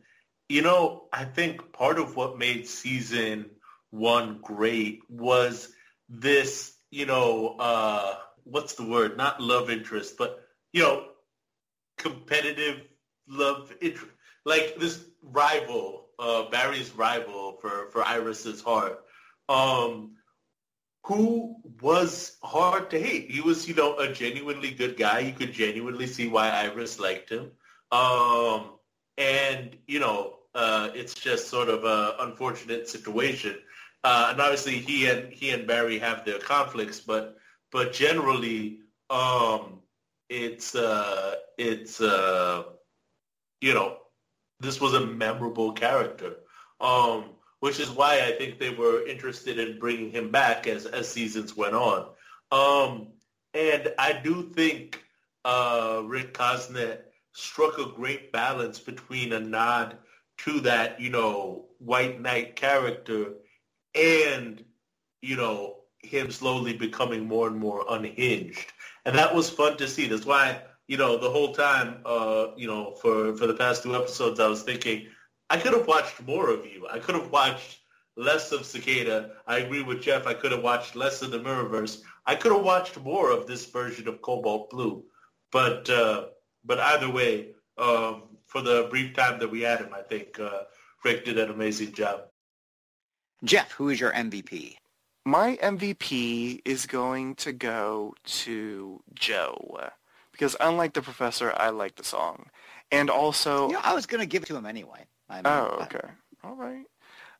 you 0.49 0.61
know, 0.61 1.03
I 1.13 1.25
think 1.25 1.71
part 1.71 1.99
of 1.99 2.15
what 2.15 2.39
made 2.39 2.67
season 2.67 3.51
one 3.91 4.39
great 4.41 5.01
was 5.07 5.71
this, 6.09 6.73
you 6.89 7.05
know, 7.05 7.55
uh, 7.59 8.15
what's 8.43 8.73
the 8.73 8.85
word? 8.85 9.17
Not 9.17 9.39
love 9.39 9.69
interest, 9.69 10.15
but, 10.17 10.39
you 10.73 10.81
know, 10.81 11.05
competitive 11.97 12.81
love 13.27 13.73
interest. 13.81 14.11
Like 14.45 14.77
this 14.79 15.03
rival, 15.21 16.07
uh, 16.19 16.49
Barry's 16.49 16.95
rival 16.95 17.57
for, 17.61 17.89
for 17.91 18.03
Iris's 18.03 18.61
heart, 18.61 19.03
um, 19.49 20.15
who 21.03 21.57
was 21.81 22.37
hard 22.43 22.89
to 22.91 22.99
hate. 22.99 23.29
He 23.29 23.41
was, 23.41 23.67
you 23.67 23.75
know, 23.75 23.97
a 23.97 24.11
genuinely 24.11 24.71
good 24.71 24.97
guy. 24.97 25.19
You 25.19 25.33
could 25.33 25.51
genuinely 25.51 26.07
see 26.07 26.27
why 26.27 26.49
Iris 26.49 26.99
liked 26.99 27.29
him. 27.29 27.51
Um, 27.91 28.71
and, 29.17 29.75
you 29.87 29.99
know, 29.99 30.39
uh, 30.55 30.89
it's 30.93 31.13
just 31.13 31.49
sort 31.49 31.69
of 31.69 31.83
an 31.83 32.27
unfortunate 32.27 32.87
situation. 32.89 33.57
Uh, 34.03 34.29
and 34.31 34.41
obviously, 34.41 34.77
he 34.77 35.07
and 35.07 35.31
he 35.31 35.49
and 35.49 35.67
Barry 35.67 35.99
have 35.99 36.23
their 36.23 36.39
conflicts, 36.39 36.99
but 36.99 37.37
but 37.71 37.93
generally, 37.93 38.79
um, 39.09 39.79
it's 40.29 40.75
uh, 40.75 41.35
it's 41.57 42.01
uh, 42.01 42.63
you 43.61 43.73
know, 43.73 43.97
this 44.59 44.79
was 44.79 44.93
a 44.93 45.05
memorable 45.05 45.73
character, 45.73 46.35
um, 46.79 47.25
which 47.59 47.79
is 47.79 47.89
why 47.89 48.21
I 48.21 48.31
think 48.31 48.59
they 48.59 48.69
were 48.69 49.07
interested 49.07 49.59
in 49.59 49.79
bringing 49.79 50.11
him 50.11 50.31
back 50.31 50.67
as 50.67 50.85
as 50.85 51.07
seasons 51.07 51.55
went 51.55 51.75
on. 51.75 52.07
Um, 52.51 53.07
and 53.53 53.93
I 53.97 54.13
do 54.13 54.51
think 54.53 55.03
uh, 55.45 56.01
Rick 56.05 56.33
Cosnett 56.33 56.99
struck 57.33 57.77
a 57.77 57.91
great 57.91 58.31
balance 58.31 58.79
between 58.79 59.33
a 59.33 59.39
nod 59.39 59.97
to 60.39 60.59
that, 60.61 60.99
you 60.99 61.09
know, 61.09 61.65
white 61.79 62.21
knight 62.21 62.55
character 62.55 63.33
and, 63.95 64.63
you 65.21 65.35
know, 65.35 65.77
him 65.99 66.31
slowly 66.31 66.73
becoming 66.73 67.27
more 67.27 67.47
and 67.47 67.57
more 67.57 67.85
unhinged. 67.89 68.71
And 69.07 69.15
that 69.15 69.33
was 69.33 69.49
fun 69.49 69.77
to 69.77 69.87
see. 69.87 70.07
That's 70.07 70.25
why, 70.25 70.61
you 70.87 70.97
know, 70.97 71.17
the 71.17 71.29
whole 71.29 71.53
time, 71.53 72.01
uh, 72.05 72.47
you 72.57 72.67
know, 72.67 72.93
for, 73.01 73.33
for 73.37 73.47
the 73.47 73.53
past 73.53 73.83
two 73.83 73.95
episodes, 73.95 74.37
I 74.41 74.47
was 74.47 74.63
thinking, 74.63 75.07
I 75.49 75.57
could 75.57 75.71
have 75.71 75.87
watched 75.87 76.21
more 76.27 76.49
of 76.49 76.65
you. 76.65 76.85
I 76.91 76.99
could 76.99 77.15
have 77.15 77.31
watched 77.31 77.79
less 78.17 78.51
of 78.51 78.65
Cicada. 78.65 79.31
I 79.47 79.59
agree 79.59 79.81
with 79.81 80.01
Jeff. 80.01 80.27
I 80.27 80.33
could 80.33 80.51
have 80.51 80.61
watched 80.61 80.97
less 80.97 81.21
of 81.21 81.31
the 81.31 81.39
Mirrorverse. 81.39 82.01
I 82.25 82.35
could 82.35 82.51
have 82.51 82.65
watched 82.65 82.99
more 82.99 83.31
of 83.31 83.47
this 83.47 83.65
version 83.67 84.09
of 84.09 84.21
Cobalt 84.21 84.69
Blue. 84.71 85.05
But, 85.53 85.89
uh, 85.89 86.25
but 86.65 86.79
either 86.79 87.09
way, 87.09 87.53
um, 87.77 88.23
for 88.45 88.61
the 88.61 88.87
brief 88.89 89.15
time 89.15 89.39
that 89.39 89.49
we 89.49 89.61
had 89.61 89.79
him. 89.79 89.93
I 89.93 90.01
think 90.01 90.37
uh, 90.37 90.63
Rick 91.05 91.23
did 91.23 91.37
an 91.37 91.49
amazing 91.49 91.93
job. 91.93 92.23
Jeff, 93.45 93.71
who 93.71 93.87
is 93.87 94.01
your 94.01 94.11
MVP? 94.11 94.75
My 95.27 95.57
MVP 95.57 96.61
is 96.63 96.85
going 96.85 97.35
to 97.35 97.51
go 97.51 98.15
to 98.23 99.01
Joe 99.13 99.89
because 100.31 100.55
unlike 100.61 100.93
the 100.93 101.01
professor, 101.01 101.53
I 101.57 101.67
like 101.67 101.95
the 101.95 102.03
song, 102.05 102.45
and 102.93 103.09
also 103.09 103.69
yeah, 103.69 103.81
I 103.83 103.93
was 103.93 104.05
going 104.05 104.21
to 104.21 104.25
give 104.25 104.43
it 104.43 104.45
to 104.45 104.55
him 104.55 104.65
anyway. 104.65 105.05
I 105.29 105.35
mean, 105.35 105.43
oh, 105.47 105.79
okay, 105.81 106.07
all 106.45 106.55
right. 106.55 106.85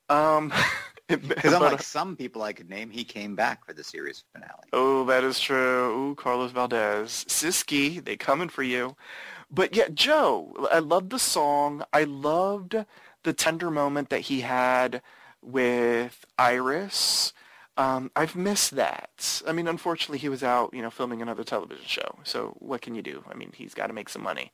Um, 0.09 0.51
because 1.07 1.53
unlike 1.53 1.81
some 1.81 2.17
people 2.17 2.43
I 2.43 2.51
could 2.51 2.69
name, 2.69 2.89
he 2.89 3.05
came 3.05 3.37
back 3.37 3.65
for 3.65 3.71
the 3.71 3.85
series 3.85 4.25
finale. 4.33 4.67
Oh, 4.73 5.05
that 5.05 5.23
is 5.23 5.39
true. 5.39 6.09
Ooh, 6.09 6.15
Carlos 6.15 6.51
Valdes, 6.51 7.23
Cisco, 7.29 8.01
they 8.01 8.17
coming 8.17 8.49
for 8.49 8.63
you. 8.63 8.97
But 9.49 9.73
yeah, 9.73 9.87
Joe, 9.93 10.67
I 10.73 10.79
loved 10.79 11.09
the 11.09 11.19
song. 11.19 11.85
I 11.93 12.03
loved 12.03 12.75
the 13.23 13.31
tender 13.31 13.71
moment 13.71 14.09
that 14.09 14.23
he 14.27 14.41
had 14.41 15.01
with 15.41 16.25
Iris. 16.37 17.31
Um, 17.77 18.09
I've 18.15 18.35
missed 18.35 18.75
that. 18.75 19.41
I 19.47 19.51
mean, 19.51 19.67
unfortunately, 19.67 20.17
he 20.17 20.29
was 20.29 20.43
out, 20.43 20.73
you 20.73 20.81
know, 20.81 20.89
filming 20.89 21.21
another 21.21 21.43
television 21.43 21.85
show. 21.85 22.17
So 22.23 22.55
what 22.59 22.81
can 22.81 22.95
you 22.95 23.03
do? 23.03 23.23
I 23.29 23.35
mean, 23.35 23.51
he's 23.55 23.75
got 23.75 23.87
to 23.87 23.93
make 23.93 24.09
some 24.09 24.23
money. 24.23 24.51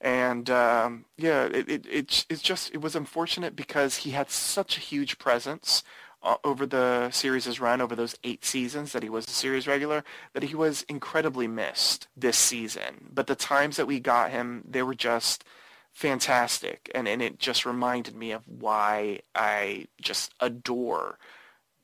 And 0.00 0.48
um, 0.50 1.04
yeah, 1.16 1.44
it, 1.44 1.68
it, 1.68 1.86
it, 1.86 2.26
it's 2.28 2.42
just, 2.42 2.72
it 2.74 2.80
was 2.80 2.96
unfortunate 2.96 3.54
because 3.54 3.98
he 3.98 4.10
had 4.10 4.30
such 4.30 4.76
a 4.76 4.80
huge 4.80 5.18
presence 5.18 5.84
uh, 6.22 6.36
over 6.44 6.66
the 6.66 7.10
series' 7.10 7.60
run, 7.60 7.80
over 7.80 7.94
those 7.94 8.16
eight 8.24 8.44
seasons 8.44 8.92
that 8.92 9.02
he 9.02 9.08
was 9.10 9.26
a 9.26 9.30
series 9.30 9.66
regular, 9.66 10.02
that 10.32 10.44
he 10.44 10.54
was 10.54 10.82
incredibly 10.88 11.46
missed 11.46 12.08
this 12.16 12.38
season. 12.38 13.10
But 13.12 13.26
the 13.26 13.34
times 13.34 13.76
that 13.76 13.86
we 13.86 14.00
got 14.00 14.30
him, 14.30 14.64
they 14.68 14.82
were 14.82 14.94
just 14.94 15.44
fantastic. 15.92 16.90
And, 16.94 17.06
and 17.06 17.20
it 17.20 17.38
just 17.38 17.66
reminded 17.66 18.16
me 18.16 18.32
of 18.32 18.48
why 18.48 19.20
I 19.34 19.88
just 20.00 20.32
adore 20.40 21.18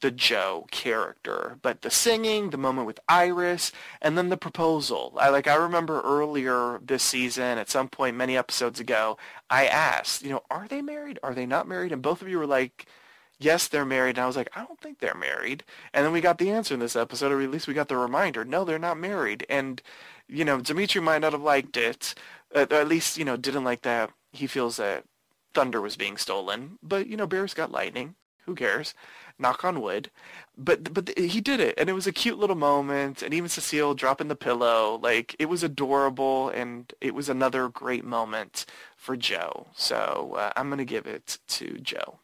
the 0.00 0.10
Joe 0.10 0.66
character, 0.70 1.58
but 1.62 1.82
the 1.82 1.90
singing, 1.90 2.50
the 2.50 2.56
moment 2.56 2.86
with 2.86 3.00
Iris, 3.08 3.72
and 4.00 4.16
then 4.16 4.28
the 4.28 4.36
proposal. 4.36 5.14
I 5.18 5.28
like 5.30 5.48
I 5.48 5.54
remember 5.56 6.00
earlier 6.02 6.78
this 6.82 7.02
season, 7.02 7.58
at 7.58 7.70
some 7.70 7.88
point 7.88 8.16
many 8.16 8.36
episodes 8.36 8.78
ago, 8.80 9.18
I 9.50 9.66
asked, 9.66 10.22
you 10.22 10.30
know, 10.30 10.42
are 10.50 10.68
they 10.68 10.82
married? 10.82 11.18
Are 11.22 11.34
they 11.34 11.46
not 11.46 11.68
married? 11.68 11.92
And 11.92 12.02
both 12.02 12.22
of 12.22 12.28
you 12.28 12.38
were 12.38 12.46
like, 12.46 12.86
yes, 13.38 13.68
they're 13.68 13.84
married. 13.84 14.16
And 14.16 14.24
I 14.24 14.26
was 14.26 14.36
like, 14.36 14.50
I 14.54 14.64
don't 14.64 14.80
think 14.80 14.98
they're 14.98 15.14
married. 15.14 15.64
And 15.92 16.04
then 16.04 16.12
we 16.12 16.20
got 16.20 16.38
the 16.38 16.50
answer 16.50 16.74
in 16.74 16.80
this 16.80 16.96
episode, 16.96 17.32
or 17.32 17.40
at 17.40 17.50
least 17.50 17.66
we 17.66 17.74
got 17.74 17.88
the 17.88 17.96
reminder. 17.96 18.44
No, 18.44 18.64
they're 18.64 18.78
not 18.78 18.98
married. 18.98 19.46
And, 19.48 19.82
you 20.28 20.44
know, 20.44 20.60
Dimitri 20.60 21.00
might 21.00 21.20
not 21.20 21.32
have 21.32 21.42
liked 21.42 21.76
it, 21.76 22.14
uh, 22.54 22.66
at 22.70 22.88
least, 22.88 23.18
you 23.18 23.24
know, 23.24 23.36
didn't 23.36 23.64
like 23.64 23.82
that. 23.82 24.10
He 24.32 24.46
feels 24.46 24.76
that 24.76 25.04
thunder 25.54 25.80
was 25.80 25.96
being 25.96 26.16
stolen. 26.16 26.78
But, 26.82 27.06
you 27.06 27.16
know, 27.16 27.26
Bear's 27.26 27.54
got 27.54 27.72
lightning. 27.72 28.14
Who 28.46 28.54
cares? 28.54 28.94
Knock 29.38 29.64
on 29.64 29.80
wood. 29.80 30.10
But 30.56 30.92
but 30.92 31.16
he 31.18 31.40
did 31.40 31.60
it, 31.60 31.74
and 31.78 31.88
it 31.88 31.92
was 31.92 32.06
a 32.06 32.12
cute 32.12 32.38
little 32.38 32.56
moment. 32.56 33.22
And 33.22 33.32
even 33.32 33.48
Cecile 33.48 33.94
dropping 33.94 34.28
the 34.28 34.36
pillow, 34.36 34.98
like 35.02 35.36
it 35.38 35.46
was 35.46 35.62
adorable, 35.62 36.48
and 36.50 36.92
it 37.00 37.14
was 37.14 37.28
another 37.28 37.68
great 37.68 38.04
moment 38.04 38.66
for 38.96 39.16
Joe. 39.16 39.68
So 39.74 40.34
uh, 40.36 40.52
I'm 40.56 40.68
gonna 40.70 40.84
give 40.84 41.06
it 41.06 41.38
to 41.48 41.78
Joe. 41.78 42.20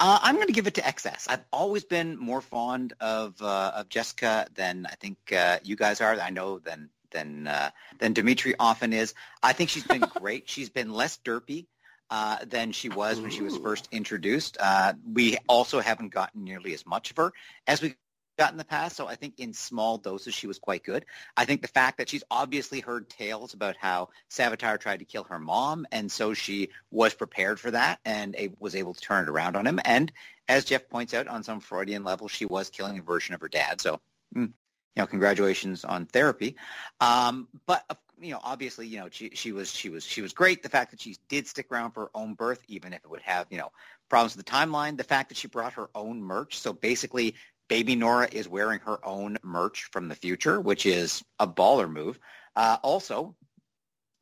Uh, 0.00 0.18
I'm 0.22 0.36
going 0.36 0.46
to 0.46 0.52
give 0.52 0.68
it 0.68 0.74
to 0.74 0.80
XS. 0.80 1.26
I've 1.28 1.44
always 1.52 1.84
been 1.84 2.16
more 2.16 2.40
fond 2.40 2.92
of 3.00 3.40
uh, 3.42 3.72
of 3.74 3.88
Jessica 3.88 4.46
than 4.54 4.86
I 4.86 4.94
think 4.94 5.18
uh, 5.32 5.58
you 5.64 5.74
guys 5.74 6.00
are. 6.00 6.14
I 6.20 6.30
know 6.30 6.60
than 6.60 6.88
than 7.10 7.48
uh, 7.48 7.70
than 7.98 8.12
Dimitri 8.12 8.54
often 8.60 8.92
is. 8.92 9.14
I 9.42 9.52
think 9.52 9.70
she's 9.70 9.86
been 9.86 10.00
great. 10.20 10.48
she's 10.48 10.68
been 10.68 10.92
less 10.92 11.18
derpy 11.24 11.66
uh, 12.10 12.38
than 12.44 12.72
she 12.72 12.88
was 12.88 13.20
when 13.20 13.30
she 13.30 13.42
was 13.42 13.56
first 13.58 13.88
introduced. 13.92 14.56
Uh, 14.60 14.94
we 15.12 15.36
also 15.48 15.80
haven't 15.80 16.12
gotten 16.12 16.44
nearly 16.44 16.74
as 16.74 16.86
much 16.86 17.10
of 17.10 17.16
her 17.16 17.32
as 17.66 17.82
we 17.82 17.94
got 18.38 18.52
in 18.52 18.58
the 18.58 18.64
past. 18.64 18.96
So 18.96 19.06
I 19.06 19.16
think 19.16 19.34
in 19.38 19.52
small 19.52 19.98
doses 19.98 20.32
she 20.32 20.46
was 20.46 20.58
quite 20.58 20.84
good. 20.84 21.04
I 21.36 21.44
think 21.44 21.60
the 21.60 21.68
fact 21.68 21.98
that 21.98 22.08
she's 22.08 22.24
obviously 22.30 22.80
heard 22.80 23.08
tales 23.10 23.52
about 23.52 23.76
how 23.76 24.08
Savitar 24.30 24.78
tried 24.78 25.00
to 25.00 25.04
kill 25.04 25.24
her 25.24 25.38
mom, 25.38 25.86
and 25.92 26.10
so 26.10 26.32
she 26.34 26.70
was 26.90 27.14
prepared 27.14 27.60
for 27.60 27.70
that 27.72 27.98
and 28.04 28.36
was 28.58 28.74
able 28.74 28.94
to 28.94 29.00
turn 29.00 29.24
it 29.24 29.30
around 29.30 29.56
on 29.56 29.66
him. 29.66 29.80
And 29.84 30.12
as 30.48 30.64
Jeff 30.64 30.88
points 30.88 31.12
out, 31.12 31.26
on 31.26 31.42
some 31.42 31.60
Freudian 31.60 32.04
level, 32.04 32.28
she 32.28 32.46
was 32.46 32.70
killing 32.70 32.98
a 32.98 33.02
version 33.02 33.34
of 33.34 33.40
her 33.40 33.48
dad. 33.48 33.80
So. 33.80 34.00
Mm, 34.36 34.52
you 34.98 35.02
know, 35.02 35.06
congratulations 35.06 35.84
on 35.84 36.06
therapy. 36.06 36.56
Um, 37.00 37.46
but 37.66 37.84
you 38.20 38.32
know, 38.32 38.40
obviously, 38.42 38.88
you 38.88 38.98
know, 38.98 39.06
she, 39.12 39.30
she 39.32 39.52
was 39.52 39.72
she 39.72 39.90
was 39.90 40.04
she 40.04 40.22
was 40.22 40.32
great. 40.32 40.60
The 40.60 40.68
fact 40.68 40.90
that 40.90 41.00
she 41.00 41.16
did 41.28 41.46
stick 41.46 41.70
around 41.70 41.92
for 41.92 42.00
her 42.00 42.10
own 42.16 42.34
birth, 42.34 42.62
even 42.66 42.92
if 42.92 43.04
it 43.04 43.10
would 43.10 43.22
have 43.22 43.46
you 43.48 43.58
know 43.58 43.70
problems 44.08 44.36
with 44.36 44.44
the 44.44 44.50
timeline. 44.50 44.96
The 44.96 45.04
fact 45.04 45.28
that 45.28 45.38
she 45.38 45.46
brought 45.46 45.72
her 45.74 45.88
own 45.94 46.20
merch. 46.20 46.58
So 46.58 46.72
basically, 46.72 47.36
baby 47.68 47.94
Nora 47.94 48.28
is 48.32 48.48
wearing 48.48 48.80
her 48.80 48.98
own 49.06 49.38
merch 49.44 49.84
from 49.92 50.08
the 50.08 50.16
future, 50.16 50.60
which 50.60 50.84
is 50.84 51.22
a 51.38 51.46
baller 51.46 51.88
move. 51.88 52.18
Uh, 52.56 52.78
also, 52.82 53.36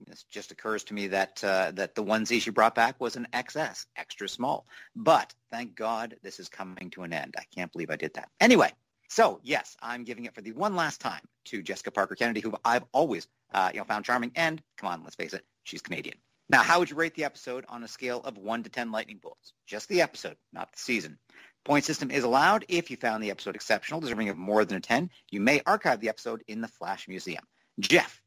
this 0.07 0.24
just 0.24 0.53
occurs 0.53 0.85
to 0.85 0.95
me 0.95 1.07
that 1.07 1.43
uh, 1.43 1.70
that 1.72 1.95
the 1.95 2.05
onesie 2.05 2.39
she 2.39 2.51
brought 2.51 2.74
back 2.74 3.01
was 3.01 3.16
an 3.16 3.27
XS, 3.33 3.87
extra 3.97 4.29
small. 4.29 4.66
But 4.95 5.33
thank 5.51 5.74
God 5.74 6.16
this 6.22 6.39
is 6.39 6.51
coming 6.51 6.91
to 6.91 7.05
an 7.05 7.14
end. 7.14 7.35
I 7.39 7.45
can't 7.55 7.72
believe 7.72 7.89
I 7.89 7.97
did 7.97 8.12
that. 8.12 8.29
Anyway, 8.41 8.72
so 9.09 9.40
yes, 9.42 9.76
I'm 9.82 10.04
giving 10.04 10.24
it 10.24 10.34
for 10.34 10.40
the 10.40 10.52
one 10.52 10.76
last 10.76 11.00
time 11.00 11.22
to 11.46 11.62
Jessica 11.62 11.90
Parker 11.90 12.14
Kennedy, 12.14 12.40
who 12.40 12.54
I've 12.64 12.84
always 12.92 13.26
uh, 13.52 13.70
you 13.72 13.80
know 13.80 13.84
found 13.84 14.04
charming. 14.04 14.32
And 14.36 14.62
come 14.76 14.90
on, 14.90 15.02
let's 15.02 15.16
face 15.16 15.34
it, 15.34 15.44
she's 15.64 15.82
Canadian. 15.82 16.16
Now, 16.48 16.62
how 16.62 16.78
would 16.78 16.90
you 16.90 16.96
rate 16.96 17.14
the 17.14 17.24
episode 17.24 17.64
on 17.68 17.82
a 17.82 17.88
scale 17.88 18.20
of 18.24 18.38
one 18.38 18.62
to 18.62 18.70
ten 18.70 18.92
lightning 18.92 19.18
bolts? 19.20 19.52
Just 19.66 19.88
the 19.88 20.02
episode, 20.02 20.36
not 20.52 20.72
the 20.72 20.78
season. 20.78 21.18
Point 21.64 21.84
system 21.84 22.12
is 22.12 22.22
allowed. 22.22 22.64
If 22.68 22.92
you 22.92 22.96
found 22.96 23.22
the 23.22 23.32
episode 23.32 23.57
exceptional, 23.57 24.00
deserving 24.00 24.28
of 24.28 24.36
more 24.36 24.64
than 24.64 24.76
a 24.76 24.80
10, 24.80 25.11
you 25.32 25.40
may 25.40 25.61
archive 25.66 26.00
the 26.00 26.09
episode 26.09 26.44
in 26.46 26.61
the 26.61 26.68
Flash 26.68 27.09
Museum. 27.09 27.42
Jeff, 27.80 28.22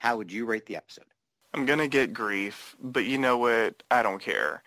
how 0.00 0.16
would 0.16 0.32
you 0.32 0.44
rate 0.44 0.66
the 0.66 0.74
episode? 0.74 1.04
I'm 1.54 1.66
to 1.66 1.86
get 1.86 2.12
grief, 2.12 2.74
but 2.80 3.04
you 3.04 3.16
know 3.16 3.38
what? 3.38 3.84
I 3.92 4.02
don't 4.02 4.20
care. 4.20 4.64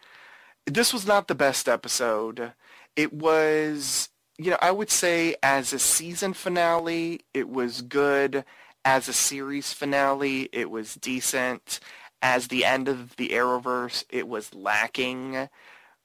This 0.66 0.94
was 0.94 1.06
not 1.06 1.28
the 1.28 1.36
best 1.36 1.68
episode. 1.68 2.54
It 2.96 3.12
was 3.12 4.08
you 4.38 4.52
know, 4.52 4.58
I 4.62 4.72
would 4.72 4.90
say 4.90 5.36
as 5.44 5.74
a 5.74 5.80
season 5.80 6.34
finale, 6.34 7.22
it 7.34 7.50
was 7.50 7.82
good. 7.82 8.46
As 8.86 9.08
a 9.08 9.14
series 9.14 9.74
finale, 9.74 10.50
it 10.52 10.70
was 10.70 10.96
decent. 10.96 11.80
As 12.22 12.48
the 12.48 12.66
end 12.66 12.88
of 12.88 13.16
the 13.16 13.30
Arrowverse, 13.30 14.06
it 14.10 14.28
was 14.28 14.54
lacking. 14.54 15.50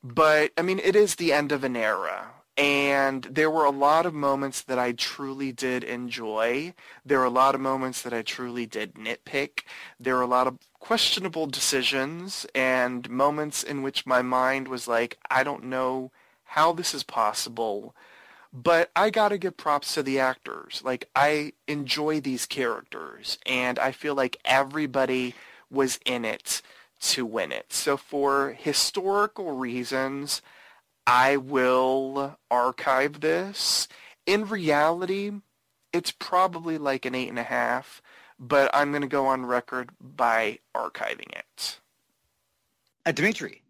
But, 0.02 0.52
I 0.56 0.62
mean, 0.62 0.80
it 0.82 0.94
is 0.94 1.14
the 1.14 1.32
end 1.32 1.52
of 1.52 1.64
an 1.64 1.76
era. 1.76 2.30
And 2.56 3.22
there 3.24 3.50
were 3.50 3.64
a 3.64 3.70
lot 3.70 4.04
of 4.04 4.14
moments 4.14 4.62
that 4.62 4.80
I 4.80 4.92
truly 4.92 5.52
did 5.52 5.84
enjoy. 5.84 6.74
There 7.06 7.20
were 7.20 7.24
a 7.24 7.30
lot 7.30 7.54
of 7.54 7.60
moments 7.60 8.02
that 8.02 8.12
I 8.12 8.22
truly 8.22 8.66
did 8.66 8.94
nitpick. 8.94 9.60
There 9.98 10.16
were 10.16 10.22
a 10.22 10.26
lot 10.26 10.48
of 10.48 10.58
questionable 10.80 11.46
decisions 11.46 12.46
and 12.54 13.08
moments 13.08 13.62
in 13.62 13.82
which 13.82 14.06
my 14.06 14.22
mind 14.22 14.66
was 14.66 14.88
like, 14.88 15.18
I 15.30 15.44
don't 15.44 15.64
know 15.64 16.10
how 16.44 16.72
this 16.72 16.94
is 16.94 17.04
possible 17.04 17.94
but 18.62 18.90
I 18.96 19.10
got 19.10 19.28
to 19.28 19.38
give 19.38 19.56
props 19.56 19.94
to 19.94 20.02
the 20.02 20.18
actors. 20.18 20.82
Like, 20.84 21.08
I 21.14 21.52
enjoy 21.68 22.20
these 22.20 22.44
characters, 22.44 23.38
and 23.46 23.78
I 23.78 23.92
feel 23.92 24.14
like 24.14 24.38
everybody 24.44 25.34
was 25.70 26.00
in 26.04 26.24
it 26.24 26.60
to 27.00 27.24
win 27.24 27.52
it. 27.52 27.72
So 27.72 27.96
for 27.96 28.56
historical 28.58 29.52
reasons, 29.52 30.42
I 31.06 31.36
will 31.36 32.36
archive 32.50 33.20
this. 33.20 33.86
In 34.26 34.48
reality, 34.48 35.30
it's 35.92 36.10
probably 36.10 36.78
like 36.78 37.04
an 37.04 37.14
eight 37.14 37.28
and 37.28 37.38
a 37.38 37.44
half, 37.44 38.02
but 38.40 38.70
I'm 38.74 38.90
going 38.90 39.02
to 39.02 39.08
go 39.08 39.26
on 39.26 39.46
record 39.46 39.90
by 40.00 40.58
archiving 40.74 41.30
it. 41.30 41.78
Uh, 43.06 43.12
Dimitri, 43.12 43.62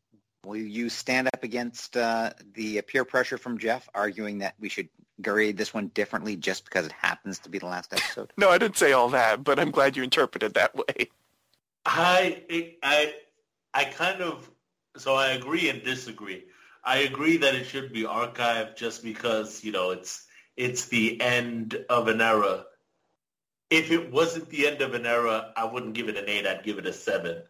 Will 0.48 0.56
you 0.56 0.88
stand 0.88 1.26
up 1.26 1.44
against 1.44 1.94
uh, 1.94 2.30
the 2.54 2.80
peer 2.80 3.04
pressure 3.04 3.36
from 3.36 3.58
Jeff, 3.58 3.86
arguing 3.94 4.38
that 4.38 4.54
we 4.58 4.70
should 4.70 4.88
grade 5.20 5.58
this 5.58 5.74
one 5.74 5.88
differently 5.88 6.36
just 6.36 6.64
because 6.64 6.86
it 6.86 6.92
happens 6.92 7.38
to 7.40 7.50
be 7.50 7.58
the 7.58 7.66
last 7.66 7.92
episode? 7.92 8.32
no, 8.38 8.48
I 8.48 8.56
didn't 8.56 8.78
say 8.78 8.92
all 8.92 9.10
that, 9.10 9.44
but 9.44 9.60
I'm 9.60 9.70
glad 9.70 9.94
you 9.94 10.02
interpreted 10.02 10.54
that 10.54 10.74
way. 10.74 11.10
I 11.84 12.42
I 12.82 13.14
I 13.74 13.84
kind 13.84 14.22
of 14.22 14.50
so 14.96 15.14
I 15.16 15.32
agree 15.32 15.68
and 15.68 15.82
disagree. 15.82 16.44
I 16.82 17.00
agree 17.00 17.36
that 17.36 17.54
it 17.54 17.64
should 17.64 17.92
be 17.92 18.04
archived 18.04 18.76
just 18.76 19.02
because 19.02 19.62
you 19.62 19.72
know 19.72 19.90
it's 19.90 20.24
it's 20.56 20.86
the 20.86 21.20
end 21.20 21.84
of 21.90 22.08
an 22.08 22.22
era. 22.22 22.64
If 23.68 23.90
it 23.90 24.10
wasn't 24.10 24.48
the 24.48 24.66
end 24.66 24.80
of 24.80 24.94
an 24.94 25.04
era, 25.04 25.52
I 25.54 25.66
wouldn't 25.66 25.92
give 25.92 26.08
it 26.08 26.16
an 26.16 26.24
eight. 26.26 26.46
I'd 26.46 26.64
give 26.64 26.78
it 26.78 26.86
a 26.86 26.92
seven. 26.94 27.42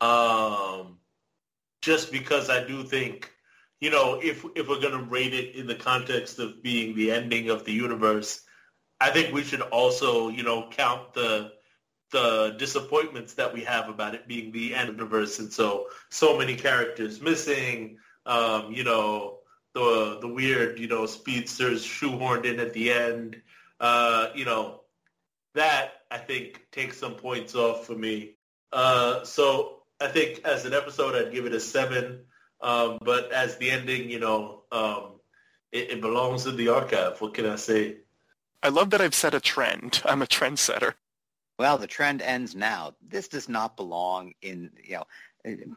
Um, 0.00 0.98
just 1.84 2.10
because 2.10 2.48
I 2.48 2.64
do 2.64 2.82
think, 2.82 3.30
you 3.80 3.90
know, 3.90 4.18
if 4.22 4.42
if 4.56 4.68
we're 4.68 4.80
going 4.80 4.98
to 4.98 5.10
rate 5.10 5.34
it 5.34 5.54
in 5.54 5.66
the 5.66 5.74
context 5.74 6.38
of 6.38 6.62
being 6.62 6.96
the 6.96 7.10
ending 7.12 7.50
of 7.50 7.64
the 7.66 7.72
universe, 7.72 8.40
I 9.00 9.10
think 9.10 9.34
we 9.34 9.44
should 9.44 9.60
also, 9.60 10.28
you 10.30 10.42
know, 10.42 10.70
count 10.70 11.12
the 11.12 11.52
the 12.10 12.54
disappointments 12.58 13.34
that 13.34 13.52
we 13.52 13.62
have 13.64 13.88
about 13.90 14.14
it 14.14 14.26
being 14.26 14.50
the 14.50 14.74
end 14.74 14.88
of 14.88 14.96
the 14.96 15.02
universe, 15.02 15.38
and 15.40 15.52
so 15.52 15.88
so 16.10 16.38
many 16.38 16.56
characters 16.56 17.20
missing. 17.20 17.98
Um, 18.24 18.72
you 18.72 18.84
know, 18.84 19.40
the 19.74 20.18
the 20.22 20.28
weird, 20.28 20.78
you 20.78 20.88
know, 20.88 21.04
speedsters 21.04 21.84
shoehorned 21.84 22.46
in 22.46 22.60
at 22.60 22.72
the 22.72 22.90
end. 22.92 23.42
Uh, 23.78 24.28
you 24.34 24.46
know, 24.46 24.84
that 25.54 25.92
I 26.10 26.16
think 26.16 26.66
takes 26.72 26.96
some 26.96 27.14
points 27.14 27.54
off 27.54 27.86
for 27.86 27.94
me. 27.94 28.36
Uh, 28.72 29.22
so 29.24 29.83
I 30.04 30.08
think 30.08 30.42
as 30.44 30.66
an 30.66 30.74
episode, 30.74 31.14
I'd 31.14 31.32
give 31.32 31.46
it 31.46 31.54
a 31.54 31.60
seven. 31.60 32.20
Um, 32.60 32.98
but 33.02 33.32
as 33.32 33.56
the 33.56 33.70
ending, 33.70 34.10
you 34.10 34.20
know, 34.20 34.62
um, 34.70 35.12
it, 35.72 35.92
it, 35.92 36.00
belongs 36.02 36.46
in 36.46 36.56
the 36.56 36.68
archive. 36.68 37.20
What 37.20 37.32
can 37.32 37.46
I 37.46 37.56
say? 37.56 37.96
I 38.62 38.68
love 38.68 38.90
that 38.90 39.00
I've 39.00 39.14
set 39.14 39.34
a 39.34 39.40
trend. 39.40 40.02
I'm 40.04 40.20
a 40.20 40.26
trendsetter. 40.26 40.94
Well, 41.58 41.78
the 41.78 41.86
trend 41.86 42.20
ends 42.20 42.54
now. 42.54 42.94
This 43.06 43.28
does 43.28 43.48
not 43.48 43.76
belong 43.76 44.34
in, 44.42 44.70
you 44.82 44.96
know, 44.96 45.04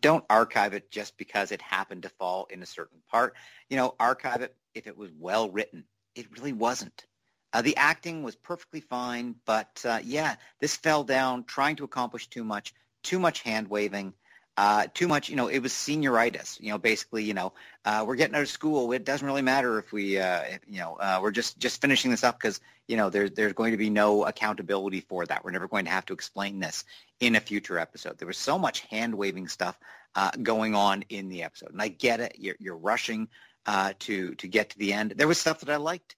don't 0.01 0.25
archive 0.29 0.73
it 0.73 0.91
just 0.91 1.17
because 1.17 1.51
it 1.51 1.61
happened 1.61 2.03
to 2.03 2.09
fall 2.09 2.47
in 2.49 2.61
a 2.61 2.65
certain 2.65 2.99
part. 3.09 3.33
You 3.69 3.77
know, 3.77 3.95
archive 3.99 4.41
it 4.41 4.55
if 4.73 4.87
it 4.87 4.97
was 4.97 5.11
well 5.17 5.49
written, 5.49 5.85
it 6.15 6.31
really 6.31 6.53
wasn't. 6.53 7.05
Uh, 7.53 7.61
the 7.61 7.77
acting 7.77 8.23
was 8.23 8.35
perfectly 8.35 8.81
fine, 8.81 9.35
but 9.45 9.81
uh, 9.85 9.99
yeah, 10.03 10.35
this 10.59 10.75
fell 10.75 11.03
down 11.05 11.45
trying 11.45 11.77
to 11.77 11.85
accomplish 11.85 12.27
too 12.27 12.43
much, 12.43 12.73
too 13.07 13.19
much 13.19 13.41
hand 13.41 13.69
waving, 13.69 14.13
uh, 14.57 14.87
too 14.93 15.07
much. 15.07 15.29
You 15.29 15.37
know, 15.37 15.47
it 15.47 15.59
was 15.59 15.71
senioritis. 15.71 16.59
You 16.59 16.71
know, 16.71 16.77
basically, 16.77 17.23
you 17.23 17.33
know, 17.33 17.53
uh, 17.85 18.03
we're 18.05 18.15
getting 18.17 18.35
out 18.35 18.41
of 18.41 18.49
school. 18.49 18.91
It 18.91 19.05
doesn't 19.05 19.25
really 19.25 19.41
matter 19.41 19.79
if 19.79 19.93
we, 19.93 20.19
uh, 20.19 20.41
if, 20.41 20.59
you 20.67 20.79
know, 20.79 20.95
uh, 20.95 21.19
we're 21.21 21.31
just 21.31 21.57
just 21.57 21.79
finishing 21.79 22.11
this 22.11 22.23
up 22.25 22.37
because 22.37 22.59
you 22.87 22.97
know 22.97 23.09
there's 23.09 23.31
there's 23.31 23.53
going 23.53 23.71
to 23.71 23.77
be 23.77 23.89
no 23.89 24.25
accountability 24.25 24.99
for 25.01 25.25
that. 25.25 25.45
We're 25.45 25.51
never 25.51 25.69
going 25.69 25.85
to 25.85 25.91
have 25.91 26.05
to 26.07 26.13
explain 26.13 26.59
this 26.59 26.83
in 27.21 27.35
a 27.35 27.39
future 27.39 27.79
episode. 27.79 28.17
There 28.17 28.27
was 28.27 28.37
so 28.37 28.59
much 28.59 28.81
hand 28.81 29.15
waving 29.15 29.47
stuff 29.47 29.79
uh, 30.15 30.31
going 30.43 30.75
on 30.75 31.05
in 31.07 31.29
the 31.29 31.43
episode, 31.43 31.71
and 31.71 31.81
I 31.81 31.87
get 31.87 32.19
it. 32.19 32.35
You're, 32.37 32.57
you're 32.59 32.77
rushing 32.77 33.29
uh, 33.67 33.93
to 33.99 34.35
to 34.35 34.47
get 34.49 34.71
to 34.71 34.79
the 34.79 34.91
end. 34.91 35.13
There 35.15 35.29
was 35.29 35.37
stuff 35.37 35.61
that 35.61 35.69
I 35.69 35.77
liked. 35.77 36.15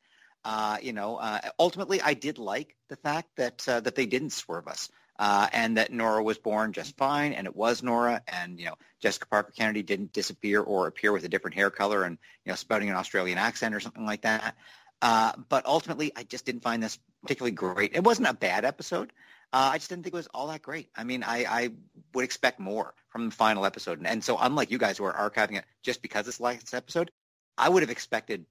You 0.82 0.94
know, 0.94 1.40
ultimately, 1.60 2.02
I 2.02 2.16
did 2.16 2.40
like 2.40 2.76
the 2.88 2.96
fact 2.96 3.36
that 3.36 3.60
that 3.60 3.94
they 3.96 4.08
didn't 4.08 4.32
swerve 4.32 4.68
us, 4.68 4.90
uh, 5.20 5.48
and 5.52 5.76
that 5.76 5.92
Nora 5.92 6.24
was 6.24 6.38
born 6.38 6.72
just 6.72 6.96
fine, 6.96 7.34
and 7.34 7.46
it 7.46 7.56
was 7.56 7.84
Nora, 7.84 8.24
and 8.30 8.58
you 8.58 8.66
know, 8.66 8.76
Jessica 9.02 9.28
Parker 9.28 9.52
Kennedy 9.52 9.84
didn't 9.84 10.14
disappear 10.14 10.62
or 10.62 10.88
appear 10.88 11.12
with 11.12 11.26
a 11.26 11.30
different 11.30 11.56
hair 11.56 11.70
color 11.70 12.04
and 12.04 12.18
you 12.46 12.52
know, 12.52 12.56
spouting 12.56 12.90
an 12.90 12.96
Australian 12.96 13.38
accent 13.38 13.76
or 13.76 13.82
something 13.82 14.06
like 14.06 14.22
that. 14.22 14.56
Uh, 15.02 15.34
but 15.50 15.66
ultimately, 15.66 16.14
I 16.16 16.24
just 16.24 16.46
didn't 16.46 16.64
find 16.64 16.82
this 16.82 17.00
particularly 17.22 17.52
great. 17.52 17.96
It 17.96 18.04
wasn't 18.04 18.30
a 18.30 18.34
bad 18.34 18.64
episode. 18.64 19.12
Uh, 19.52 19.72
I 19.74 19.78
just 19.78 19.90
didn't 19.90 20.04
think 20.04 20.14
it 20.14 20.18
was 20.18 20.28
all 20.34 20.48
that 20.48 20.62
great. 20.62 20.90
I 20.96 21.04
mean, 21.04 21.24
I, 21.24 21.46
I 21.50 21.70
would 22.14 22.24
expect 22.24 22.60
more 22.60 22.94
from 23.10 23.26
the 23.26 23.36
final 23.36 23.66
episode, 23.66 23.98
and, 23.98 24.08
and 24.08 24.24
so 24.24 24.38
unlike 24.40 24.72
you 24.72 24.78
guys 24.78 24.98
who 24.98 25.04
are 25.04 25.30
archiving 25.30 25.58
it 25.58 25.66
just 25.84 26.02
because 26.02 26.30
it's 26.30 26.40
last 26.40 26.74
episode, 26.74 27.12
I 27.58 27.68
would 27.68 27.84
have 27.84 27.90
expected 27.90 28.46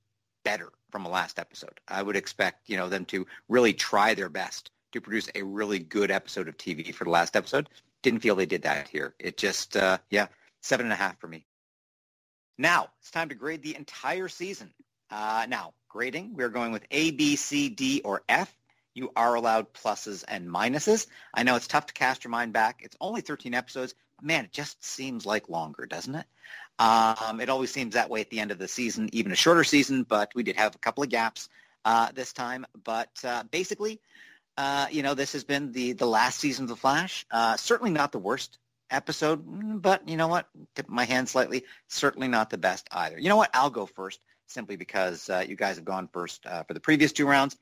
better 0.44 0.70
from 0.90 1.06
a 1.06 1.08
last 1.08 1.38
episode. 1.38 1.80
I 1.88 2.02
would 2.02 2.16
expect, 2.16 2.68
you 2.68 2.76
know, 2.76 2.90
them 2.90 3.06
to 3.06 3.26
really 3.48 3.72
try 3.72 4.12
their 4.12 4.28
best 4.28 4.70
to 4.92 5.00
produce 5.00 5.28
a 5.34 5.42
really 5.42 5.78
good 5.78 6.10
episode 6.10 6.48
of 6.48 6.56
TV 6.56 6.94
for 6.94 7.04
the 7.04 7.10
last 7.10 7.36
episode. 7.36 7.68
Didn't 8.02 8.20
feel 8.20 8.34
they 8.34 8.46
did 8.46 8.62
that 8.62 8.88
here. 8.88 9.14
It 9.18 9.36
just, 9.36 9.76
uh, 9.76 9.98
yeah, 10.10 10.28
seven 10.62 10.86
and 10.86 10.92
a 10.92 10.96
half 10.96 11.18
for 11.18 11.28
me. 11.28 11.44
Now 12.58 12.88
it's 13.00 13.10
time 13.10 13.28
to 13.28 13.34
grade 13.34 13.62
the 13.62 13.76
entire 13.76 14.28
season. 14.28 14.72
Uh, 15.10 15.46
now 15.48 15.74
grading, 15.88 16.34
we're 16.34 16.48
going 16.48 16.72
with 16.72 16.84
A, 16.90 17.12
B, 17.12 17.36
C, 17.36 17.68
D, 17.68 18.00
or 18.04 18.22
F. 18.28 18.54
You 18.94 19.12
are 19.14 19.36
allowed 19.36 19.72
pluses 19.72 20.24
and 20.26 20.48
minuses. 20.48 21.06
I 21.32 21.44
know 21.44 21.54
it's 21.54 21.68
tough 21.68 21.86
to 21.86 21.94
cast 21.94 22.24
your 22.24 22.30
mind 22.30 22.52
back. 22.52 22.80
It's 22.82 22.96
only 23.00 23.20
13 23.20 23.54
episodes. 23.54 23.94
Man, 24.20 24.44
it 24.44 24.52
just 24.52 24.84
seems 24.84 25.24
like 25.24 25.48
longer, 25.48 25.86
doesn't 25.86 26.16
it? 26.16 26.26
Um, 26.80 27.40
it 27.40 27.48
always 27.48 27.70
seems 27.70 27.94
that 27.94 28.10
way 28.10 28.20
at 28.20 28.30
the 28.30 28.40
end 28.40 28.50
of 28.50 28.58
the 28.58 28.66
season, 28.66 29.08
even 29.12 29.30
a 29.30 29.36
shorter 29.36 29.64
season, 29.64 30.02
but 30.02 30.32
we 30.34 30.42
did 30.42 30.56
have 30.56 30.74
a 30.74 30.78
couple 30.78 31.04
of 31.04 31.10
gaps 31.10 31.48
uh, 31.84 32.10
this 32.12 32.32
time. 32.32 32.66
But 32.84 33.10
uh, 33.24 33.44
basically, 33.50 34.00
uh, 34.58 34.88
you 34.90 35.02
know, 35.02 35.14
this 35.14 35.32
has 35.32 35.44
been 35.44 35.72
the, 35.72 35.92
the 35.92 36.06
last 36.06 36.40
season 36.40 36.64
of 36.64 36.68
The 36.68 36.76
Flash. 36.76 37.24
Uh, 37.30 37.56
certainly 37.56 37.92
not 37.92 38.10
the 38.12 38.18
worst 38.18 38.58
episode, 38.90 39.40
but 39.80 40.08
you 40.08 40.16
know 40.16 40.26
what? 40.26 40.48
Tip 40.74 40.88
my 40.88 41.04
hand 41.04 41.28
slightly. 41.28 41.64
Certainly 41.86 42.26
not 42.26 42.50
the 42.50 42.58
best 42.58 42.88
either. 42.90 43.18
You 43.18 43.28
know 43.28 43.36
what? 43.36 43.50
I'll 43.54 43.70
go 43.70 43.86
first 43.86 44.20
simply 44.48 44.76
because 44.76 45.30
uh, 45.30 45.44
you 45.48 45.54
guys 45.54 45.76
have 45.76 45.84
gone 45.84 46.08
first 46.12 46.44
uh, 46.44 46.64
for 46.64 46.74
the 46.74 46.80
previous 46.80 47.12
two 47.12 47.26
rounds. 47.26 47.56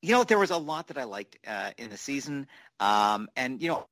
You 0.00 0.12
know, 0.12 0.24
there 0.24 0.38
was 0.38 0.50
a 0.50 0.56
lot 0.56 0.86
that 0.86 0.96
I 0.96 1.04
liked 1.04 1.36
in 1.76 1.90
the 1.90 1.96
season. 1.96 2.46
Um, 2.80 3.28
and, 3.36 3.60
you 3.60 3.68
know, 3.68 3.86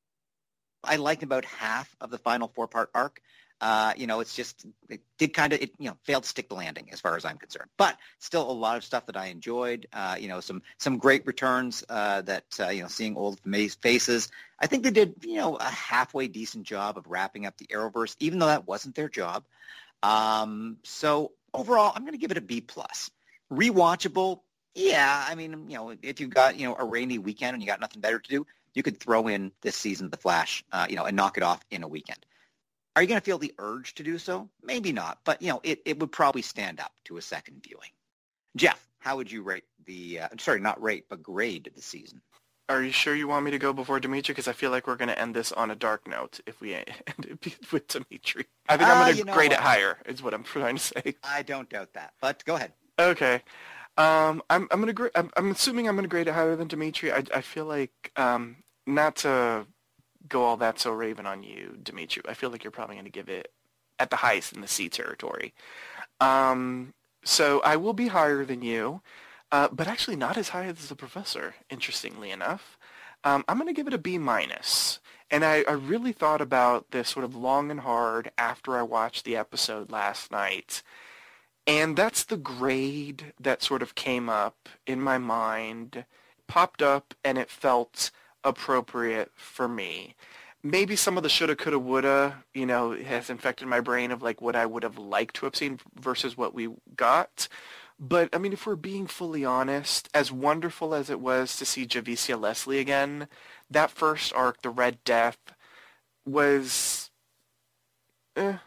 I 0.83 0.97
liked 0.97 1.25
about 1.25 1.45
half 1.45 1.95
of 2.01 2.11
the 2.11 2.19
final 2.19 2.49
four-part 2.49 2.91
arc. 2.95 3.21
Uh, 3.61 3.95
you 3.97 4.07
know, 4.07 4.21
it's 4.21 4.35
just 4.35 4.67
it 4.91 5.01
did 5.17 5.33
kind 5.33 5.53
of 5.53 5.61
it 5.63 5.71
you 5.79 5.89
know 5.89 5.97
failed 6.03 6.25
to 6.25 6.29
stick 6.29 6.49
the 6.49 6.55
landing 6.55 6.89
as 6.93 7.01
far 7.01 7.17
as 7.17 7.25
I'm 7.25 7.39
concerned. 7.39 7.71
But 7.79 7.97
still, 8.19 8.51
a 8.51 8.53
lot 8.53 8.77
of 8.77 8.85
stuff 8.85 9.07
that 9.07 9.17
I 9.17 9.27
enjoyed. 9.27 9.87
Uh, 9.93 10.17
you 10.19 10.29
know, 10.29 10.41
some 10.41 10.63
some 10.79 10.99
great 10.99 11.27
returns 11.27 11.83
uh, 11.89 12.23
that 12.23 12.45
uh, 12.61 12.69
you 12.69 12.83
know 12.83 12.89
seeing 12.89 13.17
old 13.17 13.41
faces. 13.81 14.31
I 14.61 14.67
think 14.67 14.83
they 14.83 14.91
did 14.91 15.15
you 15.23 15.37
know 15.37 15.57
a 15.57 15.65
halfway 15.65 16.29
decent 16.29 16.65
job 16.65 16.99
of 16.99 17.07
wrapping 17.07 17.47
up 17.47 17.57
the 17.57 17.67
Arrowverse, 17.67 18.17
even 18.21 18.39
though 18.39 18.47
that 18.47 18.67
wasn't 18.67 18.95
their 18.95 19.09
job. 19.09 19.45
Um, 20.03 20.77
so 20.85 21.33
overall, 21.55 21.93
I'm 21.95 22.03
going 22.03 22.13
to 22.13 22.19
give 22.19 22.31
it 22.31 22.37
a 22.37 22.43
B 22.43 22.61
plus. 22.61 23.11
Rewatchable, 23.51 24.41
yeah. 24.75 25.25
I 25.27 25.35
mean, 25.35 25.65
you 25.69 25.77
know, 25.77 25.95
if 26.03 26.21
you've 26.21 26.31
got 26.31 26.59
you 26.59 26.67
know 26.67 26.77
a 26.79 26.85
rainy 26.85 27.19
weekend 27.19 27.55
and 27.55 27.63
you 27.63 27.67
got 27.67 27.81
nothing 27.81 28.03
better 28.03 28.19
to 28.19 28.29
do, 28.29 28.47
you 28.75 28.83
could 28.83 29.01
throw 29.01 29.29
in 29.29 29.51
this 29.63 29.77
season 29.77 30.07
of 30.07 30.11
The 30.11 30.19
Flash, 30.19 30.63
uh, 30.73 30.87
you 30.91 30.97
know, 30.97 31.05
and 31.05 31.17
knock 31.17 31.39
it 31.39 31.43
off 31.43 31.61
in 31.71 31.83
a 31.83 31.89
weekend. 31.89 32.19
Are 32.97 33.03
you 33.03 33.09
going 33.09 33.21
to 33.21 33.25
feel 33.25 33.39
the 33.39 33.53
urge 33.59 33.95
to 33.97 34.03
do 34.03 34.17
so? 34.17 34.49
Maybe 34.63 34.91
not, 34.91 35.19
but 35.25 35.41
you 35.43 35.49
know, 35.49 35.61
it, 35.63 35.83
it 35.85 36.01
would 36.01 36.11
probably 36.11 36.41
stand 36.41 36.81
up 36.81 36.93
to 37.05 37.19
a 37.19 37.23
second 37.23 37.63
viewing. 37.63 37.91
Jeff, 38.57 38.89
how 39.01 39.17
would 39.17 39.31
you 39.31 39.43
rate 39.43 39.65
the, 39.85 40.21
uh, 40.21 40.29
sorry, 40.39 40.61
not 40.61 40.83
rate, 40.83 41.05
but 41.11 41.23
grade 41.23 41.71
the 41.75 41.83
season? 41.83 42.23
Are 42.71 42.83
you 42.83 42.91
sure 42.91 43.15
you 43.15 43.29
want 43.29 43.45
me 43.45 43.51
to 43.51 43.59
go 43.59 43.75
before 43.75 44.01
Dimitri? 44.01 44.33
Because 44.33 44.49
I 44.49 44.53
feel 44.53 44.71
like 44.71 44.87
we're 44.87 44.97
going 44.97 45.11
to 45.11 45.19
end 45.19 45.37
this 45.37 45.53
on 45.53 45.71
a 45.71 45.77
dark 45.77 46.09
note 46.09 46.41
if 46.47 46.61
we 46.63 46.75
end 46.75 46.87
it 47.19 47.71
with 47.71 47.87
Dimitri. 47.87 48.47
I 48.69 48.79
think 48.79 48.89
uh, 48.89 48.93
I'm 48.95 49.15
going 49.15 49.27
to 49.27 49.33
grade 49.33 49.51
what? 49.51 49.61
it 49.61 49.63
higher, 49.63 49.99
is 50.07 50.23
what 50.23 50.33
I'm 50.33 50.43
trying 50.45 50.77
to 50.77 50.83
say. 50.83 51.15
I 51.23 51.43
don't 51.43 51.69
doubt 51.69 51.93
that, 51.93 52.15
but 52.23 52.43
go 52.47 52.57
ahead. 52.57 52.73
Okay. 52.99 53.43
Um, 53.99 54.43
I'm 54.51 54.69
I'm 54.71 54.85
gonna 54.85 55.11
I'm, 55.15 55.31
I'm 55.37 55.51
assuming 55.51 55.89
I'm 55.89 55.97
gonna 55.97 56.09
grade 56.09 56.29
it 56.29 56.35
higher 56.35 56.55
than 56.55 56.69
Dimitri. 56.69 57.13
I 57.13 57.25
I 57.35 57.41
feel 57.41 57.65
like 57.65 58.13
um, 58.17 58.57
not 58.87 59.17
to 59.17 59.67
go 60.29 60.45
all 60.45 60.57
That's 60.57 60.83
So 60.83 60.93
Raven 60.93 61.27
on 61.27 61.43
you, 61.43 61.79
Dimitri. 61.83 62.23
I 62.29 62.35
feel 62.35 62.51
like 62.51 62.65
you're 62.65 62.71
probably 62.71 62.97
going 62.97 63.05
to 63.05 63.11
give 63.11 63.29
it 63.29 63.51
at 63.99 64.11
the 64.11 64.17
highest 64.17 64.53
in 64.53 64.61
the 64.61 64.69
C 64.69 64.89
territory. 64.89 65.55
Um, 66.21 66.95
so 67.25 67.61
I 67.65 67.77
will 67.77 67.93
be 67.93 68.09
higher 68.09 68.45
than 68.45 68.63
you, 68.63 69.01
uh, 69.51 69.69
but 69.73 69.89
actually 69.89 70.17
not 70.17 70.37
as 70.37 70.51
high 70.51 70.67
as 70.67 70.89
the 70.89 70.97
professor, 70.97 71.55
interestingly 71.71 72.31
enough. 72.31 72.79
Um, 73.25 73.45
I'm 73.49 73.59
going 73.59 73.69
to 73.69 73.73
give 73.73 73.89
it 73.89 73.95
a 73.95 73.99
B 73.99 74.19
minus. 74.19 75.01
And 75.31 75.45
I, 75.45 75.65
I 75.67 75.73
really 75.73 76.13
thought 76.13 76.41
about 76.41 76.93
this 76.93 77.09
sort 77.09 77.25
of 77.25 77.35
long 77.35 77.71
and 77.71 77.81
hard 77.81 78.31
after 78.39 78.77
I 78.77 78.83
watched 78.83 79.25
the 79.25 79.37
episode 79.37 79.91
last 79.91 80.31
night. 80.31 80.83
And 81.67 81.97
that's 81.97 82.23
the 82.23 82.37
grade 82.37 83.33
that 83.41 83.63
sort 83.63 83.83
of 83.83 83.97
came 83.97 84.29
up 84.29 84.69
in 84.87 85.01
my 85.01 85.19
mind, 85.19 86.05
popped 86.47 86.81
up, 86.81 87.15
and 87.25 87.39
it 87.39 87.51
felt 87.51 88.13
appropriate 88.47 89.33
for 89.35 89.69
me. 89.69 90.15
Maybe 90.63 90.97
some 90.97 91.17
of 91.17 91.23
the 91.23 91.29
shoulda, 91.29 91.57
coulda, 91.57 91.79
woulda, 91.79 92.45
you 92.55 92.65
know, 92.65 92.93
has 92.93 93.29
infected 93.29 93.69
my 93.69 93.81
brain 93.81 94.11
of 94.11 94.23
like 94.23 94.41
what 94.41 94.57
I 94.57 94.67
would 94.67 94.85
have 94.85 94.99
liked 94.99 95.37
to 95.37 95.47
have 95.47 95.57
seen 95.57 95.81
versus 96.01 96.37
what 96.37 96.55
we 96.55 96.69
got. 96.97 97.49
But 97.99 98.29
I 98.33 98.39
mean, 98.39 98.53
if 98.53 98.67
we're 98.67 98.77
being 98.77 99.07
fully 99.07 99.45
honest, 99.45 100.09
as 100.15 100.33
wonderful 100.33 100.95
as 100.95 101.11
it 101.11 101.21
was 101.21 101.57
to 101.57 101.65
see 101.67 101.87
Javicia 101.87 102.41
Leslie 102.41 102.79
again, 102.79 103.29
that 103.71 103.91
first 103.91 104.33
arc, 104.33 104.63
The 104.63 104.71
Red 104.71 105.03
Death, 105.05 105.39
was 106.25 107.11
eh. 108.37 108.59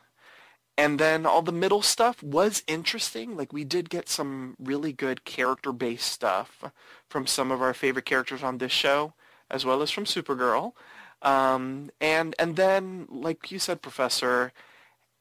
And 0.78 1.00
then 1.00 1.26
all 1.26 1.42
the 1.42 1.52
middle 1.52 1.82
stuff 1.82 2.24
was 2.24 2.64
interesting. 2.68 3.36
Like 3.36 3.52
we 3.54 3.66
did 3.66 3.90
get 3.90 4.10
some 4.10 4.56
really 4.60 4.94
good 4.94 5.26
character-based 5.26 6.10
stuff 6.10 6.64
from 7.10 7.28
some 7.28 7.52
of 7.52 7.62
our 7.62 7.74
favorite 7.74 8.06
characters 8.06 8.44
on 8.44 8.58
this 8.58 8.72
show 8.72 9.14
as 9.50 9.66
well 9.66 9.82
as 9.82 9.92
from 9.92 10.06
Supergirl. 10.06 10.74
Um, 11.22 11.90
and 12.00 12.36
and 12.40 12.56
then, 12.56 13.08
like 13.10 13.52
you 13.52 13.60
said, 13.60 13.82
Professor, 13.82 14.54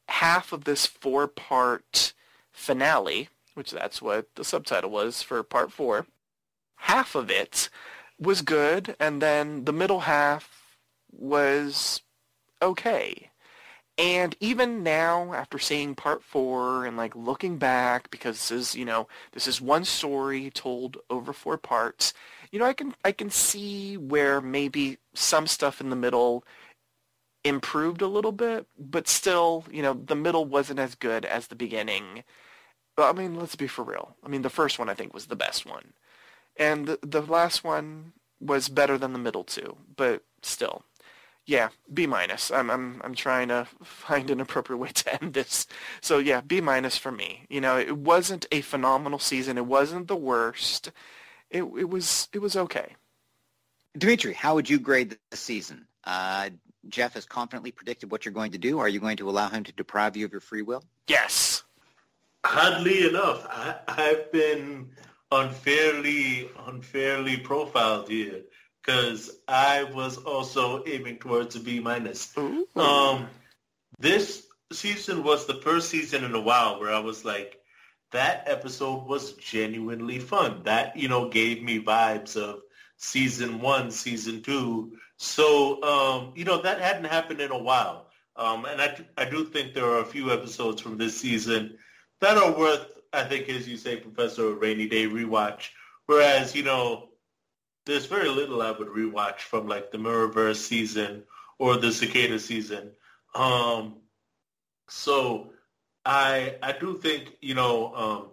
half 0.08 0.52
of 0.52 0.64
this 0.64 0.86
four-part 0.86 2.12
finale, 2.52 3.28
which 3.54 3.70
that's 3.70 4.00
what 4.00 4.34
the 4.36 4.44
subtitle 4.44 4.90
was 4.90 5.22
for 5.22 5.42
part 5.42 5.72
four, 5.72 6.06
half 6.76 7.14
of 7.14 7.30
it 7.30 7.68
was 8.18 8.42
good, 8.42 8.96
and 9.00 9.20
then 9.20 9.64
the 9.64 9.72
middle 9.72 10.00
half 10.00 10.76
was 11.10 12.02
okay. 12.62 13.30
And 13.96 14.36
even 14.38 14.84
now, 14.84 15.32
after 15.32 15.58
seeing 15.58 15.96
part 15.96 16.22
four 16.22 16.86
and 16.86 16.96
like 16.96 17.16
looking 17.16 17.58
back, 17.58 18.10
because 18.12 18.36
this 18.36 18.50
is, 18.52 18.74
you 18.76 18.84
know, 18.84 19.08
this 19.32 19.48
is 19.48 19.60
one 19.60 19.84
story 19.84 20.50
told 20.50 20.98
over 21.10 21.32
four 21.32 21.58
parts, 21.58 22.14
you 22.50 22.58
know, 22.58 22.64
I 22.64 22.72
can 22.72 22.94
I 23.04 23.12
can 23.12 23.30
see 23.30 23.96
where 23.96 24.40
maybe 24.40 24.98
some 25.14 25.46
stuff 25.46 25.80
in 25.80 25.90
the 25.90 25.96
middle 25.96 26.44
improved 27.44 28.02
a 28.02 28.06
little 28.06 28.32
bit, 28.32 28.66
but 28.78 29.08
still, 29.08 29.64
you 29.70 29.82
know, 29.82 29.94
the 29.94 30.14
middle 30.16 30.44
wasn't 30.44 30.80
as 30.80 30.94
good 30.94 31.24
as 31.24 31.46
the 31.46 31.54
beginning. 31.56 32.24
I 32.96 33.12
mean, 33.12 33.36
let's 33.36 33.56
be 33.56 33.68
for 33.68 33.84
real. 33.84 34.16
I 34.24 34.28
mean, 34.28 34.42
the 34.42 34.50
first 34.50 34.78
one 34.78 34.88
I 34.88 34.94
think 34.94 35.14
was 35.14 35.26
the 35.26 35.36
best 35.36 35.66
one, 35.66 35.92
and 36.56 36.86
the 36.86 36.98
the 37.02 37.22
last 37.22 37.64
one 37.64 38.12
was 38.40 38.68
better 38.68 38.98
than 38.98 39.12
the 39.12 39.18
middle 39.18 39.44
two, 39.44 39.76
but 39.96 40.24
still, 40.42 40.84
yeah, 41.46 41.70
B 41.92 42.06
minus. 42.06 42.50
I'm 42.50 42.70
I'm 42.70 43.00
I'm 43.04 43.14
trying 43.14 43.48
to 43.48 43.66
find 43.82 44.30
an 44.30 44.40
appropriate 44.40 44.78
way 44.78 44.90
to 44.90 45.22
end 45.22 45.34
this. 45.34 45.66
So 46.00 46.18
yeah, 46.18 46.40
B 46.42 46.60
minus 46.60 46.96
for 46.98 47.12
me. 47.12 47.46
You 47.48 47.60
know, 47.60 47.78
it 47.78 47.96
wasn't 47.98 48.46
a 48.52 48.60
phenomenal 48.62 49.18
season. 49.18 49.58
It 49.58 49.66
wasn't 49.66 50.08
the 50.08 50.16
worst 50.16 50.90
it 51.50 51.62
it 51.62 51.88
was 51.88 52.28
it 52.32 52.38
was 52.38 52.56
okay. 52.56 52.94
Dimitri, 53.96 54.32
how 54.32 54.54
would 54.54 54.68
you 54.68 54.78
grade 54.78 55.18
the 55.30 55.36
season? 55.36 55.86
Uh, 56.04 56.50
Jeff 56.88 57.14
has 57.14 57.26
confidently 57.26 57.72
predicted 57.72 58.10
what 58.10 58.24
you're 58.24 58.34
going 58.34 58.52
to 58.52 58.58
do. 58.58 58.78
Are 58.78 58.88
you 58.88 59.00
going 59.00 59.16
to 59.16 59.28
allow 59.28 59.48
him 59.48 59.64
to 59.64 59.72
deprive 59.72 60.16
you 60.16 60.24
of 60.24 60.32
your 60.32 60.40
free 60.40 60.62
will? 60.62 60.84
Yes. 61.08 61.64
Oddly 62.44 63.08
enough, 63.08 63.46
I, 63.48 63.76
I've 63.88 64.30
been 64.32 64.90
unfairly 65.30 66.48
unfairly 66.66 67.36
profiled 67.36 68.08
here 68.08 68.42
because 68.80 69.30
I 69.46 69.84
was 69.84 70.16
also 70.16 70.82
aiming 70.86 71.18
towards 71.18 71.56
a 71.56 71.60
B 71.60 71.80
minus. 71.80 72.32
Um, 72.76 73.28
this 73.98 74.46
season 74.72 75.24
was 75.24 75.46
the 75.46 75.54
first 75.54 75.90
season 75.90 76.24
in 76.24 76.34
a 76.34 76.40
while 76.40 76.80
where 76.80 76.92
I 76.92 77.00
was 77.00 77.24
like, 77.24 77.60
that 78.12 78.44
episode 78.46 79.06
was 79.06 79.34
genuinely 79.34 80.18
fun. 80.18 80.62
That 80.64 80.96
you 80.96 81.08
know 81.08 81.28
gave 81.28 81.62
me 81.62 81.82
vibes 81.82 82.36
of 82.36 82.60
season 82.96 83.60
one, 83.60 83.90
season 83.90 84.42
two. 84.42 84.96
So 85.16 85.82
um, 85.82 86.32
you 86.36 86.44
know 86.44 86.60
that 86.62 86.80
hadn't 86.80 87.04
happened 87.04 87.40
in 87.40 87.50
a 87.50 87.58
while. 87.58 88.06
Um, 88.36 88.66
and 88.66 88.80
I, 88.80 88.96
I 89.16 89.24
do 89.24 89.44
think 89.44 89.74
there 89.74 89.86
are 89.86 89.98
a 89.98 90.04
few 90.06 90.30
episodes 90.32 90.80
from 90.80 90.96
this 90.96 91.18
season 91.18 91.76
that 92.20 92.36
are 92.36 92.56
worth 92.56 92.98
I 93.12 93.24
think, 93.24 93.48
as 93.48 93.66
you 93.66 93.76
say, 93.76 93.96
Professor 93.96 94.54
Rainy 94.54 94.86
Day 94.86 95.06
rewatch. 95.06 95.70
Whereas, 96.06 96.54
you 96.54 96.62
know, 96.62 97.08
there's 97.86 98.06
very 98.06 98.28
little 98.28 98.62
I 98.62 98.70
would 98.70 98.88
rewatch 98.88 99.40
from 99.40 99.66
like 99.66 99.90
the 99.90 99.98
Mirrorverse 99.98 100.56
season 100.56 101.24
or 101.58 101.76
the 101.76 101.92
Cicada 101.92 102.38
season. 102.38 102.92
Um, 103.34 103.96
so 104.88 105.52
I 106.08 106.56
I 106.62 106.72
do 106.72 106.96
think 106.96 107.36
you 107.42 107.54
know 107.54 107.94
um, 107.94 108.28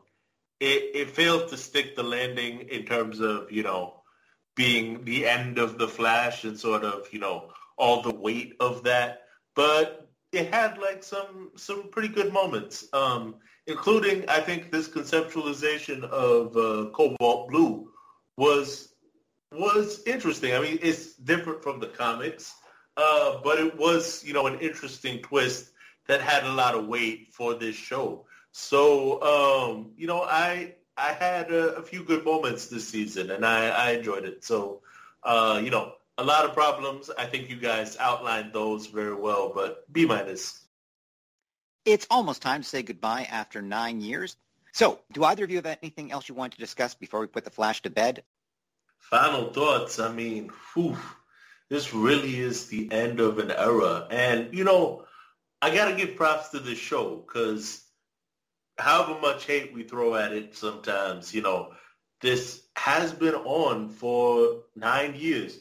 it 0.61 0.95
it 0.95 1.11
failed 1.11 1.49
to 1.49 1.57
stick 1.57 1.95
the 1.95 2.03
landing 2.03 2.61
in 2.69 2.85
terms 2.85 3.19
of 3.19 3.51
you 3.51 3.63
know 3.63 4.01
being 4.55 5.03
the 5.03 5.27
end 5.27 5.57
of 5.57 5.77
the 5.77 5.87
Flash 5.87 6.45
and 6.45 6.57
sort 6.57 6.85
of 6.85 7.11
you 7.11 7.19
know 7.19 7.51
all 7.77 8.01
the 8.01 8.15
weight 8.15 8.55
of 8.61 8.83
that, 8.85 9.23
but 9.55 10.07
it 10.31 10.53
had 10.53 10.77
like 10.77 11.03
some 11.03 11.51
some 11.57 11.89
pretty 11.89 12.07
good 12.07 12.31
moments. 12.31 12.87
Um, 12.93 13.35
including 13.67 14.23
I 14.29 14.39
think 14.39 14.71
this 14.71 14.87
conceptualization 14.87 16.03
of 16.05 16.55
uh, 16.55 16.91
Cobalt 16.91 17.49
Blue 17.49 17.91
was 18.37 18.93
was 19.51 20.01
interesting. 20.07 20.53
I 20.53 20.61
mean, 20.61 20.79
it's 20.81 21.15
different 21.15 21.61
from 21.61 21.81
the 21.81 21.87
comics, 21.87 22.53
uh, 22.95 23.39
but 23.43 23.59
it 23.59 23.77
was 23.77 24.23
you 24.23 24.33
know 24.33 24.47
an 24.47 24.59
interesting 24.59 25.21
twist 25.21 25.71
that 26.07 26.21
had 26.21 26.43
a 26.43 26.53
lot 26.53 26.75
of 26.75 26.87
weight 26.87 27.33
for 27.33 27.53
this 27.53 27.75
show. 27.75 28.25
So 28.51 29.21
um, 29.21 29.91
you 29.97 30.07
know, 30.07 30.21
I 30.21 30.75
I 30.97 31.11
had 31.11 31.51
a, 31.51 31.75
a, 31.75 31.81
few 31.83 32.03
good 32.03 32.23
moments 32.23 32.67
this 32.67 32.87
season, 32.87 33.31
and 33.31 33.45
I, 33.45 33.67
I 33.69 33.91
enjoyed 33.91 34.23
it. 34.23 34.45
So 34.45 34.81
uh, 35.23 35.59
you 35.63 35.69
know, 35.69 35.93
a 36.17 36.23
lot 36.23 36.45
of 36.45 36.53
problems. 36.53 37.09
I 37.17 37.25
think 37.25 37.49
you 37.49 37.57
guys 37.57 37.97
outlined 37.97 38.53
those 38.53 38.87
very 38.87 39.15
well, 39.15 39.51
but 39.53 39.91
B 39.91 40.05
minus. 40.05 40.61
It's 41.83 42.07
almost 42.09 42.41
time 42.41 42.61
to 42.61 42.67
say 42.67 42.81
goodbye 42.81 43.27
after 43.29 43.61
nine 43.61 44.01
years. 44.01 44.37
So, 44.71 44.99
do 45.13 45.23
either 45.23 45.43
of 45.43 45.51
you 45.51 45.57
have 45.57 45.65
anything 45.65 46.11
else 46.11 46.27
you 46.27 46.35
want 46.35 46.53
to 46.53 46.59
discuss 46.59 46.95
before 46.95 47.21
we 47.21 47.27
put 47.27 47.45
the 47.45 47.49
Flash 47.49 47.81
to 47.83 47.89
bed? 47.89 48.23
Final 48.99 49.53
thoughts. 49.53 49.99
I 49.99 50.11
mean, 50.11 50.51
whew, 50.73 50.97
this 51.69 51.93
really 51.93 52.39
is 52.39 52.67
the 52.67 52.91
end 52.91 53.19
of 53.19 53.39
an 53.39 53.51
era. 53.51 54.07
And, 54.09 54.53
you 54.53 54.63
know, 54.63 55.05
I 55.61 55.73
got 55.73 55.89
to 55.89 55.95
give 55.95 56.15
props 56.15 56.49
to 56.49 56.59
this 56.59 56.77
show 56.77 57.23
because 57.25 57.83
however 58.77 59.19
much 59.19 59.45
hate 59.45 59.73
we 59.73 59.83
throw 59.83 60.15
at 60.15 60.33
it 60.33 60.55
sometimes, 60.55 61.33
you 61.33 61.41
know, 61.41 61.71
this 62.21 62.63
has 62.77 63.13
been 63.13 63.35
on 63.35 63.89
for 63.89 64.63
nine 64.75 65.15
years, 65.15 65.59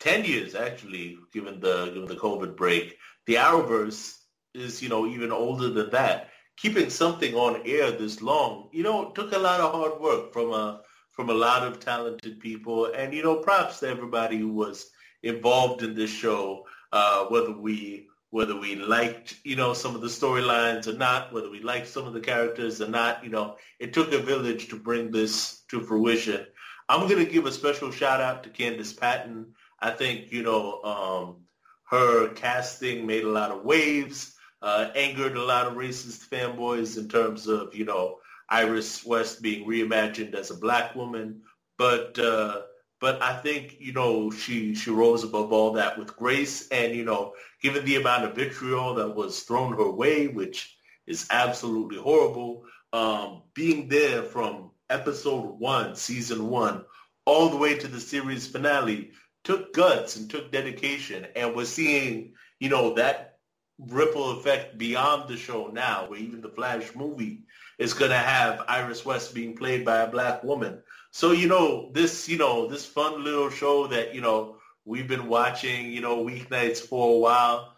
10 0.00 0.24
years 0.24 0.54
actually, 0.54 1.18
given 1.32 1.60
the, 1.60 1.86
given 1.86 2.06
the 2.06 2.16
COVID 2.16 2.56
break. 2.56 2.96
The 3.26 3.34
Arrowverse 3.34 4.18
is, 4.54 4.82
you 4.82 4.88
know, 4.88 5.06
even 5.06 5.32
older 5.32 5.70
than 5.70 5.90
that. 5.90 6.30
Keeping 6.56 6.88
something 6.88 7.34
on 7.34 7.62
air 7.64 7.90
this 7.90 8.22
long, 8.22 8.68
you 8.72 8.84
know, 8.84 9.10
took 9.10 9.32
a 9.32 9.38
lot 9.38 9.60
of 9.60 9.72
hard 9.72 10.00
work 10.00 10.32
from 10.32 10.52
a 10.52 10.82
from 11.10 11.30
a 11.30 11.34
lot 11.34 11.64
of 11.64 11.78
talented 11.78 12.40
people, 12.40 12.86
and 12.86 13.14
you 13.14 13.22
know, 13.22 13.36
props 13.36 13.80
to 13.80 13.88
everybody 13.88 14.36
who 14.36 14.52
was 14.52 14.90
involved 15.22 15.82
in 15.82 15.94
this 15.94 16.10
show, 16.10 16.66
uh, 16.92 17.24
whether 17.26 17.52
we 17.52 18.08
whether 18.34 18.58
we 18.58 18.74
liked, 18.74 19.36
you 19.44 19.54
know, 19.54 19.72
some 19.72 19.94
of 19.94 20.00
the 20.00 20.08
storylines 20.08 20.88
or 20.88 20.94
not, 20.94 21.32
whether 21.32 21.48
we 21.48 21.62
liked 21.62 21.86
some 21.86 22.04
of 22.04 22.12
the 22.12 22.20
characters 22.20 22.80
or 22.80 22.88
not, 22.88 23.22
you 23.22 23.30
know, 23.30 23.54
it 23.78 23.92
took 23.92 24.12
a 24.12 24.18
village 24.18 24.66
to 24.66 24.76
bring 24.76 25.12
this 25.12 25.62
to 25.68 25.80
fruition. 25.80 26.44
I'm 26.88 27.08
going 27.08 27.24
to 27.24 27.30
give 27.30 27.46
a 27.46 27.52
special 27.52 27.92
shout 27.92 28.20
out 28.20 28.42
to 28.42 28.50
Candice 28.50 28.98
Patton. 28.98 29.54
I 29.78 29.90
think, 29.90 30.32
you 30.32 30.42
know, 30.42 30.82
um, 30.82 31.44
her 31.84 32.34
casting 32.34 33.06
made 33.06 33.22
a 33.22 33.30
lot 33.30 33.52
of 33.52 33.64
waves 33.64 34.34
uh, 34.60 34.90
angered 34.96 35.36
a 35.36 35.44
lot 35.44 35.68
of 35.68 35.74
racist 35.74 36.28
fanboys 36.28 36.98
in 36.98 37.08
terms 37.08 37.46
of, 37.46 37.72
you 37.72 37.84
know, 37.84 38.18
Iris 38.48 39.06
West 39.06 39.42
being 39.42 39.64
reimagined 39.68 40.34
as 40.34 40.50
a 40.50 40.56
black 40.56 40.96
woman. 40.96 41.42
But 41.78 42.18
uh, 42.18 42.62
but 43.04 43.20
I 43.20 43.34
think, 43.36 43.76
you 43.80 43.92
know, 43.92 44.30
she, 44.30 44.74
she 44.74 44.90
rose 44.90 45.24
above 45.24 45.52
all 45.52 45.72
that 45.72 45.98
with 45.98 46.16
grace. 46.16 46.68
And, 46.68 46.94
you 46.94 47.04
know, 47.04 47.34
given 47.60 47.84
the 47.84 47.96
amount 47.96 48.24
of 48.24 48.34
vitriol 48.34 48.94
that 48.94 49.14
was 49.14 49.42
thrown 49.42 49.76
her 49.76 49.90
way, 49.90 50.28
which 50.28 50.74
is 51.06 51.26
absolutely 51.30 51.98
horrible, 51.98 52.64
um, 52.94 53.42
being 53.52 53.88
there 53.88 54.22
from 54.22 54.70
episode 54.88 55.60
one, 55.60 55.94
season 55.96 56.48
one, 56.48 56.86
all 57.26 57.50
the 57.50 57.58
way 57.58 57.76
to 57.76 57.88
the 57.88 58.00
series 58.00 58.46
finale 58.46 59.10
took 59.42 59.74
guts 59.74 60.16
and 60.16 60.30
took 60.30 60.50
dedication. 60.50 61.26
And 61.36 61.54
we're 61.54 61.66
seeing, 61.66 62.32
you 62.58 62.70
know, 62.70 62.94
that 62.94 63.36
ripple 63.78 64.38
effect 64.38 64.78
beyond 64.78 65.28
the 65.28 65.36
show 65.36 65.66
now, 65.66 66.06
where 66.08 66.20
even 66.20 66.40
the 66.40 66.48
Flash 66.48 66.94
movie 66.94 67.42
is 67.78 67.92
going 67.92 68.12
to 68.12 68.16
have 68.16 68.64
Iris 68.66 69.04
West 69.04 69.34
being 69.34 69.54
played 69.54 69.84
by 69.84 69.98
a 69.98 70.10
black 70.10 70.42
woman. 70.42 70.82
So, 71.14 71.30
you 71.30 71.46
know, 71.46 71.90
this, 71.92 72.28
you 72.28 72.36
know, 72.36 72.66
this 72.66 72.84
fun 72.84 73.22
little 73.22 73.48
show 73.48 73.86
that, 73.86 74.16
you 74.16 74.20
know, 74.20 74.56
we've 74.84 75.06
been 75.06 75.28
watching, 75.28 75.92
you 75.92 76.00
know, 76.00 76.24
weeknights 76.24 76.80
for 76.80 77.14
a 77.14 77.18
while, 77.20 77.76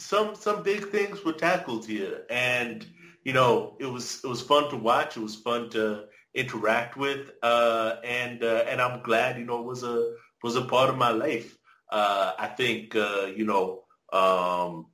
some, 0.00 0.34
some 0.34 0.64
big 0.64 0.88
things 0.88 1.24
were 1.24 1.34
tackled 1.34 1.86
here. 1.86 2.24
And, 2.28 2.84
you 3.22 3.32
know, 3.32 3.76
it 3.78 3.86
was, 3.86 4.24
it 4.24 4.26
was 4.26 4.42
fun 4.42 4.68
to 4.70 4.76
watch. 4.76 5.16
It 5.16 5.20
was 5.20 5.36
fun 5.36 5.70
to 5.70 6.06
interact 6.34 6.96
with. 6.96 7.30
Uh, 7.44 7.98
and, 8.02 8.42
uh, 8.42 8.64
and 8.66 8.80
I'm 8.80 9.04
glad, 9.04 9.38
you 9.38 9.44
know, 9.44 9.60
it 9.60 9.66
was 9.66 9.84
a, 9.84 10.14
was 10.42 10.56
a 10.56 10.64
part 10.64 10.90
of 10.90 10.98
my 10.98 11.10
life. 11.10 11.56
Uh, 11.92 12.32
I 12.40 12.48
think, 12.48 12.96
uh, 12.96 13.30
you 13.36 13.44
know, 13.44 13.84
um, 14.12 14.86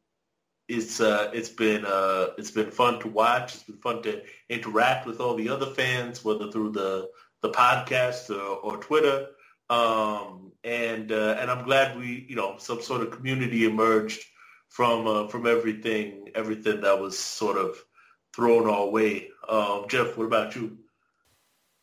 it's 0.68 1.00
uh, 1.00 1.30
it's 1.34 1.50
been 1.50 1.84
uh, 1.84 2.28
it's 2.38 2.50
been 2.50 2.70
fun 2.70 2.98
to 3.00 3.08
watch. 3.08 3.54
It's 3.54 3.64
been 3.64 3.76
fun 3.76 4.02
to 4.02 4.22
interact 4.48 5.06
with 5.06 5.20
all 5.20 5.34
the 5.34 5.50
other 5.50 5.66
fans, 5.66 6.24
whether 6.24 6.50
through 6.50 6.72
the 6.72 7.10
the 7.44 7.50
podcast 7.50 8.30
or, 8.30 8.56
or 8.56 8.76
Twitter. 8.78 9.28
Um, 9.70 10.52
and 10.64 11.12
uh, 11.12 11.36
and 11.38 11.50
I'm 11.50 11.64
glad 11.64 11.96
we 11.96 12.26
you 12.28 12.36
know 12.36 12.56
some 12.58 12.80
sort 12.80 13.02
of 13.02 13.10
community 13.10 13.64
emerged 13.66 14.24
from 14.68 15.06
uh, 15.06 15.28
from 15.28 15.46
everything 15.46 16.28
everything 16.34 16.80
that 16.80 16.98
was 16.98 17.18
sort 17.18 17.58
of 17.58 17.76
thrown 18.34 18.68
our 18.68 18.88
way. 18.88 19.28
Um, 19.48 19.84
Jeff, 19.88 20.16
what 20.16 20.24
about 20.24 20.56
you? 20.56 20.78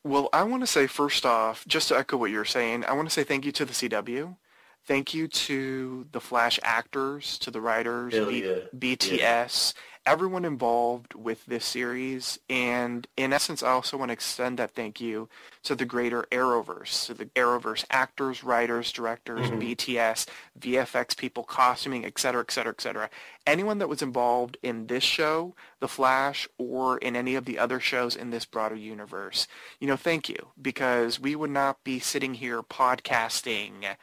Well, 0.03 0.29
I 0.33 0.43
want 0.43 0.63
to 0.63 0.67
say 0.67 0.87
first 0.87 1.25
off, 1.25 1.63
just 1.67 1.89
to 1.89 1.97
echo 1.97 2.17
what 2.17 2.31
you're 2.31 2.43
saying, 2.43 2.85
I 2.85 2.93
want 2.93 3.07
to 3.07 3.13
say 3.13 3.23
thank 3.23 3.45
you 3.45 3.51
to 3.51 3.65
the 3.65 3.73
CW 3.73 4.35
Thank 4.85 5.13
you 5.13 5.27
to 5.27 6.07
the 6.11 6.19
Flash 6.19 6.59
actors, 6.63 7.37
to 7.39 7.51
the 7.51 7.61
writers, 7.61 8.13
B- 8.13 8.43
yeah. 8.43 8.55
BTS, 8.75 9.19
yeah. 9.19 9.81
Everyone 10.05 10.45
involved 10.45 11.13
with 11.13 11.45
this 11.45 11.65
series. 11.65 12.39
And 12.49 13.07
in 13.17 13.33
essence, 13.33 13.61
I 13.61 13.69
also 13.69 13.97
want 13.97 14.09
to 14.09 14.13
extend 14.13 14.57
that 14.57 14.71
thank 14.71 14.99
you 14.99 15.29
to 15.63 15.75
the 15.75 15.85
greater 15.85 16.25
Arrowverse, 16.31 17.05
to 17.05 17.13
the 17.13 17.25
Arrowverse 17.27 17.85
actors, 17.91 18.43
writers, 18.43 18.91
directors, 18.91 19.47
mm-hmm. 19.47 19.59
BTS, 19.59 20.27
VFX 20.59 21.15
people, 21.15 21.43
costuming, 21.43 22.05
et 22.05 22.17
cetera, 22.17 22.41
et 22.41 22.51
cetera, 22.51 22.71
et 22.71 22.81
cetera. 22.81 23.09
Anyone 23.45 23.77
that 23.77 23.89
was 23.89 24.01
involved 24.01 24.57
in 24.63 24.87
this 24.87 25.03
show, 25.03 25.55
The 25.79 25.87
Flash, 25.87 26.47
or 26.57 26.97
in 26.97 27.15
any 27.15 27.35
of 27.35 27.45
the 27.45 27.59
other 27.59 27.79
shows 27.79 28.15
in 28.15 28.29
this 28.31 28.45
broader 28.45 28.75
universe, 28.75 29.47
you 29.79 29.87
know, 29.87 29.97
thank 29.97 30.29
you, 30.29 30.47
because 30.61 31.19
we 31.19 31.35
would 31.35 31.51
not 31.51 31.83
be 31.83 31.99
sitting 31.99 32.35
here 32.35 32.61
podcasting 32.63 33.95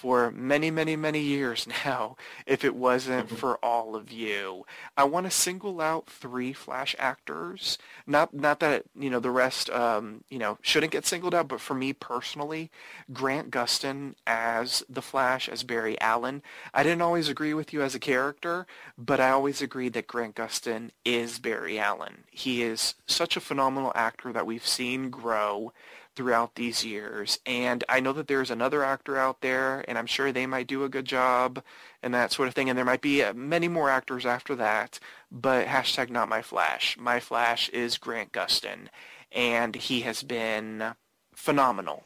for 0.00 0.30
many, 0.30 0.70
many, 0.70 0.96
many 0.96 1.20
years 1.20 1.66
now 1.84 2.16
if 2.46 2.64
it 2.64 2.74
wasn't 2.74 3.26
mm-hmm. 3.26 3.36
for 3.36 3.56
all 3.62 3.94
of 3.94 4.10
you. 4.10 4.64
I 4.96 5.04
want 5.04 5.26
to 5.26 5.30
single 5.30 5.78
out 5.80 6.08
three 6.08 6.54
Flash 6.54 6.96
actors. 6.98 7.76
Not 8.06 8.32
not 8.32 8.60
that 8.60 8.84
you 8.98 9.10
know 9.10 9.20
the 9.20 9.30
rest 9.30 9.68
um, 9.68 10.24
you 10.30 10.38
know 10.38 10.56
shouldn't 10.62 10.92
get 10.92 11.04
singled 11.04 11.34
out, 11.34 11.48
but 11.48 11.60
for 11.60 11.74
me 11.74 11.92
personally, 11.92 12.70
Grant 13.12 13.50
Gustin 13.50 14.14
as 14.26 14.82
the 14.88 15.02
Flash 15.02 15.50
as 15.50 15.62
Barry 15.64 16.00
Allen. 16.00 16.42
I 16.72 16.82
didn't 16.82 17.02
always 17.02 17.28
agree 17.28 17.52
with 17.52 17.74
you 17.74 17.82
as 17.82 17.94
a 17.94 18.00
character, 18.00 18.66
but 18.96 19.20
I 19.20 19.30
always 19.30 19.60
agreed 19.60 19.92
that 19.92 20.06
Grant 20.06 20.34
Gustin 20.34 20.92
is 21.04 21.38
Barry 21.38 21.78
Allen. 21.78 22.24
He 22.30 22.62
is 22.62 22.94
such 23.06 23.36
a 23.36 23.40
phenomenal 23.40 23.92
actor 23.94 24.32
that 24.32 24.46
we've 24.46 24.66
seen 24.66 25.10
grow 25.10 25.74
throughout 26.20 26.54
these 26.54 26.84
years. 26.84 27.38
And 27.46 27.82
I 27.88 28.00
know 28.00 28.12
that 28.12 28.28
there's 28.28 28.50
another 28.50 28.84
actor 28.84 29.16
out 29.16 29.40
there, 29.40 29.82
and 29.88 29.96
I'm 29.96 30.06
sure 30.06 30.32
they 30.32 30.44
might 30.46 30.66
do 30.66 30.84
a 30.84 30.88
good 30.90 31.06
job 31.06 31.62
and 32.02 32.12
that 32.12 32.30
sort 32.30 32.46
of 32.46 32.54
thing. 32.54 32.68
And 32.68 32.76
there 32.76 32.84
might 32.84 33.00
be 33.00 33.22
uh, 33.22 33.32
many 33.32 33.68
more 33.68 33.88
actors 33.88 34.26
after 34.26 34.54
that. 34.56 34.98
But 35.32 35.66
hashtag 35.66 36.10
not 36.10 36.28
my 36.28 36.42
Flash. 36.42 36.98
My 36.98 37.18
Flash 37.20 37.70
is 37.70 37.96
Grant 37.96 38.32
Gustin. 38.32 38.88
and 39.32 39.76
he 39.76 40.00
has 40.02 40.22
been 40.22 40.94
phenomenal, 41.34 42.04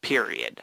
period. 0.00 0.62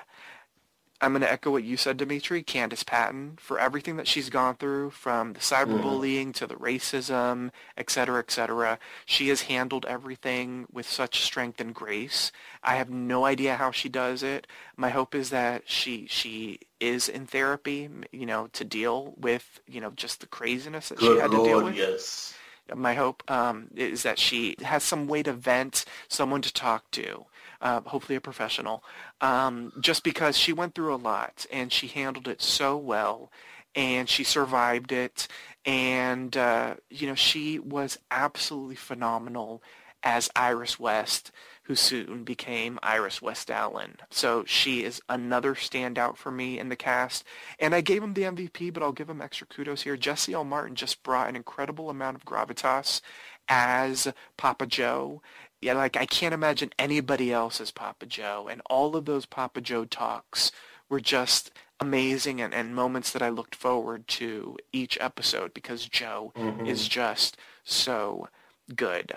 I'm 1.03 1.11
going 1.11 1.21
to 1.21 1.31
echo 1.31 1.51
what 1.51 1.65
you 1.65 1.75
said, 1.75 1.97
Dimitri. 1.97 2.41
Candice 2.43 2.85
Patton, 2.85 3.37
for 3.37 3.59
everything 3.59 3.97
that 3.97 4.07
she's 4.07 4.29
gone 4.29 4.55
through, 4.55 4.91
from 4.91 5.33
the 5.33 5.41
cyberbullying 5.41 6.27
mm. 6.27 6.33
to 6.35 6.47
the 6.47 6.55
racism, 6.55 7.51
et 7.77 7.89
cetera, 7.89 8.19
et 8.19 8.31
cetera, 8.31 8.79
she 9.05 9.27
has 9.27 9.41
handled 9.41 9.85
everything 9.85 10.65
with 10.71 10.87
such 10.87 11.21
strength 11.21 11.59
and 11.59 11.75
grace. 11.75 12.31
I 12.63 12.75
have 12.75 12.89
no 12.89 13.25
idea 13.25 13.57
how 13.57 13.71
she 13.71 13.89
does 13.89 14.23
it. 14.23 14.47
My 14.77 14.91
hope 14.91 15.13
is 15.13 15.29
that 15.31 15.63
she 15.65 16.07
she 16.07 16.59
is 16.79 17.09
in 17.09 17.25
therapy, 17.27 17.89
you 18.13 18.25
know, 18.25 18.47
to 18.53 18.63
deal 18.63 19.13
with, 19.17 19.59
you 19.67 19.81
know, 19.81 19.91
just 19.91 20.21
the 20.21 20.27
craziness 20.27 20.87
that 20.89 20.99
Good 20.99 21.17
she 21.17 21.21
had 21.21 21.31
Lord, 21.31 21.43
to 21.43 21.49
deal 21.49 21.63
with. 21.65 21.75
Yes. 21.75 22.33
My 22.73 22.93
hope 22.93 23.29
um, 23.29 23.67
is 23.75 24.03
that 24.03 24.19
she 24.19 24.55
has 24.61 24.83
some 24.83 25.07
way 25.07 25.23
to 25.23 25.33
vent, 25.33 25.85
someone 26.07 26.41
to 26.41 26.53
talk 26.53 26.89
to 26.91 27.25
uh, 27.63 27.81
hopefully 27.81 28.17
a 28.17 28.21
professional, 28.21 28.83
um, 29.21 29.71
just 29.79 30.03
because 30.03 30.37
she 30.37 30.53
went 30.53 30.75
through 30.75 30.93
a 30.93 30.97
lot 30.97 31.45
and 31.51 31.71
she 31.71 31.87
handled 31.87 32.27
it 32.27 32.41
so 32.41 32.77
well 32.77 33.31
and 33.73 34.09
she 34.09 34.23
survived 34.23 34.91
it 34.91 35.27
and 35.65 36.35
uh, 36.37 36.75
you 36.89 37.07
know 37.07 37.15
she 37.15 37.57
was 37.57 37.97
absolutely 38.11 38.75
phenomenal 38.75 39.63
as 40.03 40.29
Iris 40.35 40.77
West 40.77 41.31
who 41.63 41.75
soon 41.75 42.23
became 42.23 42.79
Iris 42.83 43.21
West 43.21 43.49
Allen. 43.49 43.97
So 44.09 44.43
she 44.45 44.83
is 44.83 45.01
another 45.07 45.55
standout 45.55 46.17
for 46.17 46.31
me 46.31 46.59
in 46.59 46.69
the 46.69 46.75
cast. 46.75 47.23
And 47.59 47.73
I 47.73 47.81
gave 47.81 48.03
him 48.03 48.13
the 48.13 48.23
MVP, 48.23 48.73
but 48.73 48.83
I'll 48.83 48.91
give 48.91 49.09
him 49.09 49.21
extra 49.21 49.47
kudos 49.47 49.83
here. 49.83 49.95
Jesse 49.95 50.33
L. 50.33 50.43
Martin 50.43 50.75
just 50.75 51.03
brought 51.03 51.29
an 51.29 51.35
incredible 51.35 51.89
amount 51.89 52.17
of 52.17 52.25
gravitas 52.25 53.01
as 53.47 54.13
Papa 54.37 54.65
Joe 54.65 55.21
yeah, 55.63 55.73
like 55.73 55.95
I 55.95 56.05
can't 56.05 56.33
imagine 56.33 56.71
anybody 56.77 57.31
else 57.31 57.61
as 57.61 57.71
Papa 57.71 58.05
Joe. 58.05 58.49
And 58.51 58.61
all 58.69 58.95
of 58.95 59.05
those 59.05 59.25
Papa 59.25 59.61
Joe 59.61 59.85
talks 59.85 60.51
were 60.89 60.99
just 60.99 61.51
amazing 61.79 62.41
and, 62.41 62.53
and 62.53 62.75
moments 62.75 63.11
that 63.11 63.21
I 63.21 63.29
looked 63.29 63.55
forward 63.55 64.07
to 64.09 64.57
each 64.71 64.97
episode 64.99 65.53
because 65.53 65.87
Joe 65.87 66.33
mm-hmm. 66.35 66.65
is 66.65 66.87
just 66.87 67.37
so 67.63 68.27
good. 68.75 69.13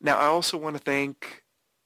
Now, 0.00 0.16
I 0.16 0.26
also 0.26 0.56
want 0.56 0.76
to 0.76 0.82
thank 0.82 1.42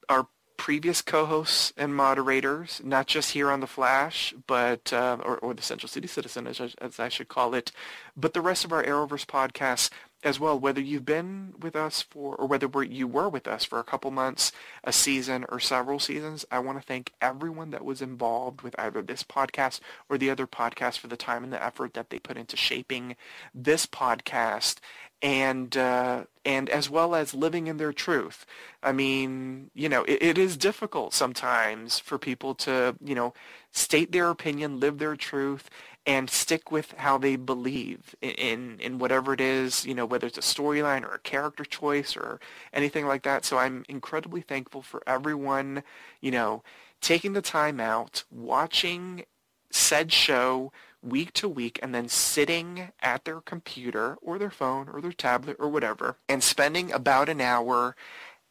our 0.09 0.28
previous 0.56 1.02
co-hosts 1.02 1.72
and 1.76 1.94
moderators, 1.94 2.81
not 2.85 3.06
just 3.06 3.32
here 3.32 3.51
on 3.51 3.60
The 3.60 3.66
Flash, 3.66 4.35
but 4.47 4.93
uh, 4.93 5.18
or, 5.24 5.36
or 5.39 5.55
the 5.55 5.62
Central 5.62 5.89
City 5.89 6.06
Citizen, 6.06 6.47
as, 6.47 6.60
as 6.60 7.01
I 7.01 7.09
should 7.09 7.28
call 7.28 7.55
it, 7.55 7.72
but 8.16 8.35
the 8.35 8.40
rest 8.40 8.64
of 8.64 8.72
our 8.72 8.82
Arrowverse 8.82 9.26
podcasts 9.26 9.90
as 10.24 10.40
well, 10.40 10.59
whether 10.59 10.81
you've 10.81 11.05
been 11.05 11.52
with 11.60 11.76
us 11.76 12.01
for, 12.01 12.35
or 12.36 12.47
whether 12.47 12.66
you 12.82 13.06
were 13.06 13.28
with 13.28 13.47
us 13.47 13.62
for 13.62 13.78
a 13.78 13.85
couple 13.85 14.10
months, 14.10 14.52
a 14.82 14.90
season, 14.90 15.44
or 15.51 15.60
several 15.60 15.98
seasons, 15.98 16.47
I 16.51 16.60
want 16.60 16.78
to 16.78 16.85
thank 16.85 17.12
everyone 17.20 17.70
that 17.72 17.85
was 17.85 18.01
involved 18.01 18.62
with 18.62 18.74
either 18.78 19.02
this 19.02 19.22
podcast 19.22 19.81
or 20.09 20.16
the 20.16 20.31
other 20.31 20.47
podcast 20.47 20.98
for 20.98 21.09
the 21.09 21.16
time 21.16 21.44
and 21.44 21.52
the 21.52 21.62
effort 21.62 21.93
that 21.93 22.09
they 22.09 22.18
put 22.18 22.39
into 22.39 22.56
shaping 22.56 23.16
this 23.55 23.85
podcast 23.85 24.78
and 25.24 25.74
uh, 25.74 26.24
and 26.44 26.68
as 26.68 26.90
well 26.90 27.14
as 27.14 27.32
living 27.32 27.66
in 27.66 27.78
their 27.78 27.94
truth. 27.94 28.44
I 28.82 28.92
mean, 28.92 29.70
you 29.74 29.88
know, 29.88 30.05
it, 30.05 30.22
it 30.22 30.38
is 30.38 30.59
difficult 30.59 31.14
sometimes 31.14 31.98
for 31.98 32.18
people 32.18 32.55
to, 32.56 32.94
you 33.02 33.14
know, 33.14 33.32
state 33.72 34.12
their 34.12 34.28
opinion, 34.28 34.78
live 34.78 34.98
their 34.98 35.16
truth, 35.16 35.70
and 36.06 36.28
stick 36.28 36.70
with 36.70 36.92
how 36.98 37.16
they 37.16 37.36
believe 37.36 38.14
in 38.20 38.78
in 38.78 38.98
whatever 38.98 39.32
it 39.32 39.40
is, 39.40 39.86
you 39.86 39.94
know, 39.94 40.05
whether 40.05 40.26
it's 40.26 40.36
a 40.38 40.42
storyline 40.42 41.02
or 41.02 41.14
a 41.14 41.20
character 41.20 41.64
choice 41.64 42.16
or 42.18 42.38
anything 42.74 43.06
like 43.06 43.22
that. 43.22 43.46
So 43.46 43.56
I'm 43.56 43.86
incredibly 43.88 44.42
thankful 44.42 44.82
for 44.82 45.02
everyone, 45.06 45.82
you 46.20 46.30
know, 46.30 46.62
taking 47.01 47.32
the 47.32 47.42
time 47.42 47.80
out, 47.80 48.24
watching 48.30 49.24
said 49.70 50.12
show 50.12 50.70
week 51.05 51.32
to 51.35 51.48
week 51.48 51.78
and 51.82 51.94
then 51.94 52.09
sitting 52.09 52.93
at 53.01 53.24
their 53.24 53.40
computer 53.40 54.16
or 54.22 54.39
their 54.39 54.51
phone 54.51 54.89
or 54.89 55.01
their 55.01 55.12
tablet 55.12 55.56
or 55.59 55.68
whatever 55.68 56.16
and 56.28 56.43
spending 56.43 56.93
about 56.93 57.28
an 57.28 57.40
hour 57.40 57.94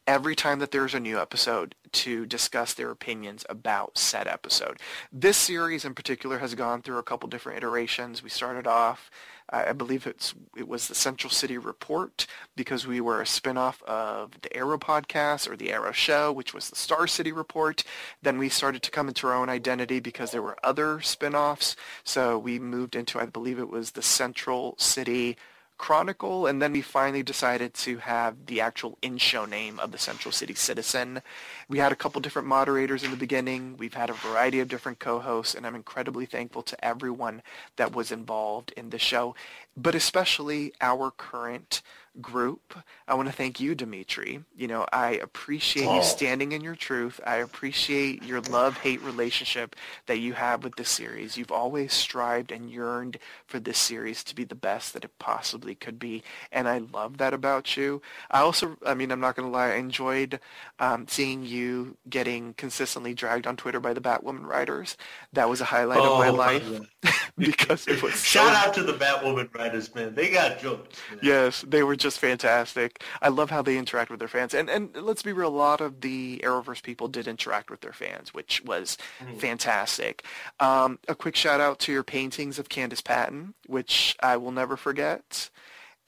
every 0.08 0.36
time 0.36 0.60
that 0.60 0.72
there's 0.72 0.94
a 0.94 1.00
new 1.00 1.20
episode 1.20 1.76
to 1.92 2.26
discuss 2.26 2.74
their 2.74 2.92
opinions 2.92 3.46
about 3.50 3.98
said 3.98 4.28
episode. 4.28 4.80
This 5.12 5.38
series 5.38 5.86
in 5.86 5.94
particular 5.94 6.40
has 6.40 6.56
gone 6.56 6.82
through 6.82 6.98
a 6.98 7.04
couple 7.04 7.30
different 7.30 7.58
iterations. 7.58 8.24
We 8.24 8.30
started 8.30 8.68
off, 8.68 9.10
I 9.50 9.74
believe 9.74 10.08
it's 10.08 10.34
it 10.58 10.68
was 10.68 10.88
the 10.88 10.96
Central 10.96 11.30
City 11.30 11.58
Report 11.58 12.26
because 12.56 12.88
we 12.88 13.02
were 13.02 13.22
a 13.22 13.26
spinoff 13.26 13.82
of 13.84 14.32
the 14.42 14.56
Arrow 14.56 14.78
podcast 14.78 15.50
or 15.50 15.56
the 15.56 15.72
Arrow 15.72 15.92
Show, 15.92 16.32
which 16.32 16.54
was 16.54 16.70
the 16.70 16.76
Star 16.76 17.08
City 17.08 17.32
Report. 17.32 17.84
Then 18.22 18.38
we 18.38 18.50
started 18.50 18.82
to 18.84 18.92
come 18.92 19.08
into 19.08 19.28
our 19.28 19.36
own 19.36 19.50
identity 19.50 20.00
because 20.00 20.32
there 20.32 20.42
were 20.42 20.58
other 20.64 20.98
spinoffs. 20.98 21.76
So 22.04 22.40
we 22.40 22.58
moved 22.58 22.96
into, 22.96 23.20
I 23.20 23.26
believe 23.26 23.60
it 23.60 23.70
was 23.70 23.92
the 23.92 24.02
Central 24.02 24.76
City 24.78 25.38
Chronicle, 25.84 26.48
and 26.48 26.62
then 26.62 26.72
we 26.72 26.82
finally 26.82 27.24
decided 27.24 27.74
to 27.74 27.98
have 27.98 28.46
the 28.46 28.62
actual 28.62 28.98
in-show 29.02 29.44
name 29.44 29.80
of 29.80 29.92
the 29.92 29.98
Central 29.98 30.32
City 30.32 30.56
Citizen. 30.56 31.22
We 31.68 31.80
had 31.80 31.92
a 31.92 31.96
couple 31.98 32.22
different 32.22 32.48
moderators 32.48 33.04
in 33.04 33.12
the 33.12 33.18
beginning. 33.18 33.76
We've 33.76 33.94
had 33.94 34.10
a 34.10 34.14
variety 34.14 34.62
of 34.62 34.70
different 34.70 35.00
co-hosts, 35.00 35.54
and 35.54 35.68
I'm 35.68 35.76
incredibly 35.76 36.26
thankful 36.26 36.64
to 36.64 36.86
everyone 36.86 37.42
that 37.76 37.94
was 37.94 38.14
involved 38.14 38.72
in 38.78 38.92
the 38.92 38.98
show, 38.98 39.36
but 39.76 39.94
especially 39.94 40.72
our 40.80 41.12
current 41.12 41.82
group. 42.22 42.78
I 43.08 43.16
want 43.16 43.28
to 43.28 43.34
thank 43.34 43.60
you, 43.60 43.76
Dimitri. 43.76 44.44
You 44.56 44.68
know, 44.68 44.86
I 44.92 45.12
appreciate 45.12 45.88
oh. 45.88 45.98
you 45.98 46.04
standing 46.04 46.52
in 46.52 46.62
your 46.62 46.76
truth. 46.76 47.20
I 47.26 47.38
appreciate 47.38 48.24
your 48.24 48.42
love-hate 48.42 49.02
relationship 49.02 49.76
that 50.06 50.20
you 50.20 50.34
have 50.34 50.64
with 50.64 50.76
this 50.76 50.90
series. 50.90 51.38
You've 51.38 51.52
always 51.52 51.94
strived 51.94 52.52
and 52.52 52.70
yearned 52.70 53.18
for 53.48 53.60
this 53.60 53.78
series 53.78 54.24
to 54.26 54.36
be 54.36 54.44
the 54.44 54.56
best 54.56 54.94
that 54.94 55.04
it 55.04 55.18
possibly 55.20 55.76
could 55.76 56.00
be, 56.00 56.24
and 56.52 56.68
I 56.68 56.80
love 56.80 57.18
that 57.18 57.34
about 57.34 57.76
you. 57.76 58.02
I 58.30 58.42
also, 58.42 58.78
I 58.86 58.94
mean, 58.94 59.12
I'm 59.12 59.20
not 59.20 59.36
going 59.36 59.48
to 59.48 59.52
lie, 59.52 59.72
I 59.72 59.76
enjoyed 59.76 60.40
um, 60.80 61.08
seeing 61.08 61.44
you 61.44 61.98
getting 62.10 62.54
consistently 62.54 63.14
dragged 63.14 63.48
on 63.48 63.58
Twitter 63.58 63.80
by 63.80 63.94
the 63.94 64.02
Batwoman 64.02 64.46
writers. 64.46 64.98
That 65.34 65.50
was 65.50 65.62
a 65.62 65.66
highlight 65.66 66.00
oh, 66.00 66.14
of 66.14 66.20
my 66.20 66.30
life 66.30 66.80
because 67.38 67.88
it 67.88 68.02
was. 68.02 68.24
Shout 68.24 68.54
so... 68.54 68.54
out 68.54 68.74
to 68.76 68.84
the 68.84 68.94
Batwoman 68.94 69.54
writers, 69.56 69.94
man. 69.96 70.14
They 70.14 70.30
got 70.30 70.60
jokes. 70.60 70.98
Man. 71.10 71.20
Yes, 71.24 71.64
they 71.68 71.84
were 71.84 71.96
just 71.96 72.20
fantastic. 72.20 73.04
I 73.22 73.30
love 73.30 73.50
how 73.50 73.62
they 73.62 73.78
interact 73.78 74.12
with 74.12 74.20
their 74.20 74.28
fans. 74.28 74.54
And 74.54 74.70
and 74.70 74.96
let's 74.96 75.24
be 75.24 75.34
real, 75.34 75.50
a 75.50 75.50
lot 75.50 75.82
of 75.82 76.02
the 76.02 76.42
Arrowverse 76.44 76.84
people 76.84 77.08
did 77.08 77.28
interact 77.28 77.70
with 77.70 77.82
their 77.82 77.94
fans, 77.94 78.34
which 78.34 78.64
was 78.64 78.98
mm. 79.20 79.38
fantastic. 79.40 80.26
Um, 80.60 81.00
a 81.08 81.16
quick 81.16 81.36
shout 81.36 81.60
out 81.60 81.80
to 81.80 81.92
your 81.92 82.04
paintings 82.04 82.60
of 82.60 82.70
Candice 82.70 83.04
Patton, 83.04 83.54
which 83.68 84.16
I 84.22 84.38
will 84.38 84.52
never 84.52 84.78
forget. 84.78 85.50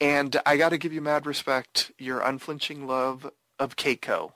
And 0.00 0.36
I 0.44 0.56
got 0.56 0.70
to 0.70 0.78
give 0.78 0.92
you 0.92 1.00
mad 1.00 1.26
respect, 1.26 1.90
your 1.98 2.20
unflinching 2.20 2.86
love 2.86 3.30
of 3.58 3.76
Khione. 3.76 4.32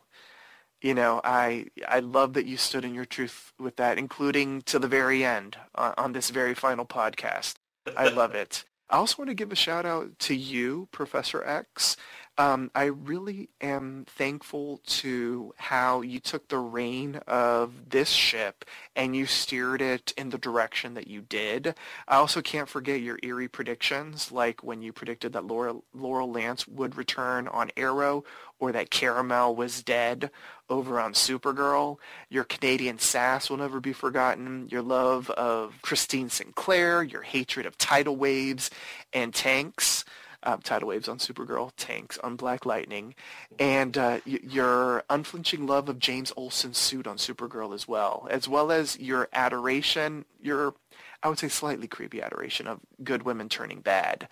You 0.80 0.94
know, 0.94 1.20
I 1.24 1.66
I 1.86 2.00
love 2.00 2.32
that 2.34 2.46
you 2.46 2.56
stood 2.56 2.84
in 2.84 2.94
your 2.94 3.04
truth 3.04 3.52
with 3.58 3.76
that, 3.76 3.98
including 3.98 4.62
to 4.62 4.78
the 4.78 4.88
very 4.88 5.24
end 5.24 5.58
on, 5.74 5.94
on 5.98 6.12
this 6.12 6.30
very 6.30 6.54
final 6.54 6.86
podcast. 6.86 7.54
I 7.96 8.08
love 8.08 8.34
it. 8.34 8.64
I 8.88 8.96
also 8.96 9.16
want 9.18 9.28
to 9.28 9.34
give 9.34 9.52
a 9.52 9.56
shout 9.56 9.86
out 9.86 10.18
to 10.20 10.34
you, 10.34 10.88
Professor 10.90 11.44
Echs. 11.44 11.96
Um, 12.40 12.70
I 12.74 12.84
really 12.84 13.50
am 13.60 14.06
thankful 14.08 14.80
to 14.86 15.52
how 15.58 16.00
you 16.00 16.20
took 16.20 16.48
the 16.48 16.56
reign 16.56 17.16
of 17.26 17.90
this 17.90 18.08
ship 18.08 18.64
and 18.96 19.14
you 19.14 19.26
steered 19.26 19.82
it 19.82 20.14
in 20.16 20.30
the 20.30 20.38
direction 20.38 20.94
that 20.94 21.06
you 21.06 21.20
did. 21.20 21.74
I 22.08 22.16
also 22.16 22.40
can't 22.40 22.66
forget 22.66 23.02
your 23.02 23.18
eerie 23.22 23.46
predictions, 23.46 24.32
like 24.32 24.64
when 24.64 24.80
you 24.80 24.90
predicted 24.90 25.34
that 25.34 25.44
Laurel, 25.44 25.84
Laurel 25.92 26.32
Lance 26.32 26.66
would 26.66 26.96
return 26.96 27.46
on 27.46 27.72
Arrow 27.76 28.24
or 28.58 28.72
that 28.72 28.88
Karamel 28.88 29.54
was 29.54 29.82
dead 29.82 30.30
over 30.70 30.98
on 30.98 31.12
Supergirl. 31.12 31.98
Your 32.30 32.44
Canadian 32.44 32.98
sass 33.00 33.50
will 33.50 33.58
never 33.58 33.80
be 33.80 33.92
forgotten. 33.92 34.66
Your 34.70 34.80
love 34.80 35.28
of 35.28 35.74
Christine 35.82 36.30
Sinclair, 36.30 37.02
your 37.02 37.20
hatred 37.20 37.66
of 37.66 37.76
tidal 37.76 38.16
waves 38.16 38.70
and 39.12 39.34
tanks. 39.34 40.06
Uh, 40.42 40.56
tidal 40.62 40.88
waves 40.88 41.06
on 41.06 41.18
Supergirl, 41.18 41.70
tanks 41.76 42.16
on 42.18 42.34
Black 42.34 42.64
Lightning, 42.64 43.14
and 43.58 43.98
uh, 43.98 44.20
y- 44.26 44.40
your 44.42 45.04
unflinching 45.10 45.66
love 45.66 45.86
of 45.90 45.98
James 45.98 46.32
Olsen's 46.34 46.78
suit 46.78 47.06
on 47.06 47.18
Supergirl 47.18 47.74
as 47.74 47.86
well, 47.86 48.26
as 48.30 48.48
well 48.48 48.72
as 48.72 48.98
your 48.98 49.28
adoration, 49.34 50.24
your, 50.40 50.74
I 51.22 51.28
would 51.28 51.38
say 51.38 51.48
slightly 51.48 51.86
creepy 51.86 52.22
adoration 52.22 52.66
of 52.66 52.80
good 53.04 53.24
women 53.24 53.50
turning 53.50 53.80
bad. 53.80 54.28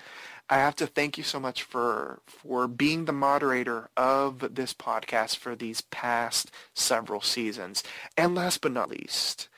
I 0.49 0.57
have 0.57 0.77
to 0.77 0.87
thank 0.87 1.19
you 1.19 1.25
so 1.25 1.39
much 1.39 1.63
for 1.63 2.21
for 2.27 2.67
being 2.67 3.05
the 3.05 3.13
moderator 3.13 3.91
of 3.97 4.55
this 4.55 4.73
podcast 4.73 5.37
for 5.37 5.55
these 5.55 5.83
past 5.83 6.51
several 6.73 7.21
seasons. 7.21 7.83
And 8.17 8.35
last 8.35 8.63
but 8.63 8.73
not 8.73 8.89
least, 8.89 9.49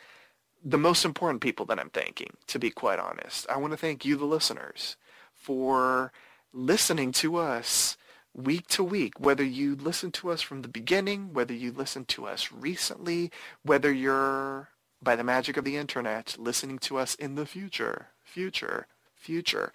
the 0.64 0.78
most 0.78 1.04
important 1.04 1.42
people 1.42 1.64
that 1.66 1.78
I'm 1.78 1.90
thanking, 1.90 2.36
to 2.48 2.58
be 2.58 2.70
quite 2.70 2.98
honest, 2.98 3.48
I 3.48 3.56
want 3.56 3.72
to 3.72 3.76
thank 3.76 4.04
you, 4.04 4.16
the 4.16 4.24
listeners, 4.24 4.96
for 5.32 6.12
listening 6.52 7.12
to 7.12 7.36
us 7.36 7.96
week 8.34 8.66
to 8.68 8.84
week, 8.84 9.18
whether 9.18 9.44
you 9.44 9.74
listen 9.74 10.10
to 10.12 10.30
us 10.30 10.40
from 10.40 10.62
the 10.62 10.68
beginning, 10.68 11.32
whether 11.32 11.54
you 11.54 11.72
listen 11.72 12.04
to 12.06 12.26
us 12.26 12.52
recently, 12.52 13.30
whether 13.62 13.92
you're, 13.92 14.70
by 15.02 15.16
the 15.16 15.24
magic 15.24 15.56
of 15.56 15.64
the 15.64 15.76
internet, 15.76 16.36
listening 16.38 16.78
to 16.78 16.96
us 16.96 17.14
in 17.16 17.34
the 17.34 17.46
future, 17.46 18.08
future, 18.22 18.86
future. 19.14 19.72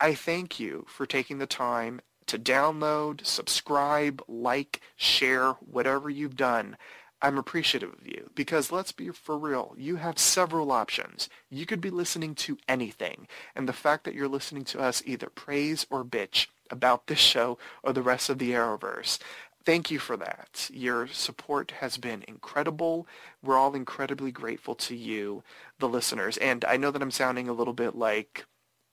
I 0.00 0.14
thank 0.14 0.58
you 0.58 0.84
for 0.88 1.06
taking 1.06 1.38
the 1.38 1.46
time 1.46 2.00
to 2.26 2.38
download, 2.38 3.24
subscribe, 3.26 4.22
like, 4.26 4.80
share, 4.96 5.52
whatever 5.60 6.10
you've 6.10 6.36
done. 6.36 6.76
I'm 7.24 7.38
appreciative 7.38 7.90
of 7.94 8.06
you 8.06 8.28
because 8.34 8.70
let's 8.70 8.92
be 8.92 9.08
for 9.08 9.38
real, 9.38 9.74
you 9.78 9.96
have 9.96 10.18
several 10.18 10.70
options. 10.70 11.30
You 11.48 11.64
could 11.64 11.80
be 11.80 11.88
listening 11.88 12.34
to 12.34 12.58
anything, 12.68 13.26
and 13.56 13.66
the 13.66 13.72
fact 13.72 14.04
that 14.04 14.14
you're 14.14 14.28
listening 14.28 14.64
to 14.64 14.80
us 14.80 15.02
either 15.06 15.30
praise 15.30 15.86
or 15.88 16.04
bitch 16.04 16.48
about 16.70 17.06
this 17.06 17.18
show 17.18 17.56
or 17.82 17.94
the 17.94 18.02
rest 18.02 18.28
of 18.28 18.38
the 18.38 18.50
Arrowverse. 18.50 19.18
Thank 19.64 19.90
you 19.90 19.98
for 19.98 20.18
that. 20.18 20.68
Your 20.70 21.06
support 21.06 21.70
has 21.80 21.96
been 21.96 22.24
incredible. 22.28 23.06
We're 23.42 23.56
all 23.56 23.74
incredibly 23.74 24.30
grateful 24.30 24.74
to 24.74 24.94
you, 24.94 25.42
the 25.78 25.88
listeners. 25.88 26.36
And 26.36 26.62
I 26.66 26.76
know 26.76 26.90
that 26.90 27.00
I'm 27.00 27.10
sounding 27.10 27.48
a 27.48 27.54
little 27.54 27.72
bit 27.72 27.94
like, 27.94 28.44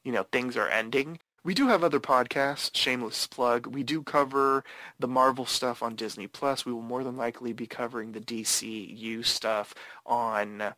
you 0.06 0.14
know, 0.14 0.24
things 0.32 0.56
are 0.56 0.70
ending. 0.70 1.20
We 1.44 1.56
do 1.56 1.68
have 1.68 1.84
other 1.84 2.00
podcasts, 2.00 2.76
shameless 2.76 3.26
plug. 3.26 3.66
We 3.66 3.82
do 3.82 4.04
cover 4.04 4.64
the 5.00 5.08
Marvel 5.08 5.48
stuff 5.48 5.82
on 5.82 5.96
Disney 5.96 6.28
Plus. 6.28 6.66
We 6.66 6.72
will 6.72 6.84
more 6.84 7.04
than 7.04 7.18
likely 7.18 7.52
be 7.52 7.66
covering 7.66 8.12
the 8.12 8.20
DCU 8.20 9.26
stuff 9.26 9.74
on 10.06 10.76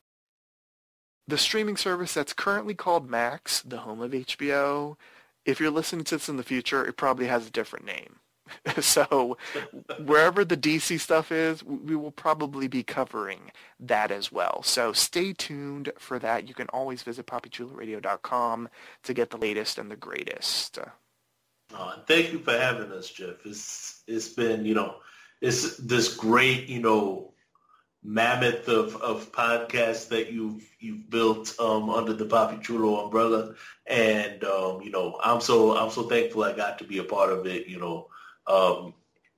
the 1.27 1.38
streaming 1.38 1.76
service 1.76 2.14
that's 2.14 2.34
currently 2.34 2.73
called 2.76 3.10
Max, 3.10 3.61
the 3.61 3.80
home 3.80 4.02
of 4.02 4.11
HBO. 4.11 4.95
If 5.45 5.60
you're 5.60 5.69
listening 5.69 6.06
to 6.06 6.15
this 6.15 6.30
in 6.30 6.38
the 6.38 6.44
future, 6.44 6.85
it 6.85 6.95
probably 6.95 7.27
has 7.27 7.45
a 7.45 7.52
different 7.52 7.85
name. 7.85 8.19
so 8.80 9.38
wherever 10.03 10.44
the 10.44 10.57
DC 10.57 10.99
stuff 10.99 11.32
is, 11.32 11.64
we 11.64 11.95
will 11.95 12.11
probably 12.11 12.68
be 12.68 12.84
covering 12.84 13.52
that 13.80 14.11
as 14.11 14.32
well. 14.32 14.61
So 14.64 14.94
stay 14.94 15.34
tuned 15.34 15.91
for 15.98 16.20
that. 16.20 16.48
You 16.48 16.53
can 16.53 16.68
always 16.70 17.03
visit 17.03 17.26
PapiChuloRadio.com 17.28 18.70
to 19.03 19.14
get 19.14 19.30
the 19.30 19.38
latest 19.38 19.78
and 19.78 19.90
the 19.90 19.95
greatest. 19.95 20.80
Uh, 21.74 21.95
thank 22.07 22.32
you 22.32 22.40
for 22.40 22.52
having 22.52 22.91
us, 22.91 23.10
Jeff. 23.10 23.45
It's 23.45 24.03
it's 24.07 24.30
been 24.30 24.65
you 24.65 24.76
know 24.76 24.98
it's 25.41 25.78
this 25.78 26.15
great 26.15 26.68
you 26.68 26.82
know 26.82 27.34
mammoth 28.03 28.68
of, 28.68 28.95
of 28.98 29.32
podcasts 29.32 30.10
that 30.10 30.32
you've 30.32 30.70
you've 30.80 31.10
built 31.10 31.56
um, 31.60 31.90
under 31.90 32.14
the 32.14 32.26
Papi 32.26 32.61
Chulo 32.61 33.06
umbrella, 33.06 33.56
and 33.88 34.44
um, 34.44 34.82
you 34.82 34.91
know 34.91 35.20
I'm 35.24 35.41
so 35.41 35.76
I'm 35.76 35.90
so 35.90 36.03
thankful 36.03 36.44
I 36.44 36.53
got 36.53 36.78
to 36.80 36.84
be 36.84 36.99
a 36.99 37.03
part 37.03 37.32
of 37.32 37.48
it. 37.48 37.68
You 37.68 37.80
know, 37.80 38.07
um, 38.48 38.94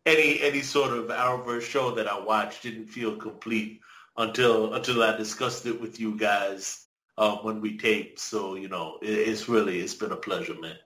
any 0.05 0.41
any 0.41 0.61
sort 0.61 0.93
of 0.93 1.05
Arrowverse 1.05 1.63
show 1.63 1.91
that 1.91 2.07
I 2.07 2.19
watched 2.19 2.63
didn't 2.63 2.87
feel 2.87 3.15
complete 3.15 3.81
until 4.17 4.73
until 4.73 5.03
I 5.03 5.15
discussed 5.17 5.65
it 5.65 5.79
with 5.79 5.99
you 5.99 6.17
guys 6.17 6.85
uh, 7.17 7.37
when 7.37 7.61
we 7.61 7.77
taped. 7.77 8.19
So 8.19 8.55
you 8.55 8.67
know, 8.67 8.97
it, 9.01 9.09
it's 9.09 9.49
really 9.49 9.79
it's 9.79 9.95
been 9.95 10.11
a 10.11 10.17
pleasure, 10.17 10.55
man. 10.59 10.77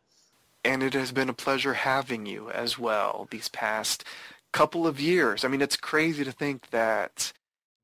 And 0.64 0.84
it 0.84 0.94
has 0.94 1.12
been 1.12 1.30
a 1.30 1.34
pleasure 1.34 1.74
having 1.74 2.26
you 2.26 2.50
as 2.50 2.78
well 2.78 3.28
these 3.32 3.50
past 3.50 4.04
couple 4.52 4.88
of 4.88 5.00
years. 5.00 5.44
I 5.44 5.48
mean, 5.48 5.62
it's 5.62 5.78
crazy 5.78 6.24
to 6.24 6.32
think 6.32 6.70
that 6.72 7.32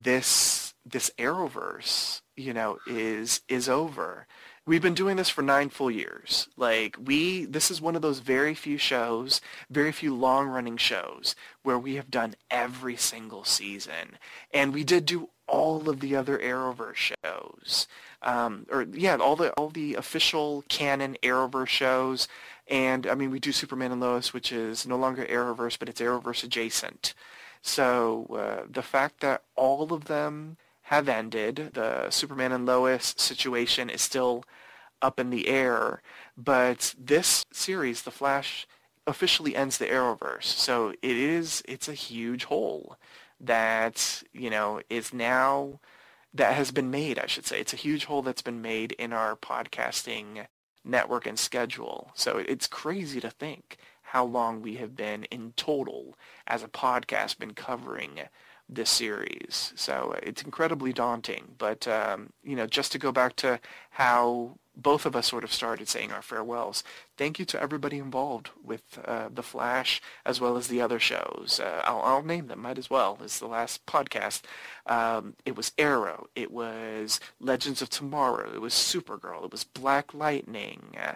this 0.02 0.74
this 0.86 1.12
Arrowverse, 1.18 2.22
you 2.36 2.54
know, 2.54 2.78
is 2.88 3.42
is 3.48 3.70
over. 3.70 4.28
We've 4.68 4.82
been 4.82 4.96
doing 4.96 5.18
this 5.18 5.30
for 5.30 5.44
nine 5.44 5.70
full 5.70 5.92
years. 5.92 6.48
Like 6.58 6.98
we, 7.04 7.46
this 7.46 7.70
is 7.70 7.80
one 7.80 7.96
of 7.96 8.02
those 8.02 8.20
very 8.20 8.56
few 8.56 8.80
shows, 8.80 9.40
very 9.70 9.92
few 9.92 10.16
long-running 10.16 10.78
shows 10.78 11.36
where 11.62 11.78
we 11.78 11.96
have 11.96 12.10
done 12.10 12.34
every 12.50 12.96
single 12.96 13.44
season, 13.44 14.18
and 14.52 14.74
we 14.74 14.84
did 14.84 15.06
do 15.06 15.30
all 15.48 15.88
of 15.88 16.00
the 16.00 16.16
other 16.16 16.40
Arrowverse 16.40 17.14
shows, 17.24 17.88
um, 18.24 18.66
or 18.72 18.88
yeah, 18.92 19.18
all 19.18 19.36
the 19.36 19.52
all 19.52 19.70
the 19.70 19.94
official 19.94 20.64
canon 20.68 21.16
Arrowverse 21.22 21.68
shows. 21.68 22.28
And 22.68 23.06
I 23.06 23.14
mean, 23.14 23.30
we 23.30 23.40
do 23.40 23.52
Superman 23.52 23.92
and 23.92 24.02
Lois, 24.02 24.34
which 24.34 24.52
is 24.52 24.88
no 24.88 24.98
longer 24.98 25.26
Arrowverse, 25.26 25.78
but 25.78 25.90
it's 25.90 26.02
Arrowverse 26.02 26.44
adjacent. 26.44 27.14
So 27.62 28.28
uh, 28.36 28.66
the 28.68 28.82
fact 28.82 29.20
that 29.20 29.44
all 29.56 29.94
of 29.94 30.06
them 30.06 30.58
have 30.86 31.10
ended, 31.10 31.72
the 31.74 32.12
Superman 32.12 32.52
and 32.52 32.66
Lois 32.66 33.16
situation 33.18 33.90
is 33.90 34.04
still 34.04 34.44
up 35.02 35.20
in 35.20 35.32
the 35.32 35.48
air, 35.48 36.02
but 36.38 36.94
this 36.98 37.46
series, 37.52 38.04
The 38.04 38.12
Flash, 38.12 38.68
officially 39.08 39.56
ends 39.56 39.78
the 39.78 39.88
Arrowverse. 39.88 40.44
So 40.44 40.90
it 41.02 41.18
is 41.18 41.64
it's 41.68 41.88
a 41.88 41.94
huge 41.94 42.46
hole 42.46 42.98
that, 43.40 44.24
you 44.32 44.50
know, 44.52 44.82
is 44.90 45.12
now 45.12 45.80
that 46.34 46.54
has 46.54 46.70
been 46.70 46.92
made, 46.92 47.18
I 47.18 47.26
should 47.26 47.48
say. 47.48 47.60
It's 47.60 47.74
a 47.74 47.78
huge 47.78 48.06
hole 48.06 48.22
that's 48.22 48.44
been 48.44 48.62
made 48.62 48.92
in 48.94 49.12
our 49.12 49.36
podcasting 49.36 50.46
network 50.84 51.26
and 51.26 51.40
schedule. 51.40 52.12
So 52.14 52.38
it's 52.38 52.68
crazy 52.68 53.20
to 53.22 53.32
think 53.32 53.78
how 54.04 54.24
long 54.24 54.62
we 54.62 54.76
have 54.76 54.96
been 54.96 55.24
in 55.26 55.54
total 55.56 56.16
as 56.46 56.62
a 56.62 56.68
podcast 56.68 57.40
been 57.40 57.56
covering 57.56 58.20
this 58.68 58.90
series. 58.90 59.74
So 59.76 60.16
it's 60.24 60.42
incredibly 60.42 60.94
daunting. 60.94 61.56
But, 61.58 61.88
um, 61.88 62.32
you 62.44 62.56
know, 62.56 62.68
just 62.68 62.92
to 62.94 62.98
go 62.98 63.12
back 63.12 63.36
to 63.38 63.60
how 63.92 64.58
both 64.78 65.06
of 65.06 65.16
us 65.16 65.28
sort 65.28 65.44
of 65.44 65.54
started 65.54 65.88
saying 65.88 66.12
our 66.12 66.22
farewells, 66.22 66.84
thank 67.16 67.40
you 67.40 67.46
to 67.46 67.62
everybody 67.62 67.98
involved 67.98 68.50
with 68.62 69.00
uh, 69.06 69.30
The 69.34 69.44
Flash 69.44 70.02
as 70.26 70.42
well 70.42 70.58
as 70.58 70.68
the 70.68 70.82
other 70.82 71.00
shows. 71.00 71.62
Uh, 71.64 71.82
I'll, 71.86 72.02
I'll, 72.02 72.24
name 72.24 72.48
them, 72.48 72.62
might 72.62 72.78
as 72.78 72.90
well. 72.90 73.18
It's 73.24 73.40
the 73.40 73.48
last 73.48 73.86
podcast. 73.86 74.42
Um, 74.86 75.36
it 75.46 75.56
was 75.56 75.72
Arrow. 75.78 76.28
It 76.36 76.52
was 76.52 77.20
Legends 77.40 77.82
of 77.82 77.90
Tomorrow. 77.90 78.52
It 78.54 78.62
was 78.62 78.74
Supergirl. 78.74 79.46
It 79.46 79.52
was 79.52 79.64
Black 79.64 80.14
Lightning. 80.14 80.96
Uh, 81.02 81.14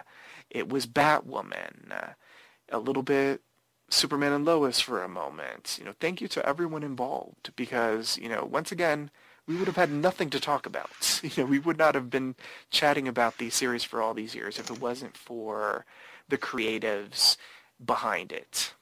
it 0.48 0.68
was 0.68 0.86
Batwoman. 0.86 1.90
Uh, 1.90 2.12
a 2.72 2.78
little 2.78 3.02
bit 3.02 3.42
Superman 3.90 4.32
and 4.32 4.44
Lois 4.44 4.80
for 4.80 5.02
a 5.02 5.08
moment. 5.08 5.76
You 5.78 5.84
know, 5.84 5.94
thank 5.98 6.20
you 6.20 6.28
to 6.28 6.46
everyone 6.46 6.82
involved 6.82 7.50
because, 7.56 8.16
you 8.18 8.28
know, 8.28 8.48
once 8.50 8.72
again, 8.72 9.10
we 9.46 9.56
would 9.56 9.66
have 9.66 9.76
had 9.76 9.90
nothing 9.90 10.30
to 10.30 10.40
talk 10.40 10.66
about. 10.66 10.90
You 11.22 11.42
know, 11.42 11.50
we 11.50 11.58
would 11.58 11.76
not 11.76 11.94
have 11.94 12.08
been 12.08 12.34
chatting 12.70 13.06
about 13.06 13.36
these 13.36 13.54
series 13.54 13.84
for 13.84 14.00
all 14.00 14.14
these 14.14 14.34
years 14.34 14.58
if 14.58 14.70
it 14.70 14.80
wasn't 14.80 15.18
for 15.18 15.84
the 16.30 16.38
creatives 16.38 17.36
behind 17.84 18.32
it. 18.32 18.72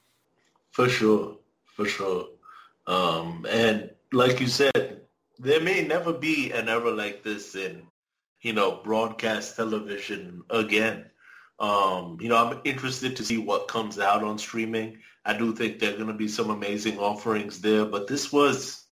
For 0.70 0.88
sure, 0.88 1.36
for 1.74 1.86
sure. 1.86 2.28
Um, 2.86 3.44
and 3.50 3.90
like 4.12 4.38
you 4.38 4.46
said, 4.46 5.00
there 5.38 5.60
may 5.60 5.82
never 5.82 6.12
be 6.12 6.52
an 6.52 6.68
era 6.68 6.92
like 6.92 7.24
this 7.24 7.56
in, 7.56 7.82
you 8.40 8.52
know, 8.52 8.80
broadcast 8.84 9.56
television 9.56 10.44
again. 10.50 11.06
Um, 11.60 12.18
you 12.20 12.28
know, 12.28 12.36
I'm 12.36 12.60
interested 12.64 13.16
to 13.16 13.24
see 13.24 13.38
what 13.38 13.68
comes 13.68 13.98
out 13.98 14.22
on 14.22 14.38
streaming. 14.38 14.98
I 15.24 15.36
do 15.36 15.54
think 15.54 15.78
there 15.78 15.92
are 15.92 15.96
going 15.96 16.08
to 16.08 16.14
be 16.14 16.28
some 16.28 16.50
amazing 16.50 16.98
offerings 16.98 17.60
there, 17.60 17.84
but 17.84 18.06
this 18.06 18.32
was 18.32 18.84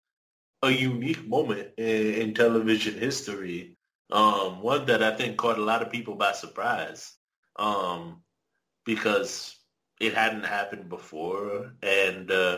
a 0.63 0.71
unique 0.71 1.27
moment 1.27 1.69
in, 1.77 2.13
in 2.13 2.33
television 2.33 2.97
history. 2.97 3.77
Um, 4.11 4.61
one 4.61 4.85
that 4.85 5.03
I 5.03 5.15
think 5.15 5.37
caught 5.37 5.59
a 5.59 5.63
lot 5.63 5.81
of 5.81 5.91
people 5.91 6.15
by 6.15 6.31
surprise 6.31 7.13
um, 7.55 8.21
because 8.83 9.57
it 9.99 10.13
hadn't 10.13 10.45
happened 10.45 10.89
before, 10.89 11.73
and 11.81 12.29
uh, 12.29 12.57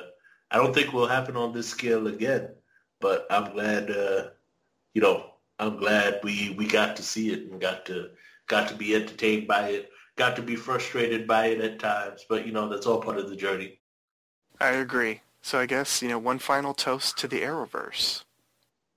I 0.50 0.58
don't 0.58 0.74
think 0.74 0.92
will 0.92 1.08
happen 1.08 1.36
on 1.36 1.54
this 1.54 1.70
scale 1.70 2.08
again. 2.08 2.50
But 3.00 3.28
I'm 3.30 3.54
glad, 3.54 3.92
uh, 3.92 4.30
you 4.94 5.02
know, 5.02 5.32
I'm 5.60 5.78
glad 5.78 6.20
we 6.24 6.56
we 6.58 6.66
got 6.66 6.96
to 6.96 7.04
see 7.04 7.32
it 7.32 7.52
and 7.52 7.62
got 7.62 7.86
to 7.88 8.10
got 8.48 8.70
to 8.70 8.76
be 8.76 8.96
entertained 8.96 9.48
by 9.48 9.70
it 9.70 9.90
got 10.18 10.36
to 10.36 10.42
be 10.42 10.56
frustrated 10.56 11.26
by 11.26 11.48
it 11.48 11.62
at 11.62 11.80
times, 11.80 12.26
but 12.28 12.46
you 12.46 12.52
know, 12.52 12.68
that's 12.68 12.86
all 12.86 13.02
part 13.02 13.18
of 13.18 13.30
the 13.30 13.36
journey. 13.36 13.80
I 14.60 14.72
agree. 14.72 15.22
So 15.42 15.60
I 15.60 15.66
guess, 15.66 16.02
you 16.02 16.10
know, 16.10 16.20
one 16.20 16.40
final 16.40 16.74
toast 16.74 17.18
to 17.20 17.28
the 17.28 17.42
Arrowverse. 17.42 18.24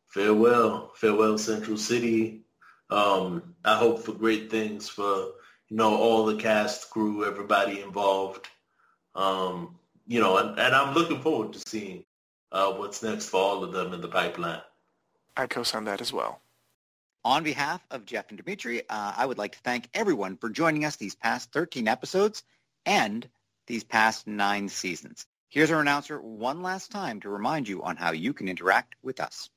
Farewell. 0.08 0.90
Farewell, 0.96 1.38
Central 1.38 1.76
City. 1.76 2.40
Um, 2.88 3.54
I 3.64 3.76
hope 3.76 4.02
for 4.02 4.12
great 4.12 4.50
things 4.50 4.88
for, 4.88 5.34
you 5.68 5.76
know, 5.76 5.96
all 5.96 6.26
the 6.26 6.36
cast, 6.36 6.90
crew, 6.90 7.24
everybody 7.24 7.80
involved. 7.80 8.48
Um, 9.14 9.76
you 10.08 10.18
know, 10.18 10.38
and, 10.38 10.58
and 10.58 10.74
I'm 10.74 10.94
looking 10.94 11.20
forward 11.20 11.52
to 11.52 11.60
seeing 11.68 12.04
uh, 12.50 12.72
what's 12.72 13.02
next 13.02 13.28
for 13.28 13.40
all 13.40 13.62
of 13.62 13.72
them 13.72 13.92
in 13.92 14.00
the 14.00 14.08
pipeline. 14.08 14.62
I 15.36 15.46
co-sign 15.46 15.84
that 15.84 16.00
as 16.00 16.12
well. 16.12 16.40
On 17.24 17.44
behalf 17.44 17.84
of 17.90 18.06
Jeff 18.06 18.30
and 18.30 18.38
Dimitri, 18.38 18.88
uh, 18.88 19.12
I 19.14 19.26
would 19.26 19.36
like 19.36 19.52
to 19.52 19.58
thank 19.58 19.90
everyone 19.92 20.38
for 20.38 20.48
joining 20.48 20.86
us 20.86 20.96
these 20.96 21.14
past 21.14 21.52
13 21.52 21.86
episodes 21.86 22.42
and 22.86 23.28
these 23.66 23.84
past 23.84 24.26
nine 24.26 24.70
seasons. 24.70 25.26
Here's 25.50 25.70
our 25.70 25.80
announcer 25.80 26.18
one 26.20 26.62
last 26.62 26.90
time 26.90 27.20
to 27.20 27.28
remind 27.28 27.68
you 27.68 27.82
on 27.82 27.96
how 27.96 28.12
you 28.12 28.32
can 28.32 28.48
interact 28.48 28.94
with 29.02 29.20
us. 29.20 29.50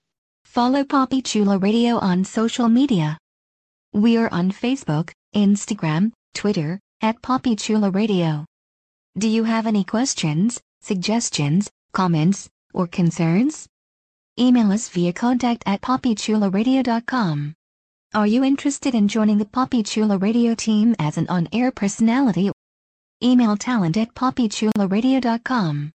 Follow 0.43 0.83
Papi 0.83 1.23
Chulo 1.23 1.57
Radio 1.57 1.97
on 1.99 2.25
social 2.25 2.67
media. 2.67 3.17
We 3.93 4.17
are 4.17 4.27
on 4.33 4.51
Facebook, 4.51 5.11
Instagram, 5.33 6.11
Twitter, 6.33 6.79
at 7.01 7.21
Papi 7.21 7.57
Chulo 7.57 7.91
Radio. 7.91 8.45
Do 9.17 9.29
you 9.29 9.45
have 9.45 9.67
any 9.67 9.83
questions, 9.85 10.59
suggestions, 10.81 11.69
comments, 11.93 12.49
or 12.73 12.87
concerns? 12.87 13.67
Email 14.39 14.71
us 14.71 14.89
via 14.89 15.13
contact 15.13 15.61
at 15.67 15.81
PapiChuloRadio.com. 15.81 17.53
Are 18.15 18.27
you 18.27 18.43
interested 18.43 18.95
in 18.95 19.07
joining 19.07 19.37
the 19.37 19.45
Papi 19.45 19.85
Chulo 19.85 20.17
Radio 20.17 20.55
team 20.55 20.95
as 20.97 21.17
an 21.19 21.27
on-air 21.29 21.71
personality? 21.71 22.51
Email 23.23 23.55
talent 23.57 23.95
at 23.95 24.15
PapiChuloRadio.com. 24.15 25.91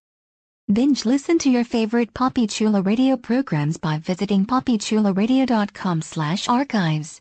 Binge 0.71 1.05
listen 1.05 1.37
to 1.39 1.49
your 1.49 1.65
favorite 1.65 2.13
Papi 2.13 2.49
Chulo 2.49 2.81
Radio 2.81 3.17
programs 3.17 3.75
by 3.75 3.97
visiting 3.97 4.45
PapiChuloRadio.com 4.45 6.01
slash 6.01 6.47
archives. 6.47 7.19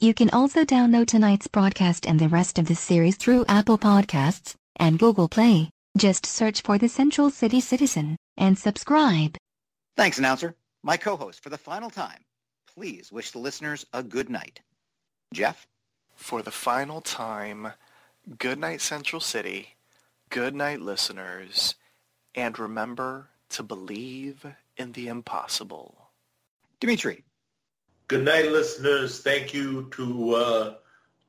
You 0.00 0.12
can 0.12 0.30
also 0.30 0.64
download 0.64 1.06
tonight's 1.06 1.46
broadcast 1.46 2.04
and 2.04 2.18
the 2.18 2.28
rest 2.28 2.58
of 2.58 2.66
the 2.66 2.74
series 2.74 3.16
through 3.16 3.44
Apple 3.48 3.78
Podcasts 3.78 4.54
and 4.76 4.98
Google 4.98 5.28
Play. 5.28 5.70
Just 5.96 6.26
search 6.26 6.62
for 6.62 6.78
The 6.78 6.88
Central 6.88 7.30
City 7.30 7.60
Citizen 7.60 8.16
and 8.36 8.58
subscribe. 8.58 9.36
Thanks, 9.98 10.16
announcer. 10.16 10.54
My 10.84 10.96
co-host 10.96 11.42
for 11.42 11.50
the 11.50 11.58
final 11.58 11.90
time. 11.90 12.20
Please 12.72 13.10
wish 13.10 13.32
the 13.32 13.40
listeners 13.40 13.84
a 13.92 14.00
good 14.00 14.30
night. 14.30 14.60
Jeff? 15.34 15.66
For 16.14 16.40
the 16.40 16.52
final 16.52 17.00
time, 17.00 17.72
good 18.38 18.60
night 18.60 18.80
Central 18.80 19.18
City, 19.18 19.74
good 20.30 20.54
night 20.54 20.80
listeners, 20.80 21.74
and 22.36 22.56
remember 22.60 23.30
to 23.48 23.64
believe 23.64 24.46
in 24.76 24.92
the 24.92 25.08
impossible. 25.08 26.10
Dimitri? 26.78 27.24
Good 28.06 28.24
night, 28.24 28.52
listeners. 28.52 29.20
Thank 29.20 29.52
you 29.52 29.90
to 29.96 30.34
uh, 30.36 30.74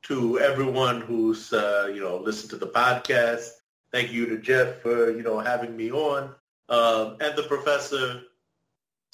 to 0.04 0.40
everyone 0.41 1.02
who's 1.02 1.52
uh, 1.54 1.90
you 1.91 2.02
know 2.02 2.18
listened 2.18 2.52
to 2.52 2.58
the 2.58 2.68
podcast. 2.68 3.50
Thank 3.91 4.12
you 4.12 4.28
to 4.28 4.38
Jeff 4.38 4.80
for 4.84 5.10
you 5.10 5.24
know 5.24 5.40
having 5.40 5.76
me 5.76 5.90
on, 5.91 6.36
um, 6.70 7.18
and 7.20 7.36
the 7.36 7.46
professor. 7.48 8.22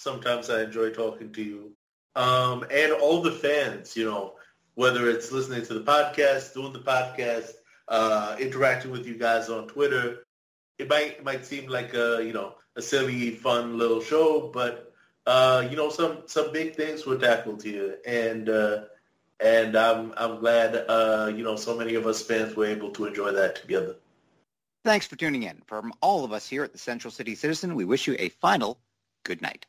Sometimes 0.05 0.51
I 0.51 0.61
enjoy 0.61 0.91
talking 0.91 1.33
to 1.33 1.41
you, 1.41 1.71
um, 2.15 2.63
and 2.69 2.91
all 2.91 3.23
the 3.23 3.31
fans. 3.31 3.97
You 3.97 4.05
know, 4.05 4.35
whether 4.75 5.09
it's 5.09 5.31
listening 5.31 5.65
to 5.65 5.73
the 5.73 5.79
podcast, 5.81 6.53
doing 6.53 6.73
the 6.73 6.79
podcast, 6.79 7.53
uh, 7.87 8.35
interacting 8.39 8.91
with 8.91 9.07
you 9.07 9.17
guys 9.17 9.49
on 9.49 9.67
Twitter. 9.67 10.27
It 10.77 10.87
might 10.89 11.13
it 11.17 11.23
might 11.23 11.43
seem 11.43 11.67
like 11.67 11.95
a 11.95 12.23
you 12.23 12.33
know 12.33 12.53
a 12.75 12.83
silly, 12.83 13.31
fun 13.31 13.79
little 13.79 13.99
show, 13.99 14.51
but 14.53 14.93
uh, 15.25 15.67
you 15.71 15.75
know 15.75 15.89
some 15.89 16.19
some 16.27 16.53
big 16.53 16.75
things 16.75 17.03
were 17.07 17.17
tackled 17.17 17.63
here, 17.63 17.97
and 18.05 18.47
uh, 18.47 18.83
and 19.39 19.75
I'm 19.75 20.13
I'm 20.17 20.39
glad 20.39 20.85
uh, 20.87 21.31
you 21.35 21.43
know 21.43 21.55
so 21.55 21.75
many 21.75 21.95
of 21.95 22.05
us 22.05 22.21
fans 22.21 22.55
were 22.55 22.67
able 22.67 22.91
to 22.91 23.05
enjoy 23.05 23.31
that 23.31 23.55
together. 23.55 23.95
Thanks 24.83 25.07
for 25.07 25.15
tuning 25.15 25.41
in. 25.41 25.63
From 25.65 25.93
all 25.99 26.23
of 26.23 26.31
us 26.31 26.47
here 26.47 26.63
at 26.63 26.73
the 26.73 26.77
Central 26.77 27.09
City 27.09 27.33
Citizen, 27.33 27.73
we 27.73 27.85
wish 27.85 28.05
you 28.05 28.15
a 28.19 28.29
final 28.29 28.77
good 29.23 29.41
night. 29.41 29.65